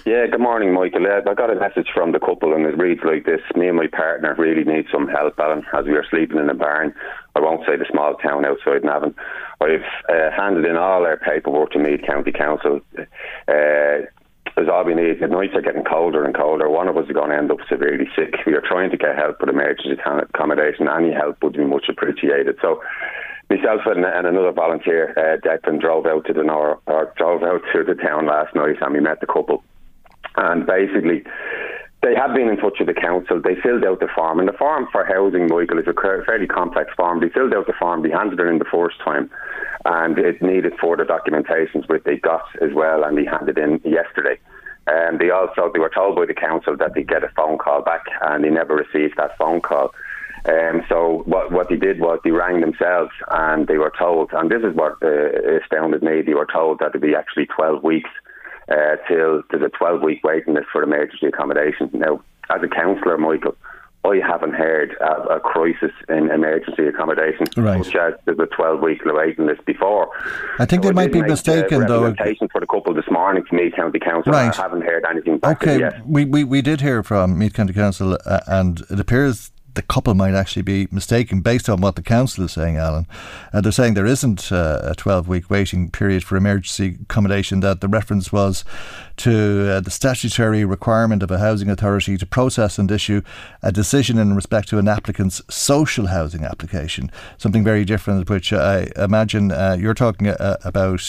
Yeah, 0.06 0.28
good 0.28 0.40
morning, 0.40 0.74
Michael. 0.74 1.06
Uh, 1.06 1.30
I 1.30 1.34
got 1.34 1.50
a 1.50 1.56
message 1.56 1.90
from 1.94 2.14
the 2.14 2.20
couple, 2.20 2.54
and 2.54 2.66
it 2.66 2.78
reads 2.78 3.02
like 3.04 3.26
this 3.26 3.42
Me 3.56 3.68
and 3.68 3.78
my 3.78 3.88
partner 3.88 4.34
really 4.38 4.64
need 4.64 4.86
some 4.92 5.08
help, 5.08 5.38
Alan, 5.40 5.66
as 5.74 5.86
we 5.86 5.92
are 5.92 6.06
sleeping 6.10 6.38
in 6.38 6.50
a 6.50 6.54
barn. 6.54 6.94
I 7.40 7.42
won't 7.42 7.66
say 7.66 7.78
the 7.78 7.86
small 7.90 8.16
town 8.16 8.44
outside 8.46 8.84
Navan. 8.84 9.16
I've 9.62 9.88
uh, 10.10 10.30
handed 10.36 10.66
in 10.66 10.76
all 10.76 11.06
our 11.06 11.16
paperwork 11.16 11.72
to 11.72 11.80
Meath 11.80 12.06
County 12.06 12.34
Council. 12.34 12.82
Uh, 13.48 14.04
there's 14.56 14.68
all 14.70 14.84
we 14.84 14.94
need. 14.94 15.22
The 15.22 15.28
nights 15.28 15.56
are 15.56 15.62
getting 15.62 15.86
colder 15.86 16.26
and 16.26 16.36
colder. 16.36 16.70
One 16.70 16.90
of 16.90 16.98
us 16.98 17.06
is 17.08 17.14
going 17.14 17.30
to 17.30 17.38
end 17.38 17.50
up 17.50 17.60
severely 17.70 18.10
sick. 18.14 18.36
We 18.46 18.56
are 18.56 18.62
trying 18.62 18.92
to 18.92 18.98
get 18.98 19.16
help 19.16 19.40
with 19.40 19.50
emergency 19.50 20.02
accommodation. 20.04 20.90
Any 20.90 21.14
help 21.14 21.42
would 21.42 21.54
be 21.54 21.64
much 21.64 21.86
appreciated. 21.88 22.58
So, 22.62 22.84
myself 23.50 23.82
and, 23.86 24.04
and 24.04 24.28
another 24.28 24.52
volunteer, 24.52 25.14
uh, 25.16 25.40
Declan, 25.40 25.80
drove 25.80 26.06
out 26.08 26.26
to 26.26 26.34
the 26.34 26.44
nor- 26.44 26.82
or 26.88 27.14
drove 27.16 27.44
out 27.44 27.62
to 27.74 27.84
the 27.86 27.96
town 27.96 28.28
last 28.28 28.54
night, 28.54 28.82
and 28.82 28.94
we 28.94 29.00
met 29.00 29.22
the 29.22 29.28
couple. 29.28 29.64
And 30.36 30.66
basically, 30.66 31.24
they 32.02 32.16
have 32.16 32.34
been 32.34 32.48
in 32.48 32.58
touch 32.58 32.80
with 32.80 32.88
the 32.88 32.94
council. 32.94 33.42
They 33.42 33.56
filled 33.56 33.84
out 33.84 34.00
the 34.00 34.08
form, 34.16 34.40
and 34.40 34.48
the 34.48 34.54
form 34.54 34.88
for 34.92 35.04
housing, 35.04 35.48
Michael, 35.48 35.80
is 35.80 35.88
a 35.88 35.94
fairly 36.26 36.48
complex 36.48 36.94
form. 36.96 37.20
They 37.20 37.30
filled 37.30 37.54
out 37.54 37.68
the 37.68 37.74
form, 37.74 38.04
they 38.04 38.10
handed 38.10 38.40
it 38.40 38.48
in 38.48 38.60
the 38.60 38.66
first 38.66 39.00
time, 39.04 39.30
and 39.84 40.18
it 40.18 40.42
needed 40.42 40.74
further 40.82 41.06
documentations, 41.06 41.90
which 41.90 42.04
they 42.06 42.16
got 42.16 42.44
as 42.62 42.74
well, 42.74 43.04
and 43.04 43.18
they 43.18 43.26
handed 43.26 43.58
in 43.58 43.82
yesterday. 43.84 44.40
And 44.88 45.16
um, 45.16 45.18
they 45.20 45.30
also 45.30 45.70
they 45.72 45.80
were 45.80 45.92
told 45.94 46.16
by 46.16 46.26
the 46.26 46.34
council 46.34 46.76
that 46.78 46.94
they 46.96 47.04
get 47.04 47.24
a 47.24 47.30
phone 47.36 47.58
call 47.58 47.82
back, 47.82 48.06
and 48.22 48.44
they 48.44 48.50
never 48.50 48.76
received 48.76 49.18
that 49.18 49.38
phone 49.38 49.62
call. 49.62 49.94
Um, 50.46 50.84
so 50.88 51.24
what 51.26 51.52
what 51.52 51.68
they 51.68 51.76
did 51.76 52.00
was 52.00 52.20
they 52.24 52.32
rang 52.32 52.62
themselves, 52.62 53.12
and 53.30 53.68
they 53.68 53.78
were 53.78 53.94
told, 54.00 54.32
and 54.32 54.50
this 54.50 54.64
is 54.64 54.74
what 54.74 54.94
uh, 55.04 55.60
astounded 55.62 56.02
me. 56.02 56.22
They 56.22 56.34
were 56.34 56.48
told 56.52 56.80
that 56.80 56.90
it'd 56.90 57.02
be 57.02 57.14
actually 57.14 57.46
twelve 57.46 57.84
weeks 57.84 58.10
uh, 58.70 58.96
till 59.08 59.44
there's 59.50 59.64
a 59.64 59.70
12 59.70 60.02
week 60.02 60.24
waiting 60.24 60.54
list 60.54 60.68
for 60.72 60.84
emergency 60.84 61.28
accommodation. 61.28 61.90
Now, 61.94 62.22
as 62.50 62.62
a 62.64 62.68
councillor, 62.68 63.18
Michael, 63.18 63.56
I 64.06 64.22
haven't 64.26 64.54
heard 64.54 64.96
of 65.02 65.30
a 65.30 65.40
crisis 65.40 65.92
in 66.08 66.32
emergency 66.32 66.88
accommodation, 66.88 67.48
right. 67.58 67.84
such 67.84 67.96
as 67.96 68.14
there's 68.26 68.40
a 68.40 68.46
12 68.46 68.80
week 68.80 69.02
waiting 69.04 69.46
list 69.46 69.66
before. 69.66 70.10
I 70.58 70.66
think 70.66 70.84
so 70.84 70.90
they 70.90 70.94
might 70.94 71.12
be 71.12 71.22
mistaken, 71.22 71.86
though. 71.86 72.06
Representation 72.06 72.48
for 72.50 72.62
the 72.62 72.68
couple 72.68 72.94
this 72.94 73.10
morning 73.12 73.44
to 73.50 73.56
Meath 73.56 73.76
County 73.76 74.00
Council. 74.00 74.32
Right. 74.32 74.58
I 74.58 74.62
haven't 74.62 74.82
heard 74.82 75.04
anything 75.10 75.40
back 75.40 75.62
Okay, 75.62 75.80
yet. 75.80 76.08
We, 76.08 76.24
we, 76.26 76.44
we 76.46 76.62
did 76.62 76.80
hear 76.80 77.04
from 77.04 77.38
Meath 77.38 77.54
County 77.54 77.74
Council, 77.74 78.18
uh, 78.26 78.40
and 78.48 78.82
it 78.90 79.00
appears 79.00 79.52
the 79.74 79.82
couple 79.82 80.14
might 80.14 80.34
actually 80.34 80.62
be 80.62 80.88
mistaken 80.92 81.42
based 81.42 81.70
on 81.70 81.82
what 81.82 81.96
the 81.96 82.02
council 82.02 82.44
is 82.46 82.54
saying, 82.54 82.78
Alan. 82.78 83.08
Uh, 83.54 83.62
they're 83.62 83.72
saying 83.72 83.94
there 83.94 84.06
isn't 84.06 84.52
uh, 84.52 84.82
a 84.84 84.96
12 84.96 85.28
week 85.28 85.50
waiting 85.50 85.90
period 85.90 86.24
for 86.24 86.36
emergency 86.36 86.98
accommodation, 87.04 87.60
that 87.62 87.82
the 87.82 87.88
reference 87.88 88.32
was 88.32 88.64
to 89.18 89.70
uh, 89.70 89.80
the 89.82 89.92
statutory 89.92 90.64
requirement 90.66 91.22
of 91.22 91.32
a 91.32 91.40
housing 91.40 91.70
authority 91.70 92.18
to 92.18 92.26
process 92.26 92.78
and 92.78 92.90
issue 92.90 93.22
a 93.62 93.72
decision 93.72 94.18
in 94.18 94.36
respect 94.36 94.70
to 94.70 94.78
an 94.78 94.88
applicant's 94.88 95.42
social 95.50 96.08
housing 96.08 96.44
application, 96.44 97.12
something 97.38 97.64
very 97.64 97.86
different, 97.86 98.30
which 98.30 98.54
I 98.54 98.90
imagine 98.96 99.52
uh, 99.52 99.78
you're 99.80 99.94
talking 99.94 100.28
uh, 100.28 100.58
about 100.64 101.02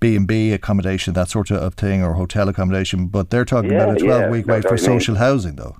B&B 0.00 0.52
uh, 0.52 0.54
accommodation, 0.54 1.14
that 1.14 1.30
sort 1.30 1.50
of 1.50 1.74
thing, 1.74 2.02
or 2.02 2.14
hotel 2.14 2.48
accommodation, 2.48 3.06
but 3.06 3.30
they're 3.30 3.44
talking 3.44 3.72
yeah, 3.72 3.84
about 3.84 3.96
a 3.96 4.04
12 4.04 4.30
week 4.30 4.46
yeah, 4.46 4.54
wait 4.54 4.68
for 4.68 4.76
social 4.76 5.16
housing, 5.16 5.56
though. 5.56 5.76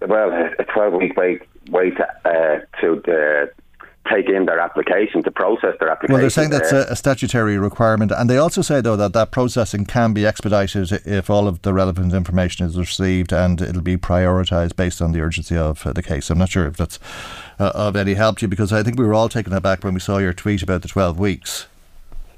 Well, 0.00 0.30
a 0.58 0.64
12 0.64 0.94
week 0.94 1.16
wait, 1.16 1.42
wait 1.70 1.94
uh, 2.24 2.58
to 2.80 3.02
uh, 3.08 3.46
take 4.12 4.28
in 4.28 4.46
their 4.46 4.60
application, 4.60 5.22
to 5.22 5.30
process 5.30 5.74
their 5.78 5.90
application. 5.90 6.12
Well, 6.12 6.20
they're 6.20 6.30
saying 6.30 6.50
that's 6.50 6.72
a, 6.72 6.86
a, 6.90 6.96
statutory 6.96 7.58
requirement. 7.58 8.12
And 8.16 8.28
they 8.28 8.38
also 8.38 8.62
say, 8.62 8.80
though, 8.80 8.96
that 8.96 9.12
that 9.14 9.30
processing 9.30 9.84
can 9.84 10.12
be 10.12 10.26
expedited 10.26 10.92
if 11.06 11.30
all 11.30 11.48
of 11.48 11.62
the 11.62 11.72
relevant 11.72 12.12
information 12.12 12.66
is 12.66 12.78
received 12.78 13.32
and 13.32 13.60
it'll 13.60 13.82
be 13.82 13.96
prioritised 13.96 14.76
based 14.76 15.00
on 15.02 15.12
the 15.12 15.20
urgency 15.20 15.56
of 15.56 15.86
uh, 15.86 15.92
the 15.92 16.02
case. 16.02 16.30
I'm 16.30 16.38
not 16.38 16.50
sure 16.50 16.66
if 16.66 16.76
that's 16.76 16.98
uh, 17.58 17.72
of 17.74 17.96
any 17.96 18.14
help 18.14 18.38
to 18.38 18.42
you 18.42 18.48
because 18.48 18.72
I 18.72 18.82
think 18.82 18.98
we 18.98 19.04
were 19.04 19.14
all 19.14 19.28
taken 19.28 19.52
aback 19.52 19.82
when 19.82 19.94
we 19.94 20.00
saw 20.00 20.18
your 20.18 20.32
tweet 20.32 20.62
about 20.62 20.82
the 20.82 20.88
12 20.88 21.18
weeks. 21.18 21.66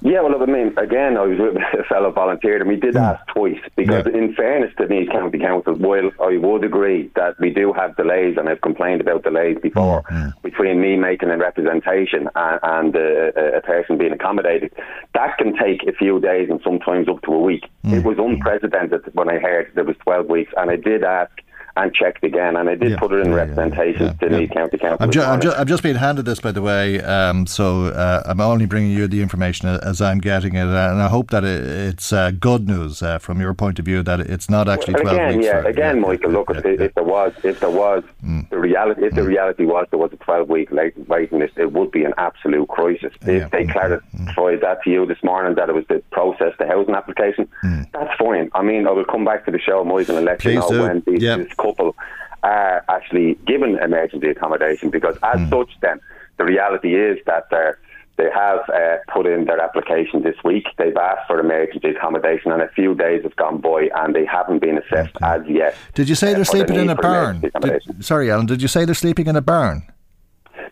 Yeah, 0.01 0.21
well, 0.23 0.41
I 0.41 0.47
mean, 0.47 0.73
again, 0.79 1.17
I 1.17 1.23
was 1.23 1.39
with 1.39 1.57
a 1.57 1.85
fellow 1.89 2.13
volunteer, 2.13 2.61
and 2.61 2.69
we 2.69 2.77
did 2.77 2.97
ask 2.97 3.27
twice 3.35 3.59
because, 3.75 4.07
yeah. 4.07 4.17
in 4.17 4.33
fairness 4.35 4.73
to 4.79 4.87
Meath 4.87 5.11
County 5.11 5.39
Council, 5.39 5.75
while 5.75 6.11
I 6.21 6.37
would 6.37 6.63
agree 6.63 7.11
that 7.17 7.39
we 7.41 7.51
do 7.51 7.73
have 7.73 7.97
delays, 7.97 8.37
and 8.37 8.49
I've 8.49 8.61
complained 8.61 9.01
about 9.01 9.25
delays 9.25 9.59
before 9.61 10.05
yeah. 10.11 10.31
between 10.43 10.81
me 10.81 10.97
making 10.97 11.31
a 11.31 11.37
representation 11.37 12.29
and, 12.37 12.61
and 12.63 12.97
uh, 12.97 13.57
a 13.57 13.61
person 13.61 13.99
being 13.99 14.13
accommodated, 14.13 14.73
that 15.15 15.37
can 15.37 15.57
take 15.57 15.83
a 15.89 15.93
few 15.93 16.21
days 16.21 16.49
and 16.49 16.61
sometimes 16.63 17.09
up 17.09 17.21
to 17.23 17.33
a 17.33 17.41
week. 17.41 17.65
Mm. 17.85 17.95
It 17.95 18.05
was 18.05 18.19
unprecedented 18.19 19.03
when 19.15 19.29
I 19.29 19.39
heard 19.39 19.73
there 19.75 19.85
was 19.85 19.97
12 20.05 20.27
weeks, 20.27 20.53
and 20.57 20.71
I 20.71 20.77
did 20.77 21.03
ask 21.03 21.33
and 21.79 21.95
checked 21.95 22.23
again. 22.25 22.57
And 22.57 22.69
I 22.69 22.75
did 22.75 22.99
put 22.99 23.13
it 23.13 23.27
in 23.27 23.33
representation 23.33 24.17
to 24.19 24.29
the 24.29 24.47
County 24.49 24.79
Council. 24.79 24.99
I'm, 25.01 25.11
ju- 25.11 25.23
I'm, 25.23 25.41
ju- 25.41 25.53
I'm 25.53 25.67
just 25.67 25.83
being 25.83 25.95
handed 25.97 26.25
this, 26.25 26.41
by 26.41 26.53
the 26.53 26.63
way, 26.63 27.01
um, 27.03 27.47
so 27.47 27.87
uh, 27.87 28.23
I'm 28.27 28.41
only 28.41 28.67
bringing 28.67 28.91
you 28.91 29.07
the 29.09 29.23
information 29.23 29.69
as 29.69 30.01
I'm 30.03 30.19
getting 30.19 30.55
it, 30.55 30.63
and 30.65 31.01
I 31.03 31.09
hope 31.09 31.31
that 31.31 31.45
it, 31.45 31.65
it's 31.65 32.13
uh, 32.13 32.31
good 32.33 32.67
news 32.69 33.03
uh, 33.03 33.19
from 33.19 33.41
your 33.41 33.55
point 33.55 33.79
of 33.79 33.85
view 33.85 34.03
that 34.03 34.21
it's 34.21 34.51
not 34.51 34.69
actually 34.69 34.95
And 34.95 35.03
12 35.03 35.17
again, 35.17 35.37
weeks. 35.39 35.47
yeah, 35.47 35.63
for- 35.63 35.69
again, 35.69 36.01
Michael. 36.01 36.31
Look, 36.33 36.51
if, 36.51 36.65
if 36.65 36.95
there 36.95 37.05
was, 37.05 37.33
if 37.45 37.61
there 37.61 37.71
was 37.71 38.03
Mm. 38.25 38.49
the 38.51 38.59
reality, 38.59 39.05
if 39.07 39.15
the 39.15 39.23
reality 39.23 39.65
was 39.65 39.87
there 39.91 39.99
was 39.99 40.13
a 40.13 40.17
twelve-week 40.17 40.71
waiting 41.07 41.39
list, 41.39 41.55
it 41.57 41.73
would 41.73 41.91
be 41.93 42.03
an 42.05 42.13
absolute 42.19 42.69
crisis. 42.69 43.13
If 43.23 43.51
they 43.53 43.65
clarified 43.65 44.61
that 44.61 44.79
to 44.85 44.91
you 44.91 45.07
this 45.07 45.23
morning 45.23 45.55
that 45.55 45.69
it 45.69 45.75
was 45.75 45.85
the 45.89 46.03
process, 46.11 46.53
the 46.59 46.67
housing 46.67 46.95
application, 46.95 47.49
that's 47.93 48.13
fine. 48.19 48.51
I 48.55 48.63
mean, 48.63 48.87
I 48.87 48.91
will 48.91 49.05
come 49.05 49.25
back 49.25 49.45
to 49.47 49.51
the 49.51 49.59
show, 49.61 49.85
Michael, 49.85 50.17
and 50.17 50.27
let 50.27 50.41
Please 50.41 50.55
you 50.55 50.61
know 50.61 50.69
do. 50.71 50.83
when 50.83 51.03
these, 51.07 51.23
Yep. 51.23 51.57
Couple 51.69 51.97
are 52.43 52.85
actually 52.89 53.35
given 53.47 53.79
emergency 53.79 54.29
accommodation. 54.29 54.91
Because 54.91 55.17
as 55.23 55.41
Mm. 55.41 55.51
such, 55.51 55.71
then 55.81 56.01
the 56.37 56.45
reality 56.45 56.95
is 56.95 57.19
that 57.27 57.45
they're. 57.51 57.79
They 58.17 58.31
have 58.35 58.69
uh, 58.69 58.97
put 59.15 59.27
in 59.29 59.45
their 59.45 59.61
application 59.61 60.23
this 60.25 60.35
week. 60.43 60.65
They've 60.77 60.97
asked 60.97 61.29
for 61.29 61.39
emergency 61.39 61.91
accommodation, 61.91 62.51
and 62.51 62.61
a 62.61 62.67
few 62.71 62.97
days 62.97 63.23
have 63.23 63.37
gone 63.37 63.59
by, 63.59 63.91
and 63.95 64.13
they 64.13 64.25
haven't 64.25 64.59
been 64.61 64.77
assessed 64.77 65.15
as 65.23 65.43
yet. 65.47 65.77
Did 65.95 66.09
you 66.09 66.17
say 66.17 66.33
uh, 66.33 66.35
they're 66.35 66.45
sleeping 66.45 66.75
in 66.81 66.91
a 66.91 66.97
barn? 66.97 67.39
Did, 67.63 67.83
sorry, 68.05 68.29
Alan, 68.33 68.47
did 68.47 68.61
you 68.61 68.67
say 68.67 68.85
they're 68.85 68.97
sleeping 68.97 69.29
in 69.29 69.37
a 69.37 69.41
barn? 69.41 69.85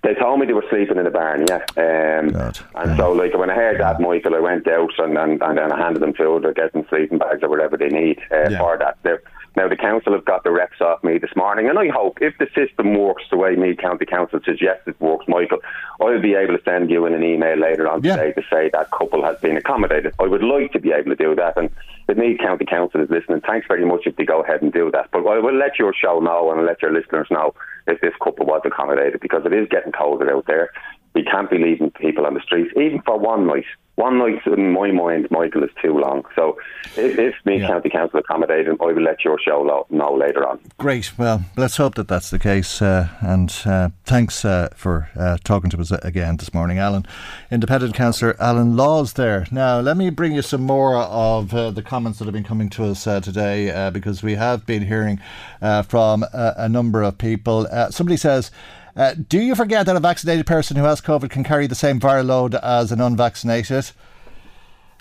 They 0.02 0.14
told 0.14 0.40
me 0.40 0.47
they 0.47 0.55
were 0.55 0.64
sleeping 0.68 0.97
in 0.98 1.06
a 1.06 1.10
barn, 1.12 1.47
yeah. 1.48 1.62
Um, 1.77 2.35
and 2.74 2.97
so, 2.97 3.12
like, 3.12 3.32
when 3.39 3.48
I 3.48 3.55
heard 3.55 3.78
that, 3.81 4.01
Michael, 4.01 4.35
I 4.35 4.40
went 4.40 4.66
out 4.66 4.90
and, 4.98 5.16
and, 5.16 5.40
and 5.40 5.56
then 5.56 5.70
I 5.70 5.78
handed 5.78 6.02
them 6.02 6.14
food 6.14 6.44
or 6.44 6.52
getting 6.52 6.85
sleeping 6.89 7.18
bags 7.18 7.44
or 7.44 7.48
whatever 7.48 7.77
they 7.77 7.90
need 7.90 8.18
uh, 8.32 8.48
Yeah. 8.51 8.59
for 8.59 8.77
that. 8.78 8.97
They're, 9.05 9.23
now, 9.56 9.68
the 9.68 9.76
council 9.76 10.12
have 10.12 10.26
got 10.26 10.44
the 10.44 10.50
reps 10.50 10.82
off 10.82 11.02
me 11.02 11.16
this 11.16 11.34
morning, 11.34 11.66
and 11.66 11.78
I 11.78 11.88
hope 11.88 12.18
if 12.20 12.36
the 12.36 12.46
system 12.54 12.92
works 12.92 13.24
the 13.30 13.38
way 13.38 13.56
Meath 13.56 13.78
County 13.78 14.04
Council 14.04 14.38
suggests 14.44 14.86
it 14.86 15.00
works, 15.00 15.24
Michael, 15.28 15.60
I'll 15.98 16.20
be 16.20 16.34
able 16.34 16.58
to 16.58 16.62
send 16.62 16.90
you 16.90 17.06
in 17.06 17.14
an 17.14 17.24
email 17.24 17.56
later 17.56 17.88
on 17.88 18.02
today 18.02 18.32
to 18.32 18.42
say 18.50 18.68
that 18.74 18.90
couple 18.90 19.24
has 19.24 19.38
been 19.38 19.56
accommodated. 19.56 20.12
I 20.20 20.24
would 20.24 20.44
like 20.44 20.72
to 20.72 20.78
be 20.78 20.92
able 20.92 21.10
to 21.10 21.16
do 21.16 21.34
that, 21.36 21.56
and 21.56 21.70
if 22.06 22.18
Meath 22.18 22.38
County 22.38 22.66
Council 22.66 23.00
is 23.00 23.08
listening, 23.08 23.40
thanks 23.40 23.66
very 23.66 23.86
much 23.86 24.02
if 24.06 24.16
they 24.16 24.26
go 24.26 24.42
ahead 24.42 24.60
and 24.60 24.74
do 24.74 24.90
that. 24.90 25.10
But 25.10 25.26
I 25.26 25.38
will 25.38 25.56
let 25.56 25.78
your 25.78 25.94
show 25.94 26.20
know 26.20 26.50
and 26.50 26.60
I'll 26.60 26.66
let 26.66 26.82
your 26.82 26.92
listeners 26.92 27.28
know 27.30 27.54
if 27.86 27.98
this 28.02 28.12
couple 28.22 28.44
was 28.44 28.60
accommodated, 28.64 29.20
because 29.20 29.46
it 29.46 29.54
is 29.54 29.68
getting 29.70 29.92
colder 29.92 30.30
out 30.36 30.46
there. 30.46 30.70
We 31.14 31.24
can't 31.24 31.50
be 31.50 31.56
leaving 31.56 31.92
people 31.92 32.26
on 32.26 32.34
the 32.34 32.40
streets, 32.40 32.72
even 32.76 33.00
for 33.06 33.18
one 33.18 33.46
night. 33.46 33.64
One 33.97 34.18
night, 34.18 34.47
in 34.47 34.73
my 34.73 34.90
mind, 34.90 35.27
Michael, 35.31 35.64
is 35.64 35.70
too 35.82 35.98
long. 35.98 36.24
So 36.35 36.59
if, 36.97 37.18
if 37.18 37.35
Meath 37.47 37.66
County 37.66 37.89
Council 37.89 38.20
accommodate 38.20 38.68
him, 38.68 38.77
I 38.82 38.93
will 38.93 39.02
let 39.02 39.24
your 39.24 39.39
show 39.43 39.62
lo- 39.62 39.86
know 39.89 40.12
later 40.14 40.47
on. 40.47 40.60
Great. 40.77 41.16
Well, 41.16 41.47
let's 41.56 41.78
hope 41.78 41.94
that 41.94 42.06
that's 42.06 42.28
the 42.28 42.39
case. 42.39 42.82
Uh, 42.82 43.09
and 43.20 43.51
uh, 43.64 43.89
thanks 44.05 44.44
uh, 44.44 44.68
for 44.77 45.09
uh, 45.18 45.39
talking 45.44 45.70
to 45.70 45.81
us 45.81 45.90
again 45.90 46.36
this 46.36 46.52
morning, 46.52 46.78
Alan. 46.78 47.06
Independent 47.51 47.94
Councillor 47.94 48.36
Alan 48.39 48.77
Lawes 48.77 49.14
there. 49.14 49.47
Now, 49.51 49.81
let 49.81 49.97
me 49.97 50.10
bring 50.10 50.35
you 50.35 50.43
some 50.43 50.62
more 50.62 50.94
of 50.97 51.55
uh, 51.55 51.70
the 51.70 51.82
comments 51.82 52.18
that 52.18 52.27
have 52.27 52.35
been 52.35 52.44
coming 52.44 52.68
to 52.70 52.85
us 52.85 53.06
uh, 53.06 53.20
today 53.20 53.70
uh, 53.70 53.90
because 53.90 54.23
we 54.23 54.35
have 54.35 54.66
been 54.66 54.86
hearing 54.86 55.20
uh, 55.62 55.81
from 55.81 56.23
uh, 56.35 56.52
a 56.59 56.68
number 56.68 57.02
of 57.02 57.16
people. 57.16 57.66
Uh, 57.73 57.90
somebody 57.90 58.18
says, 58.18 58.51
uh, 58.97 59.14
do 59.28 59.39
you 59.39 59.55
forget 59.55 59.86
that 59.86 59.97
a 59.97 60.01
vaccinated 60.01 60.47
person 60.47 60.77
who 60.77 60.85
has 60.85 61.01
COVID 61.01 61.31
can 61.31 61.44
carry 61.44 61.66
the 61.66 61.74
same 61.74 62.01
viral 62.01 62.27
load 62.27 62.55
as 62.55 62.93
an 62.93 63.01
unvaccinated? 63.01 63.90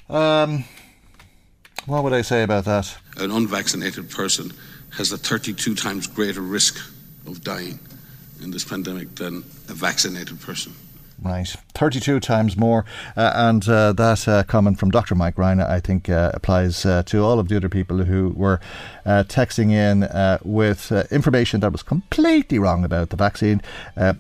Um, 0.10 0.66
what 1.86 2.04
would 2.04 2.14
I 2.14 2.22
say 2.22 2.44
about 2.44 2.66
that? 2.66 2.96
An 3.18 3.32
unvaccinated 3.32 4.10
person 4.10 4.52
has 4.98 5.12
a 5.12 5.18
32 5.18 5.76
times 5.76 6.08
greater 6.08 6.42
risk 6.42 6.78
of 7.26 7.44
dying 7.44 7.80
in 8.42 8.52
this 8.52 8.66
pandemic 8.66 9.16
than 9.16 9.38
a 9.70 9.74
vaccinated 9.74 10.42
person. 10.42 10.74
Right, 11.22 11.48
32 11.74 12.20
times 12.20 12.58
more. 12.58 12.86
Uh, 13.16 13.32
and 13.36 13.68
uh, 13.70 13.94
that 13.94 14.28
uh, 14.28 14.44
comment 14.44 14.80
from 14.80 14.92
Dr. 14.92 15.16
Mike 15.16 15.38
Ryan, 15.38 15.62
I 15.62 15.80
think, 15.80 16.10
uh, 16.10 16.32
applies 16.34 16.86
uh, 16.86 17.04
to 17.04 17.24
all 17.24 17.40
of 17.40 17.48
the 17.48 17.56
other 17.56 17.70
people 17.70 18.04
who 18.04 18.30
were 18.36 18.60
uh, 19.06 19.24
texting 19.28 19.72
in 19.72 20.08
with 20.44 20.92
information 21.12 21.62
that 21.62 21.72
was 21.72 21.84
completely 21.84 22.60
wrong 22.60 22.84
about 22.84 23.10
the 23.10 23.16
vaccine. 23.16 23.62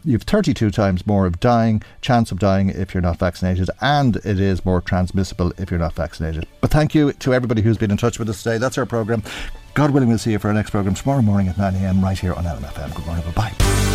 You've 0.03 0.23
32 0.23 0.71
times 0.71 1.05
more 1.05 1.25
of 1.25 1.39
dying, 1.39 1.83
chance 2.01 2.31
of 2.31 2.39
dying 2.39 2.69
if 2.69 2.93
you're 2.93 3.01
not 3.01 3.19
vaccinated, 3.19 3.69
and 3.81 4.15
it 4.17 4.39
is 4.39 4.65
more 4.65 4.79
transmissible 4.81 5.51
if 5.57 5.69
you're 5.71 5.79
not 5.79 5.93
vaccinated. 5.93 6.47
But 6.61 6.71
thank 6.71 6.95
you 6.95 7.11
to 7.11 7.33
everybody 7.33 7.61
who's 7.61 7.77
been 7.77 7.91
in 7.91 7.97
touch 7.97 8.19
with 8.19 8.29
us 8.29 8.41
today. 8.41 8.57
That's 8.57 8.77
our 8.77 8.85
programme. 8.85 9.23
God 9.73 9.91
willing, 9.91 10.07
we'll 10.07 10.17
see 10.17 10.31
you 10.31 10.39
for 10.39 10.47
our 10.47 10.53
next 10.53 10.69
programme 10.69 10.95
tomorrow 10.95 11.21
morning 11.21 11.49
at 11.49 11.57
9am 11.57 12.01
right 12.01 12.17
here 12.17 12.33
on 12.33 12.45
LMFM. 12.45 12.95
Good 12.95 13.05
morning. 13.05 13.25
Bye 13.25 13.51
bye. 13.51 13.94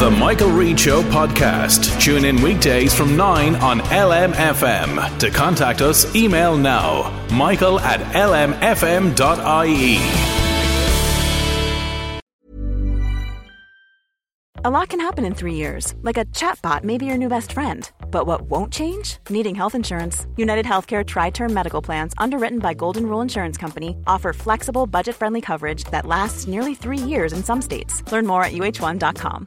The 0.00 0.10
Michael 0.10 0.48
Reade 0.48 0.80
Show 0.80 1.02
podcast. 1.02 2.00
Tune 2.00 2.24
in 2.24 2.40
weekdays 2.40 2.94
from 2.94 3.18
9 3.18 3.56
on 3.56 3.80
LMFM. 3.80 5.18
To 5.18 5.30
contact 5.30 5.82
us, 5.82 6.16
email 6.16 6.56
now 6.56 7.26
michael 7.30 7.78
at 7.80 8.00
lmfm.ie. 8.14 9.98
A 14.64 14.70
lot 14.70 14.88
can 14.88 15.00
happen 15.00 15.26
in 15.26 15.34
three 15.34 15.52
years, 15.52 15.94
like 16.00 16.16
a 16.16 16.24
chatbot 16.24 16.82
may 16.82 16.96
be 16.96 17.04
your 17.04 17.18
new 17.18 17.28
best 17.28 17.52
friend. 17.52 17.90
But 18.10 18.26
what 18.26 18.40
won't 18.42 18.72
change? 18.72 19.18
Needing 19.28 19.54
health 19.54 19.74
insurance. 19.74 20.26
United 20.38 20.64
Healthcare 20.64 21.06
Tri 21.06 21.28
Term 21.28 21.52
Medical 21.52 21.82
Plans, 21.82 22.14
underwritten 22.16 22.58
by 22.58 22.72
Golden 22.72 23.04
Rule 23.06 23.20
Insurance 23.20 23.58
Company, 23.58 23.98
offer 24.06 24.32
flexible, 24.32 24.86
budget 24.86 25.16
friendly 25.16 25.42
coverage 25.42 25.84
that 25.90 26.06
lasts 26.06 26.46
nearly 26.46 26.74
three 26.74 26.96
years 26.96 27.34
in 27.34 27.44
some 27.44 27.60
states. 27.60 28.02
Learn 28.10 28.26
more 28.26 28.42
at 28.42 28.52
uhone.com. 28.52 29.46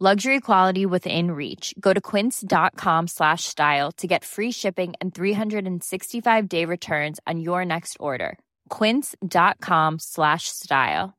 Luxury 0.00 0.40
quality 0.40 0.86
within 0.86 1.30
reach. 1.30 1.72
Go 1.78 1.92
to 1.92 2.00
quince.com 2.00 3.06
slash 3.06 3.44
style 3.44 3.92
to 3.92 4.08
get 4.08 4.24
free 4.24 4.50
shipping 4.50 4.94
and 5.00 5.14
365 5.14 6.48
day 6.48 6.64
returns 6.64 7.20
on 7.28 7.38
your 7.38 7.64
next 7.64 7.96
order. 8.00 8.36
Quince.com 8.70 10.00
slash 10.00 10.48
style. 10.48 11.14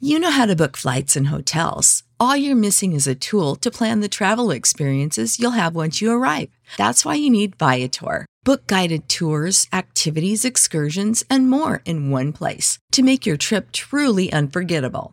You 0.00 0.18
know 0.18 0.30
how 0.30 0.46
to 0.46 0.56
book 0.56 0.78
flights 0.78 1.14
and 1.14 1.28
hotels. 1.28 2.02
All 2.18 2.36
you're 2.36 2.56
missing 2.56 2.94
is 2.94 3.06
a 3.06 3.14
tool 3.14 3.54
to 3.56 3.70
plan 3.70 4.00
the 4.00 4.08
travel 4.08 4.50
experiences 4.50 5.38
you'll 5.38 5.60
have 5.62 5.76
once 5.76 6.00
you 6.00 6.10
arrive. 6.10 6.48
That's 6.78 7.04
why 7.04 7.14
you 7.16 7.28
need 7.28 7.56
Viator. 7.56 8.24
Book 8.44 8.66
guided 8.66 9.08
tours, 9.08 9.66
activities, 9.72 10.44
excursions, 10.44 11.22
and 11.28 11.48
more 11.50 11.80
in 11.84 12.10
one 12.10 12.32
place 12.32 12.78
to 12.92 13.02
make 13.02 13.24
your 13.24 13.36
trip 13.36 13.72
truly 13.72 14.32
unforgettable. 14.32 15.12